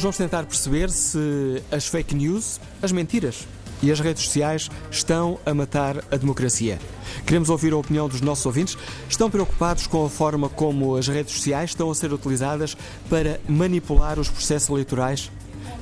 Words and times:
Hoje 0.00 0.04
vamos 0.04 0.16
tentar 0.16 0.46
perceber 0.46 0.88
se 0.88 1.62
as 1.70 1.86
fake 1.86 2.14
news, 2.14 2.58
as 2.80 2.90
mentiras 2.90 3.46
e 3.82 3.92
as 3.92 4.00
redes 4.00 4.24
sociais 4.24 4.70
estão 4.90 5.38
a 5.44 5.52
matar 5.52 6.02
a 6.10 6.16
democracia. 6.16 6.78
Queremos 7.26 7.50
ouvir 7.50 7.74
a 7.74 7.76
opinião 7.76 8.08
dos 8.08 8.22
nossos 8.22 8.46
ouvintes. 8.46 8.78
Estão 9.10 9.30
preocupados 9.30 9.86
com 9.86 10.06
a 10.06 10.08
forma 10.08 10.48
como 10.48 10.96
as 10.96 11.06
redes 11.06 11.34
sociais 11.34 11.72
estão 11.72 11.90
a 11.90 11.94
ser 11.94 12.14
utilizadas 12.14 12.78
para 13.10 13.38
manipular 13.46 14.18
os 14.18 14.30
processos 14.30 14.70
eleitorais? 14.70 15.30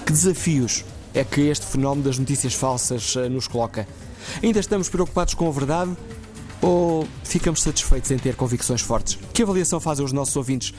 Que 0.04 0.10
desafios 0.10 0.84
é 1.14 1.22
que 1.22 1.42
este 1.42 1.66
fenómeno 1.66 2.02
das 2.02 2.18
notícias 2.18 2.54
falsas 2.54 3.14
eh, 3.14 3.28
nos 3.28 3.46
coloca? 3.46 3.86
Ainda 4.42 4.58
estamos 4.58 4.88
preocupados 4.88 5.34
com 5.34 5.46
a 5.46 5.52
verdade 5.52 5.96
ou 6.60 7.06
ficamos 7.22 7.62
satisfeitos 7.62 8.10
em 8.10 8.18
ter 8.18 8.34
convicções 8.34 8.80
fortes? 8.80 9.16
Que 9.32 9.44
avaliação 9.44 9.78
fazem 9.78 10.04
os 10.04 10.12
nossos 10.12 10.34
ouvintes 10.34 10.74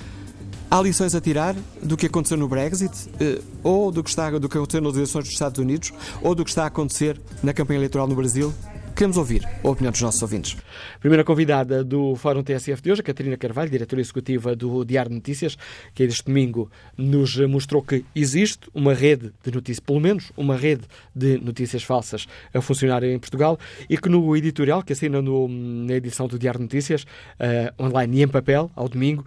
Há 0.71 0.79
lições 0.83 1.15
a 1.15 1.21
tirar 1.21 1.55
do 1.81 1.97
que 1.97 2.05
aconteceu 2.05 2.37
no 2.37 2.47
Brexit, 2.47 3.09
eh, 3.19 3.41
ou 3.63 3.91
do 3.91 4.03
que, 4.03 4.09
está, 4.11 4.29
do 4.29 4.47
que 4.47 4.55
aconteceu 4.55 4.79
nas 4.79 4.93
eleições 4.93 5.23
dos 5.23 5.33
Estados 5.33 5.57
Unidos, 5.57 5.91
ou 6.21 6.35
do 6.35 6.43
que 6.43 6.51
está 6.51 6.65
a 6.65 6.67
acontecer 6.67 7.19
na 7.41 7.51
campanha 7.53 7.79
eleitoral 7.79 8.07
no 8.07 8.13
Brasil? 8.15 8.53
Queremos 8.95 9.17
ouvir 9.17 9.47
a 9.63 9.67
opinião 9.67 9.91
dos 9.91 10.01
nossos 10.01 10.21
ouvintes. 10.21 10.55
Primeira 10.99 11.23
convidada 11.23 11.83
do 11.83 12.15
Fórum 12.17 12.43
TSF 12.43 12.83
de 12.83 12.91
hoje, 12.91 13.01
a 13.01 13.03
Catarina 13.03 13.35
Carvalho, 13.35 13.71
diretora 13.71 13.99
executiva 13.99 14.55
do 14.55 14.85
Diário 14.85 15.09
de 15.09 15.15
Notícias, 15.15 15.57
que 15.95 16.03
este 16.03 16.25
domingo 16.25 16.69
nos 16.95 17.35
mostrou 17.47 17.81
que 17.81 18.05
existe 18.13 18.69
uma 18.71 18.93
rede 18.93 19.31
de 19.43 19.51
notícias, 19.51 19.79
pelo 19.79 19.99
menos 19.99 20.31
uma 20.37 20.55
rede 20.55 20.83
de 21.15 21.39
notícias 21.39 21.81
falsas 21.81 22.27
a 22.53 22.61
funcionar 22.61 23.03
em 23.03 23.17
Portugal 23.17 23.57
e 23.89 23.97
que 23.97 24.07
no 24.07 24.37
editorial 24.37 24.83
que 24.83 24.93
assina 24.93 25.19
no, 25.19 25.47
na 25.47 25.93
edição 25.93 26.27
do 26.27 26.37
Diário 26.37 26.59
de 26.59 26.65
Notícias, 26.65 27.03
uh, 27.39 27.83
online 27.83 28.19
e 28.19 28.23
em 28.23 28.27
papel, 28.27 28.69
ao 28.75 28.87
domingo, 28.87 29.25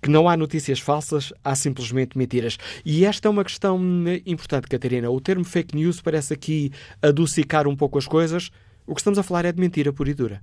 que 0.00 0.10
não 0.10 0.28
há 0.28 0.36
notícias 0.36 0.78
falsas, 0.78 1.32
há 1.42 1.54
simplesmente 1.54 2.16
mentiras. 2.16 2.58
E 2.84 3.04
esta 3.04 3.28
é 3.28 3.30
uma 3.30 3.44
questão 3.44 3.80
importante, 4.24 4.68
Catarina. 4.68 5.10
O 5.10 5.20
termo 5.20 5.44
fake 5.44 5.74
news 5.74 6.00
parece 6.00 6.34
aqui 6.34 6.70
adocicar 7.02 7.66
um 7.66 7.76
pouco 7.76 7.98
as 7.98 8.06
coisas. 8.06 8.50
O 8.86 8.94
que 8.94 9.00
estamos 9.00 9.18
a 9.18 9.22
falar 9.22 9.44
é 9.44 9.52
de 9.52 9.60
mentira 9.60 9.92
pura 9.92 10.10
e 10.10 10.14
dura. 10.14 10.42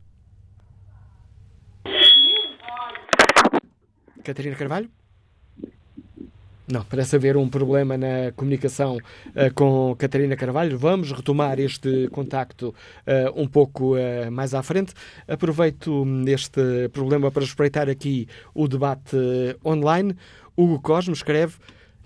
Catarina 4.23 4.55
Carvalho? 4.55 4.89
Não, 6.65 6.81
parece 6.85 7.17
haver 7.17 7.35
um 7.35 7.49
problema 7.49 7.97
na 7.97 8.31
comunicação 8.37 8.95
uh, 8.95 9.53
com 9.53 9.93
Catarina 9.97 10.35
Carvalho. 10.35 10.77
Vamos 10.77 11.11
retomar 11.11 11.59
este 11.59 12.07
contacto 12.09 12.69
uh, 12.69 13.41
um 13.41 13.47
pouco 13.47 13.95
uh, 13.95 14.31
mais 14.31 14.53
à 14.53 14.63
frente. 14.63 14.93
Aproveito 15.27 16.05
este 16.25 16.87
problema 16.93 17.29
para 17.29 17.43
espreitar 17.43 17.89
aqui 17.89 18.29
o 18.53 18.65
debate 18.67 19.17
online. 19.65 20.15
Hugo 20.55 20.79
Cosmo 20.79 21.13
escreve: 21.13 21.55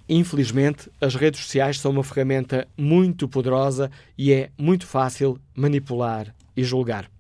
Infelizmente, 0.10 0.90
as 1.00 1.14
redes 1.14 1.42
sociais 1.42 1.80
são 1.80 1.92
uma 1.92 2.04
ferramenta 2.04 2.68
muito 2.76 3.28
poderosa 3.28 3.92
e 4.18 4.34
é 4.34 4.50
muito 4.58 4.88
fácil 4.88 5.40
manipular 5.56 6.34
e 6.56 6.64
julgar. 6.64 7.12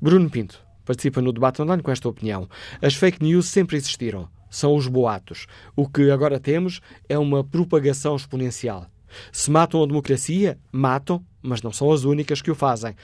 Bruno 0.00 0.28
Pinto 0.28 0.60
participa 0.84 1.22
no 1.22 1.32
debate 1.32 1.62
online 1.62 1.84
com 1.84 1.92
esta 1.92 2.08
opinião. 2.08 2.48
As 2.82 2.94
fake 2.94 3.22
news 3.22 3.46
sempre 3.46 3.76
existiram 3.76 4.28
são 4.50 4.74
os 4.74 4.86
boatos. 4.86 5.46
O 5.76 5.88
que 5.88 6.10
agora 6.10 6.40
temos 6.40 6.80
é 7.08 7.16
uma 7.18 7.44
propagação 7.44 8.16
exponencial. 8.16 8.86
Se 9.32 9.50
matam 9.50 9.82
a 9.82 9.86
democracia, 9.86 10.58
matam, 10.72 11.24
mas 11.42 11.62
não 11.62 11.72
são 11.72 11.90
as 11.92 12.04
únicas 12.04 12.42
que 12.42 12.50
o 12.50 12.54
fazem. 12.54 12.94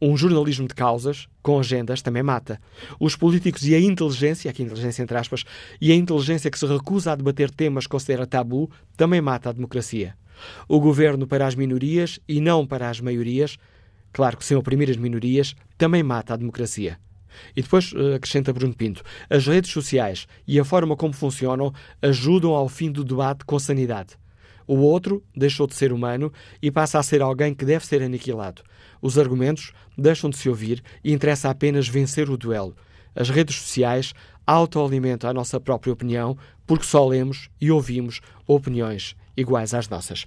Um 0.00 0.16
jornalismo 0.16 0.68
de 0.68 0.74
causas, 0.74 1.26
com 1.42 1.58
agendas, 1.58 2.00
também 2.00 2.22
mata. 2.22 2.60
Os 3.00 3.16
políticos 3.16 3.66
e 3.66 3.74
a 3.74 3.80
inteligência, 3.80 4.48
aqui 4.48 4.62
inteligência 4.62 5.02
entre 5.02 5.18
aspas, 5.18 5.44
e 5.80 5.90
a 5.90 5.94
inteligência 5.94 6.50
que 6.50 6.58
se 6.58 6.66
recusa 6.66 7.12
a 7.12 7.16
debater 7.16 7.50
temas 7.50 7.84
que 7.84 7.90
considera 7.90 8.26
tabu, 8.26 8.70
também 8.96 9.20
mata 9.20 9.48
a 9.50 9.52
democracia. 9.52 10.14
O 10.68 10.78
governo 10.78 11.26
para 11.26 11.46
as 11.46 11.56
minorias 11.56 12.20
e 12.28 12.40
não 12.40 12.64
para 12.64 12.88
as 12.88 13.00
maiorias, 13.00 13.56
claro 14.12 14.36
que 14.36 14.44
sem 14.44 14.56
oprimir 14.56 14.88
as 14.88 14.96
minorias, 14.96 15.56
também 15.76 16.04
mata 16.04 16.34
a 16.34 16.36
democracia. 16.36 16.98
E 17.56 17.62
depois 17.62 17.92
eh, 17.94 18.14
acrescenta 18.14 18.52
Bruno 18.52 18.74
Pinto: 18.74 19.02
as 19.28 19.46
redes 19.46 19.70
sociais 19.70 20.26
e 20.46 20.58
a 20.58 20.64
forma 20.64 20.96
como 20.96 21.12
funcionam 21.12 21.72
ajudam 22.02 22.52
ao 22.52 22.68
fim 22.68 22.90
do 22.90 23.04
debate 23.04 23.44
com 23.44 23.58
sanidade. 23.58 24.16
O 24.66 24.76
outro 24.76 25.22
deixou 25.34 25.66
de 25.66 25.74
ser 25.74 25.92
humano 25.92 26.30
e 26.60 26.70
passa 26.70 26.98
a 26.98 27.02
ser 27.02 27.22
alguém 27.22 27.54
que 27.54 27.64
deve 27.64 27.86
ser 27.86 28.02
aniquilado. 28.02 28.62
Os 29.00 29.18
argumentos 29.18 29.72
deixam 29.96 30.28
de 30.28 30.36
se 30.36 30.48
ouvir 30.48 30.82
e 31.02 31.12
interessa 31.12 31.48
apenas 31.48 31.88
vencer 31.88 32.28
o 32.28 32.36
duelo. 32.36 32.76
As 33.14 33.30
redes 33.30 33.56
sociais 33.56 34.12
autoalimentam 34.46 35.30
a 35.30 35.32
nossa 35.32 35.58
própria 35.58 35.92
opinião 35.92 36.36
porque 36.66 36.84
só 36.84 37.06
lemos 37.06 37.48
e 37.58 37.70
ouvimos 37.70 38.20
opiniões 38.46 39.16
iguais 39.40 39.72
às 39.72 39.88
nossas. 39.88 40.26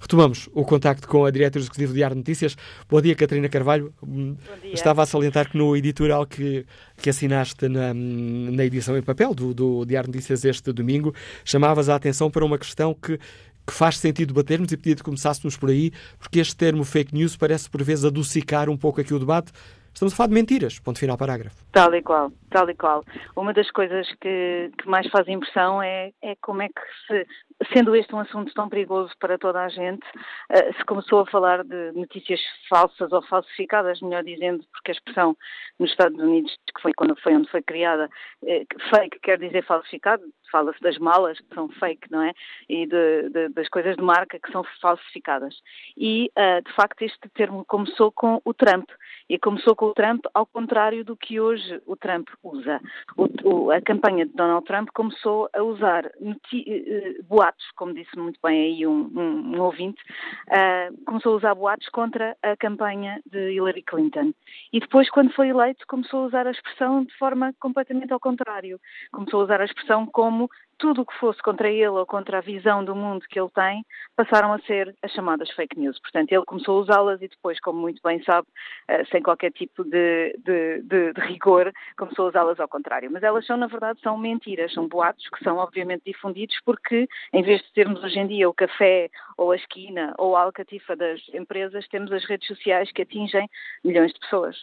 Retomamos 0.00 0.48
o 0.54 0.64
contacto 0.64 1.08
com 1.08 1.24
a 1.24 1.30
diretora 1.30 1.62
executiva 1.62 1.92
do 1.92 1.96
Diário 1.96 2.16
Notícias. 2.16 2.56
Bom 2.88 3.00
dia, 3.00 3.14
Catarina 3.14 3.48
Carvalho. 3.48 3.92
Dia. 4.02 4.72
Estava 4.72 5.02
a 5.02 5.06
salientar 5.06 5.50
que 5.50 5.58
no 5.58 5.76
editorial 5.76 6.24
que, 6.24 6.64
que 6.96 7.10
assinaste 7.10 7.68
na, 7.68 7.92
na 7.92 8.64
edição 8.64 8.96
em 8.96 9.02
papel 9.02 9.34
do, 9.34 9.52
do 9.52 9.84
Diário 9.84 10.08
Notícias 10.08 10.44
este 10.44 10.72
domingo, 10.72 11.12
chamavas 11.44 11.88
a 11.88 11.96
atenção 11.96 12.30
para 12.30 12.44
uma 12.44 12.56
questão 12.56 12.94
que, 12.94 13.18
que 13.66 13.72
faz 13.72 13.98
sentido 13.98 14.32
batermos 14.32 14.70
e 14.70 14.76
pedir 14.76 14.96
que 14.96 15.02
começássemos 15.02 15.56
por 15.56 15.68
aí, 15.68 15.90
porque 16.18 16.38
este 16.38 16.54
termo 16.54 16.84
fake 16.84 17.12
news 17.12 17.36
parece 17.36 17.68
por 17.68 17.82
vezes 17.82 18.04
adocicar 18.04 18.70
um 18.70 18.76
pouco 18.76 19.00
aqui 19.00 19.12
o 19.12 19.18
debate. 19.18 19.52
Estamos 19.92 20.14
a 20.14 20.16
falar 20.16 20.28
de 20.28 20.34
mentiras. 20.34 20.78
Ponto 20.78 20.98
final, 20.98 21.18
parágrafo. 21.18 21.64
Tal 21.72 21.94
e 21.94 22.02
qual, 22.02 22.32
tal 22.50 22.68
e 22.68 22.74
qual. 22.74 23.04
Uma 23.36 23.52
das 23.52 23.70
coisas 23.70 24.08
que, 24.20 24.70
que 24.78 24.88
mais 24.88 25.08
faz 25.10 25.28
impressão 25.28 25.82
é, 25.82 26.12
é 26.22 26.34
como 26.40 26.62
é 26.62 26.68
que 26.68 26.80
se, 27.06 27.26
sendo 27.72 27.94
este 27.94 28.14
um 28.14 28.20
assunto 28.20 28.52
tão 28.54 28.68
perigoso 28.68 29.12
para 29.20 29.38
toda 29.38 29.62
a 29.62 29.68
gente, 29.68 30.04
uh, 30.50 30.76
se 30.76 30.84
começou 30.84 31.20
a 31.20 31.26
falar 31.26 31.62
de 31.62 31.92
notícias 31.92 32.40
falsas 32.68 33.12
ou 33.12 33.22
falsificadas, 33.22 34.00
melhor 34.00 34.24
dizendo, 34.24 34.64
porque 34.72 34.90
a 34.90 34.94
expressão 34.94 35.36
nos 35.78 35.90
Estados 35.90 36.18
Unidos, 36.18 36.52
que 36.74 36.82
foi 36.82 36.92
quando 36.94 37.14
foi 37.20 37.34
onde 37.34 37.50
foi 37.50 37.62
criada, 37.62 38.08
eh, 38.46 38.64
fake 38.90 39.20
quer 39.22 39.38
dizer 39.38 39.64
falsificado, 39.64 40.22
fala-se 40.52 40.80
das 40.80 40.98
malas 40.98 41.40
que 41.40 41.54
são 41.54 41.68
fake, 41.70 42.10
não 42.10 42.22
é? 42.22 42.32
E 42.68 42.86
de, 42.86 43.30
de, 43.30 43.48
das 43.48 43.68
coisas 43.68 43.96
de 43.96 44.02
marca 44.02 44.38
que 44.38 44.52
são 44.52 44.62
falsificadas. 44.80 45.56
E, 45.96 46.30
uh, 46.36 46.62
de 46.62 46.72
facto, 46.74 47.02
este 47.02 47.28
termo 47.30 47.64
começou 47.64 48.12
com 48.12 48.40
o 48.44 48.54
Trump. 48.54 48.88
E 49.28 49.38
começou 49.38 49.74
com 49.74 49.86
o 49.86 49.94
Trump 49.94 50.24
ao 50.34 50.44
contrário 50.44 51.04
do 51.04 51.16
que 51.16 51.40
hoje 51.40 51.80
o 51.86 51.96
Trump 51.96 52.28
usa. 52.42 52.80
O, 53.16 53.26
o, 53.48 53.70
a 53.70 53.80
campanha 53.80 54.26
de 54.26 54.32
Donald 54.34 54.66
Trump 54.66 54.90
começou 54.92 55.48
a 55.54 55.62
usar 55.62 56.06
uh, 56.06 57.24
boatos, 57.24 57.64
como 57.74 57.94
disse 57.94 58.16
muito 58.18 58.38
bem 58.42 58.62
aí 58.62 58.86
um, 58.86 59.10
um, 59.16 59.56
um 59.56 59.60
ouvinte, 59.62 60.02
uh, 60.48 61.04
começou 61.06 61.32
a 61.32 61.36
usar 61.36 61.54
boatos 61.54 61.88
contra 61.88 62.36
a 62.42 62.56
campanha 62.56 63.20
de 63.24 63.52
Hillary 63.52 63.82
Clinton. 63.82 64.34
E 64.72 64.80
depois, 64.80 65.08
quando 65.10 65.32
foi 65.32 65.48
eleito, 65.48 65.86
começou 65.86 66.24
a 66.24 66.26
usar 66.26 66.46
a 66.46 66.50
expressão 66.50 67.04
de 67.04 67.16
forma 67.16 67.54
completamente 67.58 68.12
ao 68.12 68.20
contrário. 68.20 68.78
Começou 69.12 69.40
a 69.40 69.44
usar 69.44 69.60
a 69.60 69.64
expressão 69.64 70.06
como 70.06 70.41
tudo 70.82 71.02
o 71.02 71.06
que 71.06 71.16
fosse 71.20 71.40
contra 71.40 71.70
ele 71.70 71.86
ou 71.86 72.04
contra 72.04 72.38
a 72.38 72.40
visão 72.40 72.84
do 72.84 72.92
mundo 72.92 73.24
que 73.30 73.38
ele 73.38 73.48
tem 73.54 73.86
passaram 74.16 74.52
a 74.52 74.58
ser 74.62 74.92
as 75.00 75.12
chamadas 75.12 75.48
fake 75.52 75.78
news. 75.78 75.96
Portanto, 76.00 76.32
ele 76.32 76.44
começou 76.44 76.76
a 76.76 76.80
usá-las 76.80 77.22
e 77.22 77.28
depois, 77.28 77.60
como 77.60 77.80
muito 77.80 78.00
bem 78.02 78.20
sabe, 78.24 78.48
eh, 78.88 79.04
sem 79.04 79.22
qualquer 79.22 79.52
tipo 79.52 79.84
de, 79.84 80.36
de, 80.44 80.82
de, 80.82 81.12
de 81.12 81.20
rigor, 81.20 81.72
começou 81.96 82.24
a 82.24 82.28
usá-las 82.30 82.58
ao 82.58 82.66
contrário. 82.66 83.08
Mas 83.12 83.22
elas 83.22 83.46
são, 83.46 83.56
na 83.56 83.68
verdade, 83.68 84.00
são 84.02 84.18
mentiras, 84.18 84.72
são 84.72 84.88
boatos 84.88 85.24
que 85.28 85.44
são 85.44 85.58
obviamente 85.58 86.02
difundidos 86.04 86.56
porque, 86.64 87.06
em 87.32 87.42
vez 87.44 87.62
de 87.62 87.72
termos 87.72 88.02
hoje 88.02 88.18
em 88.18 88.26
dia 88.26 88.48
o 88.48 88.54
café 88.54 89.08
ou 89.38 89.52
a 89.52 89.56
esquina 89.56 90.12
ou 90.18 90.34
a 90.34 90.42
alcatifa 90.42 90.96
das 90.96 91.20
empresas, 91.32 91.86
temos 91.86 92.10
as 92.10 92.24
redes 92.24 92.48
sociais 92.48 92.90
que 92.90 93.02
atingem 93.02 93.48
milhões 93.84 94.12
de 94.12 94.18
pessoas. 94.18 94.56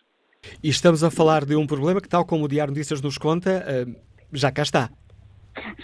E 0.61 0.67
estamos 0.67 1.01
a 1.01 1.09
falar 1.09 1.45
de 1.45 1.55
um 1.55 1.65
problema 1.65 2.01
que, 2.01 2.09
tal 2.09 2.25
como 2.25 2.43
o 2.43 2.47
Diário 2.49 2.73
Notícias 2.73 3.01
nos 3.01 3.17
conta, 3.17 3.63
eh, 3.65 3.85
já 4.33 4.51
cá 4.51 4.63
está. 4.63 4.89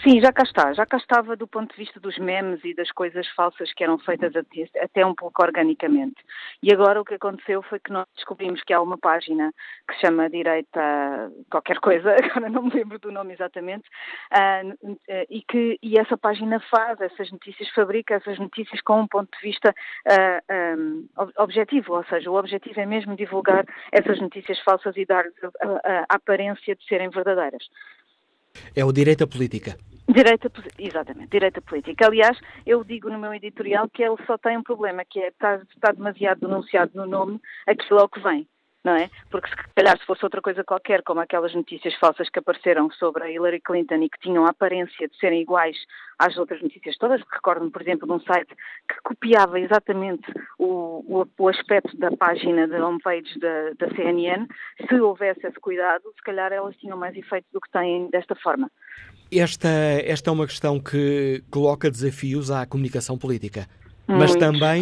Sim, 0.02 0.20
já 0.20 0.32
cá 0.32 0.42
está. 0.42 0.72
Já 0.72 0.86
cá 0.86 0.96
estava 0.96 1.36
do 1.36 1.46
ponto 1.46 1.72
de 1.74 1.76
vista 1.76 1.98
dos 2.00 2.18
memes 2.18 2.64
e 2.64 2.74
das 2.74 2.90
coisas 2.92 3.26
falsas 3.28 3.72
que 3.72 3.84
eram 3.84 3.98
feitas 3.98 4.32
até 4.80 5.04
um 5.04 5.14
pouco 5.14 5.42
organicamente. 5.42 6.16
E 6.62 6.72
agora 6.72 7.00
o 7.00 7.04
que 7.04 7.14
aconteceu 7.14 7.62
foi 7.62 7.78
que 7.78 7.92
nós 7.92 8.06
descobrimos 8.14 8.62
que 8.62 8.72
há 8.72 8.80
uma 8.80 8.98
página 8.98 9.52
que 9.88 9.94
se 9.94 10.00
chama 10.02 10.30
Direita 10.30 11.30
qualquer 11.50 11.78
coisa, 11.80 12.14
agora 12.24 12.48
não 12.48 12.62
me 12.62 12.70
lembro 12.70 12.98
do 12.98 13.12
nome 13.12 13.34
exatamente, 13.34 13.88
uh, 14.32 14.96
e 15.28 15.42
que 15.42 15.78
e 15.82 15.98
essa 15.98 16.16
página 16.16 16.60
faz 16.70 17.00
essas 17.00 17.30
notícias, 17.30 17.68
fabrica 17.70 18.14
essas 18.14 18.38
notícias 18.38 18.80
com 18.82 19.00
um 19.00 19.06
ponto 19.06 19.30
de 19.36 19.42
vista 19.42 19.74
ah, 20.08 20.76
um, 20.78 21.08
objetivo, 21.38 21.94
ou 21.94 22.04
seja, 22.04 22.30
o 22.30 22.34
objetivo 22.34 22.80
é 22.80 22.86
mesmo 22.86 23.16
divulgar 23.16 23.64
essas 23.92 24.20
notícias 24.20 24.58
falsas 24.60 24.96
e 24.96 25.06
a, 25.10 26.04
a 26.08 26.14
aparência 26.14 26.74
de 26.74 26.84
serem 26.84 27.08
verdadeiras. 27.10 27.64
É 28.74 28.84
o 28.84 28.92
direita 28.92 29.26
política. 29.26 29.76
Direita, 30.08 30.50
exatamente, 30.78 31.30
direita 31.30 31.60
política. 31.60 32.06
Aliás, 32.06 32.38
eu 32.64 32.84
digo 32.84 33.10
no 33.10 33.18
meu 33.18 33.34
editorial 33.34 33.88
que 33.88 34.02
ele 34.02 34.16
só 34.26 34.38
tem 34.38 34.56
um 34.56 34.62
problema, 34.62 35.04
que 35.04 35.18
é 35.18 35.28
estar, 35.28 35.60
está 35.74 35.90
demasiado 35.92 36.40
denunciado 36.40 36.92
no 36.94 37.06
nome 37.06 37.40
aquilo 37.66 37.98
ao 37.98 38.08
que 38.08 38.20
vem. 38.20 38.46
Não 38.86 38.94
é? 38.94 39.10
Porque 39.32 39.48
se 39.48 39.56
calhar 39.74 39.98
se 39.98 40.06
fosse 40.06 40.24
outra 40.24 40.40
coisa 40.40 40.62
qualquer, 40.62 41.02
como 41.02 41.18
aquelas 41.18 41.52
notícias 41.52 41.92
falsas 41.96 42.30
que 42.30 42.38
apareceram 42.38 42.88
sobre 42.92 43.24
a 43.24 43.30
Hillary 43.30 43.60
Clinton 43.60 43.96
e 43.96 44.08
que 44.08 44.20
tinham 44.20 44.46
a 44.46 44.50
aparência 44.50 45.08
de 45.08 45.16
serem 45.18 45.42
iguais 45.42 45.76
às 46.16 46.36
outras 46.38 46.62
notícias 46.62 46.96
todas, 46.96 47.20
recordo-me, 47.32 47.72
por 47.72 47.82
exemplo, 47.82 48.06
de 48.06 48.12
um 48.12 48.20
site 48.20 48.54
que 48.88 48.94
copiava 49.02 49.58
exatamente 49.58 50.32
o, 50.56 51.04
o, 51.20 51.26
o 51.36 51.48
aspecto 51.48 51.96
da 51.96 52.12
página 52.12 52.68
de 52.68 52.76
homepage 52.76 53.36
da, 53.40 53.70
da 53.76 53.94
CNN, 53.96 54.46
se 54.88 55.00
houvesse 55.00 55.44
esse 55.44 55.58
cuidado, 55.58 56.04
se 56.14 56.22
calhar 56.22 56.52
elas 56.52 56.76
tinham 56.76 56.96
mais 56.96 57.16
efeito 57.16 57.46
do 57.52 57.60
que 57.60 57.70
têm 57.72 58.08
desta 58.10 58.36
forma. 58.36 58.70
Esta, 59.32 59.68
esta 59.68 60.30
é 60.30 60.32
uma 60.32 60.46
questão 60.46 60.78
que 60.78 61.42
coloca 61.50 61.90
desafios 61.90 62.52
à 62.52 62.64
comunicação 62.64 63.18
política. 63.18 63.66
Mas 64.06 64.36
também, 64.36 64.80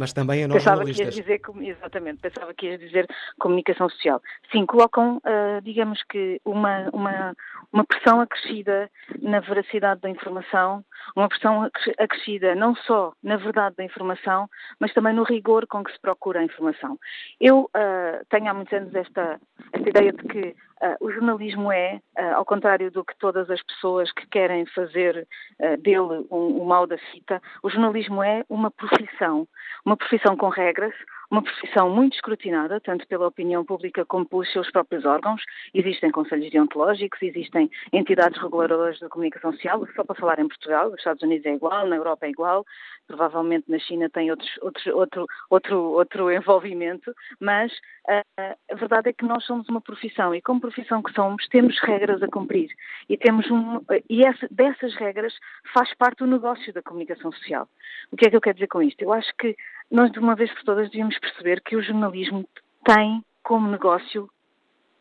mas 0.00 0.14
também 0.14 0.42
a 0.42 0.48
nós 0.48 0.56
pensava 0.56 0.76
jornalistas. 0.78 1.14
Que 1.14 1.20
dizer, 1.20 1.40
exatamente, 1.60 2.20
pensava 2.22 2.54
que 2.54 2.66
ias 2.66 2.80
dizer 2.80 3.06
comunicação 3.38 3.88
social. 3.90 4.22
Sim, 4.50 4.64
colocam, 4.64 5.18
uh, 5.18 5.60
digamos 5.62 6.02
que, 6.04 6.40
uma, 6.42 6.88
uma, 6.94 7.36
uma 7.70 7.84
pressão 7.84 8.22
acrescida 8.22 8.90
na 9.20 9.40
veracidade 9.40 10.00
da 10.00 10.08
informação, 10.08 10.82
uma 11.14 11.28
pressão 11.28 11.68
acrescida 11.98 12.54
não 12.54 12.74
só 12.74 13.12
na 13.22 13.36
verdade 13.36 13.76
da 13.76 13.84
informação, 13.84 14.48
mas 14.80 14.94
também 14.94 15.12
no 15.12 15.22
rigor 15.22 15.66
com 15.66 15.84
que 15.84 15.92
se 15.92 16.00
procura 16.00 16.40
a 16.40 16.44
informação. 16.44 16.98
Eu 17.38 17.64
uh, 17.64 18.24
tenho 18.30 18.48
há 18.48 18.54
muitos 18.54 18.72
anos 18.72 18.94
esta, 18.94 19.38
esta 19.74 19.88
ideia 19.88 20.12
de 20.12 20.22
que 20.22 20.56
Uh, 20.82 20.96
o 20.98 21.12
jornalismo 21.12 21.70
é, 21.70 22.00
uh, 22.18 22.36
ao 22.36 22.44
contrário 22.46 22.90
do 22.90 23.04
que 23.04 23.14
todas 23.18 23.50
as 23.50 23.62
pessoas 23.64 24.10
que 24.12 24.26
querem 24.28 24.64
fazer 24.64 25.28
uh, 25.60 25.76
dele 25.76 26.26
um, 26.30 26.62
um 26.62 26.64
mal 26.64 26.86
da 26.86 26.96
fita, 26.96 27.38
o 27.62 27.68
jornalismo 27.68 28.22
é 28.22 28.46
uma 28.48 28.70
profissão, 28.70 29.46
uma 29.90 29.96
profissão 29.96 30.36
com 30.36 30.48
regras, 30.48 30.94
uma 31.28 31.42
profissão 31.42 31.90
muito 31.90 32.14
escrutinada, 32.14 32.80
tanto 32.80 33.06
pela 33.08 33.26
opinião 33.26 33.64
pública 33.64 34.04
como 34.04 34.24
pelos 34.24 34.50
seus 34.52 34.70
próprios 34.70 35.04
órgãos. 35.04 35.42
Existem 35.74 36.12
conselhos 36.12 36.50
deontológicos, 36.50 37.20
existem 37.20 37.68
entidades 37.92 38.40
reguladoras 38.40 39.00
da 39.00 39.08
comunicação 39.08 39.52
social, 39.52 39.84
só 39.96 40.04
para 40.04 40.14
falar 40.14 40.38
em 40.38 40.46
Portugal, 40.46 40.90
nos 40.90 40.98
Estados 40.98 41.22
Unidos 41.22 41.44
é 41.46 41.54
igual, 41.54 41.88
na 41.88 41.96
Europa 41.96 42.26
é 42.26 42.30
igual, 42.30 42.64
provavelmente 43.08 43.68
na 43.68 43.80
China 43.80 44.08
tem 44.08 44.30
outros, 44.30 44.50
outros, 44.62 44.86
outro, 44.86 45.26
outro, 45.50 45.78
outro 45.78 46.30
envolvimento, 46.30 47.12
mas 47.40 47.72
uh, 48.08 48.56
a 48.70 48.74
verdade 48.76 49.08
é 49.08 49.12
que 49.12 49.24
nós 49.24 49.44
somos 49.44 49.68
uma 49.68 49.80
profissão 49.80 50.32
e 50.32 50.40
como 50.40 50.60
profissão 50.60 51.02
que 51.02 51.12
somos, 51.12 51.48
temos 51.48 51.76
regras 51.80 52.22
a 52.22 52.28
cumprir 52.28 52.70
e 53.08 53.16
temos 53.16 53.50
um, 53.50 53.80
e 54.08 54.24
essa, 54.24 54.46
dessas 54.50 54.94
regras 54.94 55.34
faz 55.74 55.92
parte 55.94 56.22
o 56.22 56.26
negócio 56.26 56.72
da 56.72 56.82
comunicação 56.82 57.32
social. 57.32 57.68
O 58.12 58.16
que 58.16 58.26
é 58.26 58.30
que 58.30 58.36
eu 58.36 58.40
quero 58.40 58.54
dizer 58.54 58.68
com 58.68 58.82
isto? 58.82 59.02
Eu 59.02 59.12
acho 59.12 59.30
que 59.36 59.56
nós, 59.90 60.10
de 60.12 60.18
uma 60.18 60.34
vez 60.34 60.52
por 60.54 60.62
todas, 60.64 60.90
devíamos 60.90 61.18
perceber 61.18 61.60
que 61.62 61.76
o 61.76 61.82
jornalismo 61.82 62.48
tem 62.84 63.24
como 63.42 63.68
negócio 63.68 64.28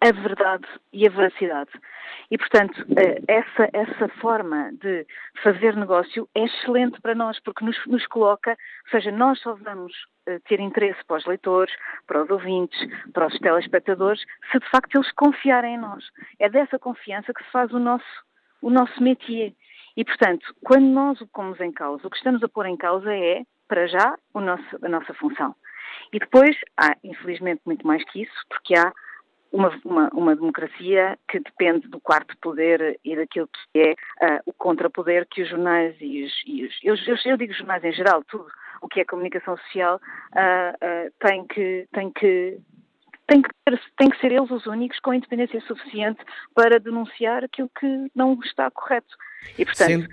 a 0.01 0.11
verdade 0.11 0.65
e 0.93 1.05
a 1.05 1.09
veracidade. 1.09 1.71
E, 2.31 2.37
portanto, 2.37 2.85
eh, 2.97 3.21
essa, 3.27 3.69
essa 3.73 4.07
forma 4.19 4.71
de 4.73 5.05
fazer 5.43 5.75
negócio 5.75 6.27
é 6.33 6.45
excelente 6.45 7.01
para 7.01 7.13
nós, 7.13 7.37
porque 7.41 7.65
nos, 7.65 7.77
nos 7.85 8.07
coloca, 8.07 8.51
ou 8.51 8.91
seja, 8.91 9.11
nós 9.11 9.39
só 9.41 9.55
vamos 9.55 9.93
eh, 10.25 10.39
ter 10.47 10.59
interesse 10.61 11.03
para 11.05 11.17
os 11.17 11.25
leitores, 11.25 11.73
para 12.07 12.23
os 12.23 12.29
ouvintes, 12.29 12.79
para 13.13 13.27
os 13.27 13.37
telespectadores, 13.39 14.23
se 14.51 14.59
de 14.59 14.69
facto 14.69 14.95
eles 14.95 15.11
confiarem 15.11 15.75
em 15.75 15.79
nós. 15.79 16.05
É 16.39 16.49
dessa 16.49 16.79
confiança 16.79 17.33
que 17.33 17.43
se 17.43 17.51
faz 17.51 17.71
o 17.73 17.79
nosso, 17.79 18.05
o 18.61 18.69
nosso 18.69 19.03
métier. 19.03 19.53
E, 19.97 20.05
portanto, 20.05 20.55
quando 20.63 20.85
nós 20.85 21.19
o 21.19 21.27
pomos 21.27 21.59
em 21.59 21.73
causa, 21.73 22.07
o 22.07 22.09
que 22.09 22.17
estamos 22.17 22.41
a 22.41 22.47
pôr 22.47 22.67
em 22.67 22.77
causa 22.77 23.13
é 23.13 23.43
para 23.69 23.87
já, 23.87 24.17
nosso, 24.33 24.85
a 24.85 24.89
nossa 24.89 25.13
função. 25.13 25.55
E 26.11 26.19
depois 26.19 26.57
há, 26.75 26.97
infelizmente, 27.03 27.61
muito 27.65 27.87
mais 27.87 28.03
que 28.05 28.23
isso, 28.23 28.33
porque 28.49 28.75
há 28.75 28.91
uma, 29.51 29.69
uma, 29.85 30.09
uma, 30.09 30.35
democracia 30.35 31.17
que 31.27 31.39
depende 31.39 31.87
do 31.87 31.99
quarto 31.99 32.37
poder 32.39 32.99
e 33.03 33.15
daquilo 33.15 33.47
que 33.47 33.79
é 33.79 33.91
uh, 33.91 34.41
o 34.45 34.53
contrapoder 34.53 35.27
que 35.27 35.41
os 35.41 35.49
jornais 35.49 35.95
e 35.99 36.23
os, 36.23 36.33
e 36.45 36.65
os 36.65 36.73
eu, 36.83 36.95
eu, 37.07 37.17
eu, 37.25 37.37
digo 37.37 37.53
jornais 37.53 37.83
em 37.83 37.93
geral, 37.93 38.23
tudo 38.25 38.47
o 38.81 38.87
que 38.87 38.99
é 38.99 39.05
comunicação 39.05 39.57
social 39.57 39.99
uh, 40.33 41.07
uh, 41.07 41.11
tem 41.19 41.47
que 41.47 41.87
tem 41.91 42.11
que 42.11 42.59
tem 43.25 43.41
que, 43.41 43.49
tem 43.97 44.09
que 44.09 44.19
ser 44.19 44.31
eles 44.31 44.49
os 44.49 44.65
únicos 44.65 44.99
com 44.99 45.13
independência 45.13 45.61
suficiente 45.61 46.19
para 46.55 46.79
denunciar 46.79 47.43
aquilo 47.43 47.69
que 47.79 48.11
não 48.15 48.39
está 48.43 48.71
correto. 48.71 49.15
E, 49.57 49.65
portanto, 49.65 50.07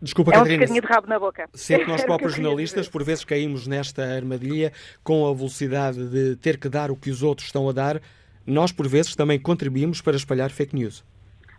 Desculpa, 0.00 0.32
é 0.32 0.38
um 0.38 0.44
Catarina. 0.44 0.66
de 0.80 0.86
rabo 0.86 1.06
na 1.06 1.18
boca. 1.18 1.48
Sempre 1.54 1.86
nós 1.86 2.02
próprios 2.04 2.34
jornalistas, 2.34 2.88
por 2.88 3.02
vezes 3.02 3.24
caímos 3.24 3.66
nesta 3.66 4.04
armadilha 4.04 4.72
com 5.02 5.26
a 5.26 5.32
velocidade 5.32 6.06
de 6.08 6.36
ter 6.36 6.58
que 6.58 6.68
dar 6.68 6.90
o 6.90 6.96
que 6.96 7.10
os 7.10 7.22
outros 7.22 7.48
estão 7.48 7.68
a 7.68 7.72
dar, 7.72 8.00
nós 8.46 8.72
por 8.72 8.86
vezes 8.86 9.16
também 9.16 9.38
contribuímos 9.38 10.00
para 10.00 10.16
espalhar 10.16 10.50
fake 10.50 10.74
news. 10.74 11.02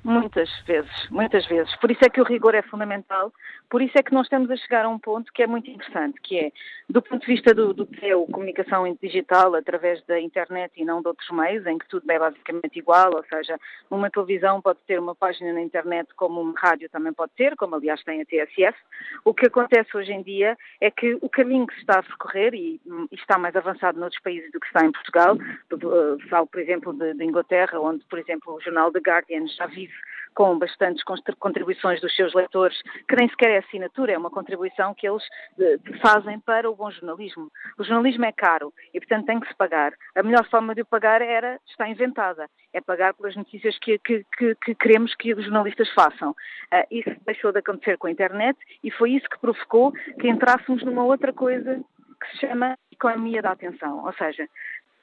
Muitas 0.08 0.50
vezes, 0.66 1.10
muitas 1.10 1.46
vezes. 1.48 1.76
Por 1.82 1.92
isso 1.92 2.00
é 2.06 2.10
que 2.10 2.22
o 2.22 2.24
rigor 2.24 2.56
é 2.56 2.62
fundamental, 2.62 3.34
por 3.70 3.82
isso 3.82 3.92
é 3.98 4.02
que 4.02 4.14
nós 4.14 4.26
estamos 4.26 4.50
a 4.50 4.56
chegar 4.56 4.86
a 4.86 4.90
um 4.90 4.98
ponto 4.98 5.34
que 5.34 5.44
é 5.44 5.48
muito 5.48 5.70
interessante, 5.70 6.18
que 6.22 6.40
é, 6.40 6.52
do 6.90 7.02
ponto 7.02 7.26
de 7.26 7.34
vista 7.34 7.54
do, 7.54 7.74
do 7.74 7.86
que 7.86 8.06
é 8.06 8.14
a 8.14 8.32
comunicação 8.32 8.86
digital 9.02 9.54
através 9.56 10.02
da 10.06 10.18
internet 10.18 10.72
e 10.78 10.86
não 10.86 11.02
de 11.02 11.10
outros 11.10 11.30
meios, 11.32 11.66
em 11.66 11.78
que 11.78 11.86
tudo 11.90 12.10
é 12.10 12.18
basicamente 12.18 12.80
igual, 12.80 13.16
ou 13.16 13.26
seja, 13.26 13.60
uma 13.92 14.10
televisão 14.10 14.62
pode 14.62 14.80
ter 14.88 14.98
uma 14.98 15.14
página 15.14 15.52
na 15.52 15.62
internet 15.62 16.08
como 16.16 16.40
uma 16.40 16.58
rádio 16.58 16.90
também 16.90 17.12
pode 17.12 17.34
ter, 17.36 17.58
como 17.58 17.76
aliás 17.76 18.02
tem 18.06 18.22
a 18.22 18.26
TSF. 18.26 18.78
O 19.26 19.34
que 19.34 19.48
acontece 19.48 19.98
hoje 19.98 20.14
em 20.14 20.24
dia 20.24 20.58
é 20.80 20.90
que 20.90 21.18
o 21.20 21.28
caminho 21.28 21.68
que 21.68 21.74
se 21.74 21.82
está 21.82 22.00
a 22.00 22.04
percorrer, 22.04 22.54
e, 22.54 22.80
e 23.12 23.16
está 23.16 23.38
mais 23.38 23.58
avançado 23.58 24.00
noutros 24.00 24.22
países 24.22 24.50
do 24.54 24.60
que 24.62 24.68
está 24.68 24.86
em 24.86 24.92
Portugal, 24.94 25.38
eh, 25.38 26.28
falo, 26.30 26.48
por 26.48 26.62
exemplo, 26.62 26.94
de, 26.94 27.14
de 27.14 27.26
Inglaterra, 27.26 27.78
onde, 27.78 28.06
por 28.06 28.20
exemplo, 28.20 28.54
o 28.54 28.62
jornal 28.62 28.90
The 28.90 29.00
Guardian 29.00 29.46
já 29.48 29.66
vive 29.66 29.97
com 30.38 30.60
bastantes 30.60 31.04
contribuições 31.40 32.00
dos 32.00 32.16
seus 32.16 32.32
leitores, 32.36 32.80
que 33.10 33.16
nem 33.16 33.28
sequer 33.28 33.50
é 33.50 33.58
assinatura, 33.58 34.14
é 34.14 34.18
uma 34.20 34.30
contribuição 34.30 34.94
que 34.94 35.08
eles 35.08 35.24
eh, 35.60 35.78
fazem 36.00 36.40
para 36.40 36.70
o 36.70 36.76
bom 36.76 36.92
jornalismo. 36.92 37.50
O 37.76 37.84
jornalismo 37.84 38.24
é 38.24 38.32
caro 38.32 38.72
e, 38.94 39.00
portanto, 39.00 39.26
tem 39.26 39.40
que 39.40 39.48
se 39.48 39.56
pagar. 39.56 39.94
A 40.16 40.22
melhor 40.22 40.48
forma 40.48 40.76
de 40.76 40.82
o 40.82 40.86
pagar 40.86 41.24
era, 41.24 41.60
está 41.66 41.90
inventada, 41.90 42.48
é 42.72 42.80
pagar 42.80 43.16
pelas 43.16 43.36
notícias 43.36 43.80
que, 43.80 43.98
que, 43.98 44.24
que, 44.38 44.54
que 44.64 44.76
queremos 44.76 45.16
que 45.16 45.34
os 45.34 45.44
jornalistas 45.44 45.90
façam. 45.96 46.30
Uh, 46.30 46.86
isso 46.92 47.10
deixou 47.26 47.52
de 47.52 47.58
acontecer 47.58 47.98
com 47.98 48.06
a 48.06 48.12
internet 48.12 48.60
e 48.84 48.92
foi 48.92 49.14
isso 49.14 49.28
que 49.28 49.40
provocou 49.40 49.92
que 50.20 50.30
entrássemos 50.30 50.84
numa 50.84 51.04
outra 51.04 51.34
coisa 51.34 51.84
que 52.22 52.32
se 52.32 52.48
chama 52.48 52.78
economia 52.92 53.42
da 53.42 53.52
atenção. 53.52 54.06
Ou 54.06 54.14
seja, 54.14 54.48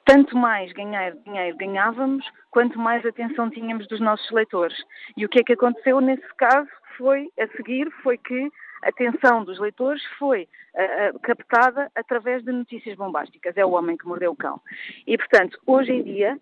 tanto 0.05 0.37
mais 0.37 0.71
ganhar 0.73 1.11
dinheiro 1.11 1.57
ganhávamos, 1.57 2.25
quanto 2.51 2.79
mais 2.79 3.05
atenção 3.05 3.49
tínhamos 3.49 3.87
dos 3.87 3.99
nossos 3.99 4.29
leitores. 4.31 4.77
E 5.17 5.25
o 5.25 5.29
que 5.29 5.39
é 5.39 5.43
que 5.43 5.53
aconteceu 5.53 5.99
nesse 5.99 6.27
caso 6.37 6.69
foi, 6.97 7.29
a 7.39 7.47
seguir, 7.57 7.91
foi 8.03 8.17
que 8.17 8.49
a 8.83 8.89
atenção 8.89 9.43
dos 9.43 9.59
leitores 9.59 10.03
foi 10.19 10.43
uh, 10.43 11.19
captada 11.19 11.91
através 11.95 12.43
de 12.43 12.51
notícias 12.51 12.95
bombásticas. 12.95 13.57
É 13.57 13.65
o 13.65 13.71
homem 13.71 13.97
que 13.97 14.07
mordeu 14.07 14.31
o 14.31 14.35
cão. 14.35 14.61
E, 15.07 15.17
portanto, 15.17 15.59
hoje 15.65 15.91
em 15.91 16.03
dia, 16.03 16.37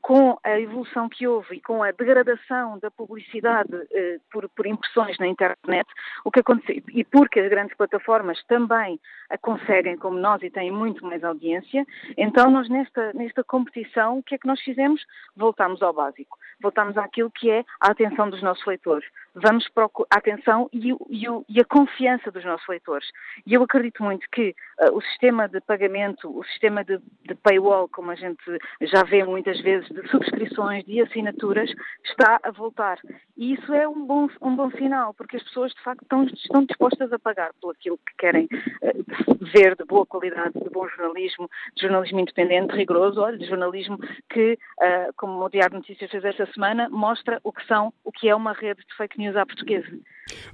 com 0.00 0.38
a 0.42 0.60
evolução 0.60 1.08
que 1.08 1.26
houve 1.26 1.56
e 1.56 1.60
com 1.60 1.82
a 1.82 1.90
degradação 1.90 2.78
da 2.78 2.90
publicidade 2.90 3.70
eh, 3.92 4.18
por, 4.30 4.48
por, 4.48 4.66
impressões 4.66 5.16
na 5.18 5.26
internet, 5.26 5.86
o 6.24 6.30
que 6.30 6.40
aconteceu, 6.40 6.82
e 6.92 7.04
porque 7.04 7.40
as 7.40 7.48
grandes 7.48 7.76
plataformas 7.76 8.42
também 8.44 8.98
a 9.30 9.38
conseguem 9.38 9.96
como 9.96 10.18
nós 10.18 10.42
e 10.42 10.50
têm 10.50 10.70
muito 10.70 11.04
mais 11.04 11.22
audiência, 11.22 11.86
então 12.16 12.50
nós 12.50 12.68
nesta, 12.68 13.12
nesta 13.12 13.44
competição, 13.44 14.18
o 14.18 14.22
que 14.22 14.34
é 14.34 14.38
que 14.38 14.46
nós 14.46 14.60
fizemos? 14.60 15.04
Voltámos 15.36 15.82
ao 15.82 15.92
básico, 15.92 16.36
voltámos 16.60 16.96
àquilo 16.96 17.30
que 17.30 17.50
é 17.50 17.64
a 17.80 17.90
atenção 17.90 18.28
dos 18.28 18.42
nossos 18.42 18.64
leitores, 18.66 19.08
vamos 19.36 19.68
para 19.68 19.84
a 19.84 20.16
atenção 20.16 20.68
e, 20.72 20.92
e, 21.10 21.24
e, 21.48 21.60
a 21.60 21.64
confiança 21.64 22.30
dos 22.30 22.44
nossos 22.44 22.66
leitores. 22.68 23.06
E 23.46 23.54
eu 23.54 23.62
acredito 23.62 24.02
muito 24.02 24.26
que 24.30 24.54
uh, 24.80 24.96
o 24.96 25.02
sistema 25.02 25.46
de 25.46 25.60
pagamento, 25.60 26.36
o 26.36 26.42
sistema 26.44 26.82
de, 26.82 26.98
de 27.24 27.34
paywall, 27.34 27.88
como 27.88 28.10
a 28.10 28.14
gente 28.14 28.42
já 28.80 29.02
vê 29.02 29.22
muitas 29.24 29.60
vezes, 29.60 29.75
de 29.84 30.08
subscrições, 30.10 30.84
de 30.84 31.00
assinaturas, 31.00 31.70
está 32.04 32.40
a 32.42 32.50
voltar. 32.50 32.98
E 33.36 33.54
isso 33.54 33.72
é 33.72 33.86
um 33.86 34.06
bom, 34.06 34.28
um 34.40 34.56
bom 34.56 34.70
sinal, 34.72 35.12
porque 35.14 35.36
as 35.36 35.42
pessoas 35.42 35.72
de 35.72 35.82
facto 35.82 36.02
estão, 36.02 36.24
estão 36.24 36.64
dispostas 36.64 37.12
a 37.12 37.18
pagar 37.18 37.50
por 37.60 37.72
aquilo 37.72 37.98
que 37.98 38.14
querem 38.18 38.44
uh, 38.44 39.46
ver 39.52 39.76
de 39.76 39.84
boa 39.84 40.06
qualidade, 40.06 40.54
de 40.54 40.70
bom 40.70 40.88
jornalismo, 40.88 41.48
de 41.74 41.82
jornalismo 41.82 42.20
independente, 42.20 42.74
rigoroso, 42.74 43.20
olha, 43.20 43.36
de 43.36 43.46
jornalismo 43.46 43.98
que, 44.30 44.54
uh, 44.54 45.12
como 45.16 45.44
o 45.44 45.48
Diário 45.48 45.72
de 45.72 45.88
Notícias 45.88 46.10
fez 46.10 46.24
esta 46.24 46.46
semana, 46.52 46.88
mostra 46.88 47.40
o 47.44 47.52
que 47.52 47.66
são, 47.66 47.92
o 48.04 48.12
que 48.12 48.28
é 48.28 48.34
uma 48.34 48.52
rede 48.52 48.80
de 48.80 48.96
fake 48.96 49.18
news 49.18 49.36
à 49.36 49.44
portuguesa. 49.44 49.88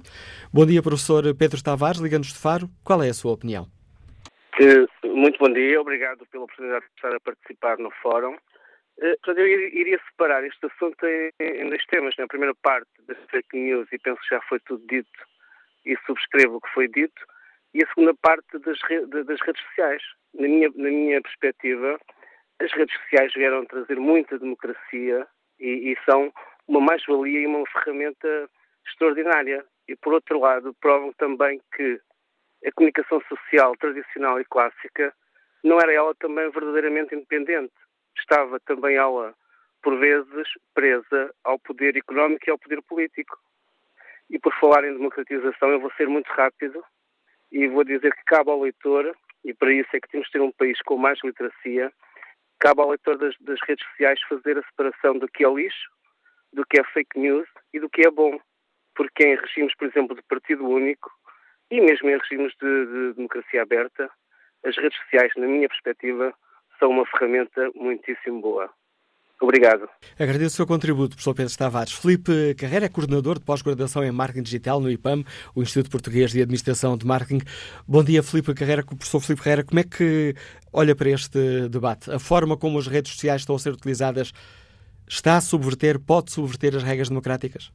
Bom 0.52 0.66
dia, 0.66 0.82
professor 0.82 1.34
Pedro 1.34 1.62
Tavares, 1.62 2.02
ligando-nos 2.02 2.34
de 2.34 2.38
Faro. 2.38 2.70
Qual 2.84 3.02
é 3.02 3.08
a 3.08 3.14
sua 3.14 3.32
opinião? 3.32 3.74
Muito 5.04 5.38
bom 5.38 5.52
dia, 5.52 5.78
obrigado 5.78 6.24
pela 6.26 6.44
oportunidade 6.44 6.86
de 6.86 6.92
estar 6.94 7.14
a 7.14 7.20
participar 7.20 7.76
no 7.78 7.90
fórum. 8.02 8.38
Eh, 8.98 9.16
eu 9.26 9.46
iria 9.46 10.00
separar 10.10 10.42
este 10.44 10.64
assunto 10.64 11.04
em 11.06 11.68
dois 11.68 11.84
temas. 11.86 12.14
Na 12.16 12.26
primeira 12.26 12.54
parte 12.62 12.88
das 13.06 13.18
fake 13.30 13.54
news, 13.54 13.86
e 13.92 13.98
penso 13.98 14.18
que 14.22 14.34
já 14.34 14.40
foi 14.48 14.58
tudo 14.60 14.82
dito, 14.86 15.10
e 15.84 15.94
subscrevo 16.06 16.56
o 16.56 16.60
que 16.62 16.72
foi 16.72 16.88
dito, 16.88 17.20
e 17.74 17.84
a 17.84 17.88
segunda 17.88 18.14
parte 18.14 18.58
das, 18.60 18.78
das 19.26 19.40
redes 19.42 19.62
sociais. 19.68 20.02
Na 20.32 20.48
minha, 20.48 20.70
na 20.74 20.88
minha 20.88 21.20
perspectiva, 21.20 22.00
as 22.58 22.72
redes 22.72 22.96
sociais 23.02 23.34
vieram 23.34 23.66
trazer 23.66 23.96
muita 23.96 24.38
democracia 24.38 25.26
e, 25.60 25.92
e 25.92 25.96
são 26.08 26.32
uma 26.66 26.80
mais-valia 26.80 27.40
e 27.40 27.46
uma 27.46 27.66
ferramenta 27.66 28.48
extraordinária. 28.86 29.66
E, 29.86 29.94
por 29.96 30.14
outro 30.14 30.40
lado, 30.40 30.74
provam 30.80 31.12
também 31.12 31.60
que 31.74 32.00
a 32.64 32.72
comunicação 32.72 33.20
social 33.28 33.76
tradicional 33.76 34.40
e 34.40 34.44
clássica 34.44 35.14
não 35.62 35.78
era 35.78 35.92
ela 35.92 36.14
também 36.14 36.50
verdadeiramente 36.50 37.14
independente. 37.14 37.72
Estava 38.16 38.58
também 38.60 38.96
ela, 38.96 39.34
por 39.82 39.98
vezes, 39.98 40.48
presa 40.74 41.34
ao 41.44 41.58
poder 41.58 41.96
económico 41.96 42.44
e 42.46 42.50
ao 42.50 42.58
poder 42.58 42.80
político. 42.82 43.36
E 44.30 44.38
por 44.38 44.52
falar 44.58 44.84
em 44.84 44.94
democratização, 44.94 45.70
eu 45.70 45.80
vou 45.80 45.92
ser 45.92 46.08
muito 46.08 46.28
rápido 46.28 46.82
e 47.52 47.68
vou 47.68 47.84
dizer 47.84 48.14
que 48.14 48.24
cabe 48.24 48.50
ao 48.50 48.60
leitor, 48.60 49.16
e 49.44 49.54
para 49.54 49.72
isso 49.72 49.88
é 49.94 50.00
que 50.00 50.08
temos 50.08 50.26
de 50.26 50.32
ter 50.32 50.40
um 50.40 50.52
país 50.52 50.80
com 50.82 50.96
mais 50.96 51.18
literacia, 51.22 51.92
cabe 52.58 52.80
ao 52.80 52.90
leitor 52.90 53.16
das, 53.18 53.34
das 53.40 53.60
redes 53.66 53.86
sociais 53.90 54.20
fazer 54.28 54.58
a 54.58 54.62
separação 54.62 55.18
do 55.18 55.28
que 55.28 55.44
é 55.44 55.48
lixo, 55.48 55.88
do 56.52 56.64
que 56.66 56.80
é 56.80 56.84
fake 56.84 57.18
news 57.18 57.48
e 57.72 57.78
do 57.78 57.88
que 57.88 58.06
é 58.06 58.10
bom. 58.10 58.38
Porque 58.94 59.26
em 59.26 59.36
regimes, 59.36 59.74
por 59.76 59.86
exemplo, 59.86 60.16
de 60.16 60.22
partido 60.22 60.66
único, 60.66 61.10
e 61.70 61.80
mesmo 61.80 62.08
em 62.08 62.18
regimes 62.18 62.52
de, 62.60 62.86
de 62.86 63.14
democracia 63.14 63.62
aberta, 63.62 64.08
as 64.64 64.76
redes 64.76 64.98
sociais, 65.02 65.32
na 65.36 65.46
minha 65.46 65.68
perspectiva, 65.68 66.32
são 66.78 66.90
uma 66.90 67.06
ferramenta 67.06 67.70
muitíssimo 67.74 68.40
boa. 68.40 68.70
Obrigado. 69.40 69.86
Agradeço 70.18 70.54
o 70.54 70.56
seu 70.56 70.66
contributo, 70.66 71.10
professor 71.10 71.34
Pedro 71.34 71.56
Tavares. 71.56 71.92
Felipe 71.92 72.54
Carreira 72.54 72.86
é 72.86 72.88
coordenador 72.88 73.38
de 73.38 73.44
pós-graduação 73.44 74.02
em 74.02 74.10
Marketing 74.10 74.42
Digital 74.42 74.80
no 74.80 74.90
IPAM, 74.90 75.24
o 75.54 75.62
Instituto 75.62 75.90
Português 75.90 76.30
de 76.30 76.40
Administração 76.40 76.96
de 76.96 77.06
Marketing. 77.06 77.44
Bom 77.86 78.02
dia, 78.02 78.22
Felipe 78.22 78.54
Carreira. 78.54 78.82
Professor 78.82 79.20
Felipe 79.20 79.42
Carreira, 79.42 79.64
como 79.64 79.78
é 79.78 79.84
que 79.84 80.34
olha 80.72 80.96
para 80.96 81.10
este 81.10 81.68
debate? 81.68 82.10
A 82.10 82.18
forma 82.18 82.56
como 82.56 82.78
as 82.78 82.86
redes 82.86 83.12
sociais 83.12 83.42
estão 83.42 83.56
a 83.56 83.58
ser 83.58 83.72
utilizadas 83.72 84.32
está 85.06 85.36
a 85.36 85.40
subverter, 85.40 86.00
pode 86.00 86.32
subverter 86.32 86.74
as 86.74 86.82
regras 86.82 87.10
democráticas? 87.10 87.70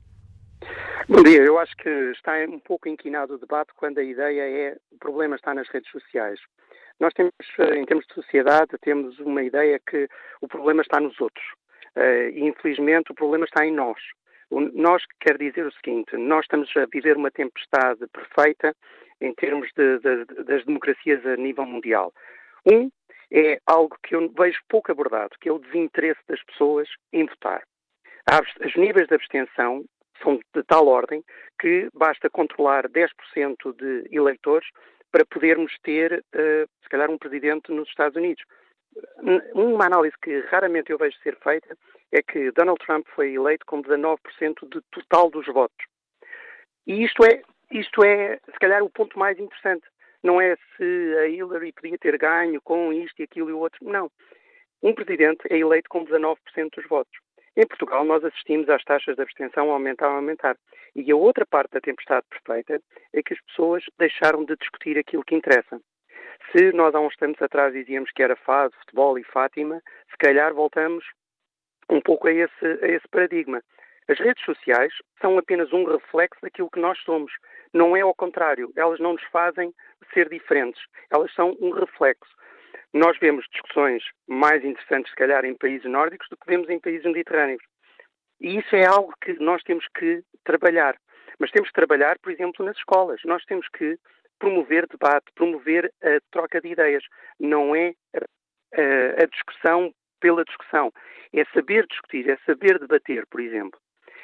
Bom 1.07 1.23
dia, 1.23 1.43
eu 1.43 1.59
acho 1.59 1.75
que 1.75 1.89
está 1.89 2.33
um 2.47 2.59
pouco 2.59 2.87
inquinado 2.87 3.33
o 3.33 3.37
debate 3.37 3.73
quando 3.75 3.97
a 3.97 4.03
ideia 4.03 4.41
é 4.41 4.77
o 4.91 4.97
problema 4.97 5.35
está 5.35 5.53
nas 5.53 5.67
redes 5.69 5.89
sociais. 5.91 6.39
Nós 6.99 7.13
temos, 7.13 7.33
eh, 7.59 7.75
em 7.75 7.85
termos 7.85 8.05
de 8.07 8.13
sociedade, 8.13 8.77
temos 8.81 9.19
uma 9.19 9.43
ideia 9.43 9.79
que 9.79 10.07
o 10.39 10.47
problema 10.47 10.81
está 10.81 10.99
nos 10.99 11.19
outros. 11.19 11.45
Eh, 11.95 12.29
e, 12.29 12.47
infelizmente, 12.47 13.11
o 13.11 13.15
problema 13.15 13.45
está 13.45 13.65
em 13.65 13.73
nós. 13.73 13.99
Nós 14.51 15.03
quer 15.19 15.37
dizer 15.37 15.65
o 15.65 15.71
seguinte: 15.71 16.15
nós 16.15 16.45
estamos 16.45 16.69
a 16.77 16.85
viver 16.85 17.17
uma 17.17 17.31
tempestade 17.31 18.05
perfeita 18.07 18.75
em 19.19 19.33
termos 19.33 19.69
de, 19.75 19.99
de, 19.99 20.43
das 20.43 20.65
democracias 20.65 21.25
a 21.25 21.35
nível 21.35 21.65
mundial. 21.65 22.13
Um 22.65 22.89
é 23.31 23.59
algo 23.65 23.97
que 24.03 24.15
eu 24.15 24.29
vejo 24.29 24.59
pouco 24.69 24.91
abordado, 24.91 25.37
que 25.39 25.49
é 25.49 25.51
o 25.51 25.59
desinteresse 25.59 26.21
das 26.27 26.43
pessoas 26.43 26.87
em 27.13 27.25
votar. 27.25 27.63
Os 28.65 28.75
níveis 28.75 29.07
de 29.07 29.15
abstenção 29.15 29.83
são 30.21 30.39
de 30.55 30.63
tal 30.63 30.87
ordem 30.87 31.23
que 31.59 31.89
basta 31.93 32.29
controlar 32.29 32.87
10% 32.89 33.75
de 33.75 34.07
eleitores 34.15 34.67
para 35.11 35.25
podermos 35.25 35.77
ter, 35.83 36.23
uh, 36.33 36.69
se 36.81 36.89
calhar, 36.89 37.09
um 37.09 37.17
presidente 37.17 37.71
nos 37.71 37.87
Estados 37.89 38.15
Unidos. 38.15 38.43
Uma 39.53 39.85
análise 39.85 40.15
que 40.21 40.39
raramente 40.41 40.91
eu 40.91 40.97
vejo 40.97 41.17
ser 41.19 41.37
feita 41.37 41.77
é 42.11 42.21
que 42.21 42.51
Donald 42.51 42.79
Trump 42.85 43.07
foi 43.15 43.33
eleito 43.33 43.65
com 43.65 43.81
19% 43.81 44.17
de 44.69 44.81
total 44.91 45.29
dos 45.29 45.45
votos. 45.47 45.85
E 46.85 47.03
isto 47.03 47.23
é, 47.23 47.41
isto 47.71 48.03
é, 48.03 48.37
se 48.37 48.59
calhar, 48.59 48.83
o 48.83 48.89
ponto 48.89 49.17
mais 49.17 49.39
interessante. 49.39 49.85
Não 50.23 50.39
é 50.39 50.55
se 50.75 51.15
a 51.19 51.27
Hillary 51.27 51.71
podia 51.71 51.97
ter 51.97 52.17
ganho 52.17 52.61
com 52.61 52.93
isto 52.93 53.19
e 53.19 53.23
aquilo 53.23 53.49
e 53.49 53.53
o 53.53 53.59
outro. 53.59 53.79
Não. 53.89 54.11
Um 54.83 54.93
presidente 54.93 55.41
é 55.49 55.57
eleito 55.57 55.89
com 55.89 56.05
19% 56.05 56.37
dos 56.75 56.87
votos. 56.87 57.17
Em 57.57 57.67
Portugal, 57.67 58.05
nós 58.05 58.23
assistimos 58.23 58.69
às 58.69 58.83
taxas 58.83 59.15
de 59.15 59.21
abstenção 59.21 59.69
a 59.69 59.73
aumentar, 59.73 60.07
a 60.07 60.15
aumentar. 60.15 60.55
E 60.95 61.11
a 61.11 61.15
outra 61.15 61.45
parte 61.45 61.71
da 61.71 61.81
tempestade 61.81 62.25
perfeita 62.29 62.81
é 63.13 63.21
que 63.21 63.33
as 63.33 63.41
pessoas 63.41 63.83
deixaram 63.99 64.45
de 64.45 64.55
discutir 64.55 64.97
aquilo 64.97 65.23
que 65.23 65.35
interessa. 65.35 65.79
Se 66.51 66.71
nós 66.71 66.95
há 66.95 66.99
uns 66.99 67.15
tempos 67.17 67.41
atrás 67.41 67.73
dizíamos 67.73 68.11
que 68.11 68.23
era 68.23 68.35
fado, 68.35 68.73
futebol 68.79 69.17
e 69.17 69.23
Fátima, 69.23 69.81
se 70.09 70.17
calhar 70.17 70.53
voltamos 70.53 71.03
um 71.89 71.99
pouco 72.01 72.27
a 72.27 72.31
esse, 72.31 72.65
a 72.81 72.87
esse 72.87 73.07
paradigma. 73.09 73.61
As 74.07 74.17
redes 74.17 74.43
sociais 74.43 74.93
são 75.21 75.37
apenas 75.37 75.71
um 75.71 75.83
reflexo 75.85 76.41
daquilo 76.41 76.69
que 76.69 76.79
nós 76.79 76.97
somos. 77.03 77.31
Não 77.73 77.95
é 77.95 78.01
ao 78.01 78.15
contrário. 78.15 78.71
Elas 78.75 78.99
não 78.99 79.13
nos 79.13 79.23
fazem 79.25 79.73
ser 80.13 80.29
diferentes. 80.29 80.81
Elas 81.09 81.33
são 81.33 81.55
um 81.61 81.71
reflexo. 81.71 82.31
Nós 82.93 83.17
vemos 83.19 83.45
discussões 83.51 84.03
mais 84.27 84.63
interessantes, 84.65 85.11
se 85.11 85.15
calhar, 85.15 85.45
em 85.45 85.55
países 85.55 85.89
nórdicos 85.89 86.27
do 86.29 86.37
que 86.37 86.47
vemos 86.47 86.69
em 86.69 86.79
países 86.79 87.05
mediterrâneos. 87.05 87.63
E 88.39 88.57
isso 88.57 88.75
é 88.75 88.85
algo 88.85 89.13
que 89.23 89.33
nós 89.39 89.61
temos 89.63 89.85
que 89.97 90.23
trabalhar. 90.43 90.97
Mas 91.39 91.51
temos 91.51 91.69
que 91.69 91.75
trabalhar, 91.75 92.17
por 92.19 92.31
exemplo, 92.31 92.65
nas 92.65 92.75
escolas. 92.77 93.21
Nós 93.23 93.43
temos 93.45 93.67
que 93.69 93.97
promover 94.39 94.87
debate, 94.87 95.31
promover 95.35 95.91
a 96.03 96.19
troca 96.31 96.59
de 96.59 96.69
ideias. 96.69 97.03
Não 97.39 97.75
é 97.75 97.93
a, 98.15 99.23
a 99.23 99.25
discussão 99.27 99.93
pela 100.19 100.43
discussão. 100.43 100.91
É 101.33 101.45
saber 101.53 101.85
discutir, 101.87 102.29
é 102.29 102.37
saber 102.45 102.77
debater, 102.79 103.25
por 103.27 103.39
exemplo. 103.39 103.79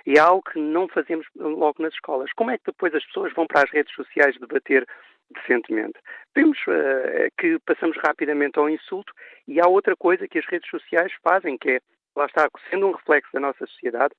E 0.08 0.14
é 0.14 0.20
algo 0.20 0.42
que 0.42 0.58
não 0.58 0.88
fazemos 0.88 1.28
logo 1.36 1.84
nas 1.84 1.94
escolas. 1.94 2.32
Como 2.32 2.50
é 2.50 2.58
que 2.58 2.64
depois 2.68 2.96
as 2.96 3.06
pessoas 3.08 3.34
vão 3.34 3.46
para 3.46 3.64
as 3.64 3.70
redes 3.70 3.94
sociais 3.94 4.38
debater 4.40 4.88
decentemente. 5.30 6.00
Vemos 6.34 6.58
uh, 6.60 7.30
que 7.38 7.60
passamos 7.66 7.98
rapidamente 7.98 8.58
ao 8.58 8.70
insulto 8.70 9.12
e 9.46 9.60
há 9.60 9.68
outra 9.68 9.98
coisa 9.98 10.26
que 10.26 10.40
as 10.40 10.46
redes 10.46 10.70
sociais 10.70 11.12
fazem, 11.22 11.58
que 11.58 11.72
é, 11.72 11.80
lá 12.16 12.26
está, 12.26 12.48
sendo 12.70 12.88
um 12.88 12.92
reflexo 12.94 13.34
da 13.34 13.42
nossa 13.42 13.68
sociedade, 13.68 14.14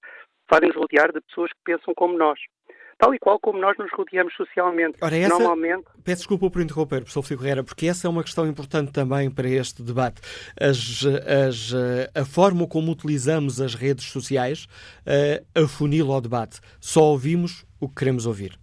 fazem-nos 0.46 0.76
rodear 0.76 1.10
de 1.10 1.22
pessoas 1.22 1.50
que 1.54 1.60
pensam 1.64 1.94
como 1.94 2.18
nós. 2.18 2.38
Tal 2.98 3.14
e 3.14 3.18
qual 3.18 3.38
como 3.38 3.60
nós 3.60 3.78
nos 3.78 3.90
rodeamos 3.92 4.34
socialmente. 4.34 4.98
Ora, 5.00 5.16
essa, 5.16 5.38
Normalmente... 5.38 5.84
Peço 6.04 6.22
desculpa 6.22 6.50
por 6.50 6.60
interromper, 6.60 6.98
professor 6.98 7.22
Filipe 7.22 7.42
Guerreira, 7.42 7.62
porque 7.62 7.86
essa 7.86 8.08
é 8.08 8.10
uma 8.10 8.24
questão 8.24 8.44
importante 8.44 8.92
também 8.92 9.30
para 9.30 9.48
este 9.48 9.84
debate. 9.84 10.20
As, 10.60 11.04
as, 11.06 11.72
a 12.12 12.24
forma 12.24 12.66
como 12.66 12.90
utilizamos 12.90 13.60
as 13.60 13.76
redes 13.76 14.06
sociais 14.06 14.66
uh, 15.06 15.62
afunila 15.64 16.16
o 16.16 16.20
debate. 16.20 16.60
Só 16.80 17.02
ouvimos 17.02 17.64
o 17.80 17.88
que 17.88 17.94
queremos 17.94 18.26
ouvir. 18.26 18.58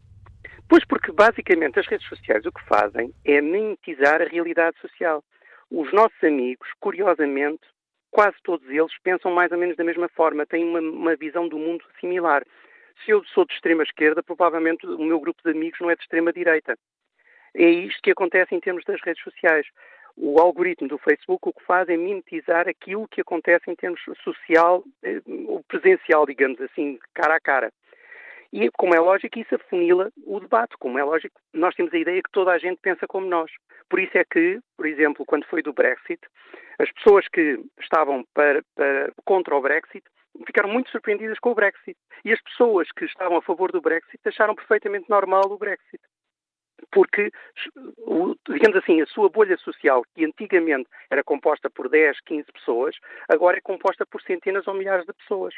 Pois 0.67 0.83
porque 0.83 1.13
basicamente 1.13 1.79
as 1.79 1.87
redes 1.87 2.07
sociais 2.07 2.45
o 2.45 2.51
que 2.51 2.63
fazem 2.65 3.13
é 3.23 3.39
mimetizar 3.39 4.21
a 4.21 4.25
realidade 4.25 4.75
social. 4.81 5.23
Os 5.71 5.93
nossos 5.93 6.21
amigos, 6.23 6.67
curiosamente, 6.81 7.61
quase 8.11 8.35
todos 8.43 8.67
eles 8.69 8.91
pensam 9.03 9.31
mais 9.31 9.51
ou 9.51 9.57
menos 9.57 9.77
da 9.77 9.83
mesma 9.83 10.09
forma, 10.09 10.45
têm 10.45 10.65
uma, 10.65 10.79
uma 10.79 11.15
visão 11.15 11.47
do 11.47 11.57
mundo 11.57 11.83
similar. 12.01 12.43
Se 13.03 13.11
eu 13.11 13.23
sou 13.25 13.45
de 13.45 13.53
extrema 13.53 13.83
esquerda, 13.83 14.23
provavelmente 14.23 14.85
o 14.85 15.03
meu 15.03 15.19
grupo 15.19 15.41
de 15.43 15.51
amigos 15.51 15.79
não 15.79 15.89
é 15.89 15.95
de 15.95 16.01
extrema 16.01 16.31
direita. 16.31 16.77
É 17.53 17.69
isto 17.69 18.01
que 18.01 18.11
acontece 18.11 18.53
em 18.53 18.59
termos 18.59 18.83
das 18.83 19.01
redes 19.01 19.23
sociais. 19.23 19.65
O 20.17 20.39
algoritmo 20.39 20.87
do 20.87 20.97
Facebook 20.97 21.49
o 21.49 21.53
que 21.53 21.63
faz 21.65 21.89
é 21.89 21.97
mimetizar 21.97 22.67
aquilo 22.67 23.07
que 23.07 23.21
acontece 23.21 23.69
em 23.69 23.75
termos 23.75 24.01
social, 24.23 24.83
eh, 25.03 25.21
o 25.25 25.61
presencial, 25.67 26.25
digamos 26.25 26.59
assim, 26.61 26.97
cara 27.13 27.35
a 27.35 27.39
cara. 27.39 27.71
E, 28.51 28.69
como 28.77 28.95
é 28.95 28.99
lógico, 28.99 29.37
isso 29.37 29.55
afunila 29.55 30.09
o 30.25 30.39
debate. 30.39 30.77
Como 30.79 30.97
é 30.97 31.03
lógico, 31.03 31.39
nós 31.53 31.75
temos 31.75 31.93
a 31.93 31.97
ideia 31.97 32.21
que 32.21 32.31
toda 32.31 32.51
a 32.51 32.57
gente 32.57 32.79
pensa 32.81 33.05
como 33.05 33.27
nós. 33.27 33.51
Por 33.89 33.99
isso 33.99 34.17
é 34.17 34.23
que, 34.23 34.59
por 34.77 34.85
exemplo, 34.85 35.25
quando 35.25 35.45
foi 35.45 35.61
do 35.61 35.73
Brexit, 35.73 36.21
as 36.79 36.89
pessoas 36.93 37.27
que 37.27 37.59
estavam 37.79 38.23
para, 38.33 38.63
para, 38.73 39.11
contra 39.25 39.55
o 39.55 39.61
Brexit 39.61 40.05
ficaram 40.45 40.69
muito 40.69 40.89
surpreendidas 40.89 41.39
com 41.39 41.51
o 41.51 41.55
Brexit. 41.55 41.97
E 42.23 42.31
as 42.31 42.41
pessoas 42.41 42.91
que 42.91 43.05
estavam 43.05 43.37
a 43.37 43.41
favor 43.41 43.71
do 43.71 43.81
Brexit 43.81 44.19
acharam 44.25 44.55
perfeitamente 44.55 45.09
normal 45.09 45.43
o 45.45 45.57
Brexit. 45.57 46.01
porque, 46.91 47.31
digamos 48.49 48.75
assim, 48.77 49.01
a 49.01 49.05
sua 49.07 49.29
bolha 49.29 49.57
social, 49.57 50.03
que 50.13 50.25
antigamente 50.25 50.89
era 51.09 51.23
composta 51.23 51.69
por 51.69 51.89
10, 51.89 52.19
15 52.21 52.51
pessoas, 52.51 52.95
agora 53.29 53.57
é 53.57 53.61
composta 53.61 54.05
por 54.05 54.21
centenas 54.21 54.67
ou 54.67 54.73
milhares 54.73 55.05
de 55.05 55.13
pessoas 55.13 55.53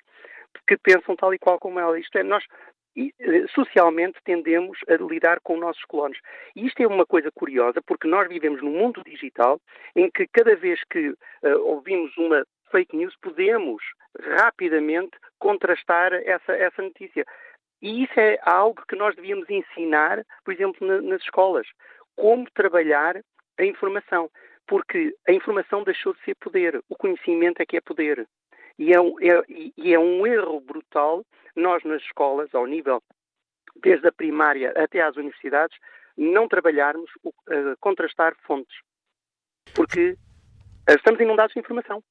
que 0.67 0.77
pensam 0.77 1.15
tal 1.15 1.34
e 1.34 1.39
qual 1.39 1.60
como 1.60 1.79
ela. 1.79 2.00
Isto 2.00 2.19
é, 2.19 2.24
nós 2.24 2.43
socialmente 3.53 4.17
tendemos 4.24 4.79
a 4.88 4.93
lidar 4.96 5.39
com 5.41 5.57
nossos 5.57 5.84
colonos. 5.86 6.17
E 6.55 6.65
isto 6.65 6.81
é 6.81 6.88
uma 6.88 7.05
coisa 7.05 7.31
curiosa, 7.31 7.81
porque 7.86 8.07
nós 8.07 8.27
vivemos 8.27 8.62
num 8.62 8.72
mundo 8.72 9.03
digital 9.03 9.60
em 9.96 10.10
que 10.10 10.27
cada 10.27 10.55
vez 10.55 10.79
que 10.89 11.10
uh, 11.10 11.17
ouvimos 11.63 12.15
uma 12.17 12.43
fake 12.71 12.95
news, 12.95 13.15
podemos 13.21 13.81
rapidamente 14.19 15.17
contrastar 15.39 16.13
essa, 16.13 16.53
essa 16.53 16.81
notícia. 16.81 17.25
E 17.81 18.03
isso 18.03 18.19
é 18.19 18.39
algo 18.41 18.83
que 18.88 18.95
nós 18.95 19.15
devíamos 19.15 19.50
ensinar, 19.50 20.24
por 20.43 20.53
exemplo, 20.53 20.88
na, 20.88 21.01
nas 21.01 21.21
escolas. 21.21 21.67
Como 22.15 22.50
trabalhar 22.51 23.21
a 23.57 23.65
informação. 23.65 24.29
Porque 24.65 25.15
a 25.27 25.31
informação 25.31 25.83
deixou 25.83 26.13
de 26.13 26.21
ser 26.24 26.36
poder. 26.36 26.81
O 26.89 26.95
conhecimento 26.95 27.62
é 27.62 27.65
que 27.65 27.77
é 27.77 27.81
poder. 27.81 28.27
E 28.77 28.93
é 28.93 29.00
um, 29.00 29.15
é, 29.19 29.43
e 29.47 29.93
é 29.93 30.00
um 30.00 30.25
erro 30.25 30.59
brutal 30.59 31.25
nós, 31.55 31.83
nas 31.83 32.01
escolas, 32.03 32.53
ao 32.53 32.65
nível 32.65 33.01
desde 33.81 34.07
a 34.07 34.12
primária 34.12 34.74
até 34.75 35.01
às 35.01 35.15
universidades, 35.15 35.77
não 36.17 36.47
trabalharmos 36.47 37.09
uh, 37.24 37.77
contrastar 37.79 38.36
fontes. 38.45 38.75
Porque 39.75 40.12
uh, 40.89 40.95
estamos 40.95 41.19
inundados 41.19 41.53
de 41.53 41.59
informação. 41.59 42.03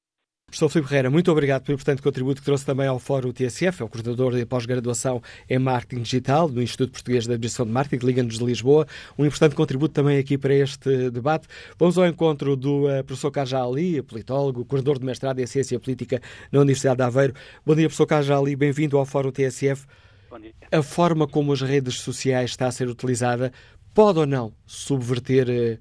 Professor 0.49 0.69
Filipe 0.69 0.87
Ferreira, 0.87 1.09
muito 1.09 1.29
obrigado 1.29 1.63
pelo 1.63 1.75
importante 1.75 2.01
contributo 2.01 2.39
que 2.39 2.45
trouxe 2.45 2.65
também 2.65 2.87
ao 2.87 2.97
Fórum 2.99 3.33
TSF, 3.33 3.81
é 3.81 3.85
o 3.85 3.89
coordenador 3.89 4.33
de 4.33 4.45
pós-graduação 4.45 5.21
em 5.49 5.59
Marketing 5.59 6.01
Digital 6.01 6.47
do 6.47 6.61
Instituto 6.61 6.93
Português 6.93 7.25
de 7.25 7.31
Administração 7.31 7.65
de 7.65 7.73
Marketing, 7.73 8.05
Liga-nos 8.05 8.39
de 8.39 8.45
Lisboa. 8.45 8.87
Um 9.19 9.25
importante 9.25 9.55
contributo 9.55 9.93
também 9.93 10.17
aqui 10.17 10.37
para 10.37 10.53
este 10.53 11.09
debate. 11.11 11.49
Vamos 11.77 11.97
ao 11.97 12.07
encontro 12.07 12.55
do 12.55 12.85
uh, 12.85 13.03
professor 13.03 13.29
Kaja 13.29 13.61
Ali, 13.61 14.01
politólogo, 14.01 14.63
coordenador 14.63 14.99
de 14.99 15.05
mestrado 15.05 15.37
em 15.39 15.45
Ciência 15.45 15.77
Política 15.81 16.21
na 16.49 16.61
Universidade 16.61 16.95
de 16.95 17.03
Aveiro. 17.03 17.33
Bom 17.65 17.75
dia, 17.75 17.87
professor 17.87 18.07
Kaja 18.07 18.37
Ali, 18.37 18.55
bem-vindo 18.55 18.97
ao 18.97 19.05
Fórum 19.05 19.31
TSF. 19.31 19.85
Bom 20.29 20.39
dia. 20.39 20.53
A 20.71 20.81
forma 20.81 21.27
como 21.27 21.51
as 21.51 21.61
redes 21.61 21.95
sociais 21.99 22.51
está 22.51 22.67
a 22.67 22.71
ser 22.71 22.87
utilizada 22.87 23.51
pode 23.93 24.19
ou 24.19 24.25
não 24.25 24.53
subverter 24.65 25.49
uh, 25.49 25.77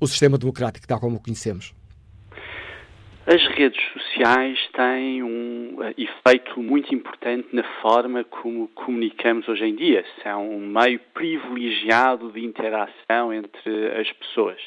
o 0.00 0.08
sistema 0.08 0.36
democrático 0.36 0.88
tal 0.88 0.98
como 0.98 1.18
o 1.18 1.20
conhecemos? 1.20 1.72
As 3.24 3.40
redes 3.54 3.80
sociais 3.92 4.58
têm 4.72 5.22
um 5.22 5.76
uh, 5.78 5.94
efeito 5.96 6.60
muito 6.60 6.92
importante 6.92 7.46
na 7.52 7.62
forma 7.80 8.24
como 8.24 8.66
comunicamos 8.74 9.46
hoje 9.48 9.64
em 9.64 9.76
dia. 9.76 10.04
São 10.24 10.50
um 10.50 10.58
meio 10.58 10.98
privilegiado 11.14 12.32
de 12.32 12.44
interação 12.44 13.32
entre 13.32 13.92
as 13.92 14.10
pessoas. 14.10 14.60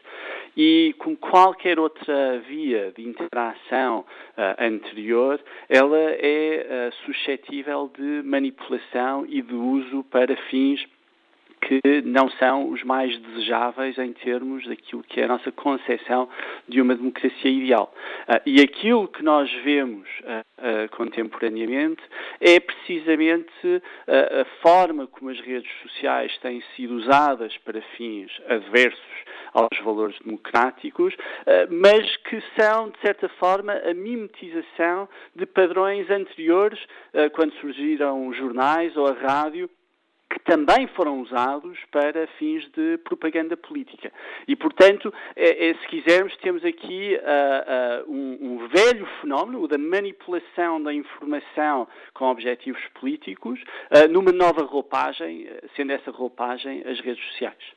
E 0.55 0.95
como 0.99 1.17
qualquer 1.17 1.77
outra 1.77 2.39
via 2.47 2.93
de 2.95 3.05
interação 3.05 3.99
uh, 4.37 4.55
anterior, 4.57 5.37
ela 5.67 5.99
é 5.99 6.65
uh, 6.89 6.95
suscetível 7.05 7.91
de 7.93 8.23
manipulação 8.23 9.25
e 9.27 9.41
de 9.41 9.53
uso 9.53 10.01
para 10.05 10.33
fins 10.49 10.81
que 11.65 11.81
não 12.03 12.29
são 12.31 12.69
os 12.69 12.83
mais 12.83 13.17
desejáveis 13.17 13.97
em 13.97 14.13
termos 14.13 14.67
daquilo 14.67 15.03
que 15.03 15.19
é 15.19 15.25
a 15.25 15.27
nossa 15.27 15.51
concepção 15.51 16.29
de 16.67 16.79
uma 16.79 16.95
democracia 16.95 17.49
ideal. 17.49 17.93
Uh, 18.29 18.41
e 18.45 18.61
aquilo 18.61 19.07
que 19.07 19.23
nós 19.23 19.51
vemos 19.63 20.07
uh, 20.21 20.85
uh, 20.85 20.95
contemporaneamente 20.95 22.03
é 22.39 22.59
precisamente 22.59 23.81
a 24.07 24.45
forma 24.61 25.07
como 25.07 25.31
as 25.31 25.39
redes 25.39 25.71
sociais 25.81 26.37
têm 26.39 26.61
sido 26.75 26.95
usadas 26.95 27.57
para 27.59 27.81
fins 27.97 28.31
adversos 28.47 28.99
aos 29.53 29.79
valores 29.83 30.17
democráticos, 30.19 31.15
mas 31.69 32.15
que 32.17 32.41
são, 32.59 32.89
de 32.89 32.99
certa 32.99 33.27
forma, 33.29 33.73
a 33.73 33.93
mimetização 33.93 35.07
de 35.35 35.45
padrões 35.45 36.09
anteriores, 36.09 36.79
quando 37.33 37.53
surgiram 37.53 38.27
os 38.27 38.37
jornais 38.37 38.95
ou 38.97 39.07
a 39.07 39.13
rádio, 39.13 39.69
que 40.29 40.39
também 40.39 40.87
foram 40.87 41.21
usados 41.21 41.77
para 41.91 42.27
fins 42.39 42.67
de 42.71 42.97
propaganda 42.99 43.55
política. 43.55 44.11
E, 44.47 44.55
portanto, 44.55 45.13
é, 45.35 45.69
é, 45.69 45.73
se 45.75 45.87
quisermos, 45.87 46.35
temos 46.37 46.63
aqui 46.65 47.17
uh, 47.17 48.07
uh, 48.07 48.11
um, 48.11 48.37
um, 48.41 48.67
velho 48.67 49.05
fenómeno, 49.21 49.61
o 49.61 49.67
da 49.67 49.77
manipulação 49.77 50.81
da 50.81 50.93
informação 50.93 51.87
com 52.13 52.25
objetivos 52.25 52.81
políticos, 52.99 53.61
uh, 53.91 54.11
numa 54.11 54.31
nova 54.31 54.63
roupagem, 54.63 55.47
sendo 55.75 55.91
essa 55.91 56.11
roupagem 56.11 56.83
as 56.85 56.99
redes 56.99 57.23
sociais. 57.31 57.75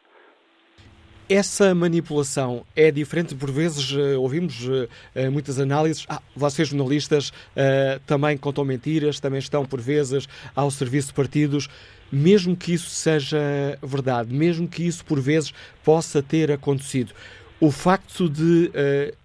Essa 1.28 1.74
manipulação 1.74 2.64
é 2.74 2.90
diferente, 2.90 3.34
por 3.34 3.50
vezes 3.50 3.92
ouvimos 4.18 4.66
muitas 5.30 5.58
análises. 5.58 6.06
Ah, 6.08 6.22
vocês, 6.34 6.68
jornalistas, 6.68 7.34
também 8.06 8.38
contam 8.38 8.64
mentiras, 8.64 9.20
também 9.20 9.38
estão, 9.38 9.66
por 9.66 9.78
vezes, 9.78 10.26
ao 10.56 10.70
serviço 10.70 11.08
de 11.08 11.14
partidos 11.14 11.68
mesmo 12.10 12.56
que 12.56 12.72
isso 12.72 12.90
seja 12.90 13.38
verdade, 13.82 14.32
mesmo 14.32 14.66
que 14.66 14.86
isso 14.86 15.04
por 15.04 15.20
vezes 15.20 15.52
possa 15.84 16.22
ter 16.22 16.50
acontecido, 16.50 17.12
o 17.60 17.70
facto 17.70 18.28
de 18.28 18.70
uh, 18.70 19.16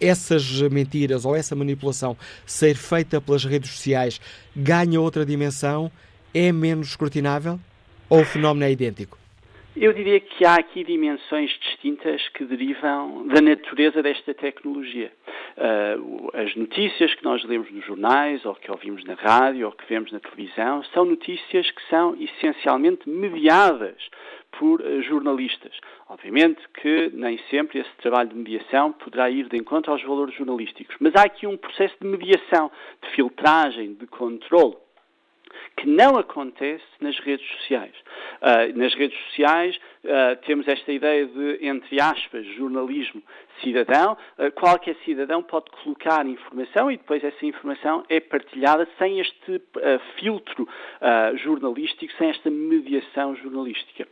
essas 0.00 0.60
mentiras 0.62 1.24
ou 1.24 1.36
essa 1.36 1.54
manipulação 1.54 2.16
ser 2.46 2.76
feita 2.76 3.20
pelas 3.20 3.44
redes 3.44 3.70
sociais 3.70 4.20
ganha 4.54 5.00
outra 5.00 5.24
dimensão, 5.24 5.90
é 6.32 6.50
menos 6.50 6.88
escrutinável 6.88 7.60
ou 8.08 8.22
o 8.22 8.24
fenómeno 8.24 8.64
é 8.64 8.72
idêntico? 8.72 9.23
Eu 9.76 9.92
diria 9.92 10.20
que 10.20 10.46
há 10.46 10.54
aqui 10.54 10.84
dimensões 10.84 11.50
distintas 11.58 12.28
que 12.28 12.44
derivam 12.44 13.26
da 13.26 13.40
natureza 13.40 14.00
desta 14.04 14.32
tecnologia. 14.32 15.10
Uh, 15.56 16.30
as 16.32 16.54
notícias 16.54 17.12
que 17.16 17.24
nós 17.24 17.42
lemos 17.42 17.68
nos 17.72 17.84
jornais, 17.84 18.44
ou 18.44 18.54
que 18.54 18.70
ouvimos 18.70 19.02
na 19.02 19.14
rádio, 19.14 19.66
ou 19.66 19.72
que 19.72 19.84
vemos 19.88 20.12
na 20.12 20.20
televisão, 20.20 20.84
são 20.94 21.04
notícias 21.04 21.68
que 21.72 21.82
são 21.88 22.16
essencialmente 22.20 23.08
mediadas 23.08 23.96
por 24.52 24.80
uh, 24.80 25.02
jornalistas. 25.02 25.76
Obviamente 26.08 26.62
que 26.80 27.10
nem 27.12 27.36
sempre 27.50 27.80
esse 27.80 27.96
trabalho 27.96 28.28
de 28.28 28.36
mediação 28.36 28.92
poderá 28.92 29.28
ir 29.28 29.48
de 29.48 29.56
encontro 29.56 29.90
aos 29.90 30.04
valores 30.04 30.36
jornalísticos, 30.36 30.94
mas 31.00 31.16
há 31.16 31.22
aqui 31.24 31.48
um 31.48 31.56
processo 31.56 31.96
de 32.00 32.06
mediação, 32.06 32.70
de 33.02 33.10
filtragem, 33.10 33.94
de 33.94 34.06
controle 34.06 34.76
que 35.76 35.88
não 35.88 36.16
acontece 36.16 36.84
nas 37.00 37.18
redes 37.20 37.46
sociais. 37.58 37.94
Uh, 38.40 38.78
nas 38.78 38.94
redes 38.94 39.18
sociais 39.26 39.76
uh, 39.76 40.36
temos 40.46 40.66
esta 40.68 40.92
ideia 40.92 41.26
de, 41.26 41.66
entre 41.66 42.00
aspas, 42.00 42.46
jornalismo 42.56 43.22
cidadão. 43.62 44.16
Uh, 44.38 44.50
qualquer 44.52 44.96
cidadão 45.04 45.42
pode 45.42 45.70
colocar 45.82 46.26
informação 46.26 46.90
e 46.90 46.96
depois 46.96 47.22
essa 47.22 47.44
informação 47.44 48.04
é 48.08 48.20
partilhada 48.20 48.88
sem 48.98 49.20
este 49.20 49.62
filtro 50.18 50.68
jornalístico, 51.42 52.12
sem 52.14 52.30
esta 52.30 52.50
mediação 52.50 53.36
jornalística. 53.36 54.06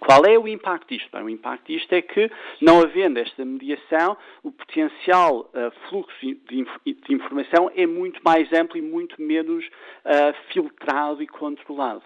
Qual 0.00 0.24
é 0.24 0.38
o 0.38 0.48
impacto 0.48 0.88
disto? 0.88 1.10
Bem, 1.12 1.22
o 1.22 1.28
impacto 1.28 1.66
disto 1.66 1.92
é 1.92 2.00
que, 2.00 2.30
não 2.60 2.80
havendo 2.80 3.18
esta 3.18 3.44
mediação, 3.44 4.16
o 4.42 4.50
potencial 4.50 5.50
uh, 5.54 5.70
fluxo 5.88 6.18
de, 6.20 6.58
inf 6.58 6.68
de, 6.86 7.14
informação 7.14 7.70
é 7.76 7.86
muito 7.86 8.18
mais 8.24 8.50
amplo 8.52 8.78
e 8.78 8.82
muito 8.82 9.20
menos 9.20 9.64
uh, 9.66 10.34
filtrado 10.52 11.22
e 11.22 11.26
controlado. 11.26 12.02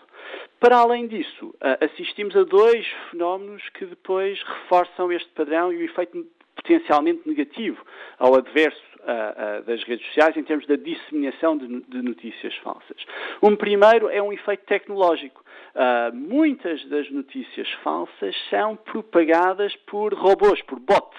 Para 0.59 0.79
além 0.79 1.07
disso, 1.07 1.47
uh, 1.47 1.85
assistimos 1.85 2.35
a 2.37 2.43
dois 2.43 2.85
fenómenos 3.11 3.63
que 3.71 3.87
depois 3.87 4.43
reforçam 4.43 5.13
este 5.13 5.31
padrão 5.31 5.73
e 5.73 5.77
o 5.77 5.83
efeito 5.85 6.27
potencialmente 6.57 7.29
negativo 7.29 7.81
ao 8.19 8.35
adverso 8.35 8.83
uh, 9.05 9.61
uh, 9.61 9.63
das 9.65 9.83
redes 9.85 10.07
sociais 10.07 10.37
em 10.37 10.43
termos 10.43 10.67
da 10.67 10.77
disseminação 10.77 11.57
de, 11.57 11.81
de, 11.83 12.03
notícias 12.03 12.55
falsas. 12.57 12.97
Um 13.43 13.55
primeiro 13.55 14.09
é 14.09 14.23
um 14.23 14.33
efeito 14.33 14.65
tecnológico. 14.65 15.45
Uh, 15.75 16.15
muitas 16.15 16.85
das 16.87 17.11
notícias 17.11 17.71
falsas 17.83 18.35
são 18.49 18.77
propagadas 18.77 19.75
por 19.87 20.15
robôs, 20.15 20.63
por 20.63 20.79
bots, 20.79 21.19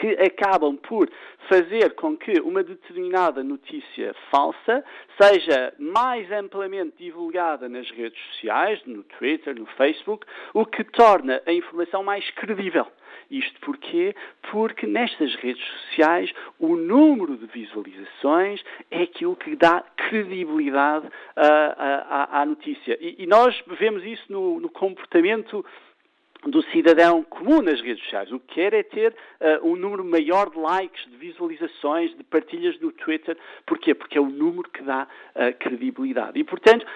que 0.00 0.08
acabam 0.12 0.76
por 0.76 1.10
fazer 1.48 1.94
com 1.94 2.16
que 2.16 2.40
uma 2.40 2.62
determinada 2.62 3.44
notícia 3.44 4.14
falsa 4.30 4.82
seja 5.20 5.74
mais 5.78 6.30
amplamente 6.32 6.96
divulgada 6.98 7.68
nas 7.68 7.90
redes 7.90 8.18
sociais, 8.32 8.80
no 8.86 9.02
Twitter, 9.04 9.54
no 9.54 9.66
Facebook, 9.66 10.26
o 10.54 10.64
que 10.64 10.84
torna 10.84 11.42
a 11.46 11.52
informação 11.52 12.02
mais 12.02 12.28
credível. 12.30 12.86
Isto 13.30 13.60
porquê? 13.60 14.14
Porque 14.50 14.86
nestas 14.86 15.34
redes 15.36 15.64
sociais 15.64 16.32
o 16.58 16.74
número 16.74 17.36
de 17.36 17.46
visualizações 17.46 18.60
é 18.90 19.02
aquilo 19.02 19.36
que 19.36 19.54
dá 19.54 19.84
credibilidade 19.96 21.08
à, 21.36 21.46
à, 21.46 22.42
à 22.42 22.46
notícia. 22.46 22.98
E, 23.00 23.22
e, 23.22 23.26
nós 23.26 23.54
vemos 23.78 24.04
isso 24.04 24.24
no, 24.28 24.58
no 24.58 24.68
comportamento 24.68 25.64
do 26.46 26.62
cidadão 26.70 27.22
comum 27.22 27.60
nas 27.60 27.80
redes 27.80 28.02
sociais. 28.04 28.32
O 28.32 28.40
que 28.40 28.54
quer 28.54 28.72
é 28.72 28.82
ter 28.82 29.12
uh, 29.12 29.68
um 29.68 29.76
número 29.76 30.04
maior 30.04 30.50
de 30.50 30.58
likes, 30.58 31.04
de 31.10 31.16
visualizações, 31.16 32.16
de 32.16 32.24
partilhas 32.24 32.78
no 32.80 32.92
Twitter. 32.92 33.36
Porquê? 33.66 33.94
Porque 33.94 34.16
é 34.16 34.20
o 34.20 34.26
número 34.26 34.68
que 34.70 34.82
dá 34.82 35.06
uh, 35.34 35.58
credibilidade. 35.58 36.38
E, 36.38 36.44
portanto, 36.44 36.86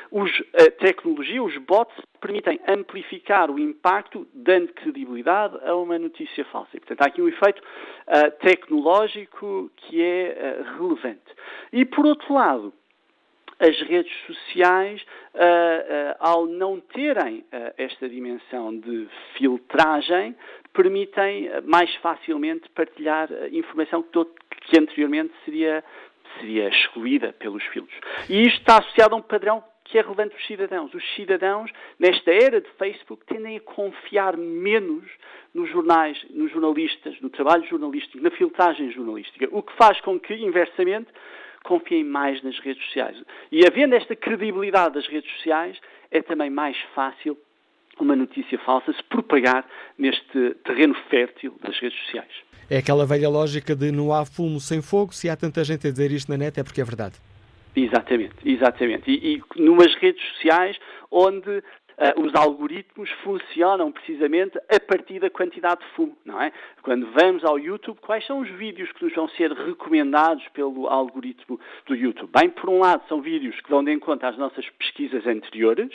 a 0.55 0.71
tecnologia, 0.71 1.43
os 1.43 1.57
bots, 1.59 1.95
permitem 2.21 2.59
amplificar 2.67 3.51
o 3.51 3.59
impacto, 3.59 4.27
dando 4.33 4.73
credibilidade 4.73 5.59
a 5.65 5.75
uma 5.77 5.99
notícia 5.99 6.45
falsa. 6.47 6.71
E, 6.75 6.81
portanto, 6.81 7.03
há 7.03 7.07
aqui 7.07 7.21
um 7.21 7.29
efeito 7.29 7.63
tecnológico 8.41 9.71
que 9.77 10.01
é 10.01 10.63
relevante. 10.79 11.21
E, 11.73 11.85
por 11.85 12.07
outro 12.07 12.33
lado, 12.33 12.73
as 13.59 13.81
redes 13.83 14.13
sociais, 14.27 15.03
uh, 15.35 15.39
uh, 15.39 16.17
ao 16.19 16.47
não 16.47 16.81
terem 16.81 17.39
uh, 17.39 17.75
esta 17.79 18.09
dimensão 18.09 18.77
de 18.79 19.09
filtragem, 19.37 20.35
permitem 20.73 21.49
mais 21.65 21.95
facilmente 21.97 22.69
partilhar 22.71 23.29
informação 23.53 24.03
que, 24.03 24.09
todo, 24.11 24.31
que 24.63 24.79
anteriormente 24.79 25.33
seria, 25.45 25.85
seria 26.41 26.69
excluída 26.69 27.33
pelos 27.33 27.63
filtros. 27.67 27.97
E 28.29 28.43
isto 28.43 28.59
está 28.59 28.79
associado 28.79 29.15
a 29.15 29.19
um 29.19 29.23
padrão 29.23 29.63
que 29.85 29.99
é 29.99 30.03
relevante 30.03 30.35
dos 30.35 30.47
cidadãos. 30.47 30.93
Os 30.95 31.15
cidadãos, 31.15 31.71
nesta 31.99 32.33
era 32.33 32.61
de 32.61 32.69
Facebook, 32.71 33.25
tendem 33.27 33.59
a 33.59 33.61
confiar 33.61 34.37
menos 34.37 35.05
nos 35.53 35.71
jornais, 35.71 36.19
nos 36.31 36.51
jornalistas, 36.51 37.21
no 37.21 37.31
trabalho 37.31 37.65
jornalístico, 37.69 38.21
na 38.21 38.31
filtragem 38.31 38.91
jornalística, 38.91 39.47
o 39.53 39.63
que 39.63 39.73
faz 39.75 40.01
com 40.01 40.19
que, 40.19 40.35
inversamente, 40.35 41.09
confiem 41.65 42.05
mais 42.05 42.41
nas 42.43 42.59
redes 42.61 42.85
sociais. 42.85 43.17
E 43.51 43.67
havendo 43.67 43.95
esta 43.97 44.15
credibilidade 44.15 44.95
das 44.95 45.07
redes 45.09 45.31
sociais, 45.33 45.77
é 46.11 46.23
também 46.23 46.51
mais 46.51 46.77
fácil 46.95 47.37
uma 47.99 48.15
notícia 48.15 48.59
falsa 48.61 48.93
se 48.93 49.03
propagar 49.05 49.67
neste 49.99 50.55
terreno 50.65 50.95
fértil 51.11 51.57
das 51.63 51.79
redes 51.79 51.99
sociais. 52.05 52.31
É 52.71 52.79
aquela 52.79 53.07
velha 53.07 53.29
lógica 53.29 53.75
de 53.75 53.91
não 53.91 54.13
há 54.13 54.25
fumo 54.25 54.61
sem 54.61 54.81
fogo, 54.81 55.13
se 55.13 55.29
há 55.29 55.37
tanta 55.37 55.65
gente 55.65 55.87
a 55.87 55.91
dizer 55.91 56.11
isto 56.13 56.31
na 56.31 56.39
net 56.39 56.59
é 56.59 56.65
porque 56.65 56.81
é 56.81 56.85
verdade. 56.85 57.17
Exatamente, 57.77 58.35
exatamente. 58.45 59.11
E, 59.11 59.37
e 59.37 59.43
numas 59.61 59.95
redes 59.97 60.23
sociais 60.35 60.77
onde 61.11 61.63
uh, 61.99 62.21
os 62.21 62.35
algoritmos 62.35 63.11
funcionam 63.23 63.91
precisamente 63.93 64.59
a 64.59 64.81
partir 64.81 65.21
da 65.21 65.31
quantidade 65.31 65.81
de 65.81 65.87
fumo, 65.95 66.17
não 66.25 66.41
é? 66.41 66.53
Quando 66.83 67.07
vamos 67.13 67.45
ao 67.45 67.59
YouTube, 67.59 67.99
quais 68.01 68.27
são 68.27 68.41
os 68.41 68.49
vídeos 68.51 68.91
que 68.93 69.05
nos 69.05 69.15
vão 69.15 69.29
ser 69.29 69.53
recomendados 69.53 70.47
pelo 70.49 70.89
algoritmo 70.89 71.59
do 71.87 71.95
YouTube? 71.95 72.31
Bem, 72.33 72.51
por 72.51 72.71
um 72.71 72.81
lado, 72.81 73.03
são 73.09 73.21
vídeos 73.21 73.61
que 73.61 73.71
vão 73.71 73.83
de 73.83 73.93
encontro 73.93 74.29
às 74.29 74.37
nossas 74.37 74.69
pesquisas 74.71 75.27
anteriores, 75.27 75.93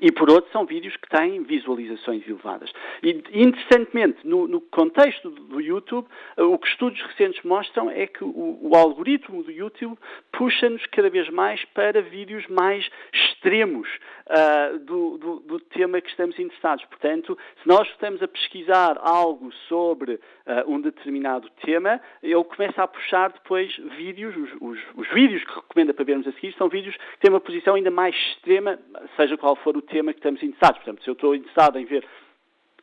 e 0.00 0.10
por 0.10 0.30
outro, 0.30 0.50
são 0.52 0.64
vídeos 0.64 0.96
que 0.96 1.08
têm 1.08 1.42
visualizações 1.42 2.26
elevadas. 2.26 2.72
E, 3.02 3.22
interessantemente, 3.32 4.26
no, 4.26 4.48
no 4.48 4.60
contexto 4.60 5.30
do, 5.30 5.60
YouTube, 5.60 6.06
eh, 6.36 6.42
o 6.42 6.58
que 6.58 6.68
estudos 6.68 7.00
recentes 7.02 7.42
mostram 7.44 7.90
é 7.90 8.06
que 8.06 8.24
o, 8.24 8.58
o 8.62 8.74
algoritmo 8.74 9.42
do 9.42 9.50
YouTube 9.50 9.98
puxa-nos 10.32 10.84
cada 10.86 11.10
vez 11.10 11.28
mais 11.30 11.64
para 11.66 12.00
vídeos 12.00 12.46
mais 12.48 12.88
extremos 13.12 13.88
uh, 14.26 14.78
do, 14.80 15.18
do, 15.18 15.40
do, 15.40 15.60
tema 15.60 16.00
que 16.00 16.08
estamos 16.08 16.38
interessados. 16.38 16.84
Portanto, 16.86 17.36
se 17.62 17.68
nós 17.68 17.88
estamos 17.88 18.22
a 18.22 18.28
pesquisar 18.28 18.98
algo 19.00 19.52
sobre 19.68 20.14
uh, 20.14 20.20
um 20.66 20.80
determinado 20.80 21.48
tema, 21.64 22.00
ele 22.22 22.44
começa 22.44 22.82
a 22.82 22.88
puxar 22.88 23.32
depois 23.32 23.74
vídeos, 23.96 24.34
os, 24.36 24.50
os, 24.60 24.78
os 24.96 25.08
vídeos 25.12 25.44
que 25.44 25.54
recomenda 25.54 25.92
para 25.92 26.04
vermos 26.04 26.26
a 26.26 26.32
seguir 26.32 26.54
são 26.56 26.68
vídeos 26.68 26.96
que 26.96 27.20
têm 27.20 27.30
uma 27.30 27.40
posição 27.40 27.74
ainda 27.74 27.90
mais 27.90 28.14
extrema, 28.14 28.78
seja 29.16 29.36
qual 29.36 29.56
for 29.62 29.76
o 29.76 29.82
tema 29.82 30.12
que 30.12 30.18
estamos 30.18 30.42
interessados. 30.42 30.78
Por 30.78 30.84
exemplo, 30.84 31.04
se 31.04 31.10
eu 31.10 31.14
estou 31.14 31.34
interessado 31.34 31.78
em 31.78 31.84
ver 31.84 32.06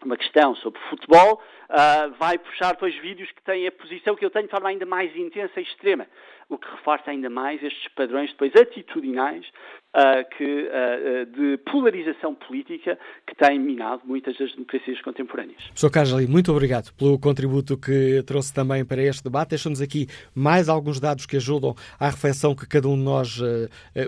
uma 0.03 0.17
questão 0.17 0.55
sobre 0.55 0.79
futebol, 0.89 1.41
uh, 1.69 2.13
vai 2.17 2.37
puxar 2.37 2.73
depois 2.73 2.95
vídeos 3.01 3.29
que 3.31 3.43
têm 3.43 3.67
a 3.67 3.71
posição 3.71 4.15
que 4.15 4.25
eu 4.25 4.29
tenho 4.29 4.45
de 4.45 4.51
forma 4.51 4.69
ainda 4.69 4.85
mais 4.85 5.15
intensa 5.15 5.59
e 5.59 5.63
extrema, 5.63 6.07
o 6.49 6.57
que 6.57 6.69
reforça 6.69 7.11
ainda 7.11 7.29
mais 7.29 7.61
estes 7.61 7.87
padrões 7.93 8.31
depois 8.31 8.55
atitudinais 8.55 9.45
uh, 9.95 10.27
que, 10.35 10.43
uh, 10.43 11.25
de 11.25 11.57
polarização 11.69 12.33
política 12.35 12.97
que 13.25 13.35
têm 13.35 13.59
minado 13.59 14.01
muitas 14.05 14.37
das 14.37 14.51
democracias 14.53 15.01
contemporâneas. 15.01 15.61
Sr. 15.75 15.91
Carlos 15.91 16.27
muito 16.27 16.51
obrigado 16.51 16.93
pelo 16.93 17.19
contributo 17.19 17.77
que 17.77 18.23
trouxe 18.25 18.53
também 18.53 18.85
para 18.85 19.01
este 19.01 19.23
debate. 19.23 19.49
Deixa-nos 19.49 19.81
aqui 19.81 20.07
mais 20.33 20.69
alguns 20.69 20.99
dados 20.99 21.25
que 21.25 21.37
ajudam 21.37 21.75
à 21.99 22.09
reflexão 22.09 22.55
que 22.55 22.67
cada 22.67 22.87
um 22.87 22.95
de 22.95 23.03
nós 23.03 23.39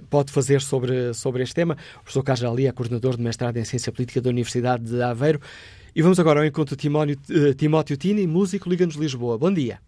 pode 0.09 0.31
fazer 0.31 0.61
sobre, 0.61 1.13
sobre 1.13 1.43
este 1.43 1.55
tema. 1.55 1.75
O 1.97 1.99
professor 2.03 2.23
Carlos 2.23 2.59
é 2.59 2.71
coordenador 2.71 3.17
de 3.17 3.23
mestrado 3.23 3.57
em 3.57 3.65
Ciência 3.65 3.91
Política 3.91 4.21
da 4.21 4.29
Universidade 4.29 4.83
de 4.83 5.01
Aveiro. 5.01 5.39
E 5.95 6.01
vamos 6.03 6.19
agora 6.19 6.39
ao 6.39 6.45
encontro 6.45 6.75
de 6.75 6.81
Timóteo, 6.83 7.17
uh, 7.31 7.53
Timóteo 7.55 7.97
Tini, 7.97 8.27
músico 8.27 8.69
Liga-nos 8.69 8.95
Lisboa. 8.95 9.37
Bom 9.37 9.51
dia. 9.51 9.79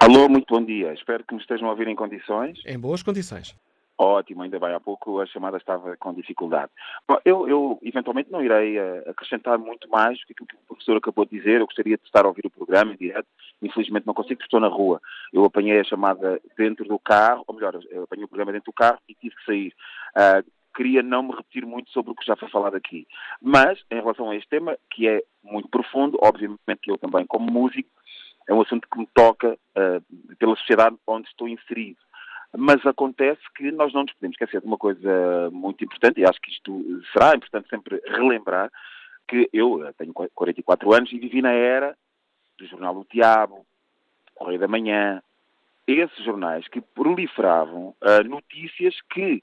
Alô, 0.00 0.28
muito 0.28 0.52
bom 0.52 0.64
dia. 0.64 0.92
Espero 0.92 1.22
que 1.24 1.34
me 1.34 1.40
estejam 1.40 1.68
a 1.68 1.70
ouvir 1.70 1.86
em 1.86 1.94
condições. 1.94 2.58
Em 2.66 2.78
boas 2.78 3.02
condições. 3.02 3.54
Ótimo, 3.96 4.42
ainda 4.42 4.58
bem. 4.58 4.74
Há 4.74 4.80
pouco 4.80 5.20
a 5.20 5.26
chamada 5.26 5.56
estava 5.56 5.96
com 5.96 6.12
dificuldade. 6.12 6.70
Bom, 7.08 7.16
eu, 7.24 7.48
eu, 7.48 7.78
eventualmente 7.82 8.30
não 8.30 8.42
irei 8.42 8.76
uh, 8.78 9.08
acrescentar 9.08 9.56
muito 9.56 9.88
mais 9.88 10.18
do 10.18 10.26
que 10.26 10.42
o 10.42 10.46
que 10.46 10.54
o 10.54 10.66
professor 10.68 10.96
acabou 10.96 11.24
de 11.24 11.38
dizer. 11.38 11.60
Eu 11.60 11.66
gostaria 11.66 11.96
de 11.96 12.04
estar 12.04 12.24
a 12.24 12.28
ouvir 12.28 12.44
o 12.44 12.50
programa 12.50 12.92
em 12.92 12.96
direto. 12.96 13.28
Infelizmente 13.62 14.06
não 14.06 14.14
consigo, 14.14 14.38
porque 14.38 14.46
estou 14.46 14.60
na 14.60 14.68
rua. 14.68 15.00
Eu 15.32 15.44
apanhei 15.44 15.78
a 15.78 15.84
chamada 15.84 16.40
dentro 16.58 16.84
do 16.86 16.98
carro, 16.98 17.44
ou 17.46 17.54
melhor, 17.54 17.78
eu 17.90 18.02
apanhei 18.02 18.24
o 18.24 18.28
programa 18.28 18.52
dentro 18.52 18.72
do 18.72 18.74
carro 18.74 18.98
e 19.08 19.14
tive 19.14 19.34
que 19.36 19.44
sair. 19.44 19.72
Uh, 20.14 20.44
queria 20.76 21.02
não 21.02 21.22
me 21.22 21.34
repetir 21.34 21.64
muito 21.64 21.90
sobre 21.90 22.12
o 22.12 22.14
que 22.14 22.26
já 22.26 22.36
foi 22.36 22.48
falado 22.48 22.76
aqui. 22.76 23.06
Mas, 23.40 23.82
em 23.90 23.96
relação 23.96 24.30
a 24.30 24.36
este 24.36 24.48
tema, 24.48 24.76
que 24.90 25.08
é 25.08 25.22
muito 25.42 25.68
profundo, 25.68 26.18
obviamente 26.20 26.80
que 26.82 26.90
eu 26.90 26.98
também, 26.98 27.26
como 27.26 27.50
músico, 27.50 27.88
é 28.48 28.54
um 28.54 28.60
assunto 28.60 28.86
que 28.88 28.98
me 28.98 29.08
toca 29.12 29.54
uh, 29.54 30.36
pela 30.36 30.54
sociedade 30.56 30.96
onde 31.06 31.28
estou 31.28 31.48
inserido. 31.48 31.98
Mas 32.56 32.84
acontece 32.86 33.40
que 33.56 33.72
nós 33.72 33.92
não 33.92 34.02
nos 34.02 34.12
podemos 34.12 34.34
esquecer 34.34 34.60
de 34.60 34.66
uma 34.66 34.78
coisa 34.78 35.50
muito 35.50 35.82
importante, 35.82 36.20
e 36.20 36.24
acho 36.24 36.40
que 36.40 36.50
isto 36.50 37.02
será 37.12 37.34
importante 37.34 37.68
sempre 37.68 38.00
relembrar, 38.06 38.70
que 39.26 39.48
eu 39.52 39.92
tenho 39.98 40.12
44 40.12 40.94
anos 40.94 41.12
e 41.12 41.18
vivi 41.18 41.42
na 41.42 41.52
era 41.52 41.96
do 42.56 42.66
Jornal 42.66 42.94
do 42.94 43.06
Diabo, 43.10 43.66
Correio 44.34 44.60
da 44.60 44.68
Manhã, 44.68 45.20
esses 45.86 46.24
jornais 46.24 46.66
que 46.68 46.80
proliferavam 46.80 47.94
uh, 48.02 48.28
notícias 48.28 48.94
que, 49.12 49.42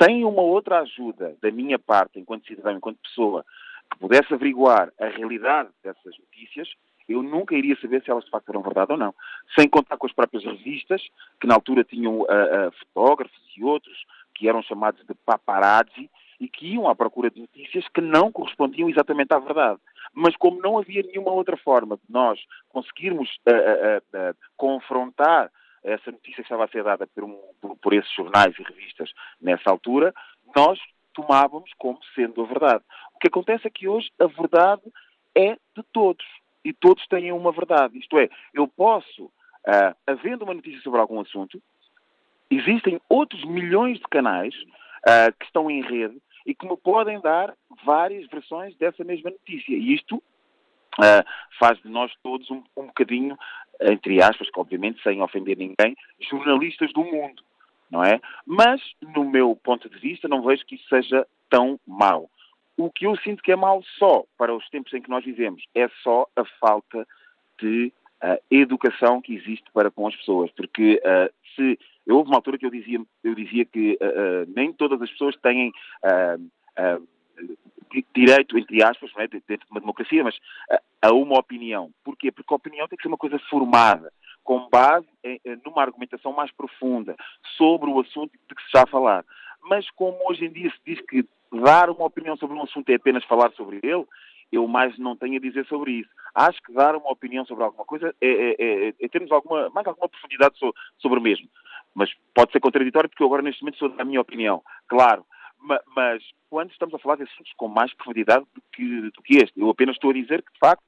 sem 0.00 0.24
uma 0.24 0.42
outra 0.42 0.80
ajuda 0.80 1.36
da 1.42 1.50
minha 1.50 1.78
parte, 1.78 2.18
enquanto 2.18 2.46
cidadão, 2.46 2.76
enquanto 2.76 3.00
pessoa, 3.00 3.44
que 3.90 3.98
pudesse 3.98 4.32
averiguar 4.32 4.90
a 4.98 5.06
realidade 5.06 5.70
dessas 5.82 6.16
notícias, 6.18 6.68
eu 7.08 7.22
nunca 7.22 7.54
iria 7.54 7.76
saber 7.80 8.02
se 8.02 8.10
elas 8.10 8.24
de 8.24 8.30
facto 8.30 8.50
eram 8.50 8.62
verdade 8.62 8.92
ou 8.92 8.98
não. 8.98 9.14
Sem 9.58 9.68
contar 9.68 9.96
com 9.96 10.06
as 10.06 10.12
próprias 10.12 10.44
revistas, 10.44 11.02
que 11.40 11.46
na 11.46 11.54
altura 11.54 11.84
tinham 11.84 12.20
uh, 12.20 12.24
uh, 12.24 12.72
fotógrafos 12.94 13.38
e 13.56 13.64
outros 13.64 13.96
que 14.34 14.48
eram 14.48 14.62
chamados 14.62 15.04
de 15.06 15.14
paparazzi 15.26 16.10
e 16.40 16.48
que 16.48 16.74
iam 16.74 16.88
à 16.88 16.94
procura 16.94 17.30
de 17.30 17.40
notícias 17.40 17.86
que 17.88 18.00
não 18.00 18.30
correspondiam 18.30 18.88
exatamente 18.88 19.32
à 19.32 19.38
verdade. 19.38 19.80
Mas 20.12 20.36
como 20.36 20.60
não 20.60 20.78
havia 20.78 21.02
nenhuma 21.02 21.32
outra 21.32 21.56
forma 21.56 21.96
de 21.96 22.02
nós 22.08 22.40
conseguirmos 22.68 23.28
uh, 23.46 24.36
confrontar 24.56 25.50
essa 25.82 26.10
notícia 26.10 26.36
que 26.36 26.42
estava 26.42 26.64
a 26.64 26.68
ser 26.68 26.84
dada 26.84 27.06
por, 27.06 27.24
um, 27.24 27.38
por, 27.60 27.76
por 27.76 27.92
esses 27.92 28.12
jornais 28.12 28.54
e 28.58 28.62
revistas 28.62 29.12
nessa 29.40 29.70
altura, 29.70 30.14
nós 30.54 30.78
tomávamos 31.12 31.70
como 31.78 31.98
sendo 32.14 32.42
a 32.42 32.46
verdade. 32.46 32.84
O 33.14 33.18
que 33.18 33.28
acontece 33.28 33.66
é 33.66 33.70
que 33.70 33.88
hoje 33.88 34.10
a 34.20 34.26
verdade 34.26 34.82
é 35.34 35.54
de 35.54 35.82
todos. 35.92 36.24
E 36.64 36.72
todos 36.72 37.06
têm 37.06 37.32
uma 37.32 37.52
verdade. 37.52 37.98
Isto 37.98 38.18
é, 38.18 38.28
eu 38.52 38.68
posso, 38.68 39.24
uh, 39.24 39.96
havendo 40.06 40.44
uma 40.44 40.54
notícia 40.54 40.80
sobre 40.82 41.00
algum 41.00 41.20
assunto, 41.20 41.60
existem 42.50 43.00
outros 43.08 43.44
milhões 43.44 43.98
de 43.98 44.04
canais 44.04 44.54
uh, 44.54 45.32
que 45.38 45.46
estão 45.46 45.70
em 45.70 45.82
rede 45.82 46.20
e 46.48 46.54
que 46.54 46.66
me 46.66 46.76
podem 46.76 47.20
dar 47.20 47.54
várias 47.84 48.26
versões 48.28 48.74
dessa 48.76 49.04
mesma 49.04 49.30
notícia. 49.30 49.72
E 49.72 49.94
isto 49.94 50.16
uh, 50.16 51.24
faz 51.60 51.80
de 51.82 51.88
nós 51.88 52.12
todos 52.22 52.50
um, 52.50 52.64
um 52.76 52.86
bocadinho 52.86 53.36
entre 53.80 54.22
aspas, 54.22 54.50
que 54.50 54.60
obviamente 54.60 55.02
sem 55.02 55.22
ofender 55.22 55.56
ninguém, 55.56 55.96
jornalistas 56.30 56.92
do 56.92 57.04
mundo, 57.04 57.42
não 57.90 58.02
é? 58.02 58.20
Mas, 58.44 58.80
no 59.00 59.24
meu 59.24 59.54
ponto 59.56 59.88
de 59.88 59.98
vista, 59.98 60.28
não 60.28 60.42
vejo 60.42 60.64
que 60.66 60.74
isso 60.74 60.88
seja 60.88 61.26
tão 61.48 61.78
mau. 61.86 62.28
O 62.76 62.90
que 62.90 63.06
eu 63.06 63.16
sinto 63.18 63.42
que 63.42 63.52
é 63.52 63.56
mau 63.56 63.82
só 63.98 64.24
para 64.36 64.54
os 64.54 64.68
tempos 64.68 64.92
em 64.92 65.00
que 65.00 65.10
nós 65.10 65.24
vivemos 65.24 65.64
é 65.74 65.88
só 66.02 66.26
a 66.36 66.44
falta 66.60 67.06
de 67.60 67.92
uh, 68.22 68.38
educação 68.50 69.20
que 69.20 69.34
existe 69.34 69.64
para 69.72 69.90
com 69.90 70.06
as 70.06 70.16
pessoas, 70.16 70.50
porque 70.52 71.00
uh, 71.04 71.32
se 71.54 71.78
houve 72.08 72.28
uma 72.28 72.36
altura 72.36 72.58
que 72.58 72.66
eu 72.66 72.70
dizia, 72.70 73.00
eu 73.22 73.34
dizia 73.34 73.64
que 73.64 73.98
uh, 74.00 74.50
nem 74.54 74.72
todas 74.72 75.00
as 75.02 75.10
pessoas 75.10 75.36
têm 75.36 75.72
direito, 78.14 78.58
entre 78.58 78.82
aspas, 78.82 79.10
é? 79.16 79.26
dentro 79.26 79.66
de 79.66 79.70
uma 79.70 79.80
democracia, 79.80 80.22
mas 80.22 80.36
a, 80.70 81.08
a, 81.08 81.12
uma 81.12 81.38
opinião. 81.38 81.90
Porquê? 82.04 82.30
Porque 82.30 82.52
a 82.52 82.56
opinião 82.56 82.86
tem 82.86 82.96
que 82.96 83.02
ser 83.02 83.08
uma 83.08 83.16
coisa 83.16 83.38
formada, 83.50 84.12
com 84.44 84.68
base 84.68 85.06
em, 85.24 85.40
numa 85.64 85.82
argumentação 85.82 86.32
mais 86.32 86.52
profunda 86.52 87.16
sobre 87.56 87.90
o 87.90 88.00
assunto 88.00 88.32
de 88.48 88.54
que 88.54 88.62
se 88.62 88.68
está 88.68 88.82
a 88.82 88.86
falar. 88.90 89.24
Mas 89.62 89.88
como 89.90 90.18
hoje 90.28 90.44
em 90.44 90.52
dia 90.52 90.70
se 90.70 90.78
diz 90.84 91.00
que 91.06 91.24
dar 91.52 91.90
uma 91.90 92.04
opinião 92.04 92.36
sobre 92.36 92.56
um 92.56 92.62
assunto 92.62 92.88
é 92.90 92.94
apenas 92.94 93.24
falar 93.24 93.50
sobre 93.52 93.80
ele, 93.82 94.04
eu 94.50 94.66
mais 94.66 94.98
não 94.98 95.16
tenho 95.16 95.36
a 95.36 95.40
dizer 95.40 95.66
sobre 95.66 95.92
isso. 95.92 96.10
Acho 96.34 96.60
que 96.62 96.72
dar 96.72 96.96
uma 96.96 97.10
opinião 97.10 97.44
sobre 97.44 97.64
alguma 97.64 97.84
coisa 97.84 98.14
é, 98.20 98.28
é, 98.28 98.56
é, 98.58 98.94
é 99.00 99.08
termos 99.08 99.30
alguma, 99.30 99.68
mais 99.70 99.86
alguma 99.86 100.08
profundidade 100.08 100.58
sobre, 100.58 100.80
sobre 100.98 101.18
o 101.18 101.22
mesmo. 101.22 101.48
Mas 101.94 102.10
pode 102.34 102.52
ser 102.52 102.60
contraditório 102.60 103.08
porque 103.08 103.22
eu 103.22 103.26
agora 103.26 103.42
neste 103.42 103.62
momento 103.62 103.78
sou 103.78 103.88
da 103.88 104.04
minha 104.04 104.20
opinião, 104.20 104.62
claro. 104.86 105.24
Mas, 105.60 106.22
quando 106.48 106.70
estamos 106.70 106.94
a 106.94 106.98
falar 106.98 107.16
de 107.16 107.24
assuntos 107.24 107.52
com 107.56 107.66
mais 107.68 107.92
profundidade 107.94 108.46
do 108.54 108.62
que, 108.72 109.00
do 109.10 109.22
que 109.22 109.38
este, 109.38 109.60
eu 109.60 109.68
apenas 109.68 109.96
estou 109.96 110.10
a 110.10 110.14
dizer 110.14 110.42
que, 110.42 110.52
de 110.52 110.58
facto, 110.58 110.84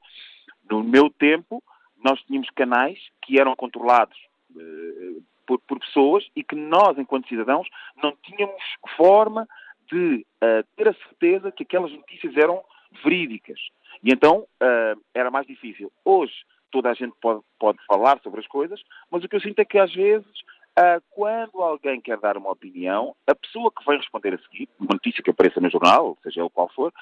no 0.71 0.85
meu 0.85 1.11
tempo, 1.11 1.63
nós 2.03 2.23
tínhamos 2.23 2.49
canais 2.51 2.99
que 3.23 3.39
eram 3.39 3.57
controlados 3.57 4.17
uh, 4.55 5.23
por, 5.47 5.59
por, 5.67 5.81
pessoas 5.81 6.25
e 6.37 6.45
que 6.45 6.55
nós, 6.55 6.97
enquanto 6.99 7.29
cidadãos, 7.29 7.69
não 8.01 8.17
tínhamos 8.23 8.63
forma 8.97 9.47
de 9.91 10.25
uh, 10.43 10.65
ter 10.77 10.89
a 10.89 10.95
certeza 10.95 11.51
que 11.51 11.65
aquelas 11.65 11.93
notícias 11.93 12.37
eram 12.37 12.63
verídicas. 13.03 13.61
E 14.03 14.13
então 14.13 14.47
uh, 14.63 15.01
era 15.15 15.31
mais 15.31 15.47
difícil. 15.47 15.93
Hoje 16.05 16.35
toda 16.71 16.91
a 16.91 16.95
gente 16.95 17.15
pode, 17.21 17.43
pode 17.59 17.79
falar 17.87 18.21
sobre 18.23 18.41
as 18.41 18.47
coisas, 18.47 18.81
mas 19.11 19.25
o 19.25 19.29
que 19.29 19.37
eu 19.37 19.41
sinto 19.41 19.59
é 19.59 19.65
que 19.65 19.79
às 19.79 19.93
vezes 19.93 20.31
Uh, 20.79 21.03
quando 21.11 21.61
alguém 21.61 22.01
quer 22.01 22.17
dar 22.19 22.37
uma 22.37 22.53
opinião, 22.53 23.15
a 23.27 23.35
pessoa 23.35 23.73
que 23.73 23.85
vai 23.85 23.97
responder 23.97 24.35
a 24.35 24.39
seguir, 24.39 24.69
uma 24.79 24.91
notícia 24.93 25.23
que 25.23 25.31
apareça 25.31 25.61
no 25.61 25.69
jornal, 25.69 26.17
seja 26.23 26.45
o 26.45 26.49
qual 26.49 26.69
for, 26.69 26.93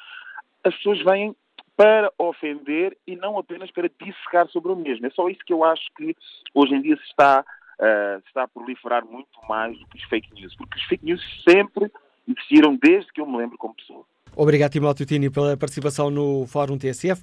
as 0.65 0.75
pessoas 0.77 1.03
vêm 1.05 1.37
para 1.77 2.11
ofender 2.19 2.97
e 3.07 3.15
não 3.15 3.39
apenas 3.39 3.71
para 3.71 3.89
dissecar 3.89 4.49
sobre 4.49 4.73
o 4.73 4.77
mesmo. 4.77 5.07
É 5.07 5.11
só 5.11 5.29
isso 5.29 5.45
que 5.47 5.53
eu 5.53 5.63
acho 5.63 5.85
que 5.97 6.17
hoje 6.55 6.75
em 6.75 6.83
dia 6.83 6.97
se 6.97 7.05
está, 7.05 7.45
uh, 7.79 8.21
se 8.23 8.29
está 8.29 8.45
a 8.45 8.49
proliferar 8.49 9.05
muito 9.05 9.39
mais 9.49 9.79
do 9.79 9.87
que 9.87 9.99
os 9.99 10.05
fake 10.05 10.35
news, 10.35 10.57
porque 10.57 10.77
os 10.77 10.85
fake 10.85 11.05
news 11.05 11.23
sempre 11.49 11.93
existiram 12.27 12.75
desde 12.75 13.13
que 13.13 13.21
eu 13.21 13.27
me 13.27 13.37
lembro 13.37 13.59
como 13.59 13.75
pessoa. 13.75 14.05
Obrigado, 14.39 14.71
Timóteo 14.71 15.05
Tini, 15.05 15.29
pela 15.29 15.57
participação 15.57 16.13
no 16.13 16.47
Fórum 16.47 16.79
TSF. 16.79 17.21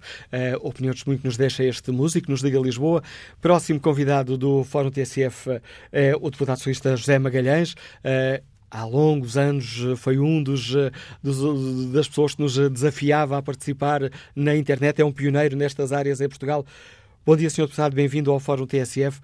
Uh, 0.62 0.74
de 0.74 0.92
testemunho 0.92 1.18
que 1.18 1.26
nos 1.26 1.38
deixa 1.38 1.64
este 1.64 1.90
músico, 1.90 2.30
nos 2.30 2.42
Liga 2.42 2.60
Lisboa. 2.60 3.02
Próximo 3.40 3.80
convidado 3.80 4.38
do 4.38 4.66
Fórum 4.66 4.92
TSF 4.92 5.62
é 5.94 6.14
o 6.14 6.30
deputado 6.30 6.58
socialista 6.58 6.94
José 6.98 7.18
Magalhães. 7.18 7.72
Uh, 7.72 8.44
há 8.70 8.84
longos 8.84 9.38
anos 9.38 9.82
foi 9.96 10.20
um 10.20 10.44
dos, 10.44 10.76
dos, 11.24 11.94
das 11.94 12.10
pessoas 12.10 12.36
que 12.36 12.42
nos 12.42 12.58
desafiava 12.70 13.38
a 13.38 13.42
participar 13.42 14.12
na 14.36 14.54
internet. 14.54 15.02
É 15.02 15.06
um 15.06 15.12
pioneiro 15.14 15.56
nestas 15.56 15.94
áreas 15.94 16.20
em 16.20 16.28
Portugal. 16.28 16.66
Bom 17.26 17.38
dia, 17.38 17.50
Sr. 17.50 17.62
Deputado. 17.62 17.96
Bem-vindo 17.96 18.30
ao 18.30 18.42
Fórum 18.42 18.68
TSF. 18.68 19.22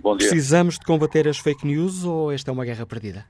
Bom 0.00 0.16
dia. 0.16 0.28
Precisamos 0.28 0.78
de 0.78 0.84
combater 0.86 1.26
as 1.26 1.38
fake 1.38 1.66
news 1.66 2.04
ou 2.04 2.30
esta 2.30 2.52
é 2.52 2.52
uma 2.52 2.64
guerra 2.64 2.86
perdida? 2.86 3.26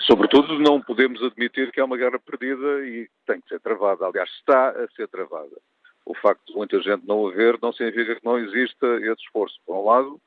Sobretudo, 0.00 0.60
não 0.60 0.80
podemos 0.80 1.20
admitir 1.22 1.72
que 1.72 1.80
é 1.80 1.84
uma 1.84 1.96
guerra 1.96 2.18
perdida 2.18 2.86
e 2.86 3.08
tem 3.26 3.40
que 3.40 3.48
ser 3.48 3.60
travada. 3.60 4.06
Aliás, 4.06 4.30
está 4.30 4.70
a 4.70 4.88
ser 4.94 5.08
travada. 5.08 5.56
O 6.06 6.14
facto 6.14 6.46
de 6.46 6.54
muita 6.54 6.80
gente 6.80 7.06
não 7.06 7.26
a 7.26 7.30
ver 7.32 7.58
não 7.60 7.72
significa 7.72 8.14
que 8.14 8.24
não 8.24 8.38
exista 8.38 8.86
esse 9.00 9.22
esforço. 9.22 9.58
Por 9.66 9.76
um 9.76 9.84
lado, 9.84 10.20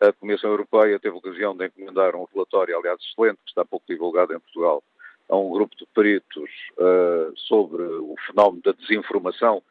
a 0.00 0.12
Comissão 0.12 0.50
Europeia 0.50 0.98
teve 0.98 1.16
ocasião 1.16 1.56
de 1.56 1.66
encomendar 1.66 2.16
um 2.16 2.26
relatório, 2.32 2.76
aliás, 2.76 3.00
excelente, 3.00 3.38
que 3.44 3.50
está 3.50 3.64
pouco 3.64 3.86
divulgado 3.88 4.34
em 4.34 4.40
Portugal, 4.40 4.82
a 5.28 5.36
um 5.36 5.50
grupo 5.50 5.76
de 5.76 5.86
peritos 5.94 6.50
uh, 6.78 7.32
sobre 7.36 7.82
o 7.82 8.16
fenómeno 8.26 8.62
da 8.64 8.72
desinformação, 8.72 9.62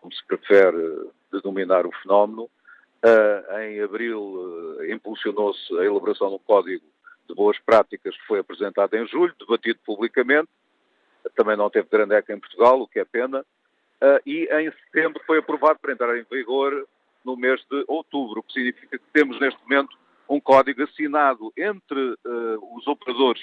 como 0.00 0.12
se 0.12 0.24
prefere 0.26 1.08
denominar 1.32 1.86
o 1.86 1.92
fenómeno. 2.02 2.48
Uh, 3.04 3.58
em 3.60 3.80
abril, 3.80 4.20
uh, 4.20 4.84
impulsionou-se 4.92 5.76
a 5.78 5.84
elaboração 5.84 6.28
de 6.28 6.34
um 6.34 6.38
código 6.38 6.84
de 7.26 7.34
boas 7.34 7.58
práticas 7.58 8.16
que 8.16 8.26
foi 8.26 8.38
apresentado 8.38 8.94
em 8.94 9.06
julho, 9.06 9.34
debatido 9.38 9.78
publicamente, 9.84 10.48
também 11.34 11.56
não 11.56 11.70
teve 11.70 11.88
grande 11.90 12.14
eco 12.14 12.32
em 12.32 12.38
Portugal, 12.38 12.80
o 12.80 12.86
que 12.86 13.00
é 13.00 13.04
pena, 13.04 13.40
uh, 13.40 14.20
e 14.24 14.48
em 14.52 14.70
setembro 14.70 15.20
foi 15.26 15.38
aprovado 15.38 15.78
para 15.80 15.92
entrar 15.92 16.16
em 16.16 16.24
vigor 16.30 16.86
no 17.24 17.36
mês 17.36 17.60
de 17.70 17.84
outubro, 17.88 18.40
o 18.40 18.42
que 18.42 18.52
significa 18.52 18.98
que 18.98 19.04
temos 19.12 19.40
neste 19.40 19.60
momento 19.62 19.96
um 20.28 20.40
código 20.40 20.82
assinado 20.82 21.52
entre 21.56 21.98
uh, 21.98 22.76
os 22.76 22.86
operadores 22.86 23.42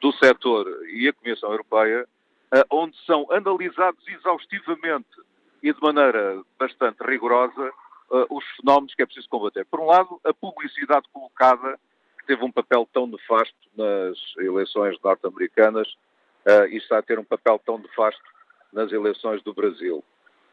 do 0.00 0.12
setor 0.12 0.66
e 0.88 1.08
a 1.08 1.12
Comissão 1.12 1.50
Europeia, 1.50 2.06
uh, 2.54 2.64
onde 2.70 2.96
são 3.04 3.26
analisados 3.30 4.06
exaustivamente 4.08 5.08
e 5.62 5.72
de 5.72 5.80
maneira 5.80 6.42
bastante 6.58 7.02
rigorosa 7.02 7.72
os 8.28 8.44
fenómenos 8.56 8.94
que 8.94 9.00
é 9.00 9.06
preciso 9.06 9.26
combater. 9.30 9.64
Por 9.64 9.80
um 9.80 9.86
lado, 9.86 10.20
a 10.22 10.34
publicidade 10.34 11.08
colocada 11.10 11.80
que 12.22 12.26
teve 12.26 12.44
um 12.44 12.52
papel 12.52 12.88
tão 12.92 13.06
nefasto 13.06 13.54
nas 13.76 14.16
eleições 14.38 14.96
norte-americanas 15.02 15.88
uh, 16.46 16.66
e 16.70 16.76
está 16.76 16.98
a 16.98 17.02
ter 17.02 17.18
um 17.18 17.24
papel 17.24 17.60
tão 17.64 17.78
nefasto 17.78 18.22
nas 18.72 18.90
eleições 18.92 19.42
do 19.42 19.52
Brasil. 19.52 20.02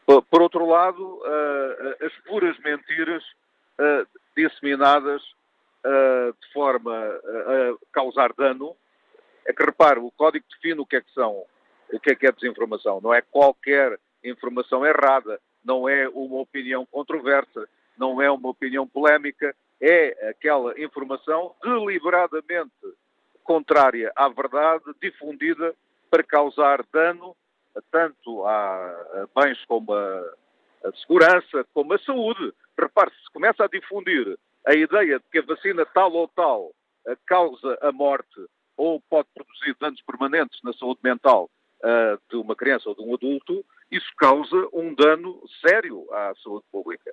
Por, 0.04 0.22
por 0.22 0.42
outro 0.42 0.66
lado, 0.66 1.02
uh, 1.18 2.04
as 2.04 2.12
puras 2.26 2.58
mentiras 2.58 3.22
uh, 3.78 4.06
disseminadas 4.36 5.22
de 5.82 6.52
forma 6.52 6.94
a 6.94 7.74
causar 7.90 8.34
dano, 8.34 8.76
é 9.46 9.52
que 9.52 9.64
repare, 9.64 9.98
o 9.98 10.10
código 10.10 10.44
define 10.50 10.78
o 10.78 10.84
que 10.84 10.96
é 10.96 11.00
que 11.00 11.10
são, 11.14 11.42
o 11.90 11.98
que 11.98 12.10
é 12.10 12.14
que 12.14 12.26
é 12.26 12.32
desinformação. 12.32 13.00
Não 13.00 13.14
é 13.14 13.22
qualquer 13.22 13.98
informação 14.22 14.84
errada, 14.84 15.40
não 15.64 15.88
é 15.88 16.06
uma 16.10 16.36
opinião 16.36 16.84
controversa, 16.84 17.66
não 17.96 18.20
é 18.20 18.30
uma 18.30 18.50
opinião 18.50 18.86
polémica, 18.86 19.56
é 19.80 20.28
aquela 20.28 20.78
informação 20.80 21.54
deliberadamente 21.62 22.72
contrária 23.42 24.12
à 24.14 24.28
verdade, 24.28 24.84
difundida 25.00 25.74
para 26.10 26.22
causar 26.22 26.84
dano 26.92 27.36
tanto 27.90 28.44
a, 28.46 29.26
bens 29.34 29.64
como 29.66 29.92
a, 29.92 30.34
a 30.84 30.92
segurança, 31.00 31.64
como 31.72 31.92
a 31.94 31.98
saúde. 31.98 32.52
Repare-se, 32.78 33.16
se 33.16 33.30
começa 33.32 33.64
a 33.64 33.68
difundir 33.68 34.38
a 34.66 34.74
ideia 34.74 35.18
de 35.18 35.24
que 35.30 35.38
a 35.38 35.42
vacina 35.42 35.86
tal 35.86 36.12
ou 36.12 36.28
tal 36.28 36.72
causa 37.26 37.78
a 37.80 37.92
morte 37.92 38.46
ou 38.76 39.00
pode 39.08 39.28
produzir 39.34 39.76
danos 39.80 40.00
permanentes 40.02 40.58
na 40.62 40.72
saúde 40.72 41.00
mental 41.02 41.50
uh, 41.82 42.20
de 42.30 42.36
uma 42.36 42.56
criança 42.56 42.88
ou 42.88 42.94
de 42.94 43.02
um 43.02 43.14
adulto, 43.14 43.64
isso 43.90 44.10
causa 44.16 44.68
um 44.72 44.94
dano 44.94 45.42
sério 45.60 46.06
à 46.12 46.32
saúde 46.42 46.64
pública. 46.70 47.12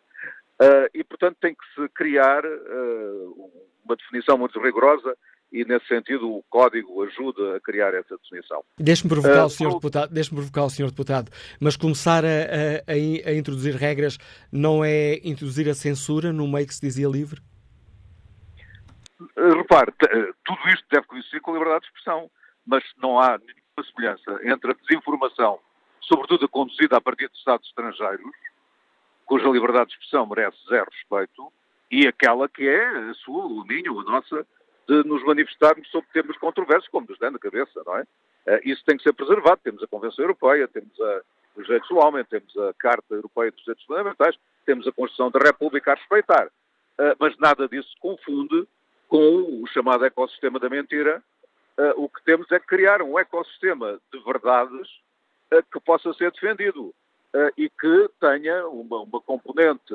Uh, 0.60 0.90
e, 0.94 1.04
portanto, 1.04 1.38
tem 1.40 1.54
que 1.54 1.64
se 1.76 1.88
criar 1.90 2.44
uh, 2.44 3.52
uma 3.86 3.96
definição 3.96 4.38
muito 4.38 4.60
rigorosa 4.60 5.16
e, 5.52 5.64
nesse 5.64 5.86
sentido, 5.88 6.30
o 6.30 6.44
Código 6.50 7.04
ajuda 7.04 7.58
a 7.58 7.60
criar 7.60 7.94
essa 7.94 8.18
definição. 8.18 8.64
Deixe-me 8.80 9.10
provocar, 9.10 9.44
uh, 9.44 9.46
o 9.46 9.50
senhor 9.50 9.74
deputado, 9.74 10.12
deixe 10.12 10.34
provocar 10.34 10.64
o 10.64 10.70
Sr. 10.70 10.88
Deputado, 10.88 11.32
mas 11.62 11.78
começar 11.78 12.26
a, 12.26 12.28
a, 12.88 13.30
a, 13.30 13.34
introduzir 13.34 13.76
regras 13.76 14.18
não 14.52 14.84
é 14.84 15.20
introduzir 15.24 15.70
a 15.70 15.76
censura 15.76 16.34
no 16.34 16.48
meio 16.48 16.66
que 16.66 16.74
se 16.74 16.82
dizia 16.82 17.08
livre? 17.08 17.40
Repare, 19.36 19.94
tudo 20.44 20.70
isto 20.70 20.86
deve 20.92 21.06
coincidir 21.06 21.42
com 21.42 21.52
a 21.52 21.54
liberdade 21.54 21.82
de 21.82 21.88
expressão, 21.88 22.30
mas 22.66 22.84
não 23.02 23.20
há 23.20 23.38
nenhuma 23.38 23.94
semelhança 23.94 24.40
entre 24.44 24.72
a 24.72 24.76
desinformação, 24.76 25.60
sobretudo 26.02 26.46
a 26.46 26.50
conduzida 26.50 26.98
a 26.98 27.02
partir 27.02 27.30
de 27.30 27.38
Estados 27.38 27.68
estrangeiros, 27.68 28.26
cuja 29.28 29.48
liberdade 29.50 29.90
de 29.90 29.94
expressão 29.94 30.26
merece 30.26 30.58
zero 30.68 30.90
respeito, 30.90 31.52
e 31.92 32.08
aquela 32.08 32.50
que 32.50 32.68
é 32.68 32.88
a 33.10 33.14
sua, 33.14 33.46
o 33.46 33.64
ninho, 33.66 34.00
a 34.00 34.04
nossa, 34.04 34.48
de 34.88 35.04
nos 35.04 35.24
manifestarmos 35.24 35.88
sobre 35.90 36.10
temas 36.14 36.38
controversos, 36.38 36.88
como 36.90 37.06
nos 37.08 37.20
dá 37.20 37.30
na 37.30 37.38
cabeça, 37.38 37.84
não 37.86 37.98
é? 37.98 38.02
Uh, 38.02 38.60
isso 38.64 38.84
tem 38.86 38.96
que 38.98 39.04
ser 39.04 39.14
preservado. 39.14 39.60
Temos 39.62 39.84
a 39.84 39.88
Convenção 39.88 40.24
Europeia, 40.24 40.68
temos 40.70 40.98
a, 41.00 41.22
os 41.58 41.66
direitos 41.66 41.90
do 41.90 41.98
homem, 41.98 42.24
temos 42.24 42.56
a 42.58 42.74
Carta 42.80 43.14
Europeia 43.14 43.52
dos 43.52 43.62
Direitos 43.62 43.86
Fundamentais, 43.86 44.36
temos 44.66 44.88
a 44.88 44.92
Constituição 44.94 45.30
da 45.30 45.40
República 45.40 45.92
a 45.92 45.96
respeitar. 45.96 46.48
Uh, 46.48 47.16
mas 47.20 47.38
nada 47.38 47.68
disso 47.68 47.90
se 47.90 48.00
confunde 48.00 48.66
com 49.10 49.62
o 49.62 49.68
chamado 49.68 50.06
ecossistema 50.06 50.60
da 50.60 50.70
mentira. 50.70 51.22
Uh, 51.78 52.04
o 52.04 52.10
que 52.10 52.24
temos 52.24 52.50
é 52.52 52.60
criar 52.60 53.02
um 53.02 53.20
ecossistema 53.20 54.00
de 54.12 54.24
verdades 54.24 54.90
que 55.72 55.80
possa 55.80 56.12
ser 56.14 56.30
defendido 56.32 56.94
e 57.58 57.70
que 57.70 58.10
tenha 58.20 58.68
uma, 58.68 59.02
uma 59.02 59.22
componente 59.22 59.94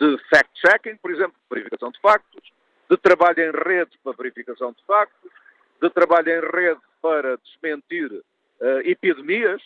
de 0.00 0.18
fact-checking, 0.30 0.96
por 0.96 1.10
exemplo, 1.10 1.34
verificação 1.50 1.90
de 1.90 2.00
factos, 2.00 2.52
de 2.90 2.96
trabalho 2.96 3.38
em 3.38 3.52
rede 3.52 3.90
para 4.02 4.16
verificação 4.16 4.72
de 4.72 4.82
factos, 4.84 5.30
de 5.80 5.90
trabalho 5.90 6.28
em 6.28 6.40
rede 6.40 6.80
para 7.00 7.36
desmentir 7.38 8.10
uh, 8.12 8.80
epidemias, 8.84 9.62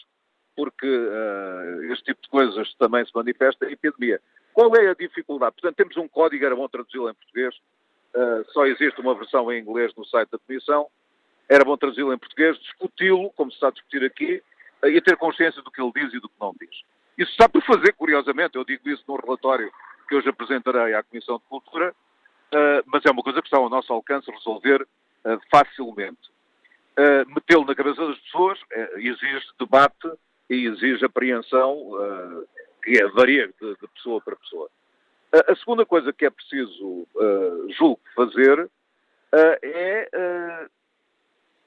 porque 0.56 0.86
uh, 0.86 1.92
este 1.92 2.04
tipo 2.04 2.22
de 2.22 2.28
coisas 2.28 2.74
também 2.74 3.04
se 3.04 3.12
manifesta 3.14 3.66
em 3.66 3.72
epidemia. 3.72 4.20
Qual 4.52 4.74
é 4.76 4.88
a 4.88 4.94
dificuldade? 4.94 5.54
Portanto, 5.60 5.76
temos 5.76 5.96
um 5.96 6.06
código, 6.06 6.44
era 6.44 6.54
bom 6.54 6.68
traduzi-lo 6.68 7.10
em 7.10 7.14
português, 7.14 7.54
uh, 8.14 8.52
só 8.52 8.66
existe 8.66 9.00
uma 9.00 9.14
versão 9.14 9.50
em 9.52 9.60
inglês 9.60 9.92
no 9.96 10.04
site 10.04 10.30
da 10.30 10.38
Comissão, 10.38 10.88
era 11.48 11.64
bom 11.64 11.76
traduzi-lo 11.76 12.12
em 12.12 12.18
português, 12.18 12.58
discuti-lo, 12.58 13.30
como 13.30 13.50
se 13.50 13.56
está 13.56 13.68
a 13.68 13.72
discutir 13.72 14.04
aqui, 14.04 14.42
e 14.84 15.00
ter 15.00 15.16
consciência 15.16 15.62
do 15.62 15.70
que 15.70 15.80
ele 15.80 15.92
diz 15.94 16.12
e 16.12 16.20
do 16.20 16.28
que 16.28 16.34
não 16.40 16.54
diz. 16.60 16.82
Isso 17.16 17.30
está 17.30 17.48
por 17.48 17.62
fazer, 17.62 17.92
curiosamente, 17.92 18.56
eu 18.56 18.64
digo 18.64 18.88
isso 18.88 19.04
no 19.06 19.16
relatório 19.16 19.72
que 20.08 20.14
hoje 20.14 20.28
apresentarei 20.28 20.94
à 20.94 21.02
Comissão 21.02 21.38
de 21.38 21.44
Cultura, 21.44 21.90
uh, 21.92 22.82
mas 22.86 23.04
é 23.04 23.10
uma 23.10 23.22
coisa 23.22 23.40
que 23.40 23.46
está 23.46 23.56
ao 23.56 23.70
nosso 23.70 23.92
alcance 23.92 24.30
resolver 24.30 24.82
uh, 24.82 25.40
facilmente. 25.50 26.30
Uh, 26.98 27.28
Metê-lo 27.34 27.64
na 27.64 27.74
cabeça 27.74 28.06
das 28.06 28.18
pessoas 28.18 28.58
exige 28.96 29.46
debate 29.58 30.10
e 30.48 30.66
exige 30.66 31.04
apreensão 31.04 31.76
que 32.82 33.00
é, 33.00 33.08
varia 33.08 33.48
de, 33.48 33.76
de, 33.76 33.88
pessoa 33.94 34.20
para 34.20 34.36
pessoa. 34.36 34.68
A 35.32 35.56
segunda 35.56 35.86
coisa 35.86 36.12
que 36.12 36.26
é 36.26 36.30
preciso, 36.30 37.08
julgo, 37.70 37.98
fazer 38.14 38.70
é 39.32 40.68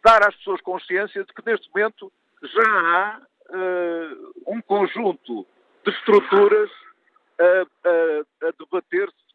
dar 0.03 0.25
às 0.25 0.35
pessoas 0.35 0.61
consciência 0.61 1.25
de 1.25 1.33
que 1.33 1.45
neste 1.45 1.67
momento 1.73 2.13
já 2.41 2.63
há 2.63 3.21
um 4.45 4.61
conjunto 4.61 5.45
de 5.85 5.91
estruturas 5.91 6.69
a, 7.39 7.43
a, 7.43 8.47
a 8.47 8.51
debater-se 8.59 9.27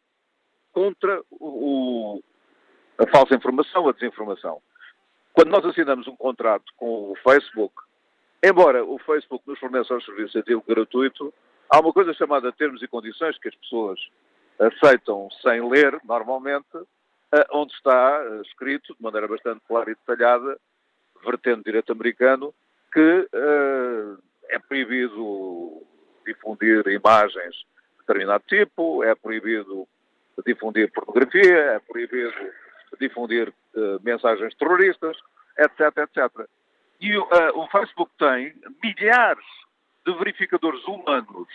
contra 0.71 1.21
o, 1.31 2.21
a 2.97 3.07
falsa 3.07 3.35
informação, 3.35 3.87
a 3.87 3.93
desinformação. 3.93 4.61
Quando 5.33 5.49
nós 5.49 5.65
assinamos 5.65 6.07
um 6.07 6.15
contrato 6.15 6.65
com 6.77 7.11
o 7.11 7.15
Facebook, 7.23 7.73
embora 8.43 8.83
o 8.83 8.99
Facebook 8.99 9.43
nos 9.47 9.59
forneça 9.59 9.95
um 9.95 10.01
serviço 10.01 10.41
de 10.43 10.55
gratuito, 10.67 11.33
há 11.69 11.79
uma 11.79 11.93
coisa 11.93 12.13
chamada 12.13 12.51
termos 12.51 12.81
e 12.83 12.87
condições 12.87 13.37
que 13.39 13.47
as 13.47 13.55
pessoas 13.55 13.99
aceitam 14.59 15.29
sem 15.41 15.67
ler, 15.67 15.99
normalmente, 16.03 16.77
eh, 17.33 17.47
onde 17.51 17.73
está 17.73 18.23
eh, 18.23 18.41
escrito, 18.41 18.95
de 18.95 19.01
maneira 19.01 19.27
bastante 19.27 19.61
clara 19.67 19.89
e 19.89 19.95
detalhada, 19.95 20.59
vertendo 21.25 21.63
direito 21.63 21.91
americano, 21.91 22.53
que 22.93 23.27
uh, 23.33 24.17
é 24.49 24.59
proibido 24.59 25.83
difundir 26.25 26.87
imagens 26.87 27.55
de 27.55 27.99
determinado 27.99 28.43
tipo, 28.47 29.03
é 29.03 29.15
proibido 29.15 29.87
difundir 30.45 30.91
pornografia, 30.91 31.57
é 31.57 31.79
proibido 31.79 32.33
difundir 32.99 33.49
uh, 33.49 33.99
mensagens 34.03 34.55
terroristas, 34.55 35.17
etc, 35.57 35.97
etc. 35.97 36.47
E 37.01 37.17
uh, 37.17 37.25
o 37.55 37.67
Facebook 37.67 38.11
tem 38.17 38.53
milhares 38.81 39.45
de 40.05 40.13
verificadores 40.17 40.83
humanos 40.85 41.47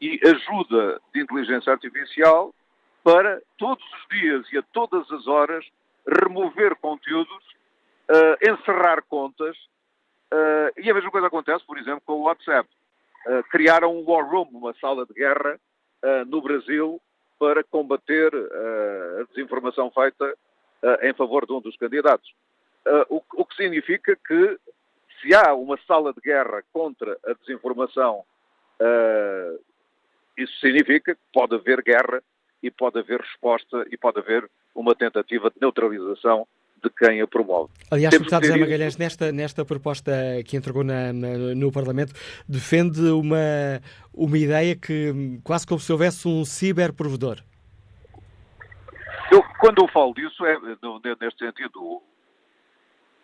e 0.00 0.18
ajuda 0.24 1.00
de 1.12 1.22
inteligência 1.22 1.72
artificial 1.72 2.54
para 3.02 3.40
todos 3.58 3.84
os 3.84 4.18
dias 4.18 4.52
e 4.52 4.58
a 4.58 4.62
todas 4.62 5.10
as 5.10 5.26
horas 5.26 5.64
remover 6.06 6.76
conteúdos, 6.76 7.44
uh, 8.10 8.36
encerrar 8.50 9.02
contas. 9.02 9.56
Uh, 10.32 10.70
e 10.76 10.90
a 10.90 10.94
mesma 10.94 11.10
coisa 11.10 11.26
acontece, 11.26 11.64
por 11.64 11.78
exemplo, 11.78 12.02
com 12.06 12.14
o 12.14 12.22
WhatsApp. 12.22 12.68
Uh, 13.26 13.42
criaram 13.50 13.96
um 13.96 14.04
war 14.08 14.28
room, 14.28 14.48
uma 14.52 14.74
sala 14.74 15.06
de 15.06 15.14
guerra, 15.14 15.58
no 16.28 16.40
Brasil 16.40 16.98
para 17.38 17.62
combater 17.62 18.32
a 18.34 19.24
desinformação 19.24 19.90
feita 19.90 20.34
em 21.02 21.12
favor 21.12 21.44
de 21.44 21.52
um 21.52 21.60
dos 21.60 21.76
candidatos. 21.76 22.34
O, 23.10 23.22
o 23.34 23.44
que 23.44 23.54
significa 23.54 24.16
que 24.16 24.58
se 25.20 25.34
há 25.34 25.52
uma 25.52 25.78
sala 25.86 26.14
de 26.14 26.20
guerra 26.22 26.64
contra 26.72 27.18
a 27.26 27.34
desinformação 27.34 28.24
isso 30.36 30.58
significa 30.58 31.14
que 31.14 31.20
pode 31.32 31.54
haver 31.54 31.82
guerra 31.82 32.22
e 32.62 32.70
pode 32.70 32.98
haver 32.98 33.20
resposta 33.20 33.86
e 33.90 33.96
pode 33.96 34.18
haver 34.18 34.50
uma 34.74 34.94
tentativa 34.94 35.50
de 35.50 35.56
neutralização 35.60 36.46
de 36.82 36.90
quem 36.90 37.20
a 37.20 37.26
promove. 37.26 37.70
Aliás, 37.90 38.14
o 38.14 38.18
deputado 38.18 38.46
José 38.46 38.58
Magalhães, 38.58 38.96
nesta, 38.96 39.32
nesta 39.32 39.64
proposta 39.64 40.12
que 40.46 40.56
entregou 40.56 40.84
na, 40.84 41.12
na, 41.12 41.28
no 41.54 41.70
Parlamento, 41.72 42.12
defende 42.48 43.00
uma, 43.10 43.80
uma 44.12 44.38
ideia 44.38 44.74
que 44.76 45.40
quase 45.44 45.66
como 45.66 45.80
se 45.80 45.92
houvesse 45.92 46.26
um 46.26 46.44
ciberprovedor. 46.44 47.38
Eu, 49.30 49.42
quando 49.60 49.82
eu 49.82 49.88
falo 49.88 50.12
disso, 50.14 50.44
é 50.44 50.58
neste 51.20 51.44
sentido. 51.44 52.02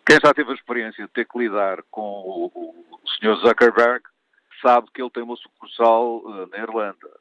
Quem 0.05 0.17
já 0.23 0.33
teve 0.33 0.51
a 0.51 0.55
experiência 0.55 1.05
de 1.05 1.11
ter 1.11 1.25
que 1.25 1.37
lidar 1.37 1.83
com 1.91 2.01
o, 2.01 2.45
o 2.55 2.99
Sr. 3.19 3.35
Zuckerberg 3.45 4.01
sabe 4.61 4.87
que 4.93 5.01
ele 5.01 5.09
tem 5.09 5.23
uma 5.23 5.35
sucursal 5.35 6.19
uh, 6.19 6.47
na 6.47 6.59
Irlanda. 6.59 7.19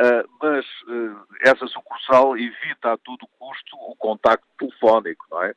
Uh, 0.00 0.22
mas 0.40 0.64
uh, 0.82 1.26
essa 1.40 1.66
sucursal 1.66 2.38
evita 2.38 2.92
a 2.92 2.96
todo 2.96 3.26
custo 3.36 3.76
o 3.88 3.96
contacto 3.96 4.46
telefónico, 4.56 5.26
não 5.28 5.42
é? 5.42 5.54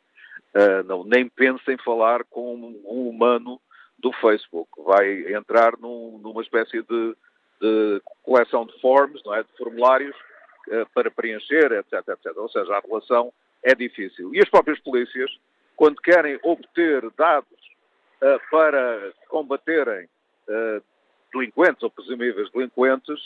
não, 0.85 1.05
nem 1.05 1.29
pensa 1.29 1.71
em 1.71 1.77
falar 1.77 2.25
com 2.25 2.55
um 2.55 3.07
humano 3.07 3.61
do 3.99 4.11
Facebook. 4.13 4.69
Vai 4.83 5.33
entrar 5.33 5.77
num, 5.77 6.19
numa 6.21 6.41
espécie 6.41 6.81
de, 6.81 7.15
de, 7.61 8.01
coleção 8.23 8.65
de 8.65 8.77
forms, 8.81 9.21
não 9.23 9.33
é? 9.33 9.43
De 9.43 9.57
formulários 9.57 10.15
para 10.93 11.09
preencher, 11.09 11.71
etc, 11.71 12.05
etc. 12.05 12.35
Ou 12.35 12.49
seja, 12.49 12.75
a 12.75 12.81
relação 12.81 13.31
é 13.63 13.73
difícil. 13.73 14.35
E 14.35 14.39
as 14.39 14.49
próprias 14.49 14.77
polícias, 14.79 15.31
quando 15.77 16.01
querem 16.01 16.37
obter 16.43 17.09
dados 17.11 17.61
para 18.49 19.13
combaterem 19.29 20.09
delinquentes 21.33 21.81
ou 21.81 21.89
presumíveis 21.89 22.51
delinquentes 22.51 23.21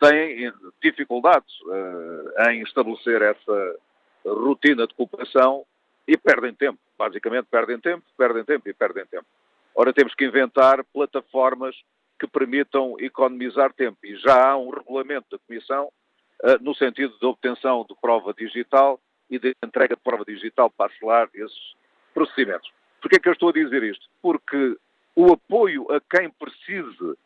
têm 0.00 0.52
dificuldades 0.82 1.60
uh, 1.62 2.50
em 2.50 2.62
estabelecer 2.62 3.22
essa 3.22 3.76
rotina 4.24 4.86
de 4.86 4.94
cooperação 4.94 5.64
e 6.08 6.16
perdem 6.16 6.54
tempo. 6.54 6.78
Basicamente, 6.98 7.46
perdem 7.50 7.78
tempo, 7.78 8.04
perdem 8.16 8.44
tempo 8.44 8.68
e 8.68 8.72
perdem 8.74 9.06
tempo. 9.06 9.26
Ora, 9.74 9.92
temos 9.92 10.14
que 10.14 10.24
inventar 10.24 10.82
plataformas 10.84 11.76
que 12.18 12.26
permitam 12.26 12.96
economizar 12.98 13.72
tempo. 13.72 13.98
E 14.04 14.16
já 14.16 14.50
há 14.50 14.56
um 14.56 14.70
regulamento 14.70 15.26
da 15.30 15.38
Comissão 15.38 15.90
uh, 16.42 16.62
no 16.62 16.74
sentido 16.74 17.16
de 17.18 17.26
obtenção 17.26 17.86
de 17.88 17.94
prova 18.00 18.34
digital 18.34 18.98
e 19.30 19.38
de 19.38 19.54
entrega 19.64 19.94
de 19.94 20.02
prova 20.02 20.24
digital 20.24 20.70
para 20.70 20.90
acelerar 20.92 21.28
esses 21.34 21.74
procedimentos. 22.12 22.70
Por 23.00 23.08
que 23.08 23.16
é 23.16 23.18
que 23.18 23.28
eu 23.28 23.32
estou 23.32 23.50
a 23.50 23.52
dizer 23.52 23.82
isto? 23.82 24.06
Porque 24.20 24.76
o 25.14 25.32
apoio 25.32 25.86
a 25.92 26.00
quem 26.00 26.30
precise 26.30 27.16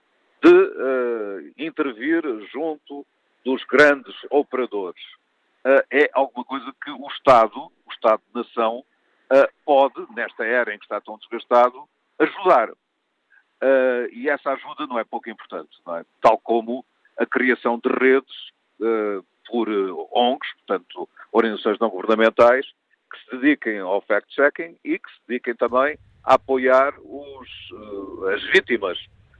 de 0.44 0.52
uh, 0.52 1.52
intervir 1.56 2.22
junto 2.52 3.06
dos 3.42 3.64
grandes 3.64 4.14
operadores. 4.30 5.02
Uh, 5.64 5.82
é 5.90 6.10
alguma 6.12 6.44
coisa 6.44 6.70
que 6.84 6.90
o 6.90 7.08
Estado, 7.08 7.58
o 7.58 7.90
Estado-nação, 7.90 8.84
uh, 9.32 9.48
pode, 9.64 10.06
nesta 10.14 10.44
era 10.44 10.74
em 10.74 10.78
que 10.78 10.84
está 10.84 11.00
tão 11.00 11.16
desgastado, 11.16 11.88
ajudar. 12.18 12.70
e 14.12 14.28
essa 14.28 14.50
ajuda 14.50 14.86
não 14.86 14.98
é 14.98 15.04
pouco 15.04 15.30
importante, 15.30 15.70
é? 15.88 16.04
tal 16.20 16.38
como 16.38 16.84
a 17.18 17.24
criação 17.24 17.80
de 17.82 17.88
redes 17.88 18.52
por 19.48 19.68
ONGs, 20.12 20.52
portanto, 20.58 21.08
organizações 21.32 21.78
não 21.80 21.88
governamentais, 21.88 22.66
que 23.10 23.18
se 23.24 23.36
dediquem 23.36 23.78
ao 23.78 24.00
fact-checking 24.02 24.76
e 24.84 24.98
que 24.98 25.10
se 25.10 25.20
dediquem 25.26 25.54
também 25.56 25.98
a 26.22 26.34
apoiar 26.34 26.94
os, 27.00 27.48
as 28.32 28.42
vítimas 28.52 28.98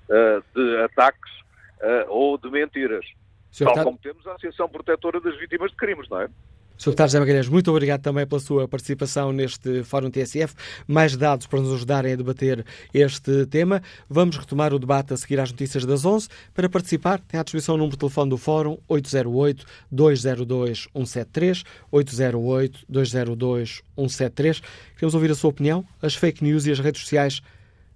de 0.08 0.76
ataques 0.84 1.32
uh, 1.80 2.08
ou 2.08 2.38
de 2.38 2.50
mentiras. 2.50 3.04
Senhor 3.50 3.72
Tal 3.72 3.84
como 3.84 3.98
temos 3.98 4.26
a 4.26 4.32
Associação 4.32 4.68
Protetora 4.68 5.20
das 5.20 5.38
Vítimas 5.38 5.70
de 5.70 5.76
Crimes, 5.76 6.08
não 6.08 6.20
é? 6.20 6.28
Sr. 6.76 6.90
Deputado 6.90 7.08
José 7.08 7.20
Magalhães, 7.20 7.48
muito 7.48 7.70
obrigado 7.70 8.02
também 8.02 8.26
pela 8.26 8.40
sua 8.40 8.66
participação 8.66 9.32
neste 9.32 9.84
Fórum 9.84 10.10
TSF. 10.10 10.56
Mais 10.88 11.16
dados 11.16 11.46
para 11.46 11.60
nos 11.60 11.72
ajudarem 11.72 12.14
a 12.14 12.16
debater 12.16 12.66
este 12.92 13.46
tema. 13.46 13.80
Vamos 14.10 14.36
retomar 14.36 14.74
o 14.74 14.78
debate 14.78 15.14
a 15.14 15.16
seguir 15.16 15.38
às 15.38 15.52
notícias 15.52 15.86
das 15.86 16.04
11. 16.04 16.28
Para 16.52 16.68
participar, 16.68 17.20
tem 17.20 17.38
à 17.38 17.44
disposição 17.44 17.76
o 17.76 17.78
número 17.78 17.92
de 17.92 18.00
telefone 18.00 18.30
do 18.30 18.36
Fórum 18.36 18.76
808-202-173, 18.90 21.64
808-202-173. 21.92 24.60
Queremos 24.94 25.14
ouvir 25.14 25.30
a 25.30 25.36
sua 25.36 25.50
opinião. 25.50 25.86
As 26.02 26.16
fake 26.16 26.42
news 26.42 26.66
e 26.66 26.72
as 26.72 26.80
redes 26.80 27.02
sociais 27.02 27.40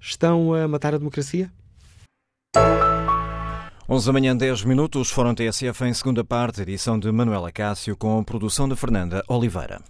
estão 0.00 0.54
a 0.54 0.68
matar 0.68 0.94
a 0.94 0.98
democracia? 0.98 1.50
11 3.90 4.06
da 4.06 4.12
manhã, 4.12 4.36
10 4.36 4.64
minutos, 4.64 5.10
Fórum 5.10 5.34
TSF 5.34 5.84
em 5.84 5.94
segunda 5.94 6.22
parte, 6.22 6.60
edição 6.62 6.98
de 6.98 7.10
Manuela 7.10 7.50
Cássio, 7.50 7.96
com 7.96 8.22
produção 8.22 8.68
de 8.68 8.76
Fernanda 8.76 9.22
Oliveira. 9.28 9.80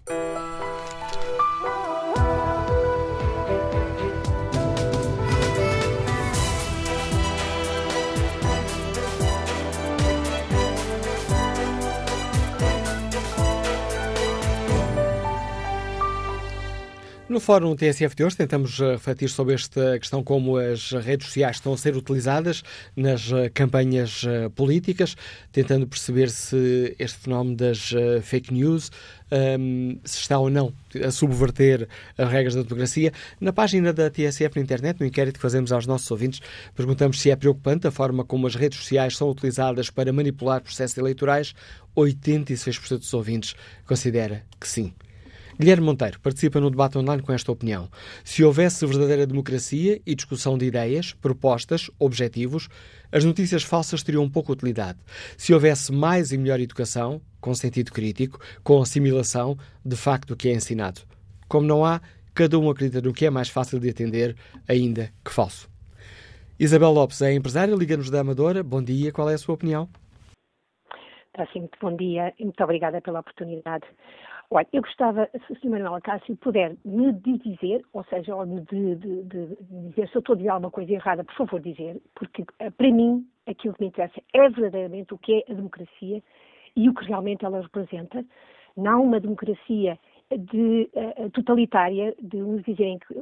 No 17.38 17.42
Fórum 17.42 17.76
TSF 17.76 18.16
de 18.16 18.24
hoje 18.24 18.36
tentamos 18.36 18.80
eh, 18.80 18.94
refletir 18.94 19.28
sobre 19.28 19.54
esta 19.54 19.96
questão 19.96 20.24
como 20.24 20.56
as 20.56 20.90
redes 20.90 21.28
sociais 21.28 21.54
estão 21.54 21.72
a 21.72 21.78
ser 21.78 21.96
utilizadas 21.96 22.64
nas 22.96 23.30
eh, 23.30 23.48
campanhas 23.50 24.24
eh, 24.26 24.48
políticas, 24.48 25.16
tentando 25.52 25.86
perceber 25.86 26.30
se 26.30 26.96
este 26.98 27.16
fenómeno 27.18 27.54
das 27.54 27.94
fake 28.24 28.52
news 28.52 28.90
um, 29.30 29.36
ehm, 29.36 30.00
se 30.04 30.18
está 30.18 30.36
ou 30.36 30.50
não 30.50 30.74
a 31.00 31.12
subverter 31.12 31.86
as 32.18 32.28
regras 32.28 32.56
da 32.56 32.62
democracia. 32.62 33.12
Na 33.40 33.52
página 33.52 33.92
da 33.92 34.10
TSF 34.10 34.56
na 34.56 34.62
internet, 34.62 34.98
no 34.98 35.06
inquérito 35.06 35.36
que 35.36 35.42
fazemos 35.42 35.70
aos 35.70 35.86
nossos 35.86 36.10
ouvintes, 36.10 36.40
perguntamos 36.74 37.20
se 37.20 37.30
é 37.30 37.36
preocupante 37.36 37.86
a 37.86 37.92
forma 37.92 38.24
como 38.24 38.48
as 38.48 38.56
redes 38.56 38.80
sociais 38.80 39.16
são 39.16 39.30
utilizadas 39.30 39.90
para 39.90 40.12
manipular 40.12 40.60
processos 40.60 40.98
eleitorais. 40.98 41.54
86% 41.96 42.98
dos 42.98 43.14
ouvintes 43.14 43.54
considera 43.86 44.42
que 44.58 44.66
sim. 44.66 44.92
Guilherme 45.58 45.86
Monteiro 45.86 46.20
participa 46.20 46.60
no 46.60 46.70
debate 46.70 46.96
online 46.96 47.20
com 47.20 47.32
esta 47.32 47.50
opinião. 47.50 47.88
Se 48.22 48.44
houvesse 48.44 48.86
verdadeira 48.86 49.26
democracia 49.26 50.00
e 50.06 50.14
discussão 50.14 50.56
de 50.56 50.66
ideias, 50.66 51.12
propostas, 51.12 51.90
objetivos, 51.98 52.68
as 53.10 53.24
notícias 53.24 53.64
falsas 53.64 54.04
teriam 54.04 54.30
pouca 54.30 54.52
utilidade. 54.52 55.00
Se 55.36 55.52
houvesse 55.52 55.90
mais 55.90 56.30
e 56.30 56.38
melhor 56.38 56.60
educação, 56.60 57.20
com 57.40 57.52
sentido 57.56 57.90
crítico, 57.90 58.38
com 58.62 58.80
assimilação, 58.80 59.58
de 59.84 59.96
facto, 59.96 60.28
do 60.28 60.36
que 60.36 60.48
é 60.48 60.52
ensinado. 60.52 61.00
Como 61.48 61.66
não 61.66 61.84
há, 61.84 62.00
cada 62.32 62.56
um 62.56 62.70
acredita 62.70 63.00
no 63.00 63.12
que 63.12 63.26
é 63.26 63.30
mais 63.30 63.48
fácil 63.48 63.80
de 63.80 63.90
atender, 63.90 64.36
ainda 64.68 65.12
que 65.24 65.32
falso. 65.32 65.68
Isabel 66.56 66.92
Lopes 66.92 67.20
é 67.20 67.32
empresária, 67.34 67.74
liga-nos 67.74 68.10
da 68.10 68.20
Amadora. 68.20 68.62
Bom 68.62 68.80
dia, 68.80 69.10
qual 69.10 69.28
é 69.28 69.34
a 69.34 69.38
sua 69.38 69.56
opinião? 69.56 69.88
Sim, 71.46 71.60
muito 71.60 71.78
bom 71.80 71.94
dia 71.94 72.34
e 72.38 72.44
muito 72.44 72.62
obrigada 72.64 73.00
pela 73.00 73.20
oportunidade. 73.20 73.86
Olha, 74.50 74.66
eu 74.72 74.82
gostava, 74.82 75.28
se 75.46 75.52
o 75.52 75.56
Sr. 75.56 75.70
Manuel 75.70 76.00
Cássio 76.02 76.36
puder 76.36 76.74
me 76.84 77.12
dizer, 77.12 77.84
ou 77.92 78.02
seja, 78.04 78.34
ou 78.34 78.46
de, 78.46 78.96
de, 78.96 79.22
de, 79.24 79.56
dizer 79.90 80.08
se 80.08 80.16
eu 80.16 80.20
estou 80.20 80.34
a 80.34 80.36
dizer 80.36 80.48
alguma 80.48 80.70
coisa 80.70 80.92
errada, 80.92 81.22
por 81.22 81.34
favor 81.34 81.60
dizer, 81.60 82.00
porque 82.14 82.44
eh, 82.58 82.70
para 82.70 82.90
mim 82.90 83.26
aquilo 83.46 83.74
que 83.74 83.82
me 83.82 83.88
interessa 83.88 84.20
é 84.32 84.48
verdadeiramente 84.48 85.12
o 85.12 85.18
que 85.18 85.34
é 85.34 85.52
a 85.52 85.54
democracia 85.54 86.22
e 86.74 86.88
o 86.88 86.94
que 86.94 87.04
realmente 87.04 87.44
ela 87.44 87.60
representa, 87.60 88.24
não 88.76 89.02
uma 89.02 89.20
democracia 89.20 89.98
de, 90.30 90.90
uh, 90.94 91.30
totalitária, 91.30 92.14
de 92.20 92.42
uns 92.42 92.62
dizerem 92.62 92.98
que 92.98 93.14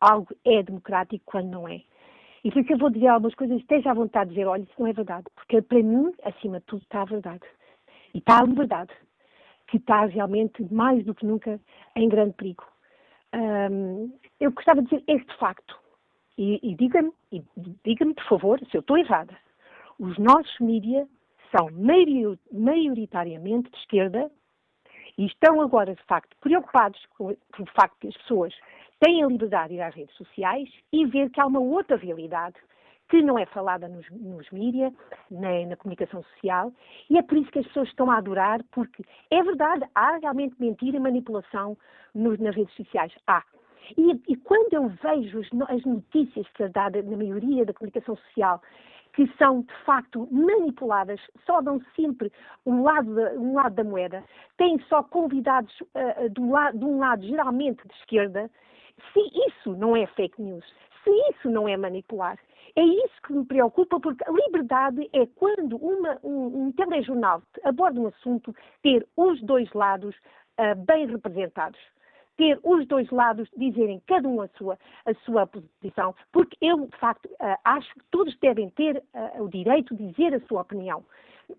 algo 0.00 0.28
é 0.44 0.62
democrático 0.62 1.22
quando 1.26 1.50
não 1.50 1.68
é. 1.68 1.82
E 2.44 2.50
por 2.50 2.60
isso 2.60 2.72
eu 2.72 2.78
vou 2.78 2.90
dizer 2.90 3.06
algumas 3.06 3.34
coisas, 3.34 3.60
esteja 3.60 3.90
à 3.90 3.94
vontade 3.94 4.30
de 4.30 4.36
dizer, 4.36 4.46
olha, 4.46 4.62
isso 4.62 4.74
não 4.78 4.86
é 4.86 4.92
verdade, 4.92 5.26
porque 5.34 5.62
para 5.62 5.82
mim, 5.82 6.12
acima 6.24 6.58
de 6.58 6.66
tudo, 6.66 6.82
está 6.82 7.02
a 7.02 7.06
verdade. 7.06 7.44
E 8.14 8.18
está 8.18 8.40
a 8.40 8.44
liberdade, 8.44 8.92
que 9.68 9.76
está 9.76 10.04
realmente, 10.06 10.62
mais 10.72 11.04
do 11.04 11.14
que 11.14 11.24
nunca, 11.24 11.60
em 11.94 12.08
grande 12.08 12.34
perigo. 12.34 12.64
Um, 13.34 14.12
eu 14.40 14.52
gostava 14.52 14.82
de 14.82 14.88
dizer 14.88 15.04
este 15.06 15.38
facto, 15.38 15.78
e, 16.36 16.58
e 16.62 16.74
diga-me, 16.74 17.12
diga-me, 17.84 18.14
por 18.14 18.24
favor, 18.24 18.58
se 18.70 18.76
eu 18.76 18.80
estou 18.80 18.98
errada. 18.98 19.36
Os 19.98 20.18
nossos 20.18 20.58
mídias 20.60 21.06
são 21.54 21.68
maioritariamente 22.50 23.70
de 23.70 23.76
esquerda 23.78 24.30
e 25.18 25.26
estão 25.26 25.60
agora, 25.60 25.94
de 25.94 26.02
facto, 26.04 26.36
preocupados 26.40 27.00
com, 27.16 27.28
o 27.28 27.66
facto 27.74 27.98
que 28.00 28.08
as 28.08 28.16
pessoas 28.16 28.54
têm 29.02 29.24
a 29.24 29.26
liberdade 29.26 29.70
de 29.70 29.74
ir 29.74 29.82
às 29.82 29.94
redes 29.94 30.14
sociais 30.16 30.68
e 30.92 31.04
ver 31.06 31.28
que 31.30 31.40
há 31.40 31.46
uma 31.46 31.58
outra 31.58 31.96
realidade 31.96 32.54
que 33.08 33.20
não 33.20 33.36
é 33.36 33.44
falada 33.46 33.88
nos, 33.88 34.08
nos 34.10 34.48
mídias, 34.50 34.92
nem 35.30 35.66
na 35.66 35.76
comunicação 35.76 36.22
social, 36.22 36.72
e 37.10 37.18
é 37.18 37.22
por 37.22 37.36
isso 37.36 37.50
que 37.50 37.58
as 37.58 37.66
pessoas 37.66 37.88
estão 37.88 38.10
a 38.10 38.16
adorar, 38.16 38.62
porque 38.70 39.04
é 39.30 39.42
verdade, 39.42 39.84
há 39.94 40.16
realmente 40.16 40.54
mentira 40.58 40.96
e 40.96 41.00
manipulação 41.00 41.76
nas 42.14 42.54
redes 42.54 42.74
sociais. 42.74 43.12
Há. 43.26 43.42
E, 43.98 44.12
e, 44.28 44.36
quando 44.36 44.72
eu 44.72 44.88
vejo 44.88 45.40
as, 45.40 45.48
as 45.68 45.84
notícias 45.84 46.46
que 46.54 46.62
é 46.62 46.68
dada 46.68 47.02
na 47.02 47.16
maioria 47.16 47.66
da 47.66 47.74
comunicação 47.74 48.16
social 48.16 48.62
que 49.14 49.26
são 49.36 49.60
de 49.60 49.74
facto 49.84 50.26
manipuladas, 50.30 51.20
só 51.44 51.60
dão 51.60 51.82
sempre 51.94 52.32
um 52.64 52.82
lado, 52.82 53.14
de, 53.14 53.36
um 53.36 53.54
lado 53.54 53.74
da 53.74 53.84
moeda, 53.84 54.24
têm 54.56 54.78
só 54.88 55.02
convidados 55.02 55.72
uh, 55.80 56.30
do 56.30 56.50
la, 56.50 56.70
de 56.70 56.84
um 56.84 56.98
lado 56.98 57.22
geralmente 57.26 57.86
de 57.86 57.94
esquerda, 57.96 58.50
se 59.12 59.20
isso 59.48 59.74
não 59.76 59.96
é 59.96 60.06
fake 60.06 60.40
news, 60.40 60.64
se 61.04 61.10
isso 61.30 61.50
não 61.50 61.68
é 61.68 61.76
manipular, 61.76 62.38
é 62.74 62.82
isso 62.82 63.22
que 63.26 63.32
me 63.32 63.44
preocupa, 63.44 64.00
porque 64.00 64.24
a 64.26 64.32
liberdade 64.32 65.08
é 65.12 65.26
quando 65.26 65.76
uma, 65.76 66.18
um, 66.22 66.66
um 66.66 66.72
telejornal 66.72 67.42
aborda 67.64 68.00
um 68.00 68.06
assunto 68.06 68.54
ter 68.82 69.06
os 69.16 69.40
dois 69.42 69.70
lados 69.72 70.14
uh, 70.58 70.74
bem 70.86 71.06
representados 71.06 71.78
ter 72.36 72.58
os 72.62 72.86
dois 72.86 73.10
lados 73.10 73.48
dizerem 73.56 74.02
cada 74.06 74.26
um 74.26 74.40
a 74.40 74.48
sua, 74.56 74.78
a 75.04 75.14
sua 75.24 75.46
posição, 75.46 76.14
porque 76.32 76.56
eu, 76.60 76.86
de 76.86 76.96
facto, 76.96 77.26
uh, 77.26 77.56
acho 77.64 77.92
que 77.94 78.04
todos 78.10 78.36
devem 78.38 78.70
ter 78.70 79.02
uh, 79.14 79.42
o 79.42 79.48
direito 79.48 79.94
de 79.94 80.08
dizer 80.08 80.34
a 80.34 80.40
sua 80.46 80.62
opinião. 80.62 81.04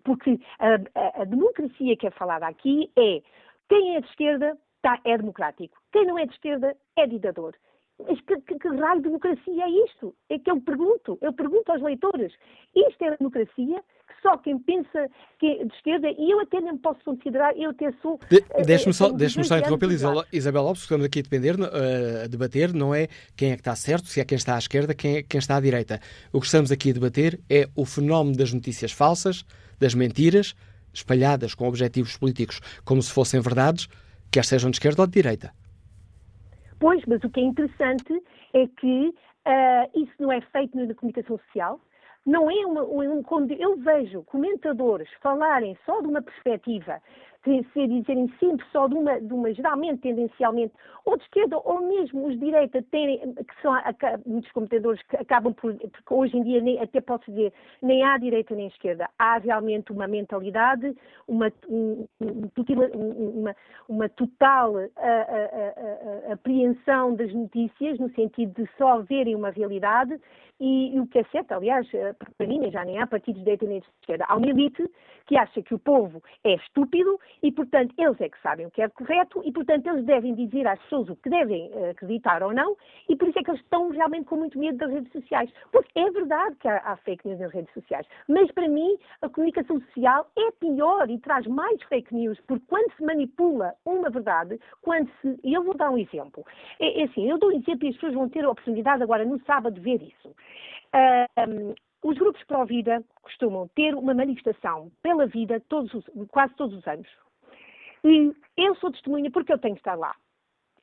Porque 0.02 0.40
a, 0.58 1.22
a, 1.22 1.24
democracia 1.24 1.96
que 1.96 2.06
é 2.06 2.10
falada 2.10 2.46
aqui 2.46 2.90
é 2.96 3.22
quem 3.68 3.96
é 3.96 4.00
de 4.00 4.08
esquerda 4.08 4.58
tá, 4.84 5.00
é 5.04 5.16
democrático, 5.16 5.76
quem 5.90 6.06
não 6.06 6.18
é 6.18 6.26
de 6.26 6.32
esquerda 6.34 6.76
é 6.96 7.06
ditador. 7.06 7.54
Mas 7.98 8.20
que, 8.22 8.40
que, 8.40 8.58
que, 8.58 8.68
raio 8.68 8.96
de 8.96 9.04
democracia 9.04 9.64
é 9.64 9.70
isto? 9.86 10.14
É 10.28 10.38
que 10.38 10.50
eu 10.50 10.60
pergunto, 10.60 11.16
eu 11.22 11.32
pergunto 11.32 11.70
aos 11.70 11.80
leitores. 11.80 12.32
Isto 12.74 13.04
é 13.04 13.16
democracia 13.16 13.80
que 14.08 14.20
só 14.20 14.36
quem 14.38 14.58
pensa 14.58 15.08
que 15.38 15.46
é 15.46 15.64
de 15.64 15.72
esquerda, 15.74 16.08
e 16.10 16.30
eu 16.30 16.40
até 16.40 16.60
nem 16.60 16.76
posso 16.76 17.02
considerar, 17.04 17.56
eu 17.56 17.70
até 17.70 17.92
sou... 18.02 18.18
De, 18.28 18.44
Deixe-me 18.66 18.92
só, 18.92 19.10
deixe 19.10 19.42
só 19.44 19.56
interromper, 19.56 19.88
Isabel 20.32 20.62
Lopes, 20.62 20.82
estamos 20.82 21.06
aqui 21.06 21.20
a, 21.20 21.22
depender, 21.22 21.54
uh, 21.54 22.24
a 22.24 22.26
debater, 22.26 22.74
não 22.74 22.92
é 22.92 23.06
quem 23.36 23.52
é 23.52 23.54
que 23.54 23.60
está 23.60 23.76
certo, 23.76 24.08
se 24.08 24.20
é 24.20 24.24
quem 24.24 24.36
está 24.36 24.56
à 24.56 24.58
esquerda, 24.58 24.92
quem 24.92 25.18
é 25.18 25.22
quem 25.22 25.38
está 25.38 25.56
à 25.56 25.60
direita. 25.60 26.00
O 26.32 26.40
que 26.40 26.46
estamos 26.46 26.72
aqui 26.72 26.90
a 26.90 26.94
debater 26.94 27.40
é 27.48 27.68
o 27.76 27.86
fenómeno 27.86 28.36
das 28.36 28.52
notícias 28.52 28.90
falsas, 28.90 29.44
das 29.78 29.94
mentiras, 29.94 30.54
espalhadas 30.92 31.54
com 31.54 31.68
objetivos 31.68 32.16
políticos 32.16 32.60
como 32.84 33.00
se 33.00 33.12
fossem 33.12 33.40
verdades, 33.40 33.88
quer 34.34 34.44
sejam 34.44 34.70
de 34.70 34.76
esquerda 34.76 35.02
ou 35.02 35.06
de 35.06 35.12
direita. 35.12 35.52
Pois, 36.80 37.00
mas 37.06 37.22
o 37.22 37.30
que 37.30 37.40
é 37.40 37.44
interessante 37.44 38.12
é 38.52 38.66
que 38.66 39.14
uh, 39.46 40.00
isso 40.02 40.12
não 40.18 40.32
é 40.32 40.40
feito 40.40 40.76
na 40.76 40.92
comunicação 40.94 41.38
social. 41.38 41.80
Não 42.26 42.50
é 42.50 42.66
uma, 42.66 42.82
um, 42.82 43.22
eu 43.58 43.76
vejo 43.76 44.22
comentadores 44.24 45.08
falarem 45.22 45.76
só 45.86 46.00
de 46.00 46.08
uma 46.08 46.20
perspectiva 46.20 47.00
se 47.44 47.86
dizerem 47.86 48.32
sempre 48.40 48.64
só 48.72 48.88
de 48.88 48.94
uma, 48.94 49.20
de 49.20 49.32
uma, 49.32 49.52
geralmente, 49.52 50.00
tendencialmente, 50.00 50.72
ou 51.04 51.16
de 51.16 51.22
esquerda, 51.24 51.58
ou 51.58 51.80
mesmo 51.80 52.26
os 52.26 52.32
de 52.34 52.40
direita, 52.40 52.82
terem, 52.90 53.18
que 53.34 53.62
são 53.62 53.74
muitos 54.26 54.50
computadores 54.52 55.02
que 55.02 55.16
acabam 55.16 55.52
por, 55.52 55.74
porque 55.74 56.14
hoje 56.14 56.36
em 56.36 56.42
dia 56.42 56.60
nem, 56.60 56.80
até 56.80 57.00
posso 57.00 57.30
dizer, 57.30 57.52
nem 57.82 58.02
há 58.02 58.16
direita 58.16 58.54
nem 58.54 58.68
esquerda, 58.68 59.08
há 59.18 59.38
realmente 59.38 59.92
uma 59.92 60.08
mentalidade, 60.08 60.96
uma, 61.28 61.52
um, 61.68 62.06
uma, 62.20 63.54
uma 63.88 64.08
total 64.08 64.76
a, 64.76 64.80
a, 65.00 66.30
a, 66.30 66.32
apreensão 66.32 67.14
das 67.14 67.32
notícias, 67.32 67.98
no 67.98 68.08
sentido 68.14 68.62
de 68.62 68.68
só 68.78 69.02
verem 69.02 69.34
uma 69.34 69.50
realidade, 69.50 70.18
e, 70.60 70.94
e 70.94 71.00
o 71.00 71.06
que 71.06 71.18
é 71.18 71.24
certo, 71.24 71.52
aliás, 71.52 71.86
eh, 71.92 72.14
para 72.36 72.46
mim 72.46 72.70
já 72.70 72.84
nem 72.84 72.98
há 72.98 73.06
partidos 73.06 73.40
de 73.40 73.44
direita 73.44 73.66
de 73.66 73.78
esquerda, 74.00 74.24
há 74.28 74.36
uma 74.36 74.48
elite 74.48 74.88
que 75.26 75.36
acha 75.36 75.62
que 75.62 75.74
o 75.74 75.78
povo 75.78 76.22
é 76.44 76.54
estúpido 76.54 77.18
e, 77.42 77.50
portanto, 77.50 77.94
eles 77.98 78.20
é 78.20 78.28
que 78.28 78.40
sabem 78.40 78.66
o 78.66 78.70
que 78.70 78.82
é 78.82 78.88
correto 78.88 79.42
e, 79.44 79.52
portanto, 79.52 79.86
eles 79.86 80.04
devem 80.04 80.34
dizer 80.34 80.66
às 80.66 80.78
pessoas 80.82 81.08
o 81.08 81.16
que 81.16 81.30
devem 81.30 81.70
uh, 81.70 81.90
acreditar 81.90 82.42
ou 82.42 82.52
não 82.52 82.76
e 83.08 83.16
por 83.16 83.28
isso 83.28 83.38
é 83.38 83.42
que 83.42 83.50
eles 83.50 83.60
estão 83.62 83.88
realmente 83.90 84.26
com 84.26 84.36
muito 84.36 84.58
medo 84.58 84.78
das 84.78 84.90
redes 84.90 85.10
sociais. 85.12 85.50
Porque 85.72 85.98
é 85.98 86.10
verdade 86.10 86.56
que 86.56 86.68
há, 86.68 86.76
há 86.84 86.96
fake 86.98 87.26
news 87.26 87.40
nas 87.40 87.52
redes 87.52 87.72
sociais, 87.72 88.06
mas 88.28 88.50
para 88.52 88.68
mim 88.68 88.96
a 89.22 89.28
comunicação 89.28 89.80
social 89.80 90.30
é 90.36 90.50
pior 90.52 91.08
e 91.08 91.18
traz 91.18 91.46
mais 91.46 91.82
fake 91.84 92.14
news, 92.14 92.38
porque 92.46 92.64
quando 92.68 92.92
se 92.94 93.02
manipula 93.02 93.74
uma 93.84 94.10
verdade, 94.10 94.60
quando 94.82 95.10
se. 95.20 95.38
Eu 95.42 95.62
vou 95.62 95.74
dar 95.74 95.90
um 95.90 95.98
exemplo. 95.98 96.44
É, 96.78 97.00
é 97.00 97.04
assim, 97.04 97.28
eu 97.28 97.38
dou 97.38 97.50
um 97.50 97.52
exemplo 97.52 97.86
e 97.86 97.88
as 97.88 97.94
pessoas 97.94 98.14
vão 98.14 98.28
ter 98.28 98.44
a 98.44 98.50
oportunidade 98.50 99.02
agora 99.02 99.24
no 99.24 99.40
sábado 99.44 99.74
de 99.74 99.80
ver 99.80 100.02
isso. 100.02 100.34
Uh, 100.94 101.74
os 102.02 102.18
grupos 102.18 102.44
pró-vida 102.44 103.02
costumam 103.22 103.68
ter 103.74 103.94
uma 103.94 104.14
manifestação 104.14 104.92
pela 105.02 105.26
vida 105.26 105.60
todos 105.68 105.92
os, 105.94 106.04
quase 106.28 106.54
todos 106.54 106.76
os 106.76 106.86
anos. 106.86 107.08
E 108.04 108.32
eu 108.56 108.74
sou 108.76 108.92
testemunha 108.92 109.30
porque 109.30 109.52
eu 109.52 109.58
tenho 109.58 109.74
que 109.74 109.80
estar 109.80 109.94
lá. 109.94 110.14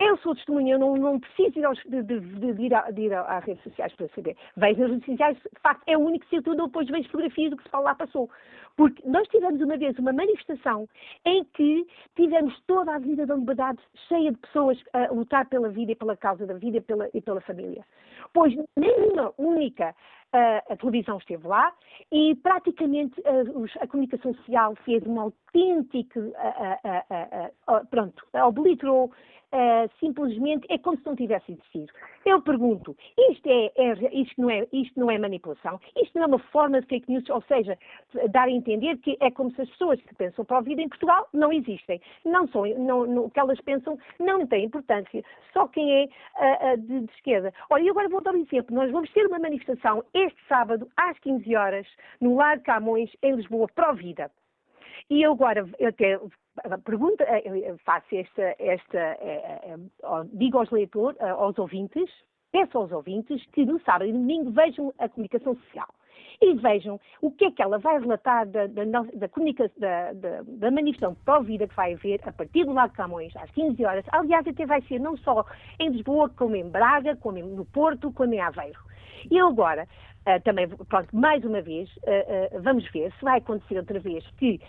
Eu 0.03 0.17
sou 0.17 0.33
testemunha, 0.33 0.73
eu 0.73 0.79
não, 0.79 0.95
não 0.97 1.19
preciso 1.19 1.59
ir 1.59 1.63
aos, 1.63 1.77
de, 1.83 2.01
de, 2.01 2.19
de, 2.19 2.63
ir 2.63 2.73
a, 2.73 2.89
de, 2.89 3.01
ir 3.03 3.13
às 3.13 3.43
redes 3.43 3.61
sociais 3.61 3.93
para 3.93 4.07
saber. 4.09 4.35
Vejo 4.57 4.81
nas 4.81 4.89
redes 4.89 5.05
sociais, 5.05 5.37
de 5.37 5.61
facto, 5.61 5.83
é 5.85 5.95
o 5.95 6.01
único 6.01 6.25
sítio 6.25 6.51
onde 6.51 6.61
eu 6.61 6.65
depois 6.65 6.89
vejo 6.89 7.07
fotografias 7.09 7.51
do 7.51 7.57
que 7.57 7.63
se 7.63 7.69
fala 7.69 7.83
lá 7.83 7.95
passou. 7.95 8.27
Porque 8.75 9.07
nós 9.07 9.27
tivemos 9.27 9.61
uma 9.61 9.77
vez 9.77 9.95
uma 9.99 10.11
manifestação 10.11 10.89
em 11.23 11.43
que 11.53 11.85
tivemos 12.15 12.59
toda 12.65 12.95
a 12.95 12.97
vida 12.97 13.27
da 13.27 13.35
liberdade 13.35 13.77
cheia 14.07 14.31
de 14.31 14.39
pessoas 14.39 14.81
a 14.91 15.13
lutar 15.13 15.47
pela 15.47 15.69
vida 15.69 15.91
e 15.91 15.95
pela 15.95 16.17
causa 16.17 16.47
da 16.47 16.55
vida 16.55 16.77
e 16.77 16.81
pela, 16.81 17.07
e 17.13 17.21
pela 17.21 17.41
família. 17.41 17.85
Pois 18.33 18.55
nenhuma 18.75 19.31
única 19.37 19.93
a 20.33 20.77
televisão 20.77 21.17
esteve 21.17 21.45
lá 21.45 21.73
e 22.09 22.35
praticamente 22.35 23.21
a, 23.27 23.83
a 23.83 23.87
comunicação 23.87 24.33
social 24.35 24.75
fez 24.85 25.03
uma 25.05 25.23
autêntica, 25.23 26.21
pronto, 27.89 28.25
obliterou 28.45 29.11
uh, 29.51 29.89
simplesmente 29.99 30.65
é 30.69 30.77
como 30.77 30.97
se 30.97 31.05
não 31.05 31.15
tivesse 31.15 31.51
existido. 31.51 31.91
Eu 32.25 32.41
pergunto, 32.41 32.95
isto, 33.31 33.47
é, 33.47 33.71
é, 33.75 33.93
isto, 34.13 34.41
não 34.41 34.49
é, 34.49 34.67
isto 34.71 34.99
não 34.99 35.11
é 35.11 35.17
manipulação? 35.17 35.79
Isto 35.95 36.15
não 36.15 36.23
é 36.23 36.27
uma 36.27 36.39
forma 36.39 36.81
de 36.81 36.87
fake 36.87 37.11
news, 37.11 37.29
ou 37.29 37.41
seja, 37.43 37.77
dar 38.29 38.47
a 38.47 38.51
entender 38.51 38.97
que 38.97 39.17
é 39.19 39.31
como 39.31 39.51
se 39.51 39.61
as 39.61 39.69
pessoas 39.69 40.01
que 40.01 40.15
pensam 40.15 40.45
para 40.45 40.57
a 40.57 40.61
vida 40.61 40.81
em 40.81 40.89
Portugal 40.89 41.27
não 41.33 41.51
existem. 41.51 42.01
Não 42.25 42.47
são, 42.47 42.65
não, 42.77 43.05
não, 43.05 43.25
o 43.25 43.31
que 43.31 43.39
elas 43.39 43.59
pensam 43.61 43.97
não 44.19 44.45
tem 44.45 44.65
importância. 44.65 45.23
Só 45.53 45.67
quem 45.67 45.91
é 45.91 46.05
uh, 46.05 46.77
de, 46.77 47.01
de, 47.01 47.13
esquerda. 47.13 47.53
Olha, 47.69 47.83
e 47.83 47.89
agora 47.89 48.09
vou 48.09 48.21
dar 48.21 48.33
um 48.33 48.41
exemplo. 48.41 48.75
Nós 48.75 48.91
vamos 48.91 49.11
ter 49.11 49.25
uma 49.25 49.39
manifestação 49.39 50.03
este 50.13 50.39
sábado, 50.47 50.87
às 50.95 51.17
15 51.19 51.55
horas, 51.55 51.87
no 52.19 52.35
Lar 52.35 52.59
Camões, 52.61 53.09
em 53.21 53.35
Lisboa, 53.35 53.67
pró-vida. 53.73 54.31
E 55.11 55.23
eu 55.23 55.33
agora 55.33 55.69
até 55.85 56.17
pergunta, 56.85 57.25
faço 57.83 58.15
esta, 58.15 58.55
esta 58.57 59.17
digo 60.31 60.57
aos 60.57 60.71
leitores, 60.71 61.19
aos 61.19 61.59
ouvintes, 61.59 62.09
peço 62.49 62.77
aos 62.77 62.93
ouvintes 62.93 63.45
que 63.47 63.65
no 63.65 63.77
sábado 63.81 64.05
e 64.05 64.13
domingo 64.13 64.51
vejam 64.51 64.93
a 64.97 65.09
comunicação 65.09 65.53
social 65.53 65.89
e 66.41 66.53
vejam 66.55 66.99
o 67.21 67.31
que 67.31 67.45
é 67.45 67.51
que 67.51 67.61
ela 67.61 67.77
vai 67.77 67.99
relatar 67.99 68.47
da, 68.47 68.67
da, 68.67 68.83
da, 68.83 69.01
da, 70.13 70.41
da, 70.43 70.71
manifestação 70.71 71.15
pró-vida 71.25 71.67
que 71.67 71.75
vai 71.75 71.93
haver 71.93 72.19
a 72.23 72.31
partir 72.31 72.65
do 72.65 72.73
Lago 72.73 72.93
Camões, 72.93 73.35
às 73.35 73.49
15 73.51 73.85
horas. 73.85 74.05
Aliás, 74.11 74.47
até 74.47 74.65
vai 74.65 74.81
ser 74.83 74.99
não 74.99 75.17
só 75.17 75.45
em 75.79 75.89
Lisboa, 75.89 76.29
como 76.29 76.55
em 76.55 76.67
Braga, 76.69 77.15
como 77.15 77.39
no 77.39 77.65
Porto, 77.65 78.11
como 78.11 78.33
em 78.33 78.39
Aveiro. 78.39 78.79
E 79.29 79.39
agora, 79.39 79.87
Uh, 80.21 80.39
também, 80.43 80.67
pronto, 80.67 81.09
mais 81.15 81.43
uma 81.43 81.63
vez, 81.63 81.89
uh, 81.97 82.57
uh, 82.57 82.61
vamos 82.61 82.87
ver 82.91 83.11
se 83.13 83.25
vai 83.25 83.39
acontecer 83.39 83.77
outra 83.79 83.99
vez 83.99 84.23
que 84.37 84.59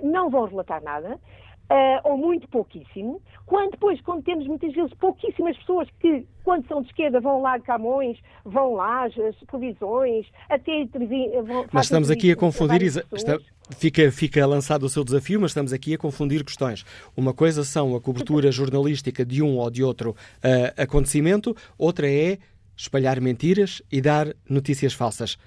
não 0.00 0.30
vão 0.30 0.44
relatar 0.44 0.80
nada, 0.84 1.18
Uh, 1.64 1.98
ou 2.04 2.18
muito 2.18 2.46
pouquíssimo, 2.48 3.22
quando 3.46 3.70
depois, 3.72 3.98
quando 4.02 4.22
temos 4.22 4.46
muitas 4.46 4.72
vezes 4.74 4.92
pouquíssimas 4.94 5.56
pessoas 5.56 5.88
que, 5.98 6.26
quando 6.44 6.66
são 6.68 6.82
de 6.82 6.88
esquerda, 6.88 7.20
vão 7.20 7.40
lá 7.40 7.54
a 7.54 7.60
Camões, 7.60 8.18
vão 8.44 8.74
lá 8.74 9.06
às 9.06 9.14
televisões, 9.50 10.26
até 10.50 10.84
vão, 10.84 11.66
Mas 11.72 11.86
estamos 11.86 12.10
aqui 12.10 12.30
a 12.30 12.36
confundir, 12.36 12.82
está, 12.82 13.38
fica, 13.78 14.12
fica 14.12 14.46
lançado 14.46 14.84
o 14.84 14.88
seu 14.90 15.02
desafio, 15.02 15.40
mas 15.40 15.52
estamos 15.52 15.72
aqui 15.72 15.94
a 15.94 15.98
confundir 15.98 16.44
questões. 16.44 16.84
Uma 17.16 17.32
coisa 17.32 17.64
são 17.64 17.96
a 17.96 18.00
cobertura 18.00 18.52
jornalística 18.52 19.24
de 19.24 19.42
um 19.42 19.56
ou 19.56 19.70
de 19.70 19.82
outro 19.82 20.10
uh, 20.10 20.82
acontecimento, 20.82 21.56
outra 21.78 22.10
é 22.10 22.38
espalhar 22.76 23.20
mentiras 23.20 23.82
e 23.90 24.00
dar 24.00 24.34
notícias 24.48 24.92
falsas. 24.92 25.38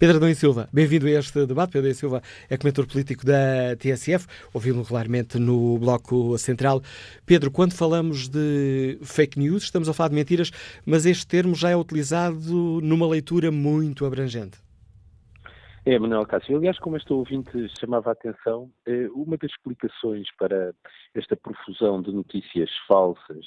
Pedro 0.00 0.16
Adão 0.16 0.30
e 0.30 0.34
Silva, 0.34 0.66
bem-vindo 0.72 1.06
a 1.06 1.10
este 1.10 1.44
debate. 1.44 1.72
Pedro 1.72 1.80
Adão 1.80 1.90
e 1.90 1.94
Silva 1.94 2.22
é 2.48 2.56
comentador 2.56 2.90
político 2.90 3.22
da 3.26 3.76
TSF, 3.78 4.26
ouvi-lo 4.54 4.80
regularmente 4.80 5.38
no 5.38 5.76
Bloco 5.76 6.38
Central. 6.38 6.80
Pedro, 7.26 7.50
quando 7.50 7.74
falamos 7.74 8.26
de 8.26 8.98
fake 9.02 9.38
news, 9.38 9.64
estamos 9.64 9.90
a 9.90 9.92
falar 9.92 10.08
de 10.08 10.14
mentiras, 10.14 10.50
mas 10.86 11.04
este 11.04 11.26
termo 11.26 11.54
já 11.54 11.68
é 11.68 11.76
utilizado 11.76 12.80
numa 12.82 13.06
leitura 13.06 13.50
muito 13.50 14.06
abrangente. 14.06 14.58
É, 15.84 15.98
Manuel 15.98 16.24
Cássio. 16.24 16.56
Aliás, 16.56 16.78
como 16.78 16.96
este 16.96 17.12
ouvinte 17.12 17.50
chamava 17.78 18.08
a 18.08 18.12
atenção, 18.12 18.70
eh, 18.86 19.06
uma 19.14 19.36
das 19.36 19.50
explicações 19.50 20.28
para 20.38 20.72
esta 21.14 21.36
profusão 21.36 22.00
de 22.00 22.10
notícias 22.10 22.70
falsas 22.88 23.44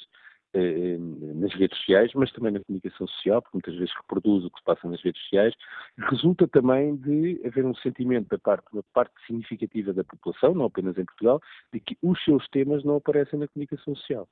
nas 1.34 1.52
redes 1.54 1.76
sociais, 1.78 2.12
mas 2.14 2.32
também 2.32 2.52
na 2.52 2.60
comunicação 2.60 3.06
social, 3.08 3.42
porque 3.42 3.56
muitas 3.56 3.74
vezes 3.74 3.94
reproduz 3.96 4.44
o 4.44 4.50
que 4.50 4.58
se 4.58 4.64
passa 4.64 4.88
nas 4.88 5.02
redes 5.02 5.20
sociais, 5.22 5.54
resulta 5.98 6.46
também 6.48 6.96
de 6.96 7.40
haver 7.44 7.64
um 7.64 7.74
sentimento 7.76 8.28
da 8.28 8.38
parte, 8.38 8.66
uma 8.72 8.82
parte 8.92 9.12
significativa 9.26 9.92
da 9.92 10.04
população, 10.04 10.54
não 10.54 10.66
apenas 10.66 10.96
em 10.96 11.04
Portugal, 11.04 11.40
de 11.72 11.80
que 11.80 11.96
os 12.02 12.22
seus 12.24 12.46
temas 12.48 12.84
não 12.84 12.96
aparecem 12.96 13.38
na 13.38 13.48
comunicação 13.48 13.94
social. 13.96 14.28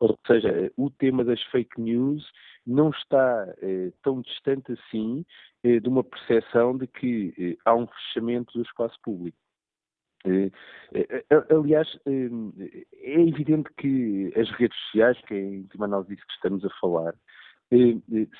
Ou 0.00 0.18
seja, 0.26 0.72
o 0.76 0.90
tema 0.90 1.24
das 1.24 1.42
fake 1.44 1.80
news 1.80 2.24
não 2.66 2.90
está 2.90 3.54
eh, 3.62 3.92
tão 4.02 4.20
distante 4.20 4.72
assim 4.72 5.24
eh, 5.62 5.80
de 5.80 5.88
uma 5.88 6.02
percepção 6.02 6.76
de 6.76 6.86
que 6.86 7.34
eh, 7.38 7.56
há 7.64 7.74
um 7.74 7.86
fechamento 7.86 8.52
do 8.54 8.62
espaço 8.62 8.98
público. 9.02 9.38
Eh, 10.26 10.50
eh, 10.92 11.24
eh, 11.30 11.54
aliás, 11.54 11.88
é 12.04 13.20
evidente 13.20 13.70
que 13.76 14.32
as 14.36 14.50
redes 14.52 14.76
sociais, 14.86 15.18
que 15.26 15.34
é 15.34 15.38
em 15.38 15.58
última 15.60 15.84
análise 15.86 16.16
que 16.16 16.32
estamos 16.32 16.64
a 16.64 16.70
falar, 16.80 17.14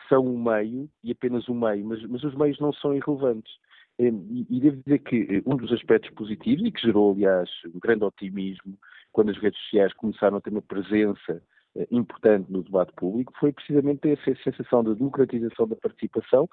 são 0.09 0.26
um 0.26 0.43
meio, 0.43 0.89
e 1.03 1.12
apenas 1.12 1.49
um 1.49 1.55
meio, 1.55 1.84
mas, 1.84 2.03
mas 2.05 2.22
os 2.24 2.34
meios 2.34 2.59
não 2.61 2.72
são 2.72 2.95
irrelevantes. 2.95 3.53
E, 3.99 4.61
devo 4.61 4.82
dizer 4.84 4.99
que 5.01 5.43
um 5.47 5.57
dos 5.57 5.72
aspectos 5.72 6.11
positivos, 6.11 6.66
e 6.66 6.70
que 6.70 6.82
gerou, 6.82 7.12
aliás, 7.12 7.49
um 7.74 7.78
grande 7.80 8.05
otimismo, 8.05 8.78
quando 9.12 9.30
as 9.30 9.39
redes 9.39 9.59
sociais 9.62 9.93
começaram 9.95 10.37
a 10.37 10.41
ter 10.41 10.51
uma 10.51 10.62
presença 10.62 11.43
importante 11.91 12.51
no 12.51 12.62
debate 12.62 12.93
público, 12.95 13.33
foi 13.39 13.53
precisamente 13.53 14.09
essa 14.09 14.35
sensação 14.43 14.83
de 14.83 14.95
democratização 14.95 15.68
da 15.68 15.77
participação 15.77 16.49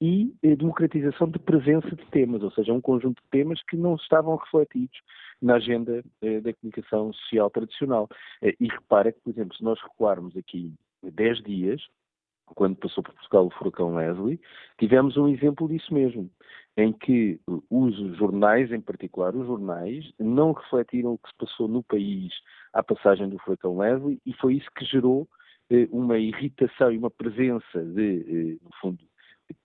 e 0.00 0.34
eh, 0.42 0.54
democratização 0.56 1.28
de 1.28 1.38
presença 1.38 1.88
de 1.88 2.04
temas, 2.06 2.42
ou 2.42 2.50
seja, 2.50 2.72
um 2.72 2.80
conjunto 2.80 3.22
de 3.22 3.28
temas 3.30 3.62
que 3.62 3.76
não 3.76 3.94
estavam 3.94 4.36
refletidos 4.36 4.98
na 5.40 5.54
agenda 5.54 6.04
eh, 6.22 6.40
da 6.40 6.52
comunicação 6.52 7.12
social 7.12 7.50
tradicional. 7.50 8.08
Eh, 8.42 8.54
e 8.60 8.68
repara 8.68 9.12
que, 9.12 9.20
por 9.20 9.30
exemplo, 9.30 9.56
se 9.56 9.64
nós 9.64 9.80
recuarmos 9.80 10.36
aqui 10.36 10.74
10 11.02 11.42
dias, 11.42 11.82
quando 12.54 12.76
passou 12.76 13.02
por 13.02 13.12
Portugal 13.14 13.46
o 13.46 13.50
furacão 13.50 13.94
Leslie, 13.96 14.40
tivemos 14.78 15.16
um 15.16 15.28
exemplo 15.28 15.68
disso 15.68 15.92
mesmo, 15.92 16.30
em 16.76 16.92
que 16.92 17.40
os 17.70 17.96
jornais, 18.16 18.70
em 18.70 18.80
particular 18.80 19.34
os 19.34 19.46
jornais, 19.46 20.12
não 20.18 20.52
refletiram 20.52 21.14
o 21.14 21.18
que 21.18 21.28
se 21.28 21.36
passou 21.36 21.68
no 21.68 21.82
país 21.82 22.32
à 22.72 22.82
passagem 22.82 23.28
do 23.28 23.38
furacão 23.38 23.78
Leslie 23.78 24.20
e 24.26 24.32
foi 24.34 24.54
isso 24.54 24.70
que 24.76 24.84
gerou 24.84 25.26
eh, 25.70 25.88
uma 25.90 26.18
irritação 26.18 26.92
e 26.92 26.98
uma 26.98 27.10
presença 27.10 27.82
de, 27.82 28.20
eh, 28.20 28.58
no 28.62 28.70
fundo, 28.80 28.98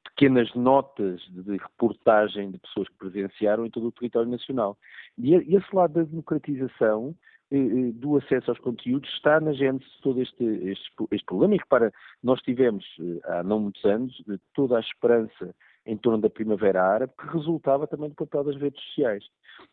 pequenas 0.04 0.54
notas 0.54 1.22
de 1.30 1.58
reportagem 1.58 2.52
de 2.52 2.60
pessoas 2.60 2.88
que 2.88 2.96
presenciaram 2.96 3.66
em 3.66 3.70
todo 3.70 3.88
o 3.88 3.92
território 3.92 4.30
nacional. 4.30 4.78
E 5.18 5.34
esse 5.34 5.76
lado 5.76 5.94
da 5.94 6.04
democratização 6.04 7.16
eh, 7.52 7.58
eh, 7.58 7.92
do 7.94 8.18
acesso 8.18 8.50
aos 8.52 8.60
conteúdos 8.60 9.10
está 9.14 9.40
na 9.40 9.52
gênese 9.52 9.84
de 9.84 10.02
todo 10.02 10.22
este, 10.22 10.44
este, 10.44 10.90
este 11.12 11.26
problema. 11.26 11.56
E 11.56 11.58
repara, 11.58 11.92
nós 12.24 12.42
tivemos 12.42 12.86
eh, 13.00 13.20
há 13.26 13.44
não 13.44 13.60
muitos 13.60 13.84
anos 13.84 14.24
toda 14.54 14.78
a 14.78 14.80
esperança 14.80 15.54
em 15.92 15.98
torno 15.98 16.22
da 16.22 16.30
Primavera 16.30 16.82
Árabe, 16.82 17.12
que 17.20 17.28
resultava 17.28 17.86
também 17.86 18.10
do 18.10 18.16
papel 18.16 18.46
das 18.46 18.56
redes 18.56 18.82
sociais. 18.86 19.26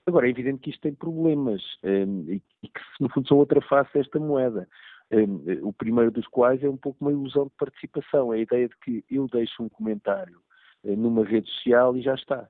Agora, 0.04 0.26
é 0.26 0.30
evidente 0.30 0.58
que 0.58 0.70
isto 0.70 0.80
tem 0.80 0.92
problemas 0.92 1.62
e 1.84 2.40
que, 2.60 2.80
no 2.98 3.08
fundo, 3.08 3.28
são 3.28 3.36
outra 3.36 3.60
face 3.60 3.92
desta 3.94 4.18
moeda. 4.18 4.68
O 5.62 5.72
primeiro 5.72 6.10
dos 6.10 6.26
quais 6.26 6.60
é 6.64 6.68
um 6.68 6.76
pouco 6.76 6.98
uma 7.00 7.12
ilusão 7.12 7.44
de 7.44 7.52
participação, 7.56 8.34
é 8.34 8.38
a 8.38 8.40
ideia 8.40 8.68
de 8.68 8.76
que 8.78 9.04
eu 9.08 9.28
deixo 9.28 9.62
um 9.62 9.68
comentário 9.68 10.40
eh, 10.84 10.96
numa 10.96 11.24
rede 11.24 11.48
social 11.50 11.96
e 11.96 12.02
já 12.02 12.14
está. 12.14 12.48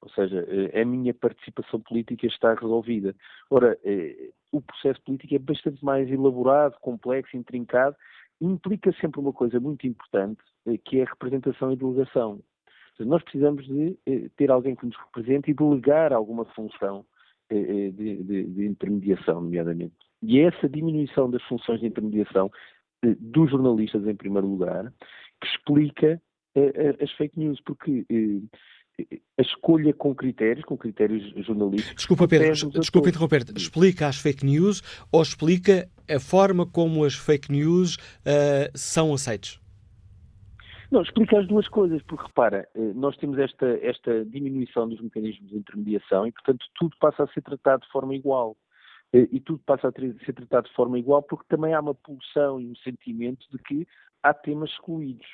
Ou 0.00 0.10
seja, 0.10 0.44
eh, 0.48 0.80
a 0.80 0.84
minha 0.84 1.14
participação 1.14 1.80
política 1.80 2.26
está 2.26 2.54
resolvida. 2.54 3.14
Ora, 3.48 3.78
eh, 3.84 4.30
o 4.50 4.60
processo 4.60 5.00
político 5.02 5.34
é 5.34 5.38
bastante 5.38 5.84
mais 5.84 6.10
elaborado, 6.10 6.78
complexo, 6.80 7.36
intrincado, 7.36 7.96
implica 8.40 8.92
sempre 9.00 9.20
uma 9.20 9.32
coisa 9.32 9.60
muito 9.60 9.86
importante, 9.86 10.42
que 10.84 10.98
é 10.98 11.02
a 11.04 11.06
representação 11.06 11.72
e 11.72 11.76
delegação. 11.76 12.42
Nós 13.04 13.22
precisamos 13.22 13.66
de 13.66 13.96
ter 14.36 14.50
alguém 14.50 14.74
que 14.74 14.86
nos 14.86 14.96
represente 14.96 15.50
e 15.50 15.54
delegar 15.54 16.12
alguma 16.12 16.44
função 16.46 17.04
de, 17.50 17.90
de, 17.92 18.44
de 18.44 18.66
intermediação, 18.66 19.40
nomeadamente. 19.40 19.94
E 20.22 20.38
é 20.38 20.44
essa 20.44 20.68
diminuição 20.68 21.28
das 21.28 21.42
funções 21.42 21.80
de 21.80 21.86
intermediação 21.86 22.50
eh, 23.04 23.16
dos 23.18 23.50
jornalistas, 23.50 24.06
em 24.06 24.14
primeiro 24.14 24.46
lugar, 24.46 24.92
que 25.40 25.46
explica 25.48 26.22
eh, 26.54 26.72
eh, 26.74 27.04
as 27.04 27.10
fake 27.12 27.38
news, 27.38 27.60
porque 27.60 28.06
a 29.38 29.42
escolha 29.42 29.92
com 29.92 30.14
critérios, 30.14 30.64
com 30.64 30.76
critérios 30.76 31.24
jornalísticos. 31.44 31.96
Desculpa, 31.96 32.28
Pedro, 32.28 32.70
desculpa 32.70 33.08
interromper-te. 33.08 33.52
Explica 33.56 34.06
as 34.06 34.18
fake 34.18 34.44
news 34.44 34.82
ou 35.10 35.22
explica 35.22 35.88
a 36.08 36.20
forma 36.20 36.66
como 36.66 37.04
as 37.04 37.14
fake 37.14 37.50
news 37.50 37.96
uh, 37.96 38.70
são 38.74 39.14
aceites? 39.14 39.58
Não, 40.92 41.00
explica 41.00 41.40
as 41.40 41.48
duas 41.48 41.66
coisas, 41.68 42.02
porque 42.02 42.26
repara, 42.26 42.68
nós 42.94 43.16
temos 43.16 43.38
esta, 43.38 43.66
esta 43.80 44.26
diminuição 44.26 44.86
dos 44.86 45.00
mecanismos 45.00 45.48
de 45.48 45.56
intermediação 45.56 46.26
e, 46.26 46.32
portanto, 46.32 46.66
tudo 46.74 46.94
passa 47.00 47.24
a 47.24 47.28
ser 47.28 47.40
tratado 47.40 47.82
de 47.82 47.90
forma 47.90 48.14
igual. 48.14 48.54
Eh, 49.14 49.26
e 49.32 49.40
tudo 49.40 49.58
passa 49.64 49.88
a 49.88 49.92
ser 49.92 50.32
tratado 50.34 50.68
de 50.68 50.74
forma 50.74 50.98
igual, 50.98 51.22
porque 51.22 51.46
também 51.48 51.72
há 51.72 51.80
uma 51.80 51.94
pulsão 51.94 52.60
e 52.60 52.66
um 52.66 52.76
sentimento 52.76 53.46
de 53.50 53.56
que 53.58 53.88
há 54.22 54.34
temas 54.34 54.68
excluídos. 54.68 55.26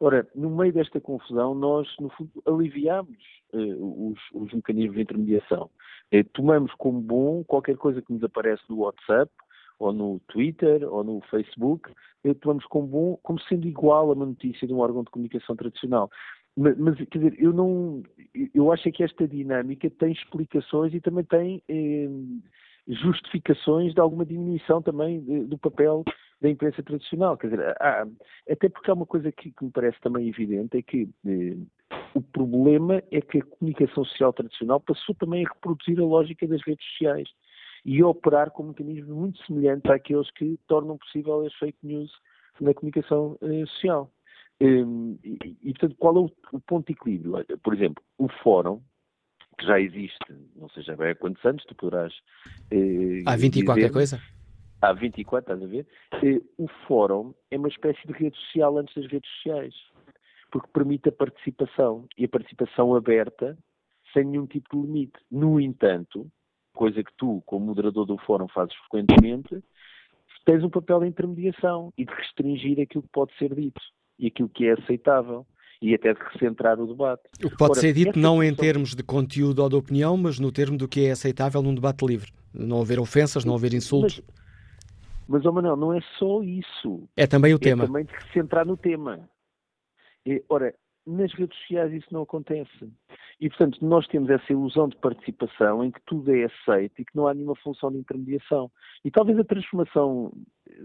Ora, 0.00 0.26
no 0.34 0.48
meio 0.48 0.72
desta 0.72 0.98
confusão, 0.98 1.54
nós, 1.54 1.86
no 2.00 2.08
fundo, 2.08 2.30
aliviamos 2.46 3.18
uh, 3.52 4.12
os, 4.12 4.18
os, 4.32 4.52
mecanismos 4.54 4.96
de 4.96 5.02
intermediação. 5.02 5.70
Uh, 6.10 6.24
tomamos 6.32 6.72
como 6.78 7.02
bom 7.02 7.44
qualquer 7.44 7.76
coisa 7.76 8.00
que 8.00 8.14
nos 8.14 8.24
aparece 8.24 8.62
no 8.66 8.78
WhatsApp, 8.78 9.30
ou 9.82 9.92
no 9.92 10.20
Twitter, 10.28 10.82
ou 10.84 11.02
no 11.04 11.20
Facebook, 11.30 11.90
uh, 12.24 12.34
tomamos 12.36 12.64
como 12.66 12.86
bom, 12.86 13.18
como 13.22 13.40
sendo 13.42 13.66
igual 13.66 14.10
a 14.10 14.14
uma 14.14 14.26
notícia 14.26 14.66
de 14.66 14.72
um 14.72 14.78
órgão 14.78 15.02
de 15.02 15.10
comunicação 15.10 15.56
tradicional. 15.56 16.10
Mas, 16.56 16.76
mas, 16.78 16.96
quer 17.08 17.18
dizer, 17.18 17.34
eu 17.38 17.52
não. 17.52 18.02
Eu 18.54 18.72
acho 18.72 18.90
que 18.92 19.02
esta 19.02 19.26
dinâmica 19.26 19.88
tem 19.90 20.12
explicações 20.12 20.92
e 20.92 21.00
também 21.00 21.24
tem 21.24 21.62
justificações 22.86 23.94
de 23.94 24.00
alguma 24.00 24.26
diminuição 24.26 24.82
também 24.82 25.20
do 25.46 25.56
papel 25.56 26.04
da 26.42 26.50
imprensa 26.50 26.82
tradicional. 26.82 27.38
Quer 27.38 27.50
dizer, 27.50 27.76
há, 27.80 28.06
até 28.50 28.68
porque 28.68 28.90
há 28.90 28.94
uma 28.94 29.06
coisa 29.06 29.30
que, 29.30 29.52
que, 29.52 29.64
me 29.64 29.70
parece 29.70 29.98
também 30.00 30.28
evidente, 30.28 30.76
é 30.76 30.82
que 30.82 31.08
eh, 31.24 31.56
o 32.14 32.20
problema 32.20 33.02
é 33.10 33.20
que 33.20 33.38
a 33.38 33.44
comunicação 33.44 34.04
social 34.04 34.32
tradicional 34.32 34.80
passou 34.80 35.14
também 35.14 35.46
a 35.46 35.48
reproduzir 35.48 35.98
a 36.00 36.04
lógica 36.04 36.46
das 36.46 36.60
redes 36.62 36.84
sociais 36.90 37.28
e 37.84 38.02
operar 38.02 38.50
com 38.50 38.64
mecanismos 38.64 39.08
muito 39.08 39.44
semelhantes 39.44 39.90
àqueles 39.90 40.30
que 40.32 40.58
tornam 40.66 40.96
possível 40.98 41.44
as 41.44 41.54
fake 41.54 41.78
news 41.82 42.10
na 42.60 42.72
comunicação 42.74 43.36
eh, 43.42 43.66
social. 43.66 44.10
Um, 44.60 45.18
e, 45.24 45.56
e, 45.62 45.72
portanto, 45.72 45.96
qual 45.98 46.16
é 46.16 46.20
o, 46.20 46.30
o 46.52 46.60
ponto 46.60 46.86
de 46.86 46.92
equilíbrio? 46.92 47.44
Por 47.62 47.74
exemplo, 47.74 48.02
o 48.18 48.28
fórum 48.28 48.80
que 49.58 49.66
já 49.66 49.80
existe, 49.80 50.18
não 50.56 50.68
sei 50.70 50.82
já 50.82 50.96
bem 50.96 51.10
há 51.10 51.14
quantos 51.14 51.44
anos, 51.44 51.64
tu 51.64 51.74
poderás. 51.74 52.12
Eh, 52.70 53.22
há 53.26 53.36
20 53.36 53.56
e 53.56 53.64
qualquer 53.64 53.90
coisa? 53.90 54.20
Há 54.80 54.92
24, 54.92 55.54
estás 55.54 55.62
a 55.62 55.72
ver? 55.72 55.86
Eh, 56.22 56.40
o 56.58 56.68
fórum 56.86 57.34
é 57.50 57.58
uma 57.58 57.68
espécie 57.68 58.06
de 58.06 58.12
rede 58.12 58.36
social 58.36 58.78
antes 58.78 58.94
das 58.94 59.10
redes 59.10 59.30
sociais, 59.36 59.74
porque 60.50 60.68
permite 60.72 61.08
a 61.08 61.12
participação 61.12 62.06
e 62.16 62.24
a 62.24 62.28
participação 62.28 62.94
aberta 62.94 63.56
sem 64.12 64.24
nenhum 64.24 64.46
tipo 64.46 64.76
de 64.76 64.86
limite. 64.86 65.18
No 65.30 65.60
entanto, 65.60 66.30
coisa 66.72 67.02
que 67.02 67.12
tu, 67.16 67.42
como 67.46 67.66
moderador 67.66 68.06
do 68.06 68.18
fórum, 68.18 68.48
fazes 68.48 68.74
frequentemente, 68.74 69.62
tens 70.44 70.64
um 70.64 70.70
papel 70.70 71.00
de 71.00 71.06
intermediação 71.08 71.92
e 71.96 72.04
de 72.04 72.12
restringir 72.12 72.80
aquilo 72.80 73.02
que 73.02 73.08
pode 73.12 73.36
ser 73.38 73.54
dito 73.54 73.80
e 74.18 74.26
aquilo 74.26 74.48
que 74.48 74.66
é 74.66 74.72
aceitável 74.72 75.46
e 75.80 75.94
até 75.94 76.14
de 76.14 76.20
recentrar 76.20 76.78
o 76.78 76.86
debate. 76.86 77.22
O 77.44 77.50
que 77.50 77.56
pode 77.56 77.72
Ora, 77.72 77.80
ser 77.80 77.92
dito 77.92 78.16
não 78.16 78.42
em 78.42 78.54
termos 78.54 78.94
de 78.94 79.02
conteúdo 79.02 79.62
ou 79.62 79.68
de 79.68 79.74
opinião, 79.74 80.16
mas 80.16 80.38
no 80.38 80.52
termo 80.52 80.78
do 80.78 80.86
que 80.86 81.06
é 81.06 81.10
aceitável 81.10 81.60
num 81.60 81.74
debate 81.74 82.06
livre. 82.06 82.32
Não 82.54 82.80
haver 82.80 83.00
ofensas, 83.00 83.44
não 83.44 83.56
haver 83.56 83.74
insultos. 83.74 84.22
Mas, 85.26 85.42
mas 85.42 85.46
oh 85.46 85.52
Manuel, 85.52 85.76
não 85.76 85.92
é 85.92 86.00
só 86.18 86.40
isso. 86.42 87.08
É 87.16 87.26
também 87.26 87.52
o 87.52 87.56
é 87.56 87.58
tema. 87.58 87.82
É 87.82 87.86
também 87.86 88.04
de 88.04 88.12
recentrar 88.12 88.64
no 88.64 88.76
tema. 88.76 89.28
E, 90.24 90.40
ora, 90.48 90.72
nas 91.06 91.32
redes 91.34 91.58
sociais 91.58 91.92
isso 91.92 92.08
não 92.12 92.22
acontece. 92.22 92.90
E, 93.40 93.48
portanto, 93.48 93.84
nós 93.84 94.06
temos 94.06 94.30
essa 94.30 94.52
ilusão 94.52 94.88
de 94.88 94.96
participação 94.96 95.84
em 95.84 95.90
que 95.90 96.00
tudo 96.06 96.32
é 96.34 96.44
aceito 96.44 97.00
e 97.00 97.04
que 97.04 97.16
não 97.16 97.26
há 97.26 97.34
nenhuma 97.34 97.56
função 97.56 97.90
de 97.90 97.98
intermediação. 97.98 98.70
E 99.04 99.10
talvez 99.10 99.38
a 99.38 99.44
transformação, 99.44 100.32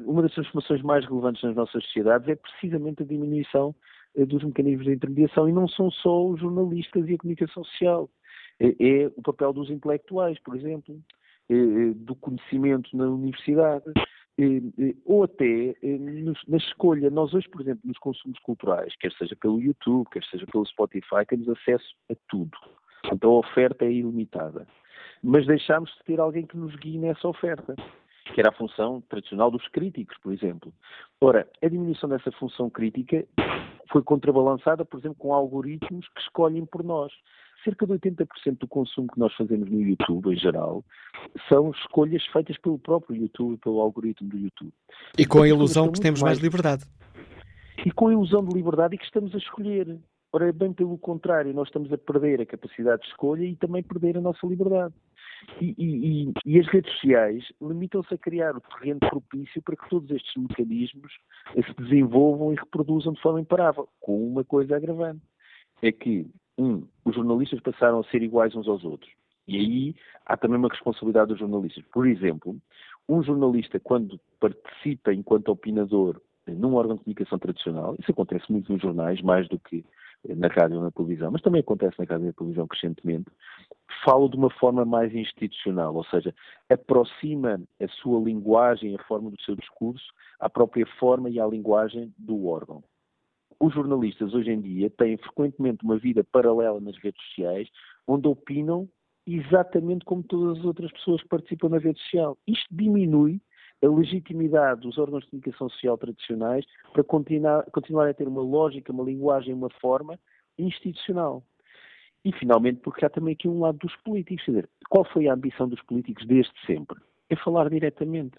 uma 0.06 0.24
das 0.24 0.34
transformações 0.34 0.82
mais 0.82 1.06
relevantes 1.06 1.44
nas 1.44 1.56
nossas 1.56 1.84
sociedades 1.86 2.28
é 2.28 2.36
precisamente 2.36 3.04
a 3.04 3.06
diminuição 3.06 3.76
eh, 4.16 4.26
dos 4.26 4.44
mecanismos 4.44 4.86
de 4.86 4.94
intermediação 4.94 5.48
e 5.48 5.52
não 5.52 5.68
são 5.68 5.92
só 5.92 6.26
os 6.28 6.40
jornalistas 6.40 7.08
e 7.08 7.14
a 7.14 7.18
comunicação 7.18 7.64
social. 7.64 8.10
É, 8.60 8.68
é 8.68 9.12
o 9.16 9.22
papel 9.22 9.54
dos 9.54 9.70
intelectuais, 9.70 10.40
por 10.40 10.56
exemplo, 10.56 11.00
é, 11.50 11.56
é, 11.56 11.94
do 11.94 12.16
conhecimento 12.16 12.96
na 12.98 13.06
universidade, 13.06 13.86
ou 15.06 15.24
até 15.24 15.76
na 16.48 16.58
escolha. 16.58 17.10
Nós 17.10 17.34
hoje, 17.34 17.50
por 17.50 17.62
exemplo, 17.62 17.82
nos 17.84 17.98
consumos 17.98 18.38
culturais, 18.40 18.96
quer 19.00 19.12
seja 19.14 19.36
pelo 19.36 19.60
YouTube, 19.60 20.08
quer 20.12 20.24
seja 20.26 20.46
pelo 20.46 20.66
Spotify, 20.66 21.26
temos 21.28 21.50
acesso 21.50 21.96
a 22.12 22.16
tudo. 22.30 22.58
Então 23.12 23.32
a 23.32 23.40
oferta 23.40 23.86
é 23.86 23.92
ilimitada. 23.92 24.68
Mas 25.24 25.48
deixámos 25.48 25.90
de 25.92 26.04
ter 26.04 26.20
alguém 26.20 26.46
que 26.46 26.58
nos 26.58 26.76
guie 26.76 26.98
nessa 26.98 27.28
oferta 27.28 27.76
que 28.34 28.42
era 28.42 28.50
a 28.50 28.54
função 28.54 29.02
tradicional 29.10 29.50
dos 29.50 29.68
críticos, 29.70 30.18
por 30.18 30.34
exemplo. 30.34 30.74
Ora, 31.22 31.48
a 31.62 31.68
diminuição 31.68 32.10
dessa 32.10 32.32
função 32.34 32.70
crítica 32.70 33.26
foi 33.92 34.04
contrabalançada, 34.04 34.84
por 34.84 35.00
exemplo, 35.00 35.18
com 35.18 35.34
algoritmos 35.34 36.08
que 36.10 36.22
escolhem 36.22 36.66
por 36.66 36.84
nós. 36.84 37.12
Cerca 37.64 37.86
de 37.86 37.94
80% 37.94 38.60
do 38.60 38.68
consumo 38.68 39.08
que 39.08 39.20
nós 39.20 39.34
fazemos 39.36 39.70
no 39.70 39.82
YouTube, 39.82 40.34
em 40.34 40.38
geral, 40.38 40.84
são 41.50 41.72
escolhas 41.72 42.26
feitas 42.28 42.58
pelo 42.60 42.80
próprio 42.80 43.16
YouTube, 43.16 43.58
pelo 43.58 43.82
algoritmo 43.82 44.30
do 44.30 44.38
YouTube. 44.38 44.74
E 45.18 45.26
com 45.26 45.42
a 45.42 45.48
ilusão 45.48 45.92
que 45.92 46.00
temos 46.00 46.22
mais 46.22 46.40
liberdade. 46.40 46.86
E 47.86 47.92
com 47.92 48.08
a 48.08 48.14
ilusão 48.14 48.46
de 48.46 48.56
liberdade 48.56 48.96
e 48.96 48.98
que 48.98 49.06
estamos 49.06 49.34
a 49.34 49.38
escolher. 49.38 50.00
Ora, 50.32 50.50
é 50.50 50.52
bem 50.52 50.74
pelo 50.74 50.98
contrário, 50.98 51.54
nós 51.54 51.68
estamos 51.68 51.92
a 51.92 51.98
perder 51.98 52.42
a 52.42 52.46
capacidade 52.46 53.02
de 53.02 53.08
escolha 53.08 53.46
e 53.46 53.56
também 53.56 53.82
perder 53.82 54.18
a 54.18 54.22
nossa 54.22 54.46
liberdade. 54.46 54.94
E, 55.62 55.74
e, 55.78 56.34
e, 56.46 56.60
as 56.60 56.68
redes 56.68 56.92
sociais 56.94 57.44
limitam-se 57.62 58.14
a 58.14 58.18
criar 58.18 58.56
o 58.56 58.62
terreno 58.62 59.00
propício 59.00 59.62
para 59.62 59.76
que 59.76 59.90
todos 59.90 60.10
estes 60.12 60.36
mecanismos 60.36 61.12
se 61.54 61.82
desenvolvam 61.82 62.52
e 62.52 62.56
reproduzam 62.56 63.14
de 63.14 63.22
forma 63.22 63.42
imparável, 63.42 63.88
com 64.00 64.28
uma 64.28 64.44
coisa 64.44 64.76
agravante. 64.76 65.22
É 65.82 65.92
que, 65.92 66.28
um, 66.58 66.84
os 67.06 67.16
jornalistas 67.16 67.60
passaram 67.60 68.00
a 68.00 68.04
ser 68.06 68.22
iguais 68.22 68.56
uns 68.56 68.68
aos 68.68 68.84
outros. 68.84 69.12
E 69.48 69.58
aí 69.58 69.96
há 70.26 70.36
também 70.36 70.58
uma 70.58 70.70
responsabilidade 70.70 71.30
dos 71.30 71.40
jornalistas. 71.40 71.84
Por 71.94 72.08
exemplo, 72.08 72.56
um 73.08 73.24
jornalista, 73.24 73.80
quando 73.80 74.20
participa 74.40 75.14
enquanto 75.14 75.50
opinador 75.50 76.22
num 76.46 76.76
órgão 76.76 76.96
de 76.96 77.04
comunicação 77.04 77.38
tradicional, 77.40 77.96
isso 78.00 78.12
acontece 78.12 78.50
muito 78.52 78.72
nos 78.72 78.82
jornais, 78.82 79.22
mais 79.22 79.48
do 79.50 79.60
que 79.60 79.84
na 80.26 80.48
rádio 80.48 80.78
ou 80.78 80.84
na 80.84 80.92
televisão, 80.92 81.32
mas 81.32 81.42
também 81.42 81.62
acontece 81.62 81.98
na 82.00 82.06
rádio 82.06 82.26
e 82.26 82.28
na 82.28 82.34
televisão 82.34 82.68
crescentemente, 82.68 83.30
fala 84.04 84.28
de 84.30 84.36
uma 84.36 84.50
forma 84.50 84.84
mais 84.84 85.14
institucional, 85.14 85.96
ou 85.96 86.04
seja, 86.06 86.34
aproxima 86.70 87.62
a 87.82 87.88
sua 88.02 88.20
linguagem, 88.20 88.96
a 88.96 89.04
forma 89.04 89.30
do 89.30 89.42
seu 89.42 89.56
discurso, 89.56 90.06
à 90.40 90.50
própria 90.50 90.86
forma 91.00 91.30
e 91.30 91.40
à 91.40 91.46
linguagem 91.46 92.14
do 92.18 92.48
órgão. 92.48 92.84
Os 93.60 93.74
jornalistas 93.74 94.34
hoje 94.34 94.52
em 94.52 94.62
dia 94.62 94.90
têm 94.90 95.18
frequentemente 95.18 95.84
uma 95.84 95.98
vida 95.98 96.24
paralela 96.24 96.80
nas 96.80 96.98
redes 96.98 97.22
sociais, 97.28 97.68
onde 98.08 98.28
opinam 98.28 98.88
exatamente 99.26 100.06
como 100.06 100.24
todas 100.24 100.60
as 100.60 100.66
outras 100.66 100.92
pessoas 100.92 101.22
que 101.22 101.28
participam 101.28 101.70
na 101.70 101.80
rede 101.80 102.00
social. 102.02 102.38
Isto 102.48 102.68
diminui 102.72 103.42
a 103.84 103.88
legitimidade 103.88 104.82
dos 104.82 104.98
órgãos 104.98 105.24
de 105.24 105.32
comunicação 105.32 105.70
social 105.70 105.98
tradicionais 105.98 106.66
para 106.94 107.04
continuar, 107.04 107.64
continuar 107.72 108.10
a 108.10 108.14
ter 108.14 108.28
uma 108.28 108.42
lógica, 108.42 108.92
uma 108.92 109.04
linguagem, 109.04 109.54
uma 109.54 109.70
forma 109.82 110.20
institucional. 110.58 111.44
E, 112.24 112.32
finalmente, 112.32 112.80
porque 112.82 113.06
há 113.06 113.10
também 113.10 113.34
aqui 113.34 113.48
um 113.48 113.60
lado 113.60 113.78
dos 113.78 113.96
políticos. 113.98 114.44
Quer 114.46 114.52
dizer, 114.52 114.70
qual 114.90 115.06
foi 115.06 115.28
a 115.28 115.34
ambição 115.34 115.68
dos 115.68 115.82
políticos 115.84 116.26
desde 116.26 116.52
sempre? 116.66 117.00
É 117.30 117.36
falar 117.36 117.70
diretamente. 117.70 118.38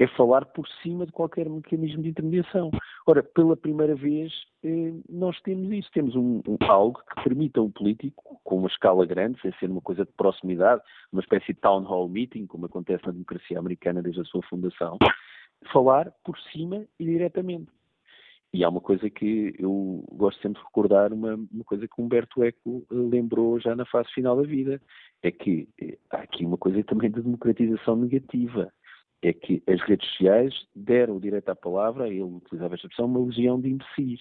É 0.00 0.06
falar 0.16 0.46
por 0.46 0.66
cima 0.82 1.04
de 1.04 1.12
qualquer 1.12 1.48
mecanismo 1.48 2.02
de 2.02 2.08
intermediação. 2.08 2.70
Ora, 3.06 3.22
pela 3.22 3.54
primeira 3.54 3.94
vez, 3.94 4.32
eh, 4.64 4.94
nós 5.08 5.38
temos 5.42 5.70
isso. 5.70 5.90
Temos 5.92 6.16
um, 6.16 6.40
um, 6.48 6.56
algo 6.62 6.98
que 7.14 7.22
permita 7.22 7.60
um 7.60 7.70
político, 7.70 8.40
com 8.42 8.56
uma 8.56 8.68
escala 8.68 9.04
grande, 9.04 9.38
sem 9.42 9.52
ser 9.60 9.70
uma 9.70 9.82
coisa 9.82 10.06
de 10.06 10.12
proximidade, 10.12 10.80
uma 11.12 11.20
espécie 11.20 11.52
de 11.52 11.60
town 11.60 11.82
hall 11.82 12.08
meeting, 12.08 12.46
como 12.46 12.64
acontece 12.64 13.04
na 13.04 13.12
democracia 13.12 13.58
americana 13.58 14.00
desde 14.00 14.22
a 14.22 14.24
sua 14.24 14.42
fundação, 14.48 14.96
falar 15.70 16.10
por 16.24 16.38
cima 16.50 16.86
e 16.98 17.04
diretamente. 17.04 17.70
E 18.52 18.64
há 18.64 18.68
uma 18.68 18.80
coisa 18.80 19.08
que 19.08 19.54
eu 19.58 20.04
gosto 20.12 20.42
sempre 20.42 20.60
de 20.60 20.66
recordar, 20.66 21.12
uma, 21.12 21.34
uma 21.34 21.64
coisa 21.64 21.86
que 21.86 22.02
Humberto 22.02 22.42
Eco 22.42 22.84
eh, 22.90 22.94
lembrou 22.94 23.60
já 23.60 23.76
na 23.76 23.86
fase 23.86 24.10
final 24.12 24.36
da 24.36 24.42
vida, 24.42 24.80
é 25.22 25.30
que 25.30 25.68
eh, 25.80 25.96
há 26.10 26.18
aqui 26.18 26.44
uma 26.44 26.58
coisa 26.58 26.82
também 26.82 27.10
de 27.10 27.22
democratização 27.22 27.94
negativa, 27.94 28.72
é 29.22 29.32
que 29.32 29.62
as 29.66 29.80
redes 29.82 30.08
sociais 30.10 30.54
deram 30.74 31.16
o 31.16 31.20
direito 31.20 31.48
à 31.50 31.56
palavra, 31.56 32.08
ele 32.08 32.22
utilizava 32.22 32.74
esta 32.74 32.86
expressão, 32.86 33.06
uma 33.06 33.24
legião 33.24 33.60
de 33.60 33.68
imbecis. 33.70 34.20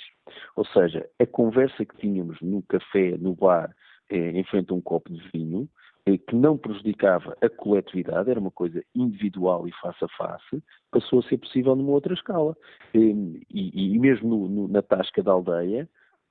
Ou 0.56 0.66
seja, 0.66 1.10
a 1.20 1.26
conversa 1.26 1.86
que 1.86 1.98
tínhamos 1.98 2.40
no 2.42 2.62
café, 2.64 3.18
no 3.18 3.34
bar, 3.34 3.74
eh, 4.10 4.32
em 4.32 4.44
frente 4.44 4.72
a 4.72 4.76
um 4.76 4.82
copo 4.82 5.12
de 5.12 5.22
vinho, 5.32 5.70
que 6.18 6.36
não 6.36 6.58
prejudicava 6.58 7.38
a 7.42 7.50
coletividade, 7.50 8.30
era 8.30 8.40
uma 8.40 8.52
coisa 8.52 8.84
individual 8.96 9.68
e 9.68 9.72
face 9.74 10.04
a 10.04 10.08
face, 10.10 10.64
passou 10.92 11.20
a 11.20 11.24
ser 11.24 11.38
possível 11.38 11.76
numa 11.76 11.92
outra 11.92 12.14
escala. 12.14 12.56
E, 12.94 13.44
e, 13.50 13.94
e 13.94 14.00
mesmo 14.00 14.30
no, 14.30 14.50
no, 14.50 14.68
na 14.68 14.82
tasca 14.82 15.22
da 15.22 15.32
aldeia, 15.32 15.88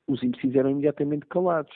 os 0.06 0.22
imbecis 0.22 0.54
eram 0.54 0.70
imediatamente 0.70 1.26
calados. 1.26 1.72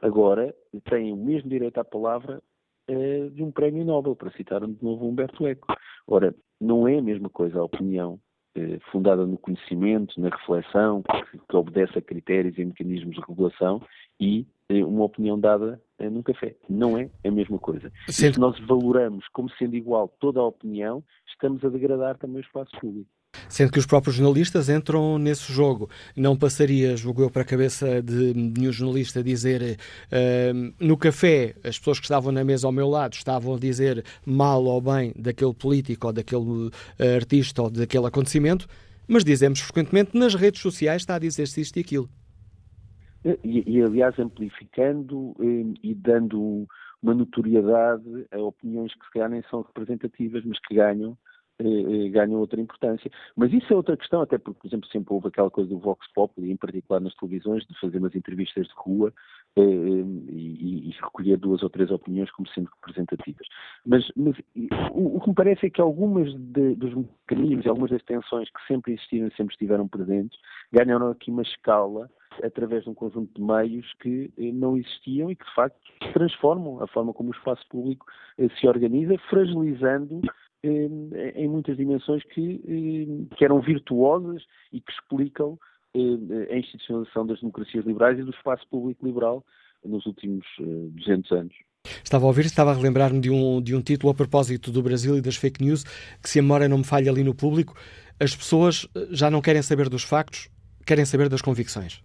Agora 0.00 0.54
têm 0.88 1.12
o 1.12 1.16
mesmo 1.16 1.50
direito 1.50 1.78
à 1.78 1.84
palavra 1.84 2.42
eh, 2.88 3.28
de 3.32 3.42
um 3.42 3.50
prémio 3.50 3.84
Nobel, 3.84 4.16
para 4.16 4.30
citar 4.32 4.66
de 4.66 4.82
novo 4.82 5.06
Humberto 5.06 5.46
Eco. 5.46 5.66
Ora, 6.06 6.34
não 6.60 6.88
é 6.88 6.98
a 6.98 7.02
mesma 7.02 7.28
coisa 7.28 7.60
a 7.60 7.64
opinião 7.64 8.18
eh, 8.54 8.78
fundada 8.90 9.26
no 9.26 9.36
conhecimento, 9.36 10.18
na 10.20 10.30
reflexão, 10.30 11.02
que, 11.02 11.38
que 11.38 11.56
obedece 11.56 11.98
a 11.98 12.02
critérios 12.02 12.56
e 12.56 12.64
mecanismos 12.64 13.14
de 13.14 13.20
regulação 13.20 13.82
e 14.18 14.46
eh, 14.68 14.82
uma 14.84 15.04
opinião 15.04 15.38
dada 15.38 15.80
num 16.00 16.22
café. 16.22 16.56
Não 16.68 16.96
é 16.96 17.10
a 17.24 17.30
mesma 17.30 17.58
coisa. 17.58 17.92
Sendo... 18.08 18.34
Se 18.34 18.40
nós 18.40 18.58
valoramos 18.60 19.26
como 19.28 19.50
sendo 19.50 19.76
igual 19.76 20.08
toda 20.18 20.40
a 20.40 20.44
opinião, 20.44 21.04
estamos 21.26 21.64
a 21.64 21.68
degradar 21.68 22.16
também 22.16 22.38
o 22.38 22.40
espaço 22.40 22.70
público. 22.80 23.10
Sendo 23.48 23.72
que 23.72 23.78
os 23.78 23.86
próprios 23.86 24.16
jornalistas 24.16 24.68
entram 24.68 25.18
nesse 25.18 25.52
jogo. 25.52 25.88
Não 26.16 26.36
passaria, 26.36 26.96
julgo 26.96 27.22
eu, 27.22 27.30
para 27.30 27.42
a 27.42 27.44
cabeça 27.44 28.02
de 28.02 28.34
nenhum 28.34 28.72
jornalista 28.72 29.22
dizer 29.22 29.78
uh, 30.12 30.74
no 30.80 30.96
café 30.96 31.54
as 31.64 31.78
pessoas 31.78 31.98
que 31.98 32.04
estavam 32.04 32.32
na 32.32 32.44
mesa 32.44 32.66
ao 32.66 32.72
meu 32.72 32.88
lado 32.88 33.14
estavam 33.14 33.54
a 33.54 33.58
dizer 33.58 34.04
mal 34.24 34.64
ou 34.64 34.80
bem 34.80 35.12
daquele 35.16 35.54
político 35.54 36.06
ou 36.06 36.12
daquele 36.12 36.68
uh, 36.68 36.72
artista 37.16 37.62
ou 37.62 37.70
daquele 37.70 38.06
acontecimento, 38.06 38.66
mas 39.06 39.24
dizemos 39.24 39.60
frequentemente 39.60 40.16
nas 40.16 40.34
redes 40.34 40.60
sociais 40.60 41.02
está 41.02 41.16
a 41.16 41.18
dizer-se 41.18 41.60
isto 41.60 41.76
e 41.78 41.80
aquilo. 41.80 42.08
E, 43.24 43.64
e 43.66 43.82
aliás, 43.82 44.18
amplificando 44.18 45.34
eh, 45.40 45.78
e 45.82 45.94
dando 45.94 46.66
uma 47.02 47.14
notoriedade 47.14 48.26
a 48.30 48.38
opiniões 48.38 48.94
que 48.94 49.04
se 49.04 49.12
calhar 49.12 49.28
nem 49.28 49.42
são 49.50 49.62
representativas, 49.62 50.44
mas 50.44 50.58
que 50.60 50.74
ganham 50.74 51.12
eh, 51.12 51.16
eh, 51.16 51.37
ganham 52.10 52.40
outra 52.40 52.60
importância. 52.60 53.10
Mas 53.36 53.52
isso 53.52 53.72
é 53.72 53.76
outra 53.76 53.96
questão, 53.96 54.22
até 54.22 54.38
porque, 54.38 54.60
por 54.60 54.66
exemplo, 54.68 54.88
sempre 54.88 55.12
houve 55.12 55.28
aquela 55.28 55.50
coisa 55.50 55.68
do 55.68 55.78
Vox 55.78 56.06
Populi, 56.12 56.50
em 56.50 56.56
particular 56.56 57.00
nas 57.00 57.14
televisões, 57.16 57.66
de 57.66 57.78
fazer 57.80 57.98
umas 57.98 58.14
entrevistas 58.14 58.66
de 58.66 58.74
rua 58.76 59.12
eh, 59.56 59.60
e, 59.60 60.88
e, 60.88 60.94
recolher 61.00 61.36
duas 61.36 61.62
ou 61.62 61.70
três 61.70 61.90
opiniões 61.90 62.30
como 62.30 62.48
sendo 62.48 62.70
representativas. 62.76 63.46
Mas, 63.84 64.06
mas 64.16 64.36
o, 64.92 65.16
o, 65.16 65.20
que 65.20 65.28
me 65.28 65.34
parece 65.34 65.66
é 65.66 65.70
que 65.70 65.80
algumas 65.80 66.32
de, 66.34 66.74
dos 66.76 66.94
mecanismos, 66.94 67.66
algumas 67.66 67.90
das 67.90 68.02
tensões 68.04 68.48
que 68.50 68.66
sempre 68.66 68.92
existiram 68.92 69.26
e 69.26 69.34
sempre 69.34 69.54
estiveram 69.54 69.88
presentes, 69.88 70.38
ganharam 70.72 71.10
aqui 71.10 71.30
uma 71.30 71.42
escala 71.42 72.08
através 72.42 72.84
de 72.84 72.90
um 72.90 72.94
conjunto 72.94 73.34
de 73.34 73.42
meios 73.42 73.92
que 74.00 74.30
eh, 74.38 74.52
não 74.52 74.76
existiam 74.76 75.30
e 75.30 75.36
que, 75.36 75.44
de 75.44 75.54
facto, 75.54 75.78
transformam 76.12 76.82
a 76.82 76.86
forma 76.86 77.12
como 77.12 77.30
o 77.30 77.34
espaço 77.34 77.66
público 77.68 78.06
eh, 78.38 78.48
se 78.60 78.68
organiza, 78.68 79.16
fragilizando 79.28 80.20
em 80.62 81.48
muitas 81.48 81.76
dimensões 81.76 82.22
que, 82.24 83.28
que 83.36 83.44
eram 83.44 83.60
virtuosas 83.60 84.42
e 84.72 84.80
que 84.80 84.92
explicam 84.92 85.58
a 86.50 86.56
institucionalização 86.56 87.26
das 87.26 87.40
democracias 87.40 87.84
liberais 87.84 88.18
e 88.18 88.22
do 88.22 88.30
espaço 88.30 88.66
público 88.68 89.06
liberal 89.06 89.44
nos 89.84 90.04
últimos 90.06 90.44
200 90.58 91.32
anos. 91.32 91.54
Estava 92.04 92.24
a 92.24 92.28
ouvir, 92.28 92.44
estava 92.44 92.72
a 92.72 92.74
relembrar-me 92.74 93.20
de 93.20 93.30
um, 93.30 93.62
de 93.62 93.74
um 93.74 93.80
título 93.80 94.10
a 94.10 94.14
propósito 94.14 94.70
do 94.70 94.82
Brasil 94.82 95.16
e 95.16 95.20
das 95.20 95.36
fake 95.36 95.64
news, 95.64 95.84
que 96.22 96.28
se 96.28 96.38
a 96.38 96.42
memória 96.42 96.68
não 96.68 96.78
me 96.78 96.84
falha 96.84 97.10
ali 97.10 97.22
no 97.22 97.34
público, 97.34 97.74
as 98.20 98.34
pessoas 98.34 98.86
já 99.10 99.30
não 99.30 99.40
querem 99.40 99.62
saber 99.62 99.88
dos 99.88 100.02
factos, 100.02 100.48
querem 100.84 101.04
saber 101.04 101.28
das 101.28 101.40
convicções. 101.40 102.02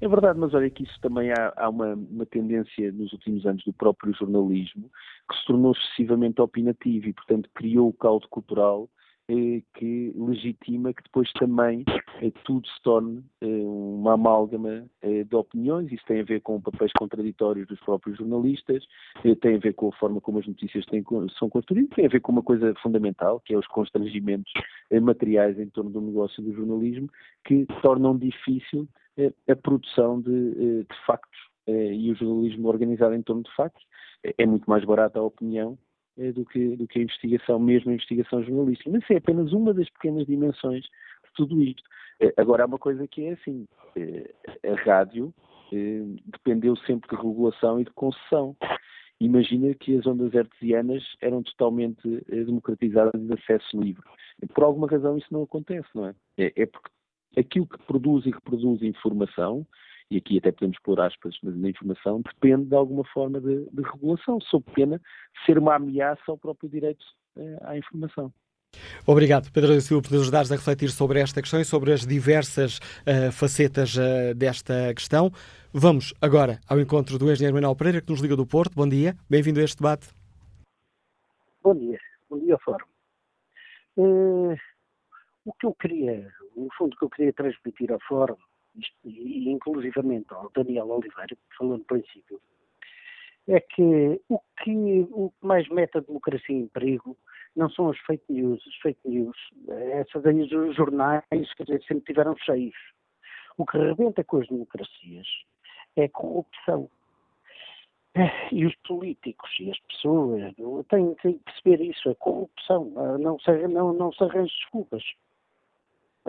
É 0.00 0.08
verdade, 0.08 0.38
mas 0.38 0.54
olha 0.54 0.70
que 0.70 0.82
isso 0.82 0.98
também 1.02 1.30
há, 1.30 1.52
há 1.56 1.68
uma, 1.68 1.94
uma, 1.94 2.24
tendência 2.24 2.90
nos 2.90 3.12
últimos 3.12 3.44
anos 3.44 3.62
do 3.64 3.72
próprio 3.72 4.14
jornalismo 4.14 4.90
que 5.28 5.36
se 5.36 5.44
tornou 5.44 5.72
excessivamente 5.72 6.40
opinativo 6.40 7.08
e, 7.08 7.12
portanto, 7.12 7.50
criou 7.54 7.88
o 7.88 7.92
caldo 7.92 8.26
cultural 8.28 8.88
eh, 9.28 9.62
que 9.74 10.12
legitima 10.16 10.92
que 10.92 11.04
depois 11.04 11.30
também 11.34 11.84
eh, 12.20 12.32
tudo 12.44 12.66
se 12.66 12.82
torne 12.82 13.22
eh, 13.40 13.46
uma 13.46 14.14
amálgama 14.14 14.86
de 15.02 15.36
opiniões. 15.36 15.92
Isso 15.92 16.04
tem 16.06 16.20
a 16.20 16.24
ver 16.24 16.40
com 16.40 16.60
papéis 16.60 16.90
contraditórios 16.98 17.68
dos 17.68 17.78
próprios 17.80 18.18
jornalistas, 18.18 18.84
tem 19.40 19.54
a 19.54 19.58
ver 19.58 19.74
com 19.74 19.88
a 19.88 19.92
forma 19.92 20.20
como 20.20 20.38
as 20.40 20.46
notícias 20.46 20.84
têm, 20.86 21.04
são 21.38 21.48
construídas, 21.48 21.94
tem 21.94 22.06
a 22.06 22.08
ver 22.08 22.20
com 22.20 22.32
uma 22.32 22.42
coisa 22.42 22.74
fundamental, 22.82 23.38
que 23.40 23.54
é 23.54 23.58
os 23.58 23.66
constrangimentos 23.66 24.52
materiais 25.00 25.58
em 25.60 25.68
torno 25.68 25.90
do 25.90 26.00
negócio 26.00 26.42
do 26.42 26.52
jornalismo, 26.52 27.08
que 27.44 27.66
tornam 27.82 28.16
difícil 28.18 28.88
a 29.48 29.56
produção 29.56 30.20
de, 30.20 30.84
de 30.84 31.06
factos 31.06 31.38
e 31.66 32.10
o 32.10 32.14
jornalismo 32.14 32.68
organizado 32.68 33.14
em 33.14 33.22
torno 33.22 33.42
de 33.42 33.54
factos. 33.54 33.84
É 34.38 34.46
muito 34.46 34.68
mais 34.68 34.84
barata 34.84 35.18
a 35.18 35.22
opinião 35.22 35.78
eh, 36.20 36.32
do 36.32 36.44
que, 36.44 36.76
do 36.76 36.86
que 36.86 36.98
a 36.98 37.02
investigação, 37.02 37.58
mesmo 37.58 37.90
a 37.90 37.94
investigação 37.94 38.42
jornalística. 38.42 38.90
Mas 38.90 39.08
é 39.10 39.16
apenas 39.16 39.52
uma 39.52 39.72
das 39.72 39.88
pequenas 39.90 40.26
dimensões 40.26 40.82
de 40.82 41.32
tudo 41.34 41.62
isto. 41.62 41.82
Eh, 42.20 42.32
agora, 42.36 42.64
há 42.64 42.66
uma 42.66 42.78
coisa 42.78 43.08
que 43.08 43.24
é 43.24 43.32
assim: 43.32 43.66
eh, 43.96 44.30
a 44.68 44.74
rádio 44.84 45.32
dependeu 46.26 46.74
sempre 46.78 47.08
de 47.08 47.16
regulação 47.16 47.80
e 47.80 47.84
de 47.84 47.92
concessão. 47.92 48.56
Imagina 49.20 49.72
que 49.74 49.96
as 49.96 50.04
ondas 50.04 50.34
hertzianas 50.34 51.04
eram 51.20 51.44
totalmente 51.44 52.02
democratizadas 52.28 53.20
de 53.20 53.32
acesso 53.34 53.80
livre. 53.80 54.02
Por 54.52 54.64
alguma 54.64 54.88
razão 54.88 55.16
isso 55.16 55.28
não 55.30 55.44
acontece, 55.44 55.88
não 55.94 56.06
é? 56.06 56.14
É, 56.38 56.52
é 56.56 56.66
porque 56.66 56.90
aquilo 57.36 57.66
que 57.66 57.78
produz 57.84 58.26
e 58.26 58.30
reproduz 58.30 58.82
informação 58.82 59.66
e 60.10 60.16
aqui 60.16 60.38
até 60.38 60.50
podemos 60.50 60.78
pôr 60.80 61.00
aspas 61.00 61.36
na 61.42 61.68
informação, 61.68 62.20
depende 62.20 62.64
de 62.64 62.74
alguma 62.74 63.04
forma 63.04 63.40
de, 63.40 63.64
de 63.70 63.82
regulação, 63.82 64.40
sob 64.40 64.64
pena 64.74 64.98
de 64.98 65.46
ser 65.46 65.56
uma 65.56 65.76
ameaça 65.76 66.22
ao 66.26 66.36
próprio 66.36 66.68
direito 66.68 67.04
eh, 67.36 67.58
à 67.62 67.78
informação. 67.78 68.32
Obrigado, 69.06 69.50
Pedro 69.52 69.74
da 69.74 69.80
Silva, 69.80 70.02
por 70.02 70.12
nos 70.12 70.22
ajudares 70.22 70.50
a 70.50 70.56
refletir 70.56 70.90
sobre 70.90 71.20
esta 71.20 71.40
questão 71.40 71.60
e 71.60 71.64
sobre 71.64 71.92
as 71.92 72.06
diversas 72.06 72.78
uh, 72.78 73.32
facetas 73.32 73.96
uh, 73.96 74.34
desta 74.34 74.92
questão. 74.94 75.30
Vamos 75.72 76.12
agora 76.20 76.60
ao 76.68 76.80
encontro 76.80 77.18
do 77.18 77.30
engenheiro 77.30 77.54
Manuel 77.54 77.74
Pereira, 77.74 78.00
que 78.00 78.10
nos 78.10 78.20
liga 78.20 78.36
do 78.36 78.46
Porto. 78.46 78.74
Bom 78.74 78.88
dia, 78.88 79.16
bem-vindo 79.28 79.60
a 79.60 79.64
este 79.64 79.78
debate. 79.78 80.08
Bom 81.62 81.74
dia, 81.74 81.98
bom 82.28 82.38
dia 82.38 82.54
ao 82.54 82.60
Fórum. 82.60 82.86
Uh, 83.96 84.56
o 85.44 85.52
que 85.52 85.66
eu 85.66 85.74
queria, 85.74 86.32
no 86.60 86.72
fundo, 86.74 86.94
o 86.94 86.98
que 86.98 87.04
eu 87.04 87.10
queria 87.10 87.32
transmitir 87.32 87.92
ao 87.92 88.00
Fórum 88.00 88.36
e 89.04 89.50
inclusivamente 89.50 90.32
ao 90.32 90.50
Daniel 90.50 90.88
Oliveira, 90.88 91.34
que 91.34 91.56
falou 91.56 91.78
no 91.78 91.84
princípio, 91.84 92.40
é 93.48 93.60
que 93.60 94.20
o 94.28 94.38
que 94.62 95.08
o 95.10 95.32
mais 95.40 95.68
mete 95.68 95.98
a 95.98 96.00
democracia 96.00 96.54
em 96.54 96.68
perigo 96.68 97.16
não 97.56 97.68
são 97.70 97.90
as 97.90 97.98
fake 98.00 98.24
news. 98.32 98.62
As 98.66 98.76
fake 98.76 99.00
news, 99.08 99.36
essas 99.68 100.24
aí 100.24 100.42
os 100.42 100.76
jornais, 100.76 101.24
quer 101.56 101.64
dizer, 101.64 101.82
sempre 101.82 102.04
tiveram 102.04 102.36
cheios. 102.36 102.76
O 103.56 103.66
que 103.66 103.76
rebenta 103.76 104.22
com 104.22 104.38
as 104.38 104.48
democracias 104.48 105.26
é 105.96 106.04
a 106.04 106.08
corrupção. 106.08 106.88
E 108.52 108.66
os 108.66 108.74
políticos 108.86 109.50
e 109.60 109.70
as 109.70 109.78
pessoas 109.80 110.54
têm, 110.88 111.14
têm 111.14 111.38
que 111.38 111.44
perceber 111.44 111.80
isso, 111.84 112.10
a 112.10 112.14
corrupção. 112.16 112.90
Não 113.18 113.38
se, 113.38 113.50
não, 113.68 113.92
não 113.92 114.12
se 114.12 114.22
arranja 114.22 114.52
desculpas. 114.52 115.02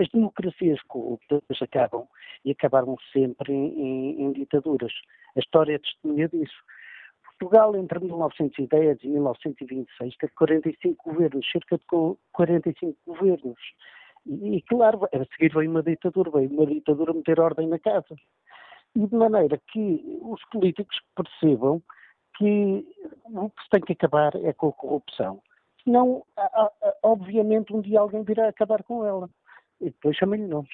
As 0.02 0.10
democracias 0.10 0.82
corruptas 0.88 1.62
acabam 1.62 2.08
e 2.44 2.50
acabaram 2.50 2.98
sempre 3.14 3.54
em, 3.54 4.20
em, 4.20 4.32
ditaduras. 4.32 4.92
A 5.36 5.40
história 5.40 5.76
é 5.76 5.78
testemunha 5.78 6.28
disso. 6.28 6.58
Portugal, 7.38 7.76
entre 7.76 8.00
1910 8.00 8.98
e 9.04 9.08
1926, 9.08 10.18
teve 10.18 10.34
45 10.34 11.08
governos, 11.08 11.52
cerca 11.52 11.78
de 11.78 11.86
45 12.32 12.98
governos. 13.06 13.60
E, 14.26 14.58
e, 14.58 14.62
claro, 14.64 15.06
a 15.06 15.26
seguir 15.36 15.54
veio 15.54 15.70
uma 15.70 15.84
ditadura, 15.84 16.32
veio 16.32 16.50
uma 16.50 16.66
ditadura 16.66 17.14
meter 17.14 17.40
ordem 17.40 17.68
na 17.68 17.78
casa. 17.78 18.16
E 18.96 19.06
de 19.06 19.16
maneira 19.16 19.62
que 19.72 20.20
os 20.24 20.44
políticos 20.50 21.00
percebam 21.16 21.80
que 22.38 22.88
o 23.26 23.50
que 23.52 23.64
se 23.64 23.70
tem 23.70 23.82
que 23.82 23.94
acabar 23.94 24.36
é 24.36 24.52
com 24.52 24.70
a 24.70 24.74
corrupção. 24.74 25.44
Senão, 25.84 26.26
obviamente, 27.04 27.72
um 27.72 27.82
dia 27.82 28.00
alguém 28.00 28.24
virá 28.24 28.48
acabar 28.48 28.82
com 28.84 29.06
ela 29.06 29.30
e 29.82 29.86
depois 29.86 30.16
chamem-lhe 30.16 30.48
nomes. 30.48 30.70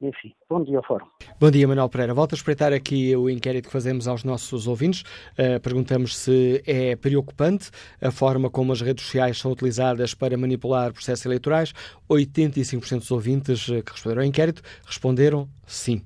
Enfim, 0.00 0.34
bom 0.50 0.64
dia 0.64 0.78
ao 0.78 0.84
Fórum. 0.84 1.06
Bom 1.38 1.48
dia, 1.48 1.66
Manuel 1.66 1.88
Pereira. 1.88 2.12
Volto 2.12 2.32
a 2.32 2.36
espreitar 2.36 2.72
aqui 2.72 3.14
o 3.14 3.30
inquérito 3.30 3.66
que 3.66 3.72
fazemos 3.72 4.08
aos 4.08 4.24
nossos 4.24 4.66
ouvintes. 4.66 5.02
Uh, 5.38 5.60
perguntamos 5.62 6.16
se 6.16 6.60
é 6.66 6.96
preocupante 6.96 7.70
a 8.00 8.10
forma 8.10 8.50
como 8.50 8.72
as 8.72 8.80
redes 8.80 9.04
sociais 9.04 9.38
são 9.38 9.52
utilizadas 9.52 10.12
para 10.12 10.36
manipular 10.36 10.92
processos 10.92 11.24
eleitorais. 11.24 11.72
85% 12.10 12.98
dos 12.98 13.10
ouvintes 13.12 13.68
eh, 13.68 13.80
que 13.80 13.92
responderam 13.92 14.22
ao 14.22 14.26
inquérito 14.26 14.62
responderam 14.84 15.48
sim. 15.66 16.02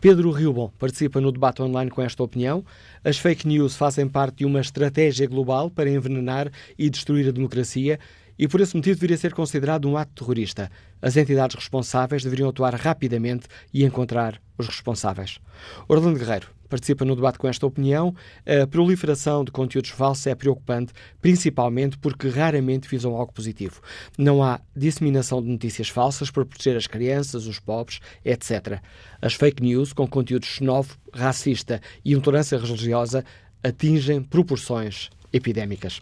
Pedro 0.00 0.30
Riobon 0.30 0.70
participa 0.78 1.20
no 1.20 1.30
debate 1.32 1.62
online 1.62 1.90
com 1.90 2.02
esta 2.02 2.22
opinião. 2.22 2.64
As 3.04 3.18
fake 3.18 3.46
news 3.46 3.76
fazem 3.76 4.08
parte 4.08 4.38
de 4.38 4.44
uma 4.44 4.60
estratégia 4.60 5.26
global 5.26 5.70
para 5.70 5.90
envenenar 5.90 6.50
e 6.78 6.88
destruir 6.88 7.28
a 7.28 7.32
democracia 7.32 7.98
e 8.40 8.48
por 8.48 8.58
esse 8.62 8.74
motivo 8.74 8.94
deveria 8.94 9.18
ser 9.18 9.34
considerado 9.34 9.86
um 9.86 9.98
ato 9.98 10.14
terrorista. 10.14 10.70
As 11.02 11.14
entidades 11.14 11.54
responsáveis 11.56 12.24
deveriam 12.24 12.48
atuar 12.48 12.74
rapidamente 12.74 13.46
e 13.70 13.84
encontrar 13.84 14.40
os 14.56 14.66
responsáveis. 14.66 15.38
Orlando 15.86 16.18
Guerreiro 16.18 16.48
participa 16.66 17.04
no 17.04 17.14
debate 17.14 17.36
com 17.36 17.46
esta 17.46 17.66
opinião. 17.66 18.14
A 18.46 18.66
proliferação 18.66 19.44
de 19.44 19.50
conteúdos 19.50 19.90
falsos 19.90 20.26
é 20.26 20.34
preocupante, 20.34 20.94
principalmente 21.20 21.98
porque 21.98 22.30
raramente 22.30 22.88
visam 22.88 23.14
algo 23.14 23.30
positivo. 23.30 23.82
Não 24.16 24.42
há 24.42 24.58
disseminação 24.74 25.42
de 25.42 25.48
notícias 25.48 25.90
falsas 25.90 26.30
para 26.30 26.46
proteger 26.46 26.78
as 26.78 26.86
crianças, 26.86 27.46
os 27.46 27.58
pobres, 27.58 28.00
etc. 28.24 28.80
As 29.20 29.34
fake 29.34 29.62
news 29.62 29.92
com 29.92 30.06
conteúdo 30.06 30.46
xenófobo, 30.46 30.98
racista 31.12 31.78
e 32.02 32.14
intolerância 32.14 32.56
religiosa 32.56 33.22
atingem 33.62 34.22
proporções 34.22 35.10
epidémicas. 35.32 36.00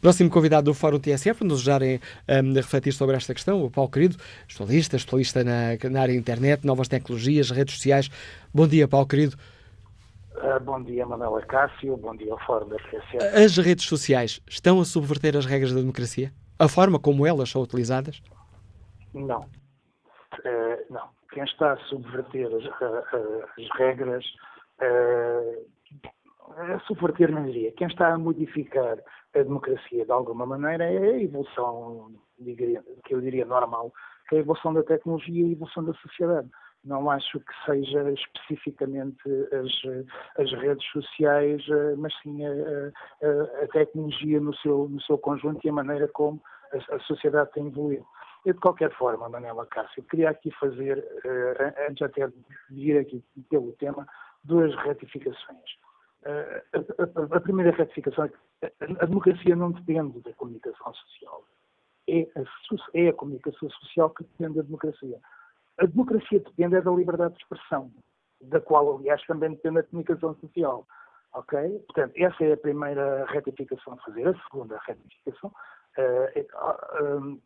Próximo 0.00 0.30
convidado 0.30 0.66
do 0.66 0.74
Fórum 0.74 0.98
TSF, 0.98 1.38
para 1.38 1.48
nos 1.48 1.60
ajudarem 1.60 2.00
um, 2.28 2.52
a 2.52 2.54
refletir 2.54 2.92
sobre 2.92 3.16
esta 3.16 3.34
questão, 3.34 3.64
o 3.64 3.70
Paulo 3.70 3.90
Querido, 3.90 4.16
jornalista, 4.48 4.96
especialista 4.96 5.44
na, 5.44 5.90
na 5.90 6.00
área 6.00 6.14
internet, 6.14 6.64
novas 6.64 6.88
tecnologias, 6.88 7.50
redes 7.50 7.74
sociais. 7.74 8.10
Bom 8.52 8.66
dia, 8.66 8.86
Paulo 8.86 9.06
Querido. 9.06 9.36
Uh, 10.36 10.60
bom 10.62 10.82
dia, 10.82 11.06
Manuela 11.06 11.40
Cássio. 11.42 11.96
Bom 11.96 12.14
dia 12.14 12.32
ao 12.32 12.38
Fórum 12.40 12.68
da 12.68 12.76
TSF. 12.76 13.16
As 13.18 13.56
redes 13.56 13.86
sociais 13.86 14.40
estão 14.48 14.80
a 14.80 14.84
subverter 14.84 15.36
as 15.36 15.46
regras 15.46 15.72
da 15.72 15.80
democracia? 15.80 16.32
A 16.58 16.68
forma 16.68 16.98
como 16.98 17.26
elas 17.26 17.50
são 17.50 17.62
utilizadas? 17.62 18.22
Não. 19.14 19.40
Uh, 19.40 20.92
não. 20.92 21.08
Quem 21.32 21.44
está 21.44 21.72
a 21.72 21.76
subverter 21.88 22.46
as, 22.46 22.64
uh, 22.64 23.44
as 23.58 23.78
regras 23.78 24.24
a 26.56 26.78
subverter 26.80 27.30
não 27.30 27.44
diria. 27.44 27.72
Quem 27.72 27.86
está 27.86 28.12
a 28.12 28.18
modificar 28.18 28.98
a 29.34 29.42
democracia 29.42 30.04
de 30.04 30.12
alguma 30.12 30.46
maneira 30.46 30.84
é 30.84 30.98
a 30.98 31.22
evolução, 31.22 32.12
que 33.04 33.14
eu 33.14 33.20
diria 33.20 33.44
normal, 33.44 33.92
que 34.28 34.36
é 34.36 34.38
a 34.38 34.40
evolução 34.40 34.72
da 34.72 34.82
tecnologia 34.82 35.46
e 35.46 35.48
a 35.48 35.52
evolução 35.52 35.84
da 35.84 35.94
sociedade. 35.94 36.48
Não 36.84 37.10
acho 37.10 37.40
que 37.40 37.52
seja 37.64 38.10
especificamente 38.12 39.18
as, 39.52 40.42
as 40.42 40.52
redes 40.52 40.86
sociais, 40.92 41.62
mas 41.98 42.14
sim 42.22 42.44
a, 42.46 42.50
a, 42.50 43.64
a, 43.64 43.68
tecnologia 43.68 44.40
no 44.40 44.54
seu, 44.56 44.88
no 44.88 45.00
seu 45.02 45.18
conjunto 45.18 45.66
e 45.66 45.70
a 45.70 45.72
maneira 45.72 46.06
como 46.08 46.40
a, 46.72 46.94
a 46.94 47.00
sociedade 47.00 47.50
tem 47.52 47.66
evoluído. 47.66 48.06
Eu, 48.44 48.54
de 48.54 48.60
qualquer 48.60 48.92
forma, 48.92 49.28
Manela 49.28 49.66
Cássio, 49.66 50.04
queria 50.04 50.30
aqui 50.30 50.52
fazer, 50.52 51.04
eh, 51.24 51.88
antes 51.90 52.00
até 52.00 52.28
de 52.28 52.90
ir 52.92 52.96
aqui 52.96 53.20
pelo 53.50 53.72
tema, 53.72 54.06
duas 54.44 54.72
retificações. 54.76 55.85
A, 56.26 57.36
a, 57.36 57.40
primeira 57.40 57.70
retificação 57.70 58.24
é 58.24 58.28
que 58.28 58.36
a, 59.00 59.06
democracia 59.06 59.54
não 59.54 59.70
depende 59.70 60.20
da 60.20 60.32
comunicação 60.34 60.92
social. 60.94 61.44
É 62.08 62.26
a, 62.36 62.98
é 62.98 63.08
a 63.08 63.12
comunicação 63.12 63.70
social 63.70 64.10
que 64.10 64.24
depende 64.24 64.56
da 64.56 64.62
democracia. 64.62 65.20
A 65.78 65.86
democracia 65.86 66.40
depende 66.40 66.76
é 66.76 66.80
da 66.80 66.90
liberdade 66.90 67.34
de 67.34 67.42
expressão. 67.42 67.92
da 68.40 68.60
qual, 68.60 68.96
aliás, 68.96 69.24
também 69.26 69.50
depende 69.50 69.78
a 69.78 69.82
comunicação 69.84 70.34
social. 70.36 70.86
Ok? 71.34 71.58
Portanto, 71.86 72.14
essa 72.16 72.44
é 72.44 72.52
a 72.52 72.56
primeira 72.56 73.26
retificação 73.26 73.92
a 73.92 73.96
fazer. 73.98 74.28
A 74.28 74.42
segunda 74.44 74.80
retificação, 74.86 75.52
uh, 75.98 77.22
uh, 77.24 77.42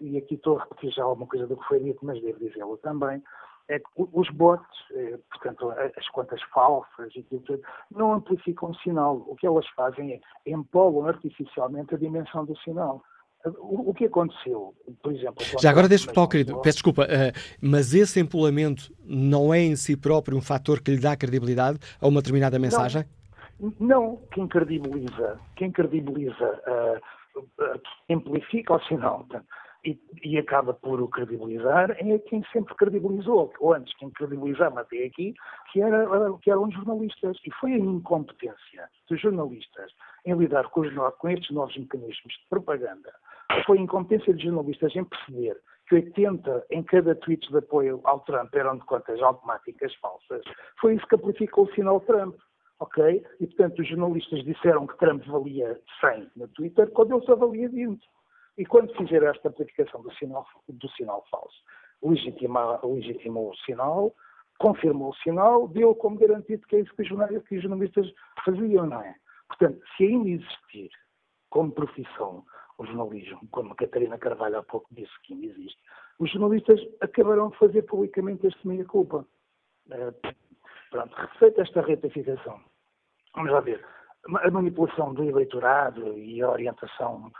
e 0.00 0.16
aqui 0.16 0.34
estou 0.34 0.58
a 0.58 0.62
repetir 0.62 0.92
já 0.92 1.02
alguma 1.02 1.26
coisa 1.26 1.46
do 1.46 1.56
que 1.56 1.66
foi 1.66 1.80
dito, 1.80 2.04
mas 2.04 2.20
devo 2.22 2.38
dizê-lo 2.38 2.76
também, 2.78 3.22
é 3.68 3.78
que 3.78 3.84
os 3.96 4.28
bots, 4.30 4.66
eh, 4.94 5.18
portanto, 5.30 5.72
as 5.96 6.08
contas 6.08 6.40
falsas 6.54 7.14
e 7.14 7.22
tudo, 7.22 7.60
não 7.90 8.14
amplificam 8.14 8.70
o 8.70 8.74
sinal. 8.76 9.16
O 9.26 9.36
que 9.36 9.46
elas 9.46 9.66
fazem 9.76 10.14
é 10.14 10.50
empolam 10.50 11.06
artificialmente 11.06 11.94
a 11.94 11.98
dimensão 11.98 12.44
do 12.44 12.56
sinal. 12.58 13.02
O, 13.60 13.94
que 13.94 14.06
aconteceu, 14.06 14.74
por 15.00 15.12
exemplo... 15.12 15.44
Já 15.60 15.70
agora 15.70 15.88
deixe-me, 15.88 16.12
Paulo 16.12 16.28
querido, 16.28 16.60
peço 16.60 16.78
desculpa, 16.78 17.04
uh, 17.04 17.56
mas 17.62 17.94
esse 17.94 18.18
empolamento 18.18 18.92
não 19.04 19.54
é 19.54 19.60
em 19.60 19.76
si 19.76 19.96
próprio 19.96 20.36
um 20.36 20.40
fator 20.40 20.82
que 20.82 20.90
lhe 20.90 21.00
dá 21.00 21.16
credibilidade 21.16 21.78
a 22.00 22.08
uma 22.08 22.20
determinada 22.20 22.58
mensagem? 22.58 23.04
Não, 23.60 23.72
não 23.78 24.16
quem 24.32 24.48
credibiliza, 24.48 25.38
quem 25.54 25.70
credibiliza 25.70 26.60
uh, 26.66 27.62
uh, 27.62 27.80
amplifica 28.10 28.74
o 28.74 28.80
sinal. 28.82 29.18
Portanto, 29.18 29.46
e, 29.84 29.98
e, 30.24 30.38
acaba 30.38 30.74
por 30.74 31.00
o 31.00 31.08
credibilizar 31.08 31.90
é 31.92 32.18
quem 32.18 32.44
sempre 32.52 32.74
credibilizou, 32.74 33.52
ou 33.60 33.74
antes 33.74 33.94
quem 33.96 34.10
credibilizava 34.10 34.80
até 34.80 35.04
aqui, 35.04 35.34
que, 35.72 35.80
era, 35.80 36.06
que 36.42 36.50
eram 36.50 36.64
os 36.64 36.74
jornalistas. 36.74 37.36
E 37.46 37.50
foi 37.52 37.72
a 37.72 37.78
incompetência 37.78 38.88
dos 39.08 39.20
jornalistas 39.20 39.92
em 40.26 40.34
lidar 40.34 40.68
com, 40.70 40.80
os, 40.80 40.92
com 41.18 41.28
estes 41.28 41.50
novos 41.50 41.76
mecanismos 41.76 42.34
de 42.34 42.48
propaganda, 42.50 43.12
foi 43.66 43.78
a 43.78 43.82
incompetência 43.82 44.34
dos 44.34 44.42
jornalistas 44.42 44.94
em 44.94 45.04
perceber 45.04 45.56
que 45.88 45.94
80 45.94 46.66
em 46.70 46.82
cada 46.82 47.14
tweet 47.14 47.48
de 47.50 47.58
apoio 47.58 48.00
ao 48.04 48.20
Trump 48.20 48.54
eram 48.54 48.76
de 48.76 48.84
contas 48.84 49.20
automáticas 49.22 49.94
falsas, 49.96 50.42
foi 50.80 50.94
isso 50.94 51.06
que 51.06 51.14
amplificou 51.14 51.64
o 51.64 51.74
sinal 51.74 52.00
Trump. 52.00 52.36
Ok? 52.80 53.26
E, 53.40 53.46
portanto, 53.48 53.80
os 53.80 53.88
jornalistas 53.88 54.44
disseram 54.44 54.86
que 54.86 54.96
Trump 54.98 55.24
valia 55.26 55.80
100 56.00 56.30
no 56.36 56.46
Twitter, 56.46 56.88
quando 56.92 57.16
ele 57.16 57.26
só 57.26 57.34
valia 57.34 57.68
20. 57.68 58.00
E 58.58 58.66
quando 58.66 58.92
fizer 58.96 59.22
esta 59.22 59.48
aplicação 59.48 60.02
do 60.02 60.12
sinal, 60.14 60.44
do 60.68 60.88
sinal 60.90 61.24
falso, 61.30 61.62
legitima, 62.02 62.80
legitimou 62.84 63.50
o 63.50 63.56
sinal, 63.58 64.12
confirmou 64.58 65.10
o 65.10 65.16
sinal, 65.16 65.68
deu 65.68 65.94
como 65.94 66.18
garantido 66.18 66.66
que 66.66 66.76
é 66.76 66.80
isso 66.80 66.92
que 66.94 67.02
os, 67.02 67.08
jornalistas, 67.08 67.48
que 67.48 67.56
os 67.56 67.62
jornalistas 67.62 68.12
faziam, 68.44 68.86
não 68.86 69.00
é? 69.00 69.14
Portanto, 69.46 69.80
se 69.96 70.04
ainda 70.04 70.28
existir 70.28 70.90
como 71.50 71.70
profissão 71.70 72.44
o 72.78 72.84
jornalismo, 72.84 73.40
como 73.50 73.72
a 73.72 73.76
Catarina 73.76 74.18
Carvalho 74.18 74.58
há 74.58 74.62
pouco 74.62 74.86
disse 74.92 75.12
que 75.22 75.34
ainda 75.34 75.46
existe, 75.46 75.78
os 76.18 76.30
jornalistas 76.30 76.80
acabarão 77.00 77.50
de 77.50 77.58
fazer 77.58 77.82
publicamente 77.82 78.46
este 78.46 78.66
meia-culpa. 78.66 79.24
Uh, 79.86 80.34
pronto, 80.90 81.16
feita 81.38 81.62
esta 81.62 81.80
retificação, 81.80 82.60
vamos 83.34 83.52
lá 83.52 83.60
ver, 83.60 83.84
a 84.26 84.50
manipulação 84.50 85.14
do 85.14 85.24
eleitorado 85.24 86.18
e 86.18 86.42
a 86.42 86.50
orientação 86.50 87.32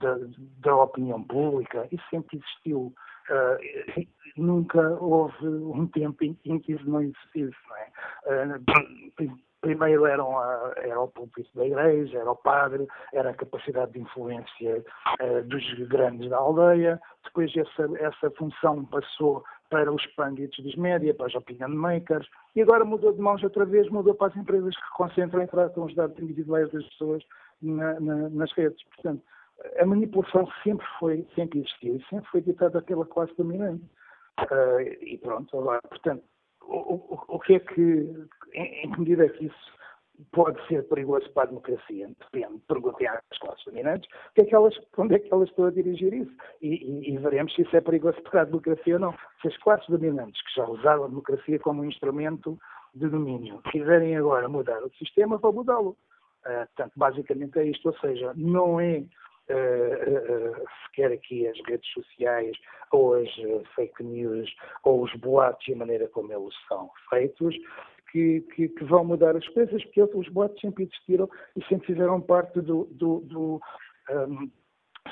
da, 0.00 0.16
da 0.60 0.76
opinião 0.76 1.22
pública, 1.22 1.86
isso 1.90 2.04
sempre 2.10 2.38
existiu. 2.38 2.92
Uh, 3.30 4.06
nunca 4.36 4.80
houve 5.00 5.46
um 5.46 5.86
tempo 5.86 6.24
em, 6.24 6.38
em 6.44 6.58
que 6.58 6.72
isso 6.72 6.88
não 6.88 7.02
existisse. 7.02 7.56
Não 7.68 7.76
é? 7.76 8.56
uh, 8.56 9.38
primeiro 9.60 10.06
eram 10.06 10.38
a, 10.38 10.72
era 10.76 11.00
o 11.00 11.08
púlpito 11.08 11.50
da 11.54 11.66
igreja, 11.66 12.18
era 12.18 12.30
o 12.30 12.36
padre, 12.36 12.86
era 13.12 13.30
a 13.30 13.34
capacidade 13.34 13.92
de 13.92 14.00
influência 14.00 14.84
uh, 15.20 15.42
dos 15.44 15.64
grandes 15.88 16.30
da 16.30 16.36
aldeia, 16.36 17.00
depois 17.24 17.52
essa, 17.56 17.88
essa 17.98 18.30
função 18.32 18.84
passou 18.86 19.44
para 19.70 19.92
os 19.92 20.04
pundits 20.14 20.62
dos 20.64 20.76
média, 20.76 21.12
para 21.12 21.26
os 21.26 21.34
opinion 21.34 21.68
makers, 21.68 22.26
e 22.56 22.62
agora 22.62 22.84
mudou 22.84 23.12
de 23.12 23.20
mãos 23.20 23.42
outra 23.42 23.66
vez, 23.66 23.88
mudou 23.90 24.14
para 24.14 24.28
as 24.28 24.36
empresas 24.36 24.74
que 24.74 24.96
concentram 24.96 25.42
e 25.42 25.46
tratam 25.46 25.84
os 25.84 25.94
dados 25.94 26.18
individuais 26.18 26.70
das 26.70 26.84
pessoas 26.86 27.22
na, 27.60 28.00
na, 28.00 28.28
nas 28.30 28.52
redes. 28.52 28.82
Portanto, 28.84 29.22
a 29.78 29.86
manipulação 29.86 30.48
sempre 30.62 30.86
foi, 30.98 31.26
sempre 31.34 31.60
existiu 31.60 31.96
e 31.96 32.04
sempre 32.04 32.30
foi 32.30 32.40
ditada 32.40 32.80
pela 32.82 33.06
classe 33.06 33.34
dominante. 33.36 33.84
Uh, 34.40 34.80
e 35.00 35.18
pronto, 35.18 35.58
agora, 35.58 35.80
portanto, 35.82 36.22
o, 36.62 36.76
o, 36.76 37.24
o, 37.28 37.38
que 37.40 37.54
é 37.54 37.58
que, 37.58 38.26
em, 38.54 38.84
em 38.84 38.92
que 38.92 38.98
medida 39.00 39.26
é 39.26 39.28
que 39.28 39.46
isso 39.46 39.78
pode 40.32 40.64
ser 40.68 40.86
perigoso 40.88 41.28
para 41.32 41.44
a 41.44 41.46
democracia? 41.46 42.08
Depende, 42.20 42.60
perguntem 42.68 43.08
às 43.08 43.38
classes 43.40 43.64
dominantes 43.64 44.08
que 44.34 44.42
é 44.42 44.44
que 44.44 44.54
elas, 44.54 44.78
onde 44.96 45.16
é 45.16 45.18
que 45.18 45.32
elas 45.32 45.48
estão 45.48 45.64
a 45.64 45.70
dirigir 45.70 46.14
isso. 46.14 46.32
E, 46.62 46.68
e, 46.68 47.14
e, 47.14 47.18
veremos 47.18 47.52
se 47.54 47.62
isso 47.62 47.76
é 47.76 47.80
perigoso 47.80 48.20
para 48.22 48.42
a 48.42 48.44
democracia 48.44 48.94
ou 48.94 49.00
não. 49.00 49.12
Se 49.42 49.48
as 49.48 49.56
classes 49.58 49.88
dominantes, 49.88 50.40
que 50.42 50.54
já 50.54 50.66
usaram 50.66 51.04
a 51.04 51.08
democracia 51.08 51.58
como 51.58 51.82
um 51.82 51.86
instrumento 51.86 52.56
de 52.94 53.08
domínio, 53.08 53.60
quiserem 53.72 54.16
agora 54.16 54.48
mudar 54.48 54.82
o 54.84 54.90
sistema, 54.94 55.36
vão 55.36 55.52
mudá-lo. 55.52 55.96
Uh, 56.46 56.64
portanto, 56.66 56.92
basicamente 56.96 57.58
é 57.58 57.64
isto, 57.64 57.88
ou 57.88 57.98
seja, 57.98 58.32
não 58.36 58.80
é 58.80 59.04
uh, 59.50 60.60
uh, 60.60 60.66
sequer 60.84 61.12
aqui 61.12 61.46
as 61.46 61.58
redes 61.66 61.90
sociais 61.92 62.56
ou 62.92 63.14
as 63.14 63.28
fake 63.74 64.02
news 64.02 64.50
ou 64.84 65.02
os 65.02 65.14
boatos 65.14 65.66
e 65.68 65.72
a 65.72 65.76
maneira 65.76 66.08
como 66.08 66.32
eles 66.32 66.54
são 66.68 66.90
feitos 67.10 67.54
que, 68.10 68.40
que, 68.54 68.68
que, 68.68 68.84
vão 68.84 69.04
mudar 69.04 69.36
as 69.36 69.46
coisas, 69.48 69.84
porque 69.84 70.02
os 70.02 70.28
boatos 70.28 70.60
sempre 70.60 70.84
existiram 70.84 71.28
e 71.56 71.64
sempre 71.66 71.88
fizeram 71.88 72.20
parte 72.20 72.60
do, 72.60 72.84
do, 72.92 73.20
do 73.20 73.60
um, 74.10 74.50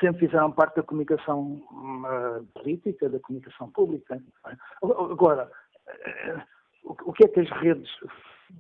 sempre 0.01 0.27
fizeram 0.27 0.53
parte 0.53 0.77
da 0.77 0.83
comunicação 0.83 1.63
uh, 1.71 2.45
política, 2.55 3.09
da 3.09 3.21
comunicação 3.21 3.71
pública. 3.71 4.21
É? 4.47 4.57
Agora, 4.83 5.51
uh, 5.87 6.43
o, 6.85 7.11
o, 7.11 7.13
que 7.13 7.25
é 7.25 7.29
que 7.29 7.41
as 7.41 7.51
redes 7.61 7.89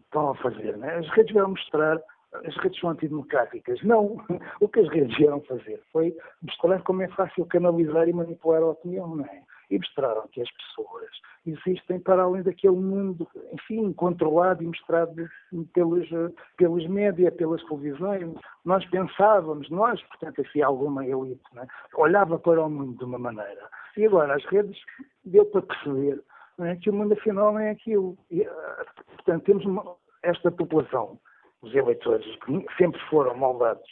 estão 0.04 0.30
a 0.30 0.34
fazer? 0.36 0.76
Né? 0.76 0.96
As 0.96 1.08
redes 1.10 1.34
vão 1.34 1.50
mostrar 1.50 2.00
as 2.32 2.56
redes 2.56 2.78
são 2.80 2.90
antidemocráticas. 2.90 3.82
Não. 3.82 4.16
O 4.60 4.68
que 4.68 4.80
as 4.80 4.88
redes 4.88 5.16
vieram 5.16 5.40
fazer 5.42 5.80
foi 5.92 6.16
mostrar 6.42 6.82
como 6.82 7.02
é 7.02 7.08
fácil 7.08 7.44
canalizar 7.46 8.08
e 8.08 8.12
manipular 8.12 8.62
a 8.62 8.70
opinião, 8.70 9.16
não 9.16 9.24
é? 9.24 9.42
E 9.70 9.78
mostraram 9.78 10.26
que 10.28 10.40
as 10.40 10.50
pessoas 10.50 11.10
existem 11.46 12.00
para 12.00 12.22
além 12.22 12.42
daquele 12.42 12.76
mundo, 12.76 13.28
enfim, 13.52 13.92
controlado 13.92 14.62
e 14.62 14.66
mostrado 14.66 15.28
pelos, 15.74 16.08
pelos 16.56 16.86
média, 16.88 17.30
pelas 17.32 17.62
televisões. 17.64 18.32
Nós 18.64 18.84
pensávamos, 18.86 19.68
nós, 19.70 20.00
portanto, 20.04 20.40
assim, 20.40 20.62
alguma 20.62 21.04
elite, 21.06 21.42
é? 21.56 21.66
olhava 21.94 22.38
para 22.38 22.64
o 22.64 22.70
mundo 22.70 22.96
de 22.96 23.04
uma 23.04 23.18
maneira. 23.18 23.68
E 23.96 24.06
agora 24.06 24.34
as 24.34 24.44
redes 24.46 24.78
deu 25.24 25.44
para 25.46 25.62
perceber 25.62 26.22
é? 26.60 26.76
que 26.76 26.90
o 26.90 26.92
mundo 26.92 27.12
afinal 27.12 27.52
não 27.52 27.60
é 27.60 27.70
aquilo. 27.70 28.16
E, 28.30 28.44
ah, 28.44 28.86
portanto, 29.16 29.44
temos 29.44 29.64
uma, 29.64 29.96
esta 30.22 30.50
população 30.50 31.18
os 31.66 31.74
eleitores 31.74 32.24
que 32.44 32.66
sempre 32.78 33.00
foram 33.10 33.36
moldados, 33.36 33.88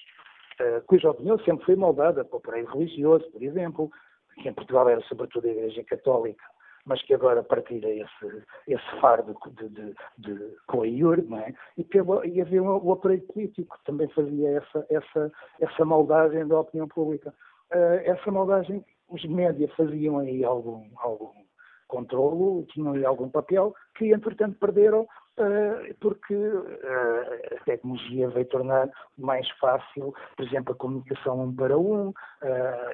uh, 0.61 0.81
cuja 0.87 1.11
opinião 1.11 1.39
sempre 1.41 1.66
foi 1.66 1.77
moldada 1.77 2.25
para 2.25 2.37
o 2.37 2.41
pareio 2.41 2.66
religioso, 2.66 3.31
por 3.31 3.43
exemplo, 3.43 3.91
que 4.41 4.49
em 4.49 4.55
Portugal 4.55 4.89
era 4.89 5.01
sobretudo 5.03 5.47
a 5.47 5.51
Igreja 5.51 5.85
Católica, 5.85 6.45
mas 6.87 7.03
que 7.03 7.14
agora 7.14 7.43
partilha 7.43 7.89
esse, 7.89 8.43
esse 8.68 9.01
fardo 9.01 9.35
de, 9.53 9.68
de, 9.70 9.95
de, 10.18 10.57
com 10.66 10.83
a 10.83 10.87
IUR, 10.87 11.25
não 11.25 11.39
é? 11.39 11.55
E, 11.77 11.85
pelo, 11.85 12.25
e 12.25 12.41
havia 12.41 12.62
o 12.62 12.93
aparelho 12.93 13.22
político 13.22 13.77
que 13.79 13.85
também 13.85 14.09
fazia 14.09 14.59
essa, 14.59 14.87
essa, 14.91 15.33
essa 15.61 15.85
moldagem 15.85 16.47
da 16.47 16.61
opinião 16.61 16.87
pública. 16.87 17.35
Uh, 17.72 18.01
essa 18.05 18.31
moldagem, 18.31 18.85
os 19.09 19.25
média 19.25 19.66
faziam 19.77 20.18
aí 20.18 20.45
algum, 20.45 20.85
algum 20.99 21.43
controlo, 21.89 22.66
tinham 22.70 22.95
algum 23.07 23.28
papel, 23.28 23.74
que 23.95 24.12
entretanto 24.12 24.59
perderam 24.59 25.03
uh, 25.03 25.95
porque 26.01 26.35
uh, 26.35 27.57
a 27.57 27.64
tecnologia 27.64 28.28
veio 28.28 28.47
tornar 28.47 28.91
mais 29.18 29.49
fácil, 29.59 30.14
por 30.37 30.47
exemplo, 30.47 30.72
a 30.72 30.76
comunicação 30.76 31.43
um 31.43 31.55
para 31.55 31.76
um, 31.78 32.09
uh, 32.09 32.14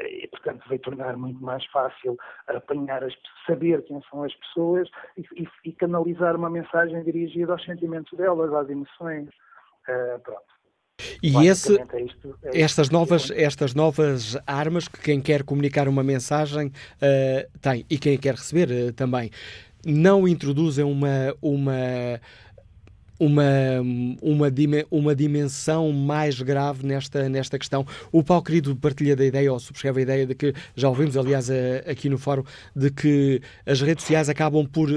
e 0.06 0.28
portanto 0.28 0.68
veio 0.68 0.80
tornar 0.80 1.16
muito 1.16 1.42
mais 1.42 1.64
fácil 1.66 2.16
apanhar, 2.46 3.02
as, 3.04 3.14
saber 3.46 3.82
quem 3.84 4.00
são 4.10 4.22
as 4.22 4.34
pessoas 4.34 4.88
e, 5.16 5.48
e 5.64 5.72
canalizar 5.72 6.36
uma 6.36 6.50
mensagem 6.50 7.02
dirigida 7.02 7.52
aos 7.52 7.64
sentimentos 7.64 8.16
delas, 8.16 8.52
às 8.52 8.68
emoções. 8.68 9.28
pronto. 10.22 10.59
E 11.22 11.46
esse, 11.46 11.78
é 11.78 12.02
isto, 12.02 12.38
é 12.44 12.60
estas, 12.60 12.90
novas, 12.90 13.30
estas 13.30 13.74
novas 13.74 14.36
armas 14.46 14.88
que 14.88 15.00
quem 15.00 15.20
quer 15.20 15.42
comunicar 15.42 15.88
uma 15.88 16.02
mensagem 16.02 16.68
uh, 16.68 17.58
tem 17.60 17.84
e 17.88 17.98
quem 17.98 18.16
quer 18.18 18.34
receber 18.34 18.70
uh, 18.70 18.92
também 18.92 19.30
não 19.84 20.28
introduzem 20.28 20.84
uma, 20.84 21.34
uma, 21.40 22.20
uma, 23.18 23.42
uma, 24.22 24.48
uma 24.90 25.14
dimensão 25.14 25.92
mais 25.92 26.40
grave 26.40 26.86
nesta, 26.86 27.28
nesta 27.28 27.58
questão. 27.58 27.86
O 28.10 28.22
Paulo 28.22 28.42
Querido 28.42 28.74
partilha 28.76 29.14
da 29.14 29.24
ideia, 29.24 29.52
ou 29.52 29.58
subscreve 29.58 30.00
a 30.00 30.02
ideia 30.02 30.26
de 30.26 30.34
que, 30.34 30.54
já 30.74 30.88
ouvimos 30.88 31.16
aliás 31.16 31.48
aqui 31.86 32.08
no 32.08 32.18
fórum, 32.18 32.44
de 32.74 32.90
que 32.90 33.42
as 33.66 33.80
redes 33.80 34.04
sociais 34.04 34.28
acabam 34.28 34.66
por, 34.66 34.88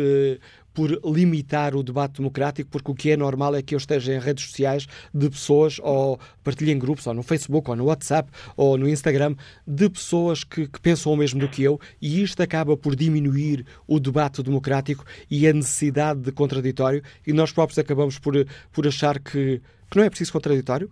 por 0.73 0.89
limitar 1.05 1.75
o 1.75 1.83
debate 1.83 2.17
democrático, 2.17 2.69
porque 2.69 2.91
o 2.91 2.95
que 2.95 3.11
é 3.11 3.17
normal 3.17 3.55
é 3.55 3.61
que 3.61 3.75
eu 3.75 3.77
esteja 3.77 4.13
em 4.13 4.19
redes 4.19 4.45
sociais 4.45 4.87
de 5.13 5.29
pessoas, 5.29 5.79
ou 5.83 6.19
partilhem 6.43 6.79
grupos, 6.79 7.05
ou 7.07 7.13
no 7.13 7.23
Facebook, 7.23 7.69
ou 7.69 7.75
no 7.75 7.85
WhatsApp, 7.85 8.29
ou 8.57 8.77
no 8.77 8.87
Instagram, 8.87 9.35
de 9.67 9.89
pessoas 9.89 10.43
que, 10.43 10.67
que 10.67 10.81
pensam 10.81 11.13
o 11.13 11.17
mesmo 11.17 11.39
do 11.39 11.47
que 11.47 11.63
eu, 11.63 11.79
e 12.01 12.23
isto 12.23 12.41
acaba 12.41 12.75
por 12.75 12.95
diminuir 12.95 13.65
o 13.87 13.99
debate 13.99 14.41
democrático 14.41 15.05
e 15.29 15.47
a 15.47 15.53
necessidade 15.53 16.21
de 16.21 16.31
contraditório, 16.31 17.03
e 17.25 17.33
nós 17.33 17.51
próprios 17.51 17.77
acabamos 17.79 18.17
por, 18.19 18.33
por 18.71 18.87
achar 18.87 19.19
que, 19.19 19.61
que 19.89 19.97
não 19.97 20.03
é 20.03 20.09
preciso 20.09 20.33
contraditório? 20.33 20.89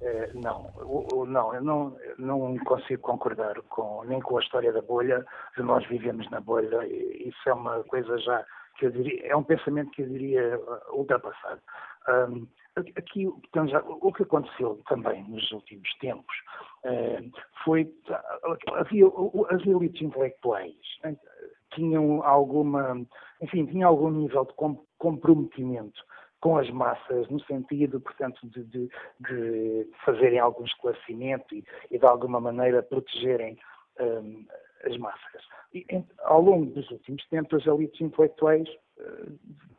É, 0.00 0.30
não, 0.32 0.70
não, 1.26 1.54
eu 1.54 1.62
não, 1.62 1.96
não 2.18 2.56
consigo 2.58 3.02
concordar 3.02 3.60
com, 3.68 4.04
nem 4.04 4.20
com 4.20 4.38
a 4.38 4.40
história 4.40 4.72
da 4.72 4.80
bolha, 4.80 5.26
de 5.56 5.62
nós 5.62 5.86
vivemos 5.88 6.30
na 6.30 6.40
bolha, 6.40 6.86
isso 6.86 7.48
é 7.48 7.52
uma 7.52 7.82
coisa 7.84 8.16
já 8.18 8.44
que 8.78 8.86
eu 8.86 8.90
diria, 8.90 9.26
é 9.26 9.36
um 9.36 9.42
pensamento 9.42 9.90
que 9.90 10.02
eu 10.02 10.08
diria 10.08 10.58
uh, 10.58 10.96
ultrapassado. 10.96 11.60
Um, 12.08 12.46
aqui, 12.96 13.28
já, 13.68 13.80
o 13.80 14.12
que 14.12 14.22
aconteceu 14.22 14.80
também 14.88 15.22
nos 15.28 15.50
últimos 15.52 15.92
tempos 15.98 16.34
uh, 16.84 17.30
foi, 17.64 17.92
havia 18.74 19.06
as 19.50 19.66
elites 19.66 20.00
intelectuais 20.00 20.74
uh, 21.04 21.18
tinham 21.74 22.22
alguma, 22.22 23.04
enfim, 23.42 23.66
tinham 23.66 23.90
algum 23.90 24.10
nível 24.10 24.44
de 24.44 24.54
comprometimento 24.96 26.02
com 26.40 26.56
as 26.56 26.70
massas, 26.70 27.28
no 27.28 27.40
sentido, 27.40 28.00
portanto, 28.00 28.38
de, 28.48 28.64
de, 28.64 28.88
de 29.20 29.90
fazerem 30.04 30.38
algum 30.38 30.64
esclarecimento 30.64 31.54
e, 31.54 31.64
e, 31.90 31.98
de 31.98 32.06
alguma 32.06 32.40
maneira 32.40 32.82
protegerem 32.82 33.58
um, 34.00 34.46
as 34.84 34.96
massas. 34.96 35.42
E, 35.74 35.84
ao 36.24 36.40
longo 36.40 36.66
dos 36.72 36.90
últimos 36.90 37.26
tempos, 37.28 37.60
as 37.60 37.66
elites 37.66 38.00
intelectuais 38.00 38.68
uh, 38.98 39.38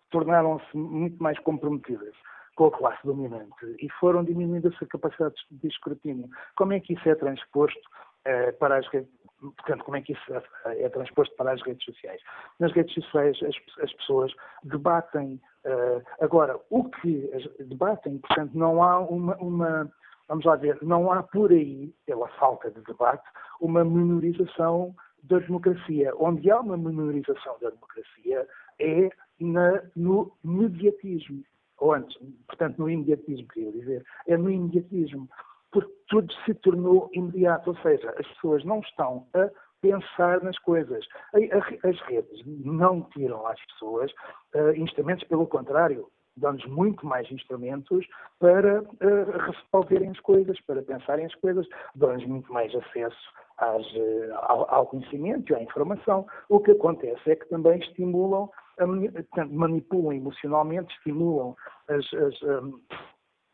tornaram-se 0.10 0.78
muito 0.78 1.22
mais 1.22 1.38
comprometidas 1.40 2.16
com 2.56 2.66
a 2.66 2.72
classe 2.72 3.00
dominante 3.06 3.76
e 3.80 3.90
foram 4.00 4.24
diminuindo 4.24 4.68
a 4.68 4.72
sua 4.74 4.88
capacidade 4.88 5.36
de 5.50 5.68
escrutínio. 5.68 6.30
Como 6.56 6.74
é 6.74 6.80
que 6.80 6.94
isso 6.94 7.08
é 7.08 7.16
transposto 7.16 7.80
uh, 8.28 8.54
para 8.60 8.78
as 8.78 8.88
redes 8.88 9.10
portanto, 9.40 9.84
como 9.86 9.98
é 9.98 10.02
que 10.02 10.14
isso 10.14 10.34
é, 10.66 10.84
é 10.84 10.90
transposto 10.90 11.34
para 11.36 11.54
as 11.54 11.62
redes 11.62 11.84
sociais? 11.86 12.22
Nas 12.60 12.74
redes 12.74 12.94
sociais 12.94 13.38
as, 13.42 13.84
as 13.84 13.94
pessoas 13.94 14.34
debatem, 14.64 15.40
uh, 15.66 16.04
agora, 16.20 16.60
o 16.70 16.90
que 16.90 17.30
debatem, 17.60 18.18
portanto, 18.18 18.52
não 18.54 18.84
há 18.84 19.00
uma, 19.00 19.36
uma, 19.38 19.92
vamos 20.30 20.46
lá 20.46 20.56
ver, 20.56 20.78
não 20.82 21.12
há 21.12 21.24
por 21.24 21.52
aí, 21.52 21.94
pela 22.06 22.28
falta 22.40 22.72
de 22.72 22.82
debate, 22.84 23.28
uma 23.60 23.84
menorização 23.84 24.96
da 25.24 25.40
democracia. 25.40 26.14
Onde 26.18 26.50
há 26.50 26.62
uma 26.62 26.78
menorização 26.78 27.58
da 27.60 27.72
democracia 27.72 28.48
é 28.80 29.10
na, 29.40 29.82
no 29.96 30.32
mediatismo. 30.44 31.44
Ou 31.80 31.94
antes, 31.94 32.16
portanto, 32.48 32.78
no 32.78 32.90
imediatismo, 32.90 33.48
queria 33.48 33.72
dizer. 33.72 34.06
É 34.28 34.38
no 34.38 34.50
imediatismo 34.50 35.28
porque 35.72 35.92
tudo 36.08 36.34
se 36.46 36.54
tornou 36.56 37.10
imediato, 37.14 37.72
ou 37.72 37.78
seja, 37.78 38.10
as 38.18 38.28
pessoas 38.28 38.64
não 38.64 38.80
estão 38.80 39.28
a 39.34 39.50
pensar 39.82 40.42
nas 40.42 40.58
coisas. 40.60 41.06
As 41.34 42.00
redes 42.02 42.42
não 42.46 43.02
tiram 43.14 43.46
às 43.46 43.64
pessoas 43.68 44.12
uh, 44.56 44.72
instrumentos, 44.76 45.28
pelo 45.28 45.48
contrário, 45.48 46.08
dão-nos 46.40 46.66
muito 46.66 47.06
mais 47.06 47.30
instrumentos 47.32 48.06
para 48.40 48.82
uh, 48.82 49.52
resolverem 49.72 50.10
as 50.10 50.20
coisas, 50.20 50.60
para 50.62 50.82
pensarem 50.82 51.26
as 51.26 51.36
coisas, 51.36 51.68
dão-nos 51.96 52.26
muito 52.26 52.52
mais 52.52 52.74
acesso 52.76 53.34
às, 53.58 53.86
uh, 53.94 54.34
ao, 54.34 54.74
ao, 54.74 54.86
conhecimento 54.88 55.52
e 55.52 55.56
à 55.56 55.62
informação. 55.62 56.26
O 56.48 56.60
que 56.60 56.72
acontece 56.72 57.32
é 57.32 57.36
que 57.36 57.50
também 57.50 57.80
estimulam, 57.80 58.50
manipulam 59.50 60.14
emocionalmente, 60.14 60.94
estimulam 60.96 61.56
as, 61.88 62.06
as, 62.14 62.42
um, 62.42 62.80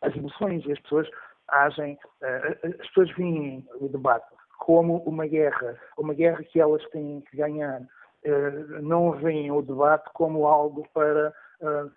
as 0.02 0.16
emoções 0.16 0.66
e 0.66 0.72
as 0.72 0.80
pessoas 0.82 1.10
agem, 1.50 1.98
eh, 2.22 2.58
as 2.64 2.88
pessoas 2.88 3.12
veem 3.12 3.66
o 3.80 3.88
debate 3.88 4.26
como 4.60 4.98
uma 5.00 5.28
guerra, 5.28 5.78
uma 5.98 6.14
guerra 6.14 6.44
que 6.44 6.60
elas 6.60 6.84
têm 6.90 7.22
que 7.22 7.38
ganhar. 7.38 7.82
Eh, 8.24 8.52
não 8.82 9.12
veem 9.12 9.52
o 9.52 9.62
debate 9.62 10.10
como 10.14 10.48
algo 10.48 10.88
para 10.94 11.30
eh, 11.30 11.34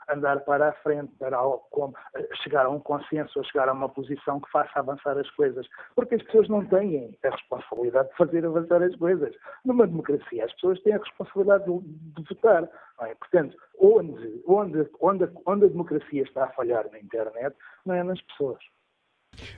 andar 0.08 0.40
para 0.40 0.68
a 0.68 0.72
frente, 0.72 1.12
para 1.18 1.38
como 1.70 1.94
chegar 2.42 2.66
a 2.66 2.70
um 2.70 2.80
consenso, 2.80 3.38
ou 3.38 3.44
chegar 3.44 3.68
a 3.68 3.72
uma 3.72 3.88
posição 3.88 4.40
que 4.40 4.50
faça 4.50 4.78
avançar 4.78 5.18
as 5.18 5.30
coisas. 5.30 5.66
Porque 5.94 6.16
as 6.16 6.22
pessoas 6.22 6.48
não 6.48 6.64
têm 6.66 7.16
a 7.24 7.30
responsabilidade 7.30 8.08
de 8.10 8.16
fazer 8.16 8.44
avançar 8.44 8.82
as 8.82 8.94
coisas. 8.96 9.34
Numa 9.64 9.86
democracia, 9.86 10.44
as 10.44 10.52
pessoas 10.54 10.80
têm 10.82 10.94
a 10.94 10.98
responsabilidade 10.98 11.64
de, 11.64 11.80
de 11.80 12.28
votar. 12.28 12.68
É? 13.02 13.14
Portanto, 13.14 13.56
onde, 13.78 14.42
onde, 14.46 14.88
onde, 15.00 15.28
onde 15.46 15.64
a 15.64 15.68
democracia 15.68 16.22
está 16.22 16.44
a 16.44 16.50
falhar 16.50 16.90
na 16.90 16.98
internet, 16.98 17.56
não 17.86 17.94
é 17.94 18.02
nas 18.02 18.20
pessoas. 18.22 18.58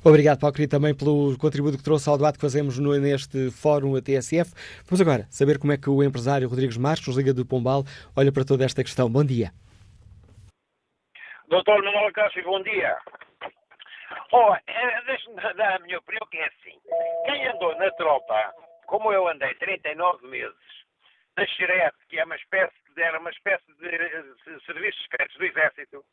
Obrigado, 0.04 0.38
Paulo 0.38 0.54
Querido, 0.54 0.70
também 0.70 0.94
pelo 0.94 1.36
contributo 1.38 1.78
que 1.78 1.84
trouxe 1.84 2.08
ao 2.08 2.16
debate 2.16 2.36
que 2.36 2.42
fazemos 2.42 2.78
no, 2.78 2.98
neste 2.98 3.50
fórum 3.50 3.96
a 3.96 4.02
TSF. 4.02 4.52
Vamos 4.86 5.00
agora 5.00 5.26
saber 5.30 5.58
como 5.58 5.72
é 5.72 5.76
que 5.76 5.88
o 5.88 6.02
empresário 6.02 6.48
Rodrigues 6.48 6.76
Marques, 6.76 7.06
nos 7.06 7.16
Liga 7.16 7.32
do 7.32 7.46
Pombal, 7.46 7.84
olha 8.14 8.32
para 8.32 8.44
toda 8.44 8.64
esta 8.64 8.82
questão. 8.82 9.10
Bom 9.10 9.24
dia. 9.24 9.52
Doutor 11.50 11.82
Manuel 11.82 12.12
Cássio, 12.12 12.44
bom 12.44 12.62
dia. 12.62 12.96
Oh, 14.30 14.54
é, 14.54 15.02
Deixe-me 15.02 15.34
dar 15.56 15.74
a 15.74 15.78
minha 15.80 15.98
opinião, 15.98 16.24
que 16.30 16.38
é 16.38 16.46
assim. 16.46 16.80
Quem 17.26 17.48
andou 17.48 17.74
na 17.74 17.90
tropa, 17.90 18.54
como 18.86 19.12
eu 19.12 19.26
andei 19.26 19.52
39 19.56 20.28
meses, 20.28 20.54
na 21.36 21.44
Xerete, 21.44 21.98
que 22.08 22.20
é 22.20 22.24
uma 22.24 22.36
espécie, 22.36 22.72
era 22.96 23.18
uma 23.18 23.30
espécie 23.30 23.66
de, 23.66 24.60
serviços 24.64 25.02
secretos 25.02 25.36
do 25.38 25.44
Exército, 25.44 26.04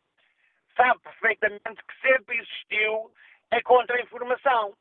sabe 0.75 0.99
perfeitamente 1.01 1.83
que 1.87 2.01
sempre 2.01 2.37
existiu 2.37 3.13
a 3.51 3.61
contra-informação. 3.61 4.73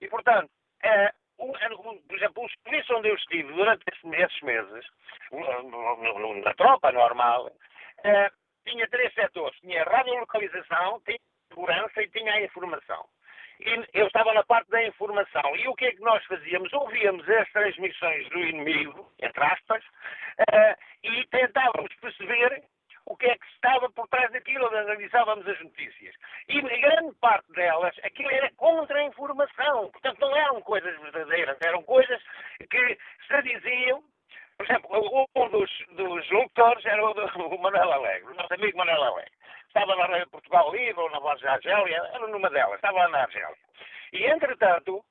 E, 0.00 0.08
portanto, 0.08 0.50
é, 0.82 1.12
por 1.36 2.16
exemplo, 2.16 2.44
o 2.44 2.50
serviço 2.64 2.96
onde 2.96 3.10
eu 3.10 3.14
estive 3.14 3.52
durante 3.52 3.84
esses 3.92 4.42
meses, 4.42 4.84
na 6.42 6.54
tropa 6.54 6.90
normal, 6.90 7.48
é, 8.02 8.28
tinha 8.64 8.88
três 8.88 9.12
setores. 9.14 9.58
Tinha 9.60 9.82
a 9.82 9.90
radiolocalização, 9.90 11.00
tinha 11.04 11.18
a 11.18 11.54
segurança 11.54 12.02
e 12.02 12.08
tinha 12.08 12.32
a 12.32 12.42
informação. 12.42 13.04
E 13.60 13.84
eu 13.94 14.06
estava 14.06 14.32
na 14.34 14.42
parte 14.44 14.68
da 14.70 14.82
informação. 14.84 15.56
E 15.56 15.68
o 15.68 15.74
que 15.74 15.86
é 15.86 15.92
que 15.92 16.00
nós 16.00 16.24
fazíamos? 16.24 16.72
Ouvíamos 16.72 17.28
as 17.28 17.50
transmissões 17.52 18.28
do 18.30 18.38
inimigo, 18.40 19.10
entre 19.20 19.44
aspas, 19.44 19.82
uh, 19.84 20.76
e 21.02 21.26
tentávamos 21.28 21.94
perceber 22.00 22.62
o 23.06 23.16
que 23.16 23.26
é 23.26 23.36
que 23.36 23.46
estava 23.54 23.90
por 23.90 24.08
trás 24.08 24.32
daquilo, 24.32 24.66
analisávamos 24.66 25.46
as 25.46 25.60
notícias. 25.60 26.14
E 26.48 26.60
grande 26.60 27.14
parte 27.20 27.50
delas, 27.52 27.94
aquilo 28.02 28.30
era 28.30 28.50
contra 28.56 28.98
a 28.98 29.04
informação. 29.04 29.90
Portanto, 29.90 30.18
não 30.20 30.36
eram 30.36 30.60
coisas 30.62 30.98
verdadeiras, 31.00 31.56
eram 31.60 31.82
coisas 31.82 32.20
que 32.70 32.98
se 33.26 33.42
diziam. 33.42 34.02
Por 34.56 34.66
exemplo, 34.66 35.26
um 35.34 35.48
dos, 35.48 35.70
dos 35.90 36.30
locutores 36.30 36.84
era 36.86 37.04
o, 37.04 37.12
do, 37.12 37.24
o 37.24 37.58
Manuel 37.60 37.92
Alegre, 37.92 38.30
o 38.30 38.34
nosso 38.34 38.54
amigo 38.54 38.78
Manuel 38.78 39.02
Alegre. 39.02 39.32
Estava 39.66 39.96
na 39.96 40.06
Rádio 40.06 40.30
Portugal 40.30 40.70
Livre 40.72 41.00
ou 41.00 41.10
na 41.10 41.18
Voz 41.18 41.40
da 41.40 41.54
Argélia, 41.54 41.96
era 42.14 42.26
numa 42.28 42.48
delas, 42.50 42.76
estava 42.76 42.98
lá 42.98 43.08
na 43.08 43.22
Argélia. 43.22 43.56
E, 44.12 44.24
entretanto, 44.24 45.04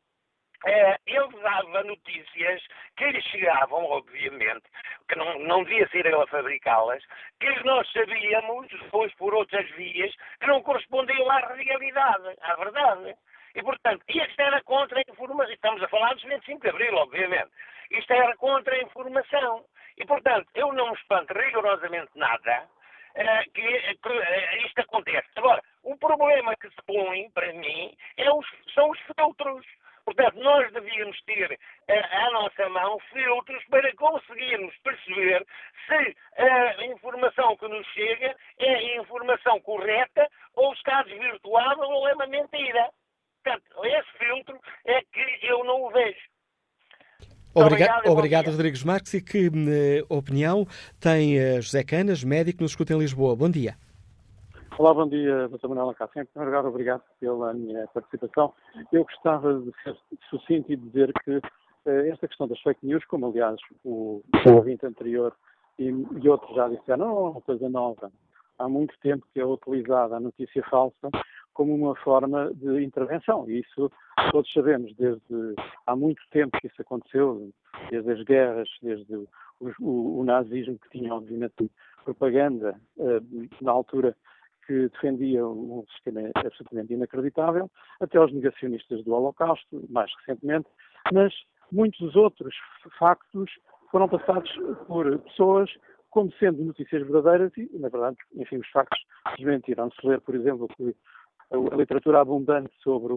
é, 0.66 0.98
ele 1.06 1.41
dava 1.41 1.84
notícias 1.84 2.64
que 2.96 3.12
lhe 3.12 3.22
chegavam, 3.22 3.84
obviamente, 3.84 4.64
que 5.10 5.16
não, 5.18 5.38
não 5.39 5.64
devia 5.64 5.88
ser 5.89 6.06
ele 6.06 6.16
a 6.16 6.28
fabricá-las, 6.28 7.04
que 7.39 7.64
nós 7.66 7.91
sabíamos, 7.91 8.70
depois 8.70 9.14
por 9.16 9.34
outras 9.34 9.70
vias, 9.72 10.16
que 10.39 10.48
não 10.48 10.64
correspondiam 10.64 11.30
à 11.30 11.39
realidade, 11.54 12.34
à 12.41 12.56
verdade. 12.56 13.16
E, 13.56 13.62
portanto, 13.62 14.04
isto 14.08 14.41
era 14.41 14.62
contra 14.64 14.99
a 14.99 15.12
informação. 15.12 15.54
Estamos 15.54 15.84
a 15.84 15.88
falar 15.88 16.14
dos 16.14 16.24
25 16.24 16.62
de 16.62 16.70
Abril, 16.70 16.95
obviamente. 16.95 17.51
Isto 17.91 18.14
era 18.14 18.36
contra 18.38 18.76
a 18.76 18.82
informação. 18.82 19.66
E, 19.97 20.06
portanto, 20.06 20.47
eu 20.56 20.74
não 20.74 20.89
me 20.89 20.95
espanto 20.95 21.34
rigorosamente 21.34 22.10
nada 22.16 22.68
uh, 23.16 23.51
que, 23.54 23.62
uh, 23.62 24.66
isto 24.66 24.82
acontece. 24.82 25.28
Agora, 25.36 25.62
o 25.84 25.95
problema 25.97 26.56
que 26.56 26.70
se 26.70 26.82
põe, 26.88 27.30
para 27.32 27.54
mim, 27.54 27.95
é 28.18 28.32
os, 28.32 28.45
são 28.74 28.89
os 28.89 28.99
filtros. 29.01 29.66
Portanto, 30.04 30.36
nós 30.36 30.70
devíamos 30.74 31.22
ter 31.22 31.58
à 31.88 32.32
nossa 32.32 32.68
mão 32.68 32.99
filtros 33.14 33.64
para 33.70 33.95
conseguirmos 33.95 34.76
perceber 34.80 35.45
se 35.88 36.18
a 36.38 36.86
informação 36.88 37.56
que 37.56 37.66
nos 37.70 37.88
chega 37.88 38.36
é 38.60 38.76
a 38.76 38.97
informação 38.97 39.62
correta 39.62 40.30
ou 40.56 40.74
está 40.74 41.04
desvirtuada 41.04 41.86
ou 41.86 42.06
é 42.10 42.16
uma 42.16 42.28
mentira. 42.28 42.89
Portanto, 43.44 43.64
esse 43.84 44.18
filtro 44.18 44.58
é 44.86 45.02
que 45.02 45.46
eu 45.46 45.64
não 45.66 45.84
o 45.84 45.91
vejo. 45.91 46.18
Obrigado, 47.54 48.00
obrigado, 48.00 48.08
obrigado 48.08 48.52
Rodrigues 48.52 48.84
Marques. 48.84 49.14
E 49.14 49.22
que 49.22 49.48
uh, 49.48 50.06
opinião 50.10 50.66
tem 51.00 51.38
uh, 51.38 51.62
José 51.62 51.84
Canas, 51.84 52.24
médico, 52.24 52.64
nos 52.64 52.72
escuta 52.72 52.94
em 52.94 52.98
Lisboa? 52.98 53.36
Bom 53.36 53.50
dia. 53.50 53.76
Olá, 54.80 54.91
bom 54.94 55.08
dia, 55.08 55.48
Dr. 55.50 55.68
Manuel 55.68 55.89
Acácio. 55.89 56.22
Em 56.22 56.26
primeiro 56.26 56.56
lugar, 56.56 56.68
obrigado 56.68 57.04
pela 57.20 57.54
minha 57.54 57.86
participação. 57.88 58.54
Eu 58.91 59.04
gostava 59.04 59.60
de 59.60 59.72
ser 59.84 59.96
sucinto 60.30 60.72
e 60.72 60.78
dizer 60.78 61.14
que 61.24 61.38
uh, 61.38 62.12
esta 62.12 62.28
questão 62.28 62.48
das 62.48 62.60
fake 62.62 62.84
news, 62.84 63.06
como 63.06 63.28
aliás 63.28 63.60
o, 63.84 64.24
o 64.48 64.52
ouvinte 64.52 64.86
anterior 64.86 65.36
e, 65.78 65.89
e 65.89 66.30
outros 66.30 66.56
já 66.56 66.68
disseram, 66.70 67.06
não, 67.06 67.28
é 67.28 67.30
uma 67.32 67.41
coisa 67.41 67.70
nova. 67.70 68.12
Há 68.58 68.68
muito 68.70 68.96
tempo 69.00 69.28
que 69.34 69.39
é 69.39 69.46
utilizada 69.46 70.16
a 70.16 70.20
notícia 70.20 70.64
falsa 70.70 71.10
como 71.54 71.74
uma 71.76 71.95
forma 71.95 72.51
de 72.54 72.84
intervenção. 72.84 73.49
E 73.49 73.60
isso 73.60 73.91
todos 74.32 74.51
sabemos, 74.51 74.93
desde 74.95 75.56
há 75.86 75.95
muito 75.95 76.22
tempo 76.32 76.58
que 76.60 76.68
isso 76.68 76.82
aconteceu, 76.82 77.51
desde 77.89 78.12
as 78.12 78.24
guerras, 78.24 78.70
desde 78.82 79.16
o, 79.16 79.28
o, 79.80 80.20
o 80.20 80.24
nazismo, 80.24 80.78
que 80.80 80.89
tinha, 80.97 81.14
obviamente, 81.14 81.70
propaganda 82.04 82.80
uh, 82.97 83.49
na 83.62 83.72
altura 83.72 84.16
que 84.66 84.88
defendia 84.89 85.45
um 85.45 85.84
sistema 85.91 86.22
absolutamente 86.36 86.93
inacreditável, 86.93 87.70
até 87.99 88.18
aos 88.18 88.32
negacionistas 88.32 89.04
do 89.04 89.14
Holocausto, 89.14 89.84
mais 89.89 90.10
recentemente, 90.20 90.68
mas 91.12 91.34
muitos 91.72 92.16
outros 92.16 92.56
factos 92.97 93.51
foram 93.91 94.08
passados 94.08 94.51
por 94.88 95.20
pessoas 95.20 95.70
como 96.10 96.32
sendo 96.34 96.64
notícias 96.64 97.01
verdadeiras 97.01 97.51
e, 97.58 97.70
na 97.74 97.89
verdade, 97.89 98.18
enfim, 98.36 98.58
os 98.58 98.70
factos 98.70 98.99
desmentiram. 99.36 99.89
Se 99.91 100.08
ler, 100.08 100.22
por 100.22 100.36
exemplo, 100.36 100.68
que 100.78 100.95
a 101.54 101.76
literatura 101.76 102.22
abundante 102.22 102.74
sobre 102.82 103.14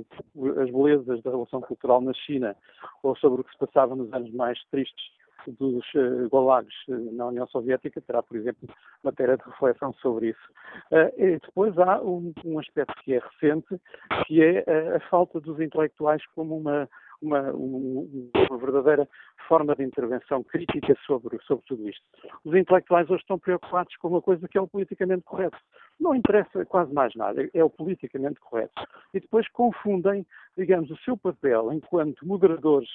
as 0.61 0.70
belezas 0.70 1.22
da 1.22 1.30
relação 1.30 1.61
cultural 1.61 2.01
na 2.01 2.12
China 2.12 2.55
ou 3.03 3.16
sobre 3.16 3.41
o 3.41 3.45
que 3.45 3.53
se 3.53 3.59
passava 3.59 3.97
nos 3.97 4.12
anos 4.12 4.30
mais 4.32 4.62
tristes 4.70 5.16
dos 5.53 5.84
uh, 5.94 6.28
gulags 6.30 6.74
uh, 6.88 7.12
na 7.12 7.26
União 7.26 7.47
Soviética, 7.47 8.01
terá, 8.01 8.22
por 8.22 8.36
exemplo, 8.36 8.68
matéria 9.03 9.36
de 9.36 9.44
reflexão 9.44 9.92
sobre 9.94 10.30
isso. 10.30 10.53
Uh, 10.90 11.12
e 11.16 11.38
depois 11.38 11.76
há 11.78 12.01
um, 12.03 12.32
um, 12.44 12.59
aspecto 12.59 12.94
que 13.03 13.14
é 13.14 13.20
recente, 13.20 13.80
que 14.26 14.42
é 14.42 14.64
a 14.97 15.01
falta 15.09 15.40
dos 15.40 15.61
intelectuais 15.61 16.22
como 16.34 16.57
uma, 16.57 16.88
uma, 17.22 17.53
uma, 17.53 18.59
verdadeira 18.59 19.09
forma 19.49 19.74
de 19.74 19.84
intervenção 19.84 20.42
crítica 20.42 20.94
sobre, 21.07 21.38
sobre 21.44 21.64
tudo 21.66 21.88
isto. 21.88 22.03
Os 22.44 22.55
intelectuais 22.55 23.09
hoje 23.09 23.22
estão 23.22 23.38
preocupados 23.38 23.94
com 23.97 24.09
uma 24.09 24.22
coisa 24.22 24.47
que 24.49 24.59
é 24.59 24.61
o 24.61 24.68
politicamente 24.68 25.22
correto. 25.24 25.57
Não 25.99 26.14
interessa 26.14 26.64
quase 26.66 26.92
mais 26.92 27.14
nada, 27.14 27.49
é 27.53 27.64
o 27.64 27.70
politicamente 27.70 28.40
correto. 28.40 28.86
E 29.14 29.20
depois 29.20 29.49
confundem, 29.49 30.26
digamos, 30.57 30.90
o 30.90 30.97
seu 30.99 31.16
papel 31.16 31.72
enquanto 31.72 32.26
moderadores 32.26 32.90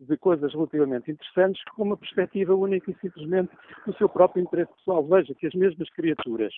de 0.00 0.16
coisas 0.16 0.52
relativamente 0.52 1.10
interessantes 1.10 1.62
com 1.74 1.82
uma 1.84 1.96
perspectiva 1.96 2.54
única 2.54 2.90
e 2.90 2.96
simplesmente 3.00 3.50
do 3.86 3.94
seu 3.96 4.08
próprio 4.08 4.42
interesse 4.42 4.72
pessoal. 4.74 5.06
Veja 5.06 5.34
que 5.34 5.46
as 5.46 5.54
mesmas 5.54 5.88
criaturas 5.90 6.52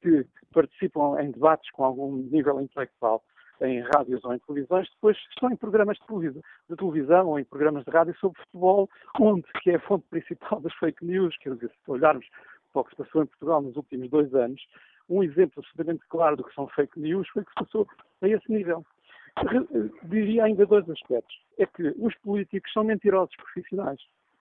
que 0.00 0.26
participam 0.52 1.20
em 1.20 1.30
debates 1.30 1.70
com 1.72 1.84
algum 1.84 2.16
nível 2.16 2.60
intelectual 2.60 3.22
em 3.60 3.80
rádios 3.94 4.24
ou 4.24 4.34
em 4.34 4.38
televisões, 4.40 4.88
depois 4.90 5.16
estão 5.30 5.50
em 5.50 5.56
programas 5.56 5.96
de 5.98 6.06
televisão, 6.06 6.42
de 6.68 6.76
televisão, 6.76 7.28
ou 7.28 7.38
em 7.38 7.44
programas 7.44 7.84
de 7.84 7.90
rádio 7.90 8.16
sobre 8.18 8.40
futebol, 8.42 8.90
onde, 9.20 9.44
que 9.62 9.70
é 9.70 9.76
a 9.76 9.80
fonte 9.80 10.04
principal 10.10 10.60
das 10.60 10.74
fake 10.74 11.04
news, 11.04 11.36
quer 11.38 11.54
dizer, 11.54 11.70
se 11.70 11.90
olharmos 11.90 12.26
para 12.72 12.82
o 12.82 12.84
que 12.84 12.90
se 12.90 12.96
passou 12.96 13.22
em 13.22 13.26
Portugal 13.26 13.62
nos 13.62 13.76
últimos 13.76 14.10
dois 14.10 14.34
anos, 14.34 14.60
um 15.08 15.22
exemplo 15.22 15.54
absolutamente 15.58 16.02
claro 16.08 16.36
do 16.36 16.44
que 16.44 16.54
são 16.54 16.66
fake 16.68 16.98
news 16.98 17.28
foi 17.28 17.42
o 17.42 17.44
que 17.44 17.52
se 17.52 17.64
passou 17.64 17.86
a 18.22 18.28
esse 18.28 18.50
nível. 18.50 18.84
Diria 20.04 20.44
ainda 20.44 20.66
dois 20.66 20.88
aspectos. 20.88 21.34
É 21.58 21.66
que 21.66 21.94
os 21.98 22.14
políticos 22.18 22.72
são 22.72 22.84
mentirosos 22.84 23.34
profissionais. 23.36 24.00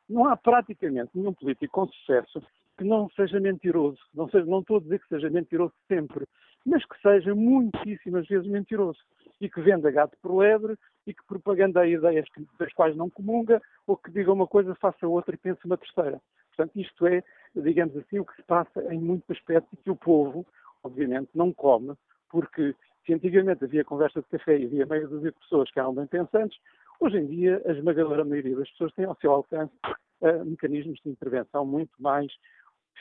Não 0.10 0.28
há 0.28 0.38
praticamente 0.38 1.12
nenhum 1.16 1.34
político 1.34 1.74
com 1.74 1.88
sucesso 1.88 2.41
que 2.78 2.84
não 2.84 3.10
seja 3.12 3.39
mentiroso. 3.39 4.00
Não, 4.14 4.30
seja, 4.30 4.46
não 4.46 4.60
estou 4.60 4.78
a 4.78 4.80
dizer 4.80 5.00
que 5.00 5.08
seja 5.08 5.30
mentiroso 5.30 5.74
sempre, 5.88 6.26
mas 6.66 6.86
que 6.86 7.00
seja 7.02 7.34
muitíssimas 7.34 8.28
vezes 8.28 8.48
mentiroso. 8.48 9.00
E 9.41 9.50
que 9.50 9.62
venda 9.62 9.91
gato 9.91 10.18
por 10.22 10.38
lebre 10.38 10.76
e 11.06 11.14
que 11.14 11.26
propagandeie 11.28 11.96
ideias 11.96 12.26
das 12.60 12.72
quais 12.74 12.96
não 12.96 13.10
comunga 13.10 13.62
ou 13.86 13.98
que 13.98 14.12
diga 14.12 14.32
uma 14.32 14.48
coisa, 14.48 14.76
faça 14.76 15.08
outra 15.08 15.36
e 15.36 15.38
pense 15.38 15.66
uma 15.66 15.78
terceira. 15.78 16.22
Portanto, 16.56 16.80
isto 16.80 17.08
é, 17.08 17.24
digamos 17.56 17.96
assim, 17.98 18.20
o 18.20 18.26
que 18.26 18.36
se 18.36 18.44
passa 18.44 18.82
em 18.94 19.00
muitos 19.00 19.30
aspectos 19.32 19.74
e 19.74 19.84
que 19.84 19.89
o 19.89 19.96
povo, 19.96 20.46
obviamente, 20.84 21.30
não 21.34 21.52
come, 21.52 21.94
porque 22.30 22.76
se 23.06 23.14
antigamente 23.14 23.64
havia 23.64 23.84
conversa 23.84 24.22
de 24.22 24.28
café 24.28 24.58
e 24.58 24.66
havia 24.66 24.86
meia 24.86 25.08
dúzia 25.08 25.32
de 25.32 25.39
pessoas 25.39 25.70
que 25.72 25.80
eram 25.80 25.93
bem 25.93 26.08
pensantes, 26.08 26.58
hoje 26.99 27.18
em 27.18 27.28
dia 27.28 27.62
a 27.66 27.72
esmagadora 27.72 28.24
maioria 28.24 28.56
das 28.56 28.70
pessoas 28.72 28.93
tem 28.93 29.06
ao 29.06 29.16
seu 29.18 29.32
alcance 29.32 29.74
uh, 30.22 30.45
mecanismos 30.45 30.99
de 31.04 31.10
intervenção 31.10 31.66
muito 31.66 31.91
mais 31.99 32.32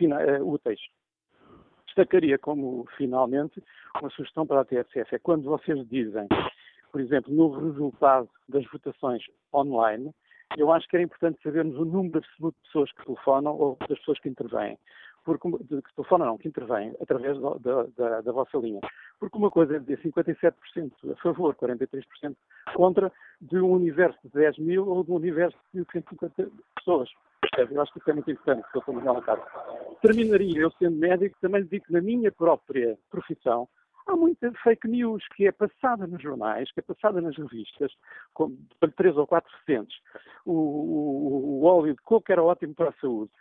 uh, 0.01 0.45
úteis. 0.45 0.81
Destacaria 1.87 2.39
como, 2.39 2.87
finalmente, 2.97 3.63
uma 4.01 4.11
sugestão 4.11 4.47
para 4.47 4.63
a 4.63 4.65
TSF. 4.65 5.15
É 5.15 5.19
quando 5.19 5.45
vocês 5.45 5.87
dizem, 5.89 6.27
por 6.91 7.01
exemplo, 7.01 7.33
no 7.33 7.51
resultado 7.51 8.29
das 8.49 8.65
votações 8.73 9.23
online, 9.53 10.11
eu 10.57 10.73
acho 10.73 10.89
que 10.89 10.97
era 10.97 11.05
importante 11.05 11.41
sabermos 11.43 11.77
o 11.77 11.85
número 11.85 12.19
absoluto 12.19 12.57
de 12.57 12.67
pessoas 12.67 12.93
que 12.93 13.05
telefonam 13.05 13.55
ou 13.55 13.77
das 13.89 13.99
pessoas 13.99 14.19
que 14.21 14.29
intervêm 14.29 14.79
porque, 15.25 15.49
de, 15.49 15.83
que 15.83 15.95
telefonam 15.95 16.27
não, 16.27 16.39
que 16.39 16.49
intervêm 16.49 16.95
através 17.01 17.41
da, 17.41 17.83
da, 17.97 18.21
da, 18.21 18.33
vossa 18.33 18.59
linha. 18.59 18.81
Porque 19.19 19.37
uma 19.37 19.51
coisa 19.51 19.77
é 19.77 19.79
dizer 19.79 20.01
57% 20.03 20.55
a 21.11 21.17
favor, 21.17 21.55
43% 21.55 22.37
contra, 22.75 23.13
de 23.41 23.59
um 23.59 23.71
universo 23.73 24.19
de 24.25 24.31
10 24.31 24.59
mil 24.59 24.89
ou 24.89 25.05
de 25.05 25.11
um 25.11 25.17
universo 25.17 25.57
de 25.73 25.85
150 25.93 26.51
pessoas. 26.77 27.11
Eu 27.57 27.83
acho 27.83 27.93
que 27.93 27.99
isso 27.99 28.11
é 28.11 28.15
muito 28.15 28.31
importante, 28.31 28.67
Dr. 28.75 28.93
Manuel 28.93 29.19
Acado. 29.19 29.43
Terminaria, 30.01 30.61
eu 30.61 30.71
sendo 30.73 30.97
médico, 30.97 31.37
também 31.41 31.65
digo 31.65 31.85
que 31.85 31.93
na 31.93 32.01
minha 32.01 32.33
própria 32.33 32.99
profissão, 33.11 33.69
há 34.07 34.17
muita 34.17 34.51
fake 34.63 34.89
news 34.89 35.23
que 35.37 35.47
é 35.47 35.53
passada 35.53 36.07
nos 36.07 36.23
jornais, 36.23 36.73
que 36.73 36.81
é 36.81 36.83
passada 36.83 37.21
nas 37.21 37.37
revistas, 37.37 37.93
com 38.33 38.57
três 38.97 39.17
ou 39.17 39.27
quatro 39.27 39.53
recentes. 39.59 39.97
O, 40.45 40.53
o, 40.53 41.61
o, 41.61 41.65
óleo 41.65 41.95
de 41.95 42.03
coco 42.03 42.33
era 42.33 42.43
ótimo 42.43 42.75
para 42.75 42.89
a 42.89 43.01
saúde 43.01 43.33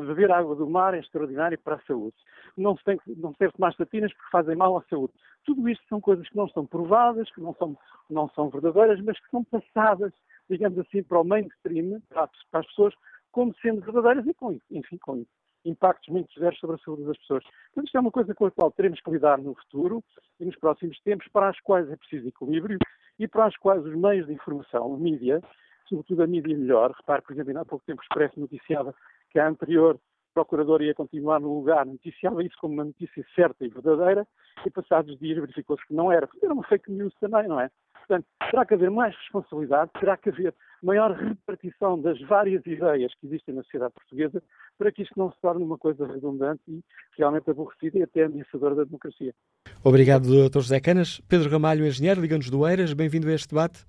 beber 0.00 0.30
água 0.30 0.54
do 0.54 0.68
mar 0.68 0.94
é 0.94 1.00
extraordinário 1.00 1.58
para 1.58 1.76
a 1.76 1.80
saúde. 1.82 2.16
Não 2.56 2.76
se, 2.76 2.84
tem, 2.84 2.98
não 3.16 3.32
se 3.32 3.38
deve 3.38 3.52
tomar 3.52 3.70
estatinas 3.70 4.12
porque 4.12 4.30
fazem 4.30 4.56
mal 4.56 4.76
à 4.76 4.82
saúde. 4.88 5.12
Tudo 5.44 5.68
isto 5.68 5.84
são 5.88 6.00
coisas 6.00 6.28
que 6.28 6.36
não 6.36 6.46
estão 6.46 6.66
provadas, 6.66 7.30
que 7.30 7.40
não 7.40 7.54
são, 7.54 7.76
não 8.08 8.28
são 8.30 8.48
verdadeiras, 8.48 9.00
mas 9.02 9.18
que 9.18 9.30
são 9.30 9.44
passadas, 9.44 10.12
digamos 10.48 10.78
assim, 10.78 11.02
para 11.02 11.20
o 11.20 11.24
mainstream, 11.24 12.00
para, 12.08 12.28
para 12.50 12.60
as 12.60 12.66
pessoas, 12.66 12.94
como 13.30 13.54
sendo 13.60 13.80
verdadeiras 13.80 14.26
e 14.26 14.34
com, 14.34 14.58
enfim, 14.70 14.98
com 14.98 15.24
impactos 15.64 16.08
muito 16.08 16.32
severos 16.32 16.58
sobre 16.58 16.76
a 16.76 16.78
saúde 16.78 17.04
das 17.04 17.18
pessoas. 17.18 17.44
Portanto, 17.44 17.86
isto 17.86 17.96
é 17.96 18.00
uma 18.00 18.10
coisa 18.10 18.34
com 18.34 18.46
a 18.46 18.50
qual 18.50 18.70
teremos 18.72 19.00
que 19.00 19.10
lidar 19.10 19.38
no 19.38 19.54
futuro 19.54 20.02
e 20.40 20.44
nos 20.44 20.56
próximos 20.56 21.00
tempos, 21.00 21.26
para 21.28 21.48
as 21.48 21.60
quais 21.60 21.90
é 21.90 21.96
preciso 21.96 22.28
equilíbrio 22.28 22.78
e 23.18 23.28
para 23.28 23.46
as 23.46 23.56
quais 23.56 23.84
os 23.84 23.94
meios 23.94 24.26
de 24.26 24.32
informação, 24.32 24.86
o 24.86 24.98
mídia, 24.98 25.40
sobretudo 25.88 26.22
a 26.22 26.26
mídia 26.26 26.56
melhor, 26.56 26.90
repare, 26.92 27.22
por 27.22 27.32
exemplo, 27.32 27.58
há 27.58 27.64
pouco 27.64 27.84
tempo 27.84 28.00
o 28.00 28.04
Expresso 28.04 28.40
noticiava 28.40 28.94
que 29.32 29.38
a 29.38 29.48
anterior 29.48 29.98
procuradora 30.34 30.84
ia 30.84 30.94
continuar 30.94 31.40
no 31.40 31.58
lugar, 31.58 31.84
noticiava 31.84 32.42
isso 32.42 32.56
como 32.60 32.74
uma 32.74 32.84
notícia 32.84 33.24
certa 33.34 33.64
e 33.64 33.68
verdadeira, 33.68 34.26
e 34.64 34.70
passados 34.70 35.18
dias 35.18 35.38
verificou-se 35.38 35.86
que 35.86 35.94
não 35.94 36.10
era. 36.10 36.28
Era 36.42 36.52
uma 36.52 36.64
fake 36.64 36.90
news 36.90 37.14
também, 37.20 37.46
não 37.48 37.60
é? 37.60 37.70
Portanto, 38.06 38.26
terá 38.50 38.66
que 38.66 38.74
haver 38.74 38.90
mais 38.90 39.14
responsabilidade, 39.16 39.90
terá 40.00 40.16
que 40.16 40.30
haver 40.30 40.54
maior 40.82 41.12
repartição 41.12 42.00
das 42.00 42.20
várias 42.22 42.64
ideias 42.66 43.12
que 43.14 43.26
existem 43.26 43.54
na 43.54 43.62
sociedade 43.62 43.94
portuguesa 43.94 44.42
para 44.76 44.90
que 44.90 45.02
isto 45.02 45.16
não 45.16 45.30
se 45.30 45.40
torne 45.40 45.62
uma 45.62 45.78
coisa 45.78 46.06
redundante 46.06 46.62
e 46.66 46.82
realmente 47.16 47.48
aborrecida 47.50 47.98
e 47.98 48.02
até 48.02 48.24
ameaçadora 48.24 48.74
da 48.74 48.84
democracia. 48.84 49.32
Obrigado, 49.84 50.24
Dr. 50.24 50.60
José 50.60 50.80
Canas. 50.80 51.20
Pedro 51.28 51.48
Ramalho, 51.48 51.86
engenheiro, 51.86 52.20
Liga-nos 52.20 52.50
do 52.50 52.66
Eiras, 52.66 52.92
bem-vindo 52.92 53.28
a 53.28 53.32
este 53.32 53.48
debate. 53.48 53.84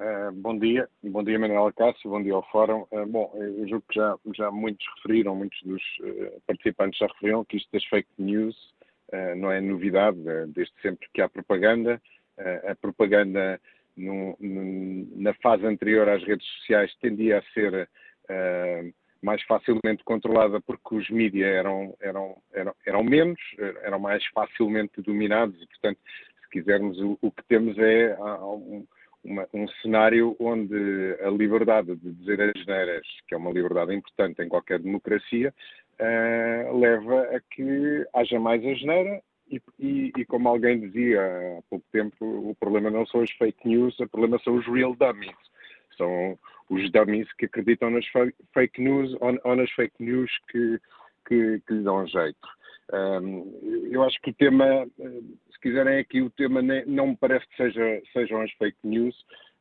Uh, 0.00 0.32
bom 0.32 0.58
dia, 0.58 0.88
bom 1.02 1.22
dia 1.22 1.38
Manuel 1.38 1.70
Cássio, 1.74 2.08
bom 2.08 2.22
dia 2.22 2.32
ao 2.32 2.42
Fórum. 2.50 2.86
Uh, 2.90 3.04
bom, 3.04 3.30
eu 3.34 3.68
julgo 3.68 3.84
que 3.86 3.96
já, 3.96 4.16
já 4.34 4.50
muitos 4.50 4.86
referiram, 4.96 5.36
muitos 5.36 5.62
dos 5.62 5.82
uh, 6.00 6.40
participantes 6.46 6.98
já 6.98 7.06
referiram 7.06 7.44
que 7.44 7.58
isto 7.58 7.68
das 7.70 7.84
fake 7.84 8.08
news 8.18 8.56
não 9.36 9.50
é 9.50 9.60
novidade, 9.60 10.16
desde 10.54 10.72
sempre 10.80 11.08
que 11.12 11.20
há 11.20 11.28
propaganda. 11.28 12.00
a 12.68 12.76
propaganda 12.76 13.60
no, 13.96 14.36
no, 14.38 15.20
na 15.20 15.34
fase 15.34 15.66
anterior 15.66 16.08
às 16.08 16.22
redes 16.22 16.46
sociais 16.46 16.94
tendia 17.00 17.38
a 17.38 17.42
ser 17.52 17.90
mais 19.20 19.42
facilmente 19.42 20.04
controlada 20.04 20.60
porque 20.60 20.94
os 20.94 21.10
mídias 21.10 21.48
eram, 21.48 21.96
eram, 22.00 22.36
eram, 22.52 22.74
eram 22.86 23.02
menos, 23.02 23.40
eram 23.82 23.98
mais 23.98 24.24
facilmente 24.26 25.02
dominados 25.02 25.60
e, 25.60 25.66
portanto, 25.66 25.98
se 26.40 26.50
quisermos, 26.50 26.96
o, 27.00 27.18
o 27.20 27.32
que 27.32 27.42
temos 27.48 27.76
é 27.78 28.16
um, 28.20 28.86
uma, 29.24 29.46
um 29.52 29.66
cenário 29.82 30.36
onde 30.40 31.16
a 31.22 31.30
liberdade 31.30 31.94
de 31.96 32.12
dizer 32.12 32.40
as 32.40 32.66
neiras, 32.66 33.06
que 33.28 33.34
é 33.34 33.38
uma 33.38 33.50
liberdade 33.50 33.94
importante 33.94 34.42
em 34.42 34.48
qualquer 34.48 34.78
democracia, 34.78 35.54
uh, 36.00 36.78
leva 36.78 37.22
a 37.36 37.40
que 37.40 38.06
haja 38.14 38.40
mais 38.40 38.64
asneira 38.64 39.22
e, 39.50 39.60
e, 39.78 40.12
e, 40.16 40.24
como 40.24 40.48
alguém 40.48 40.80
dizia 40.80 41.20
há 41.20 41.62
pouco 41.68 41.84
tempo, 41.90 42.24
o 42.24 42.54
problema 42.54 42.88
não 42.88 43.04
são 43.06 43.20
as 43.20 43.30
fake 43.32 43.68
news, 43.68 43.98
o 43.98 44.08
problema 44.08 44.38
são 44.44 44.54
os 44.54 44.66
real 44.66 44.94
dummies. 44.94 45.36
São 45.96 46.38
os 46.70 46.90
dummies 46.92 47.30
que 47.34 47.46
acreditam 47.46 47.90
nas 47.90 48.06
fake 48.54 48.80
news 48.80 49.12
ou, 49.20 49.38
ou 49.42 49.56
nas 49.56 49.70
fake 49.72 50.02
news 50.02 50.30
que, 50.50 50.80
que, 51.26 51.60
que 51.66 51.74
lhe 51.74 51.82
dão 51.82 52.06
jeito. 52.06 52.48
Eu 53.90 54.02
acho 54.04 54.20
que 54.20 54.30
o 54.30 54.34
tema, 54.34 54.86
se 54.96 55.60
quiserem 55.60 55.98
aqui, 55.98 56.20
o 56.22 56.30
tema 56.30 56.60
não 56.86 57.08
me 57.08 57.16
parece 57.16 57.46
que 57.48 57.56
seja, 57.56 58.02
sejam 58.12 58.40
as 58.40 58.50
fake 58.52 58.78
news. 58.84 59.16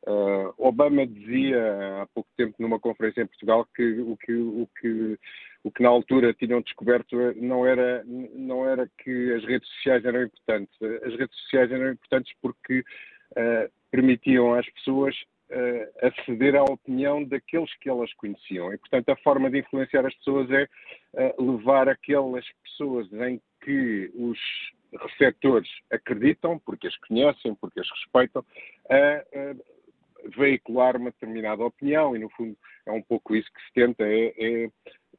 Uh, 0.08 0.54
Obama 0.58 1.06
dizia 1.06 2.02
há 2.02 2.08
pouco 2.14 2.30
tempo 2.38 2.56
numa 2.58 2.80
conferência 2.80 3.22
em 3.22 3.28
Portugal 3.28 3.68
que 3.76 4.00
o 4.00 4.16
que, 4.16 4.34
o 4.34 4.68
que 4.80 5.20
o 5.64 5.72
que 5.72 5.84
na 5.84 5.90
altura 5.90 6.34
tinham 6.34 6.62
descoberto 6.62 7.16
não 7.36 7.66
era, 7.66 8.04
não 8.06 8.68
era 8.68 8.90
que 8.98 9.34
as 9.34 9.44
redes 9.44 9.68
sociais 9.76 10.06
eram 10.06 10.24
importantes. 10.24 10.74
As 10.82 11.16
redes 11.16 11.38
sociais 11.42 11.72
eram 11.72 11.92
importantes 11.92 12.34
porque 12.42 12.80
uh, 12.80 13.72
permitiam 13.92 14.54
às 14.54 14.68
pessoas 14.70 15.16
uh, 15.52 16.08
aceder 16.08 16.56
à 16.56 16.64
opinião 16.64 17.24
daqueles 17.24 17.74
que 17.78 17.90
elas 17.90 18.14
conheciam. 18.14 18.74
E, 18.74 18.78
portanto, 18.78 19.10
a 19.10 19.16
forma 19.18 19.50
de 19.50 19.60
influenciar 19.60 20.06
as 20.06 20.16
pessoas 20.16 20.50
é 20.52 20.68
uh, 21.14 21.52
levar 21.52 21.90
aquelas 21.90 22.46
pessoas 22.64 23.12
em 23.14 23.42
que 23.62 24.12
os 24.16 24.40
receptores 25.02 25.70
acreditam, 25.92 26.58
porque 26.60 26.88
as 26.88 26.98
conhecem, 26.98 27.54
porque 27.56 27.80
as 27.80 27.90
respeitam, 27.92 28.44
a, 28.90 29.56
veicular 30.36 30.98
uma 30.98 31.12
determinada 31.12 31.64
opinião 31.64 32.16
e, 32.16 32.20
no 32.20 32.30
fundo, 32.30 32.58
é 32.86 32.92
um 32.92 33.02
pouco 33.02 33.36
isso 33.36 33.50
que 33.54 33.62
se 33.62 33.74
tenta, 33.74 34.04
é, 34.04 34.34
é, 34.38 34.70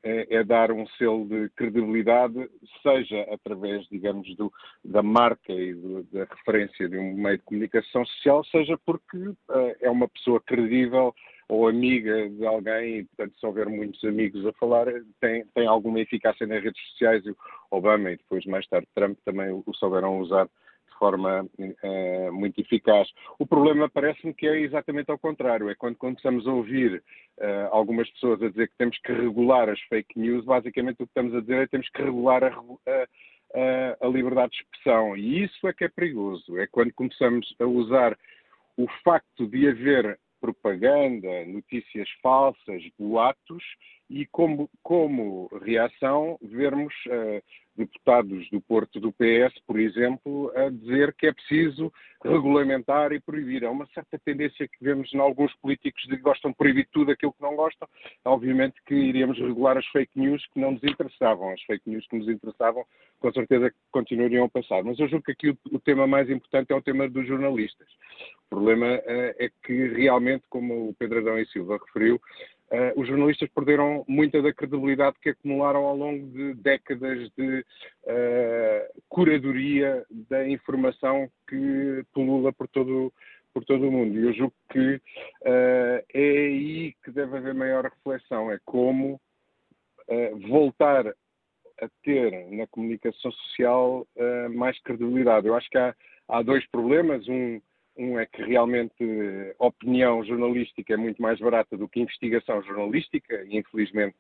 é, 0.03 0.37
é 0.37 0.45
dar 0.45 0.71
um 0.73 0.87
selo 0.99 1.27
de 1.27 1.49
credibilidade, 1.51 2.49
seja 2.83 3.23
através, 3.33 3.87
digamos, 3.91 4.35
do, 4.37 4.53
da 4.85 5.03
marca 5.03 5.53
e 5.53 5.75
do, 5.75 6.03
da 6.05 6.25
referência 6.25 6.89
de 6.89 6.99
um 6.99 7.15
meio 7.15 7.39
de 7.39 7.45
comunicação 7.45 8.05
social, 8.05 8.45
seja 8.45 8.79
porque 8.85 9.17
uh, 9.19 9.37
é 9.81 9.91
uma 9.91 10.09
pessoa 10.09 10.41
credível 10.41 11.15
ou 11.49 11.67
amiga 11.67 12.31
de 12.31 12.47
alguém, 12.47 12.99
e, 12.99 13.05
portanto, 13.05 13.39
se 13.39 13.45
houver 13.45 13.69
muitos 13.69 14.03
amigos 14.05 14.47
a 14.47 14.53
falar, 14.53 14.87
tem, 15.21 15.45
tem 15.53 15.67
alguma 15.67 16.01
eficácia 16.01 16.47
nas 16.47 16.63
redes 16.63 16.81
sociais. 16.91 17.27
O 17.27 17.37
Obama 17.77 18.13
e 18.13 18.17
depois, 18.17 18.47
mais 18.47 18.67
tarde, 18.69 18.87
Trump 18.95 19.19
também 19.25 19.51
o, 19.51 19.63
o 19.67 19.75
souberam 19.75 20.21
usar 20.21 20.49
forma 21.01 21.43
uh, 21.59 22.33
muito 22.33 22.61
eficaz. 22.61 23.09
O 23.39 23.47
problema 23.47 23.89
parece-me 23.89 24.35
que 24.35 24.47
é 24.47 24.61
exatamente 24.61 25.11
ao 25.11 25.19
contrário. 25.19 25.71
É 25.71 25.75
quando 25.75 25.97
começamos 25.97 26.47
a 26.47 26.53
ouvir 26.53 27.03
uh, 27.39 27.69
algumas 27.73 28.09
pessoas 28.11 28.43
a 28.43 28.51
dizer 28.51 28.69
que 28.69 28.77
temos 28.77 28.99
que 28.99 29.13
regular 29.13 29.71
as 29.71 29.81
fake 29.89 30.21
news, 30.21 30.45
basicamente 30.45 31.03
o 31.03 31.07
que 31.07 31.11
estamos 31.11 31.35
a 31.35 31.41
dizer 31.41 31.63
é 31.63 31.65
que 31.65 31.71
temos 31.71 31.89
que 31.89 32.03
regular 32.03 32.45
a, 32.45 32.51
a, 32.53 34.07
a 34.07 34.09
liberdade 34.09 34.53
de 34.53 34.59
expressão. 34.59 35.17
E 35.17 35.43
isso 35.45 35.67
é 35.67 35.73
que 35.73 35.85
é 35.85 35.89
perigoso. 35.89 36.59
É 36.59 36.67
quando 36.67 36.93
começamos 36.93 37.55
a 37.59 37.65
usar 37.65 38.17
o 38.77 38.87
facto 39.03 39.47
de 39.47 39.69
haver 39.69 40.19
propaganda, 40.41 41.45
notícias 41.47 42.09
falsas, 42.23 42.83
boatos, 42.99 43.63
e 44.09 44.27
como, 44.27 44.69
como 44.83 45.49
reação 45.63 46.37
vermos 46.43 46.93
uh, 47.07 47.43
deputados 47.81 48.49
do 48.51 48.61
Porto 48.61 49.01
do 49.01 49.13
PS, 49.13 49.59
por 49.67 49.79
exemplo, 49.79 50.53
a 50.55 50.69
dizer 50.71 51.15
que 51.15 51.27
é 51.27 51.33
preciso 51.33 51.93
regulamentar 52.23 53.13
e 53.13 53.21
proibir. 53.21 53.63
É 53.63 53.69
uma 53.69 53.87
certa 53.95 54.19
tendência 54.19 54.69
que 54.69 54.85
vemos 54.85 55.13
em 55.13 55.19
alguns 55.19 55.55
políticos 55.57 56.03
de 56.03 56.17
que 56.17 56.23
gostam 56.23 56.51
de 56.51 56.57
proibir 56.57 56.87
tudo 56.93 57.11
aquilo 57.11 57.33
que 57.33 57.43
não 57.43 57.57
gostam. 57.57 57.89
Obviamente 58.25 58.75
que 58.87 58.95
iríamos 58.95 59.39
regular 59.39 59.77
as 59.79 59.87
fake 59.87 60.13
news 60.15 60.45
que 60.53 60.61
não 60.61 60.73
nos 60.73 60.85
interessavam. 60.85 61.51
As 61.51 61.63
fake 61.63 61.89
news 61.89 62.07
que 62.07 62.19
nos 62.19 62.29
interessavam, 62.29 62.85
com 63.21 63.33
certeza, 63.33 63.73
continuariam 63.91 64.45
a 64.45 64.49
passar. 64.49 64.85
Mas 64.85 64.99
eu 64.99 65.09
julgo 65.09 65.25
que 65.25 65.33
aqui 65.33 65.49
o, 65.73 65.79
tema 65.81 66.07
mais 66.07 66.29
importante 66.29 66.73
é 66.73 66.77
o 66.77 66.83
tema 66.83 67.09
dos 67.09 67.27
jornalistas. 67.27 67.89
O 68.47 68.51
problema 68.51 68.87
uh, 68.87 69.35
é 69.39 69.51
que 69.65 69.89
realmente, 69.89 70.45
como 70.51 70.91
o 70.91 70.95
Pedro 70.95 71.21
Adão 71.21 71.39
e 71.39 71.47
Silva 71.47 71.79
referiu, 71.87 72.21
Uh, 72.71 73.01
os 73.01 73.09
jornalistas 73.09 73.49
perderam 73.49 74.05
muita 74.07 74.41
da 74.41 74.53
credibilidade 74.53 75.17
que 75.21 75.31
acumularam 75.31 75.81
ao 75.87 75.97
longo 75.97 76.25
de 76.29 76.55
décadas 76.55 77.29
de 77.37 77.65
uh, 78.05 79.03
curadoria 79.09 80.07
da 80.09 80.49
informação 80.49 81.29
que 81.49 82.05
pulula 82.15 82.53
por 82.53 82.69
todo, 82.69 83.13
por 83.53 83.65
todo 83.65 83.89
o 83.89 83.91
mundo. 83.91 84.17
E 84.17 84.25
eu 84.25 84.33
julgo 84.33 84.55
que 84.71 84.95
uh, 84.95 86.05
é 86.15 86.21
aí 86.21 86.95
que 87.03 87.11
deve 87.11 87.39
haver 87.39 87.55
maior 87.55 87.85
reflexão, 87.85 88.53
é 88.53 88.59
como 88.65 89.21
voltar 90.49 91.07
a 91.07 91.89
ter 92.03 92.33
na 92.51 92.67
comunicação 92.67 93.31
social 93.31 94.05
mais 94.51 94.77
credibilidade. 94.83 95.47
Eu 95.47 95.55
acho 95.55 95.71
que 95.71 95.79
há, 95.79 95.95
há 96.29 96.43
dois 96.43 96.67
problemas. 96.67 97.29
Um, 97.29 97.61
um 98.01 98.19
é 98.19 98.25
que 98.25 98.43
realmente 98.43 99.05
opinião 99.59 100.25
jornalística 100.25 100.95
é 100.95 100.97
muito 100.97 101.21
mais 101.21 101.39
barata 101.39 101.77
do 101.77 101.87
que 101.87 102.01
investigação 102.01 102.63
jornalística 102.63 103.45
e 103.45 103.59
infelizmente 103.59 104.17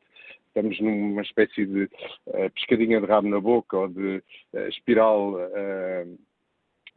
estamos 0.48 0.78
numa 0.80 1.22
espécie 1.22 1.64
de 1.64 1.84
uh, 2.26 2.50
pescadinha 2.54 3.00
de 3.00 3.06
rabo 3.06 3.28
na 3.28 3.40
boca 3.40 3.78
ou 3.78 3.88
de 3.88 4.22
uh, 4.52 4.68
espiral 4.68 5.34
uh, 5.34 6.18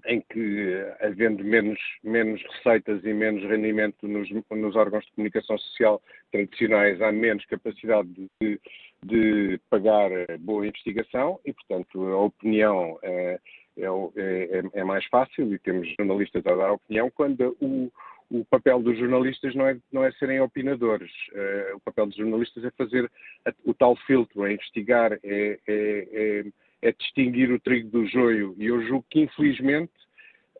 em 0.05 0.19
que, 0.19 0.85
havendo 0.99 1.41
menos, 1.45 1.79
menos 2.03 2.41
receitas 2.57 3.01
e 3.05 3.13
menos 3.13 3.41
rendimento 3.43 4.05
nos, 4.05 4.29
nos, 4.29 4.75
órgãos 4.75 5.05
de 5.05 5.11
comunicação 5.13 5.57
social 5.57 6.01
tradicionais, 6.29 7.01
há 7.01 7.09
menos 7.09 7.45
capacidade 7.45 8.09
de, 8.41 8.59
de 9.01 9.57
pagar 9.69 10.09
boa 10.39 10.67
investigação 10.67 11.39
e, 11.45 11.53
portanto, 11.53 12.05
a 12.05 12.17
opinião 12.17 12.99
é, 13.77 13.85
é, 13.85 14.63
é, 14.73 14.83
mais 14.83 15.05
fácil 15.05 15.53
e 15.53 15.59
temos 15.59 15.87
jornalistas 15.97 16.45
a 16.45 16.55
dar 16.55 16.73
opinião 16.73 17.09
quando 17.11 17.55
o, 17.59 17.91
o 18.29 18.45
papel 18.45 18.81
dos 18.81 18.97
jornalistas 18.97 19.53
não 19.55 19.67
é, 19.67 19.77
não 19.91 20.03
é 20.03 20.11
serem 20.13 20.39
opinadores. 20.41 21.11
Uh, 21.31 21.77
o 21.77 21.79
papel 21.81 22.07
dos 22.07 22.15
jornalistas 22.15 22.63
é 22.63 22.71
fazer 22.71 23.09
a, 23.45 23.53
o 23.65 23.73
tal 23.73 23.95
filtro, 24.07 24.45
é 24.45 24.53
investigar, 24.53 25.13
é, 25.13 25.19
é, 25.23 25.59
é, 25.67 26.43
é, 26.81 26.91
distinguir 26.91 27.51
o 27.51 27.59
trigo 27.59 27.89
do 27.89 28.05
joio. 28.07 28.55
E 28.57 28.65
eu 28.65 28.81
julgo 28.83 29.05
que, 29.09 29.21
infelizmente, 29.21 29.93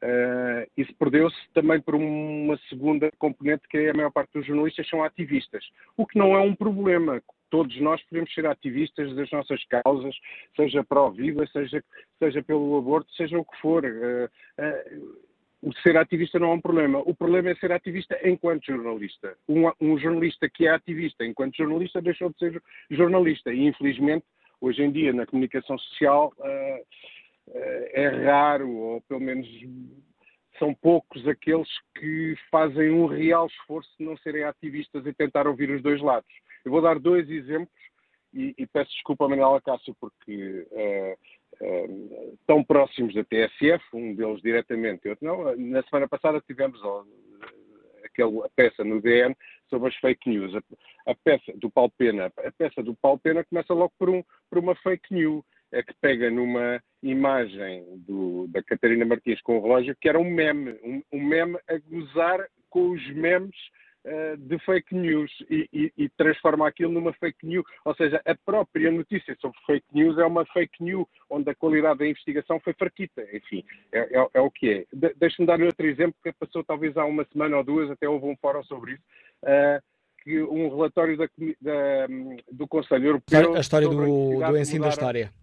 uh, 0.04 0.70
isso 0.78 0.94
perdeu-se 1.00 1.38
também 1.54 1.80
por 1.82 1.96
uma 1.96 2.58
segunda 2.70 3.12
componente, 3.18 3.68
que 3.70 3.78
é 3.78 3.90
a 3.90 3.94
maior 3.94 4.12
parte 4.12 4.34
dos 4.34 4.46
jornalistas 4.46 4.88
são 4.90 5.04
ativistas. 5.04 5.64
O 5.98 6.06
que 6.06 6.18
não 6.18 6.36
é 6.36 6.40
um 6.40 6.56
problema 6.56 7.22
todos 7.50 7.80
nós 7.80 8.02
podemos 8.06 8.34
ser 8.34 8.48
ativistas 8.48 9.16
das 9.16 9.30
nossas 9.30 9.64
causas, 9.66 10.16
seja 10.56 10.84
pró-vida, 10.84 11.46
seja, 11.54 11.84
seja 12.18 12.42
pelo 12.42 12.80
aborto, 12.80 13.14
seja 13.14 13.38
o 13.38 13.46
que 13.46 13.62
for. 13.62 13.86
Uh, 13.86 14.26
uh, 14.60 15.24
o 15.62 15.72
ser 15.82 15.96
ativista 15.96 16.40
não 16.40 16.50
é 16.50 16.54
um 16.56 16.62
problema. 16.62 17.00
O 17.06 17.14
problema 17.16 17.52
é 17.52 17.56
ser 17.56 17.72
ativista 17.72 18.20
enquanto 18.28 18.66
jornalista. 18.66 19.38
Um, 19.48 19.72
um, 19.80 20.00
jornalista 20.00 20.50
que 20.50 20.66
é 20.66 20.72
ativista 20.72 21.24
enquanto 21.24 21.56
jornalista 21.56 22.02
deixou 22.02 22.32
de 22.32 22.40
ser 22.40 22.64
jornalista. 22.90 23.54
E, 23.54 23.68
infelizmente, 23.68 24.26
hoje 24.60 24.82
em 24.82 24.92
dia, 24.92 25.14
na 25.14 25.28
comunicação 25.28 25.78
social, 25.78 26.34
uh, 26.40 26.86
é 27.52 28.08
raro, 28.08 28.70
ou 28.70 29.02
pelo 29.02 29.20
menos 29.20 29.48
são 30.60 30.74
poucos 30.74 31.28
aqueles 31.28 31.68
que 31.96 32.36
fazem 32.52 32.92
um 32.92 33.06
real 33.06 33.48
esforço 33.48 33.90
de 34.00 34.06
não 34.06 34.16
serem 34.18 34.44
ativistas 34.44 35.06
e 35.06 35.14
tentar 35.14 35.48
ouvir 35.48 35.70
os 35.70 35.82
dois 35.82 36.02
lados. 36.02 36.30
Eu 36.64 36.72
vou 36.72 36.82
dar 36.82 37.00
dois 37.00 37.30
exemplos 37.30 37.78
e, 38.34 38.54
e 38.58 38.66
peço 38.68 38.92
desculpa 38.92 39.26
a 39.26 39.30
Manuela 39.30 39.62
Cássio 39.62 39.96
porque 40.00 40.68
uh, 40.72 41.66
uh, 41.66 42.38
tão 42.48 42.64
próximos 42.64 43.14
da 43.14 43.24
TSF, 43.24 43.84
um 43.94 44.16
deles 44.16 44.42
diretamente 44.42 45.10
outro 45.10 45.26
não. 45.26 45.56
Na 45.56 45.84
semana 45.84 46.08
passada 46.08 46.42
tivemos 46.42 46.82
oh, 46.84 47.06
aquela 48.04 48.50
peça 48.56 48.84
no 48.84 49.02
DN 49.02 49.36
sobre 49.70 49.90
as 49.90 49.96
fake 49.98 50.30
news. 50.30 50.56
A, 50.56 51.12
a, 51.12 51.16
peça 51.16 51.52
do 51.56 51.70
Paulo 51.70 51.92
Pena, 51.98 52.32
a 52.38 52.52
peça 52.52 52.82
do 52.82 52.96
Paulo 52.96 53.20
Pena 53.20 53.44
começa 53.44 53.74
logo 53.74 53.94
por, 54.00 54.10
um, 54.10 54.24
por 54.50 54.60
uma 54.60 54.76
fake 54.76 55.14
news, 55.14 55.44
é 55.74 55.82
que 55.82 55.94
pega 56.00 56.30
numa 56.30 56.82
imagem 57.02 57.84
do, 58.08 58.48
da 58.48 58.64
Catarina 58.64 59.06
Martins 59.06 59.42
com 59.42 59.58
o 59.58 59.62
relógio 59.62 59.96
que 60.00 60.08
era 60.08 60.20
um 60.20 60.30
meme, 60.30 60.80
um, 60.84 61.02
um 61.12 61.22
meme 61.22 61.58
a 61.68 61.78
gozar 61.90 62.48
com 62.70 62.92
os 62.92 63.10
memes 63.14 63.56
uh, 64.06 64.38
de 64.38 64.58
fake 64.60 64.96
news 64.96 65.32
e, 65.50 65.68
e, 65.74 65.94
e, 65.98 66.10
transforma 66.10 66.68
aquilo 66.68 66.92
numa 66.92 67.12
fake 67.14 67.46
news. 67.46 67.66
Ou 67.84 67.96
seja, 67.96 68.22
a 68.24 68.36
própria 68.46 68.92
notícia 68.92 69.36
sobre 69.42 69.58
fake 69.66 69.86
news 69.94 70.18
é 70.18 70.26
uma 70.26 70.46
fake 70.46 70.82
news 70.82 71.08
onde 71.30 71.50
a 71.50 71.56
qualidade 71.56 72.00
da 72.00 72.08
investigação 72.08 72.60
foi 72.60 72.74
fraquita. 72.74 73.24
Enfim, 73.34 73.66
é, 73.92 74.00
é, 74.00 74.28
é 74.36 74.42
o 74.42 74.52
que 74.52 74.70
é. 74.70 74.86
De, 74.94 75.14
Deixa-me 75.16 75.48
dar 75.48 75.60
outro 75.62 75.86
exemplo 75.86 76.16
que 76.24 76.32
passou 76.34 76.64
talvez 76.64 76.96
há 76.96 77.06
uma 77.06 77.26
semana 77.26 77.58
ou 77.58 77.64
duas, 77.64 77.90
até 77.90 78.08
houve 78.08 78.28
um 78.28 78.38
fórum 78.38 78.64
sobre 78.64 78.94
isso. 78.94 79.04
Uh, 79.44 79.82
que 80.24 80.42
um 80.42 80.70
relatório 80.70 81.18
da, 81.18 81.26
da, 81.60 82.08
do 82.50 82.66
Conselho 82.66 83.08
Europeu. 83.08 83.56
A 83.56 83.60
história 83.60 83.90
do, 83.90 83.96
do 84.40 84.58
ensino 84.58 84.84
da 84.84 84.90
história 84.90 85.34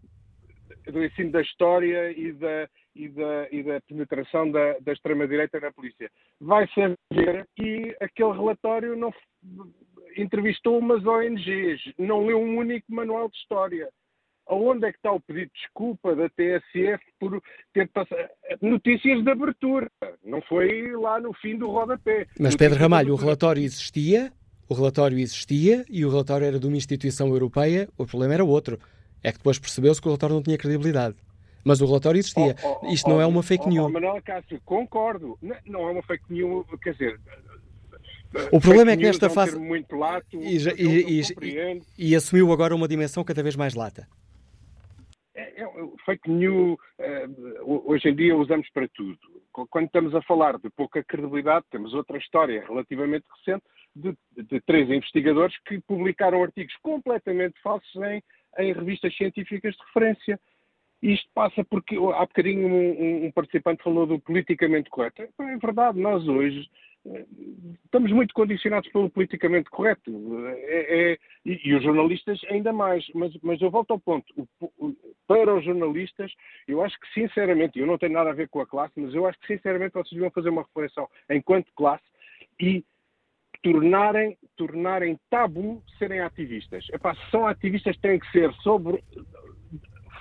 do 0.86 1.04
ensino 1.04 1.30
da 1.30 1.40
história 1.40 2.10
e 2.12 2.32
da, 2.32 2.68
e 2.94 3.08
da, 3.08 3.48
e 3.50 3.62
da 3.62 3.80
penetração 3.82 4.50
da, 4.50 4.78
da 4.80 4.92
extrema-direita 4.92 5.60
na 5.60 5.72
polícia. 5.72 6.10
Vai-se 6.40 6.80
ver 7.12 7.46
que 7.56 7.96
aquele 8.00 8.32
relatório 8.32 8.96
não 8.96 9.12
entrevistou 10.16 10.78
umas 10.78 11.04
ONGs, 11.04 11.80
não 11.98 12.26
leu 12.26 12.40
um 12.40 12.58
único 12.58 12.92
manual 12.92 13.28
de 13.28 13.36
história. 13.36 13.88
Aonde 14.46 14.86
é 14.86 14.90
que 14.90 14.98
está 14.98 15.12
o 15.12 15.20
pedido 15.20 15.46
de 15.46 15.60
desculpa 15.60 16.16
da 16.16 16.28
TSF 16.30 17.04
por 17.20 17.40
ter 17.72 17.88
passado 17.88 18.28
notícias 18.60 19.22
de 19.22 19.30
abertura? 19.30 19.88
Não 20.24 20.42
foi 20.42 20.90
lá 20.96 21.20
no 21.20 21.32
fim 21.34 21.56
do 21.56 21.70
rodapé. 21.70 22.26
Mas 22.38 22.56
Pedro 22.56 22.80
Ramalho, 22.80 23.12
o 23.12 23.16
relatório 23.16 23.62
existia, 23.62 24.32
o 24.68 24.74
relatório 24.74 25.18
existia 25.18 25.84
e 25.88 26.04
o 26.04 26.10
relatório 26.10 26.46
era 26.46 26.58
de 26.58 26.66
uma 26.66 26.76
instituição 26.76 27.28
europeia, 27.28 27.88
o 27.96 28.04
problema 28.04 28.34
era 28.34 28.44
outro 28.44 28.76
é 29.22 29.32
que 29.32 29.38
depois 29.38 29.58
percebeu-se 29.58 30.00
que 30.00 30.08
o 30.08 30.10
relatório 30.10 30.34
não 30.36 30.42
tinha 30.42 30.58
credibilidade. 30.58 31.16
Mas 31.64 31.80
o 31.80 31.86
relatório 31.86 32.18
existia. 32.18 32.56
Oh, 32.62 32.80
oh, 32.82 32.92
Isto 32.92 33.08
oh, 33.08 33.14
não 33.14 33.20
é 33.20 33.26
uma 33.26 33.42
fake 33.42 33.68
news. 33.68 33.86
Oh, 33.86 33.90
Manuel 33.90 34.22
Cássio, 34.22 34.60
concordo. 34.64 35.38
Não, 35.42 35.56
não, 35.66 35.88
é 35.88 35.92
uma 35.92 36.02
fake 36.02 36.24
news, 36.30 36.66
quer 36.82 36.92
dizer, 36.92 37.20
O 38.50 38.60
problema 38.60 38.92
é 38.92 38.96
que 38.96 39.02
nesta 39.02 39.26
é 39.26 39.30
fase. 39.30 39.58
Muito 39.58 39.94
lato, 39.96 40.36
e, 40.36 40.56
eu, 40.56 40.76
e, 40.76 41.20
eu 41.20 41.82
e, 41.98 42.16
assumiu 42.16 42.52
agora 42.52 42.74
uma 42.74 42.88
dimensão 42.88 43.22
cada 43.24 43.42
vez 43.42 43.56
mais 43.56 43.74
lata. 43.74 44.08
É, 45.34 45.62
é, 45.62 45.66
fake 46.04 46.30
news, 46.30 46.78
uh, 46.98 47.82
hoje 47.90 48.08
em 48.08 48.14
dia 48.14 48.36
usamos 48.36 48.68
para 48.70 48.88
tudo. 48.88 49.18
Quando 49.52 49.86
estamos 49.86 50.14
a 50.14 50.22
falar 50.22 50.58
de 50.58 50.70
pouca 50.70 51.02
credibilidade, 51.02 51.66
temos 51.70 51.92
outra 51.92 52.16
história 52.18 52.64
relativamente 52.66 53.24
recente 53.36 53.64
de, 53.94 54.16
de 54.36 54.60
três 54.60 54.88
investigadores 54.88 55.56
que 55.66 55.80
publicaram 55.80 56.42
artigos 56.42 56.74
completamente 56.82 57.60
falsos 57.60 57.94
em, 57.96 58.22
em 58.58 58.72
revistas 58.72 59.16
científicas 59.16 59.74
de 59.74 59.82
referência. 59.86 60.40
Isto 61.02 61.28
passa 61.34 61.64
porque 61.64 61.96
há 61.96 62.26
bocadinho 62.26 62.68
um, 62.68 63.26
um, 63.26 63.32
participante 63.32 63.82
falou 63.82 64.06
do 64.06 64.20
politicamente 64.20 64.90
correto. 64.90 65.22
É 65.22 65.56
verdade, 65.56 65.98
nós 65.98 66.28
hoje 66.28 66.68
eh, 67.06 67.24
estamos 67.86 68.12
muito 68.12 68.34
condicionados 68.34 68.90
pelo 68.90 69.08
politicamente 69.08 69.70
correto. 69.70 70.10
É, 70.46 71.12
é, 71.12 71.18
e, 71.46 71.68
e, 71.68 71.74
os 71.74 71.82
jornalistas 71.82 72.38
ainda 72.50 72.70
mais. 72.70 73.06
Mas, 73.14 73.32
mas 73.42 73.62
eu 73.62 73.70
volto 73.70 73.92
ao 73.92 73.98
ponto. 73.98 74.26
O, 74.60 74.94
para 75.26 75.54
os 75.54 75.64
jornalistas, 75.64 76.30
eu 76.68 76.82
acho 76.84 76.98
que 77.00 77.08
sinceramente, 77.14 77.78
eu 77.78 77.86
não 77.86 77.96
tenho 77.96 78.12
nada 78.12 78.30
a 78.30 78.34
ver 78.34 78.48
com 78.50 78.60
a 78.60 78.66
classe, 78.66 79.00
mas 79.00 79.14
eu 79.14 79.26
acho 79.26 79.38
que 79.40 79.46
sinceramente 79.46 79.94
vocês 79.94 80.10
deviam 80.10 80.30
fazer 80.30 80.50
uma 80.50 80.62
reflexão 80.62 81.08
enquanto 81.30 81.72
classe 81.74 82.04
e 82.60 82.84
tornarem, 83.62 84.36
tornarem 84.56 85.18
tabu 85.28 85.82
serem 85.98 86.20
ativistas. 86.20 86.86
Epá, 86.92 87.14
são 87.30 87.46
ativistas, 87.46 87.96
têm 87.98 88.18
que 88.18 88.30
ser 88.30 88.52
sobre 88.62 89.02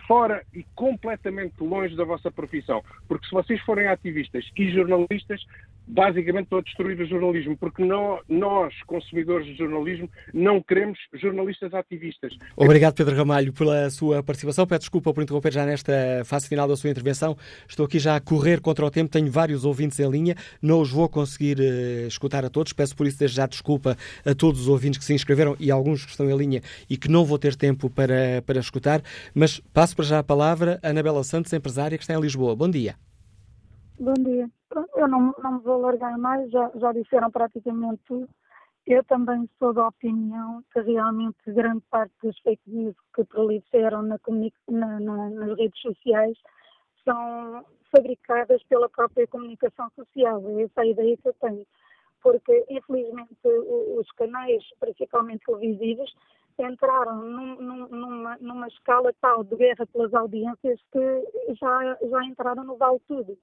fora 0.07 0.43
e 0.53 0.65
completamente 0.75 1.61
longe 1.61 1.95
da 1.95 2.03
vossa 2.03 2.31
profissão. 2.31 2.83
Porque 3.07 3.27
se 3.27 3.31
vocês 3.31 3.61
forem 3.61 3.87
ativistas 3.87 4.43
e 4.57 4.71
jornalistas, 4.71 5.45
basicamente 5.89 6.43
estou 6.43 6.59
a 6.59 6.61
destruir 6.61 7.01
o 7.01 7.05
jornalismo, 7.05 7.57
porque 7.57 7.83
nós, 7.83 8.73
consumidores 8.85 9.47
de 9.47 9.55
jornalismo, 9.55 10.09
não 10.33 10.61
queremos 10.61 10.99
jornalistas 11.15 11.73
ativistas. 11.73 12.37
Obrigado, 12.55 12.93
Pedro 12.93 13.15
Ramalho, 13.15 13.51
pela 13.51 13.89
sua 13.89 14.21
participação. 14.21 14.67
Peço 14.67 14.81
desculpa 14.81 15.13
por 15.13 15.23
interromper 15.23 15.51
já 15.51 15.65
nesta 15.65 15.93
fase 16.25 16.47
final 16.47 16.67
da 16.67 16.75
sua 16.75 16.89
intervenção. 16.89 17.35
Estou 17.67 17.85
aqui 17.85 17.97
já 17.97 18.15
a 18.15 18.19
correr 18.21 18.61
contra 18.61 18.85
o 18.85 18.91
tempo, 18.91 19.09
tenho 19.09 19.31
vários 19.31 19.65
ouvintes 19.65 19.99
em 19.99 20.09
linha, 20.09 20.35
não 20.61 20.79
os 20.79 20.91
vou 20.91 21.09
conseguir 21.09 21.59
uh, 21.59 22.07
escutar 22.07 22.45
a 22.45 22.49
todos. 22.49 22.71
Peço 22.71 22.95
por 22.95 23.07
isso 23.07 23.17
desde 23.17 23.37
já 23.37 23.47
desculpa 23.47 23.97
a 24.25 24.35
todos 24.35 24.61
os 24.61 24.67
ouvintes 24.67 24.99
que 24.99 25.05
se 25.05 25.13
inscreveram 25.13 25.55
e 25.59 25.71
alguns 25.71 26.05
que 26.05 26.11
estão 26.11 26.29
em 26.29 26.37
linha 26.37 26.61
e 26.89 26.97
que 26.97 27.09
não 27.09 27.25
vou 27.25 27.39
ter 27.39 27.55
tempo 27.55 27.89
para, 27.89 28.43
para 28.45 28.59
escutar, 28.59 29.01
mas 29.33 29.59
passo 29.73 29.95
para 29.95 30.05
já 30.05 30.19
a 30.19 30.23
palavra 30.23 30.79
a 30.83 30.89
Anabela 30.89 31.23
Santos, 31.23 31.51
empresária 31.53 31.97
que 31.97 32.03
está 32.03 32.13
em 32.13 32.21
Lisboa. 32.21 32.55
Bom 32.55 32.69
dia. 32.69 33.08
Bom 33.99 34.13
dia. 34.13 34.49
Eu 34.95 35.09
não, 35.09 35.35
não 35.43 35.51
me 35.55 35.59
vou 35.59 35.73
alargar 35.73 36.17
mais, 36.17 36.49
já, 36.51 36.71
já 36.75 36.93
disseram 36.93 37.29
praticamente 37.29 38.01
tudo. 38.05 38.29
Eu 38.87 39.03
também 39.03 39.49
sou 39.59 39.73
da 39.73 39.89
opinião 39.89 40.63
que 40.71 40.79
realmente 40.79 41.35
grande 41.47 41.83
parte 41.91 42.13
das 42.23 42.39
fake 42.39 42.61
news 42.65 42.95
que 43.13 43.25
proliferam 43.25 44.01
na, 44.03 44.17
na, 44.69 44.99
na, 45.01 45.29
nas 45.31 45.57
redes 45.57 45.81
sociais 45.81 46.37
são 47.03 47.65
fabricadas 47.91 48.63
pela 48.69 48.87
própria 48.87 49.27
comunicação 49.27 49.89
social. 49.93 50.47
É 50.47 50.63
essa 50.63 50.79
a 50.79 50.85
ideia 50.85 51.17
que 51.17 51.27
eu 51.27 51.33
tenho. 51.33 51.67
Porque, 52.23 52.65
infelizmente, 52.69 53.35
os 53.97 54.09
canais, 54.13 54.63
principalmente 54.79 55.43
televisivos, 55.45 56.09
entraram 56.57 57.17
num, 57.17 57.87
numa, 57.89 58.37
numa 58.39 58.67
escala 58.69 59.13
tal 59.19 59.43
de 59.43 59.57
guerra 59.57 59.85
pelas 59.87 60.13
audiências 60.13 60.79
que 60.89 61.55
já, 61.59 61.97
já 62.01 62.23
entraram 62.23 62.63
no 62.63 62.77
vale 62.77 62.99
tudo. 63.05 63.37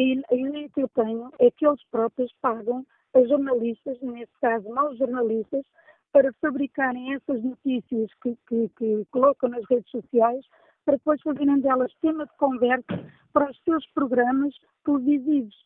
E 0.00 0.22
a 0.30 0.34
ideia 0.36 0.68
que 0.68 0.80
eu 0.80 0.88
tenho 0.90 1.28
é 1.40 1.50
que 1.50 1.66
eles 1.66 1.82
próprios 1.90 2.32
pagam 2.40 2.86
a 3.14 3.20
jornalistas, 3.24 4.00
nesse 4.00 4.30
caso 4.40 4.68
maus 4.68 4.96
jornalistas, 4.96 5.66
para 6.12 6.32
fabricarem 6.34 7.14
essas 7.14 7.42
notícias 7.42 8.08
que, 8.22 8.38
que, 8.48 8.70
que 8.78 9.04
colocam 9.10 9.50
nas 9.50 9.64
redes 9.68 9.90
sociais, 9.90 10.46
para 10.84 10.98
depois 10.98 11.20
fazerem 11.20 11.58
delas 11.58 11.92
tema 12.00 12.26
de 12.26 12.36
conversa 12.36 13.10
para 13.32 13.50
os 13.50 13.58
seus 13.64 13.84
programas 13.88 14.54
televisivos. 14.84 15.56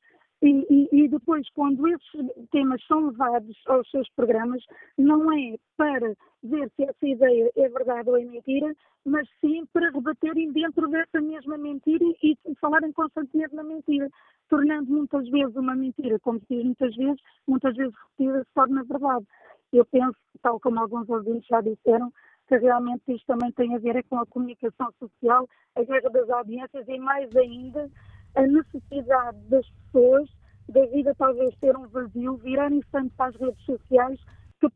E, 0.43 0.67
e, 0.69 0.89
e, 1.05 1.09
depois, 1.09 1.49
quando 1.51 1.87
esses 1.87 2.49
temas 2.51 2.85
são 2.89 3.07
levados 3.07 3.57
aos 3.67 3.89
seus 3.91 4.11
programas, 4.17 4.61
não 4.99 5.33
é 5.33 5.57
para 5.77 6.17
ver 6.43 6.69
se 6.75 6.83
essa 6.83 7.07
ideia 7.07 7.49
é 7.55 7.69
verdade 7.69 8.11
ou 8.11 8.19
é 8.19 8.25
mentira, 8.25 8.75
mas 9.05 9.29
sim 9.41 9.65
para 9.73 9.91
rebaterem 9.91 10.51
dentro 10.51 10.89
dessa 10.89 11.21
mesma 11.21 11.57
mentira 11.57 12.05
e 12.21 12.37
falarem 12.61 12.93
constantemente 12.93 13.55
na 13.55 13.63
mentira, 13.63 14.11
tornando 14.49 14.91
muitas 14.91 15.29
vezes 15.29 15.55
uma 15.55 15.77
mentira, 15.77 16.19
como 16.19 16.41
se 16.41 16.47
diz 16.49 16.65
muitas 16.65 16.97
vezes, 16.97 17.21
muitas 17.47 17.77
vezes 17.77 17.95
repetida, 17.95 18.43
se 18.43 18.51
torna 18.53 18.83
verdade. 18.83 19.27
Eu 19.73 19.85
penso, 19.87 20.17
tal 20.43 20.59
como 20.59 20.81
alguns 20.81 21.09
ouvintes 21.09 21.47
já 21.47 21.61
disseram, 21.61 22.13
que 22.49 22.59
realmente 22.59 23.15
isto 23.15 23.27
também 23.27 23.53
tem 23.53 23.77
a 23.77 23.79
ver 23.79 23.95
é 23.95 24.03
com 24.03 24.19
a 24.19 24.27
comunicação 24.27 24.93
social, 24.99 25.49
a 25.77 25.85
guerra 25.85 26.11
das 26.11 26.29
audiências 26.29 26.89
e 26.89 26.99
mais 26.99 27.35
ainda 27.37 27.89
a 28.35 28.43
necessidade 28.43 29.39
das 29.49 29.67
pessoas 29.69 30.29
da 30.69 30.87
vida 30.87 31.15
talvez 31.17 31.55
ter 31.57 31.77
um 31.77 31.87
vazio, 31.89 32.37
virarem 32.37 32.81
tanto 32.91 33.13
para 33.17 33.31
as 33.31 33.37
redes 33.37 33.65
sociais 33.65 34.19
que, 34.61 34.69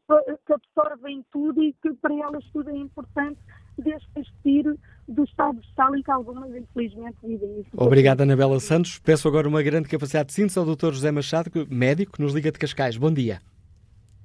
que 0.47 0.53
absorvem 0.53 1.24
tudo 1.33 1.62
e 1.62 1.73
que 1.74 1.93
para 1.95 2.15
elas 2.15 2.45
tudo 2.53 2.70
é 2.70 2.77
importante 2.77 3.41
desde 3.78 4.07
que 4.15 4.78
do 5.09 5.24
estado 5.24 5.61
de 5.61 5.66
Stalin 5.69 6.03
que 6.03 6.11
algumas 6.11 6.55
infelizmente 6.55 7.16
vivem 7.23 7.61
isso. 7.61 7.70
Obrigado, 7.77 8.23
Anabela 8.23 8.59
Santos. 8.59 8.99
Peço 8.99 9.28
agora 9.28 9.49
uma 9.49 9.62
grande 9.62 9.89
capacidade 9.89 10.28
de 10.28 10.35
síntese 10.35 10.59
ao 10.59 10.65
Dr. 10.65 10.93
José 10.93 11.12
Machado, 11.12 11.51
médico, 11.70 12.12
que 12.12 12.23
nos 12.23 12.35
liga 12.35 12.51
de 12.51 12.59
Cascais. 12.59 12.97
Bom 12.97 13.12
dia. 13.12 13.41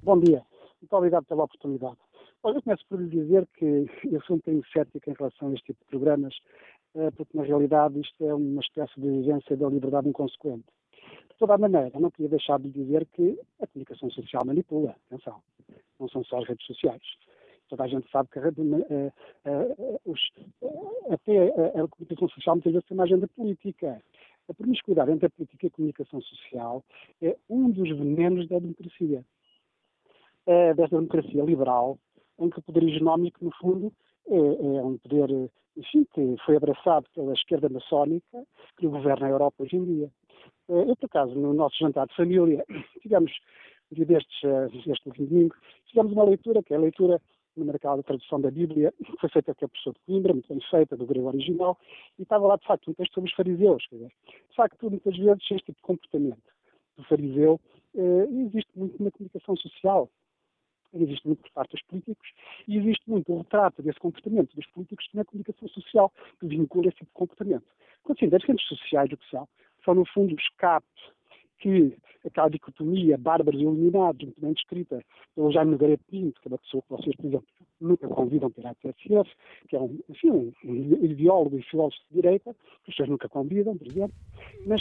Bom 0.02 0.18
dia. 0.18 0.42
Muito 0.80 0.92
obrigado 0.96 1.24
pela 1.24 1.44
oportunidade. 1.44 1.96
Olha, 2.42 2.56
eu 2.56 2.62
começo 2.62 2.84
por 2.88 3.00
lhe 3.00 3.08
dizer 3.08 3.46
que 3.56 3.86
eu 4.10 4.20
sou 4.22 4.34
um 4.34 4.38
bocadinho 4.38 4.64
cético 4.72 5.10
em 5.10 5.14
relação 5.16 5.48
a 5.48 5.52
este 5.52 5.66
tipo 5.66 5.78
de 5.84 5.90
programas, 5.90 6.34
porque 7.16 7.36
na 7.36 7.42
realidade 7.42 8.00
isto 8.00 8.24
é 8.24 8.34
uma 8.34 8.60
espécie 8.60 9.00
de 9.00 9.08
vivência 9.08 9.56
da 9.56 9.68
liberdade 9.68 10.08
inconsequente. 10.08 10.64
De 11.30 11.36
toda 11.38 11.54
a 11.54 11.58
maneira, 11.58 11.98
não 11.98 12.10
queria 12.10 12.28
deixar 12.28 12.58
de 12.58 12.70
dizer 12.70 13.06
que 13.06 13.38
a 13.60 13.66
comunicação 13.66 14.10
social 14.10 14.44
manipula, 14.44 14.94
atenção, 15.06 15.42
não 15.98 16.08
são 16.08 16.22
só 16.24 16.38
as 16.38 16.48
redes 16.48 16.66
sociais. 16.66 17.02
Toda 17.68 17.84
a 17.84 17.88
gente 17.88 18.06
sabe 18.10 18.28
que 18.30 18.38
a, 18.38 18.42
a, 18.42 18.46
a, 18.46 18.50
os, 20.04 20.20
até 21.10 21.48
a, 21.80 21.88
comunicação 21.88 22.28
social 22.28 22.56
muitas 22.56 22.72
vezes 22.72 22.86
tem 22.86 22.96
uma 22.96 23.04
agenda 23.04 23.26
política. 23.28 24.02
A 24.48 24.54
promiscuidade 24.54 25.10
entre 25.10 25.26
a 25.26 25.30
política 25.30 25.66
e 25.66 25.68
a 25.68 25.70
comunicação 25.70 26.20
social 26.20 26.84
é 27.22 27.34
um 27.48 27.70
dos 27.70 27.88
venenos 27.88 28.46
da 28.48 28.58
democracia. 28.58 29.24
É, 30.44 30.74
desta 30.74 30.96
democracia 30.96 31.42
liberal, 31.44 31.98
em 32.38 32.50
que 32.50 32.58
o 32.58 32.62
poder 32.62 32.84
económico, 32.94 33.42
no 33.42 33.52
fundo, 33.52 33.92
é, 34.26 34.36
é, 34.36 34.82
um 34.82 34.98
poder 34.98 35.50
enfim, 35.76 36.06
que 36.12 36.36
foi 36.44 36.56
abraçado 36.56 37.06
pela 37.14 37.32
esquerda 37.32 37.68
maçónica 37.68 38.44
que 38.78 38.86
governa 38.86 39.26
a 39.26 39.30
Europa 39.30 39.62
hoje 39.62 39.76
em 39.76 39.84
dia. 39.84 40.10
Eh, 40.68 40.90
eu, 40.90 40.96
por 40.96 41.06
acaso, 41.06 41.34
no 41.34 41.52
nosso 41.52 41.76
jantar 41.78 42.06
de 42.06 42.14
família, 42.14 42.64
tivemos, 43.02 43.32
um 43.90 43.94
dia 43.94 44.06
destes, 44.06 44.44
eh, 44.44 44.68
este 44.86 45.08
último 45.08 45.26
domingo, 45.26 45.56
fizemos 45.88 46.12
uma 46.12 46.24
leitura, 46.24 46.62
que 46.62 46.74
é 46.74 46.76
a 46.76 46.80
leitura 46.80 47.20
no 47.56 47.64
mercado 47.64 47.98
da 47.98 48.02
tradução 48.02 48.40
da 48.40 48.50
Bíblia, 48.50 48.92
que 49.04 49.16
foi 49.20 49.28
feita 49.28 49.54
pela 49.54 49.68
professor 49.68 49.92
de 49.92 50.00
Coimbra, 50.06 50.32
muito 50.32 50.48
bem 50.48 50.60
feita, 50.70 50.96
do 50.96 51.06
grego 51.06 51.28
original, 51.28 51.78
e 52.18 52.22
estava 52.22 52.46
lá, 52.46 52.56
de 52.56 52.66
facto, 52.66 52.90
um 52.90 52.94
texto 52.94 53.14
sobre 53.14 53.30
os 53.30 53.36
fariseus. 53.36 53.86
Dizer, 53.92 54.08
de 54.08 54.56
facto, 54.56 54.90
muitas 54.90 55.16
vezes, 55.16 55.42
este 55.42 55.66
tipo 55.66 55.76
de 55.76 55.82
comportamento 55.82 56.52
do 56.96 57.04
fariseu 57.04 57.60
eh, 57.94 58.26
existe 58.46 58.70
muito 58.74 59.02
na 59.02 59.10
comunicação 59.10 59.56
social 59.56 60.08
existe 60.94 61.26
muito 61.26 61.42
por 61.42 61.50
parte 61.52 61.72
dos 61.72 61.82
políticos 61.82 62.28
e 62.68 62.78
existe 62.78 63.08
muito 63.08 63.32
o 63.32 63.38
retrato 63.38 63.82
desse 63.82 63.98
comportamento 63.98 64.54
dos 64.54 64.66
políticos 64.68 65.08
na 65.14 65.24
comunicação 65.24 65.68
social 65.68 66.12
que 66.38 66.46
vincula 66.46 66.88
esse 66.88 66.98
tipo 66.98 67.10
de 67.10 67.14
comportamento. 67.14 67.64
Quando 68.02 68.18
assim, 68.18 68.34
as 68.34 68.44
redes 68.44 68.66
sociais 68.66 69.10
o 69.12 69.16
que 69.16 69.30
são, 69.30 69.48
são 69.84 69.94
no 69.94 70.04
fundo 70.06 70.34
o 70.34 70.38
escape 70.38 70.86
que 71.58 71.96
aquela 72.26 72.48
dicotomia 72.48 73.16
bárbaros 73.16 73.60
e 73.60 73.62
iluminados, 73.62 74.24
muito 74.24 74.40
bem 74.40 74.52
descrita 74.52 75.04
pelo 75.34 75.52
Jaime 75.52 75.72
Nogueira 75.72 75.98
Pinto, 76.10 76.40
que 76.40 76.48
é 76.48 76.50
uma 76.50 76.58
pessoa 76.58 76.82
que 76.82 76.90
vocês, 76.90 77.16
por 77.16 77.26
exemplo, 77.26 77.46
nunca 77.82 78.08
convidam 78.08 78.50
para 78.50 78.70
a 78.70 78.74
TSF, 78.74 79.30
que 79.68 79.76
é 79.76 79.80
um, 79.80 79.98
enfim, 80.08 80.30
um, 80.64 81.04
ideólogo 81.04 81.58
e 81.58 81.62
filósofo 81.62 82.00
de 82.10 82.20
direita, 82.20 82.54
que 82.84 82.90
os 82.90 82.96
senhores 82.96 83.10
nunca 83.10 83.28
convidam, 83.28 83.76
por 83.76 83.86
exemplo. 83.86 84.14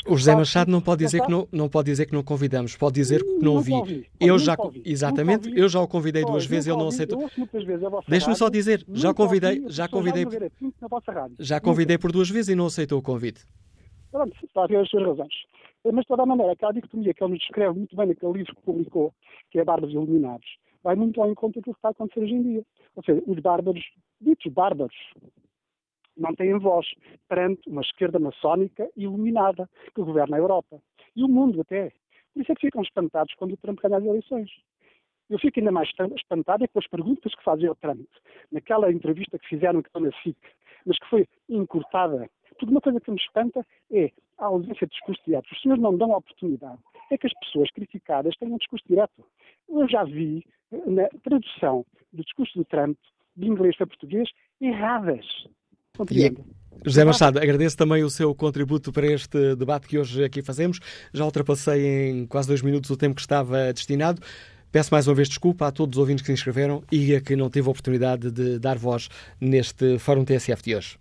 o 0.07 0.17
José 0.17 0.35
Machado 0.35 0.71
não 0.71 0.81
pode 0.81 1.03
dizer 1.03 1.21
que 1.21 1.31
não, 1.31 1.47
não 1.51 1.69
pode 1.69 1.91
dizer 1.91 2.05
que 2.05 2.13
não 2.13 2.23
convidamos, 2.23 2.75
pode 2.75 2.95
dizer 2.95 3.23
que 3.23 3.43
não 3.43 3.55
ouvi. 3.55 3.73
Ouvi. 3.73 4.07
Eu 4.19 4.37
já, 4.37 4.55
ouvi. 4.57 4.81
exatamente, 4.85 5.47
ouvi. 5.47 5.59
eu 5.59 5.67
já 5.67 5.79
o 5.79 5.87
convidei 5.87 6.23
duas 6.23 6.45
vezes, 6.45 6.67
ele 6.67 6.77
não 6.77 6.87
aceitou. 6.87 7.29
Deixe-me 8.07 8.35
só 8.35 8.49
dizer, 8.49 8.85
já 8.93 9.13
convidei, 9.13 9.63
já 9.67 9.87
convidei, 9.87 10.25
já 11.39 11.59
convidei 11.59 11.97
por 11.97 12.11
duas 12.11 12.29
vezes 12.29 12.49
e 12.49 12.55
não 12.55 12.67
aceitou 12.67 12.99
o 12.99 13.01
convite. 13.01 13.45
Pronto, 14.11 14.35
está 14.43 14.65
a 14.65 14.67
ter 14.67 14.77
as 14.77 14.89
suas 14.89 15.05
razões. 15.05 15.33
Mas, 15.83 16.01
de 16.01 16.07
toda 16.07 16.23
a 16.23 16.25
maneira, 16.25 16.51
aquela 16.51 16.73
dicotomia 16.73 17.13
que 17.13 17.23
ele 17.23 17.33
nos 17.33 17.39
descreve 17.39 17.75
muito 17.75 17.95
bem 17.95 18.07
naquele 18.07 18.33
livro 18.33 18.55
que 18.55 18.61
publicou, 18.61 19.13
que 19.49 19.59
é 19.59 19.63
Bárbaros 19.63 19.93
Iluminados, 19.95 20.45
vai 20.83 20.95
muito 20.95 21.21
ao 21.21 21.29
encontro 21.29 21.59
daquilo 21.59 21.75
que 21.75 21.79
está 21.79 21.89
a 21.89 21.91
acontecer 21.91 22.21
hoje 22.21 22.33
em 22.33 22.43
dia. 22.43 22.65
Ou 22.95 23.03
seja, 23.03 23.23
os 23.25 23.39
bárbaros, 23.39 23.83
ditos 24.19 24.51
bárbaros, 24.51 24.95
não 26.17 26.35
têm 26.35 26.57
voz 26.59 26.85
perante 27.27 27.69
uma 27.69 27.81
esquerda 27.81 28.19
maçónica 28.19 28.89
iluminada 28.95 29.69
que 29.93 30.01
governa 30.01 30.37
a 30.37 30.39
Europa. 30.39 30.81
E 31.15 31.23
o 31.23 31.27
mundo 31.27 31.61
até. 31.61 31.91
Por 32.33 32.41
isso 32.41 32.51
é 32.51 32.55
que 32.55 32.67
ficam 32.67 32.81
espantados 32.81 33.33
quando 33.35 33.53
o 33.53 33.57
Trump 33.57 33.79
ganha 33.81 33.97
as 33.97 34.05
eleições. 34.05 34.49
Eu 35.29 35.39
fico 35.39 35.59
ainda 35.59 35.71
mais 35.71 35.89
espantado 36.17 36.63
é 36.65 36.67
com 36.67 36.79
as 36.79 36.87
perguntas 36.87 37.33
que 37.33 37.43
fazem 37.43 37.67
ao 37.67 37.75
Trump, 37.75 38.05
naquela 38.51 38.91
entrevista 38.91 39.39
que 39.39 39.47
fizeram 39.47 39.81
que 39.81 39.89
na 39.97 40.11
SIC, 40.21 40.37
mas 40.85 40.99
que 40.99 41.09
foi 41.09 41.27
encurtada. 41.47 42.29
Porque 42.49 42.65
uma 42.65 42.81
coisa 42.81 42.99
que 42.99 43.09
me 43.09 43.17
espanta 43.17 43.65
é 43.89 44.11
a 44.37 44.45
ausência 44.47 44.85
de 44.85 44.91
discurso 44.91 45.21
direto. 45.25 45.49
Os 45.49 45.61
senhores 45.61 45.81
não 45.81 45.97
dão 45.97 46.13
a 46.13 46.17
oportunidade. 46.17 46.79
É 47.09 47.17
que 47.17 47.27
as 47.27 47.33
pessoas 47.39 47.71
criticadas 47.71 48.35
tenham 48.37 48.55
um 48.55 48.57
discurso 48.57 48.85
direto. 48.85 49.25
Eu 49.69 49.87
já 49.87 50.03
vi 50.03 50.45
na 50.71 51.07
tradução 51.23 51.85
do 52.13 52.23
discurso 52.23 52.57
do 52.57 52.65
Trump, 52.65 52.97
de 53.35 53.47
inglês 53.47 53.75
para 53.77 53.87
português, 53.87 54.29
erradas. 54.59 55.25
José 56.85 57.03
Machado, 57.03 57.37
agradeço 57.37 57.77
também 57.77 58.03
o 58.03 58.09
seu 58.09 58.33
contributo 58.33 58.91
para 58.91 59.05
este 59.05 59.55
debate 59.55 59.87
que 59.87 59.99
hoje 59.99 60.23
aqui 60.23 60.41
fazemos. 60.41 60.79
Já 61.13 61.25
ultrapassei 61.25 62.09
em 62.09 62.25
quase 62.25 62.47
dois 62.47 62.61
minutos 62.61 62.89
o 62.89 62.97
tempo 62.97 63.15
que 63.15 63.21
estava 63.21 63.71
destinado. 63.73 64.21
Peço 64.71 64.93
mais 64.93 65.07
uma 65.07 65.13
vez 65.13 65.27
desculpa 65.27 65.67
a 65.67 65.71
todos 65.71 65.97
os 65.97 65.99
ouvintes 65.99 66.21
que 66.21 66.27
se 66.27 66.33
inscreveram 66.33 66.81
e 66.91 67.13
a 67.13 67.21
que 67.21 67.35
não 67.35 67.49
tive 67.49 67.67
a 67.67 67.71
oportunidade 67.71 68.31
de 68.31 68.57
dar 68.57 68.77
voz 68.77 69.09
neste 69.39 69.99
Fórum 69.99 70.23
TSF 70.23 70.63
de 70.63 70.75
hoje. 70.75 70.97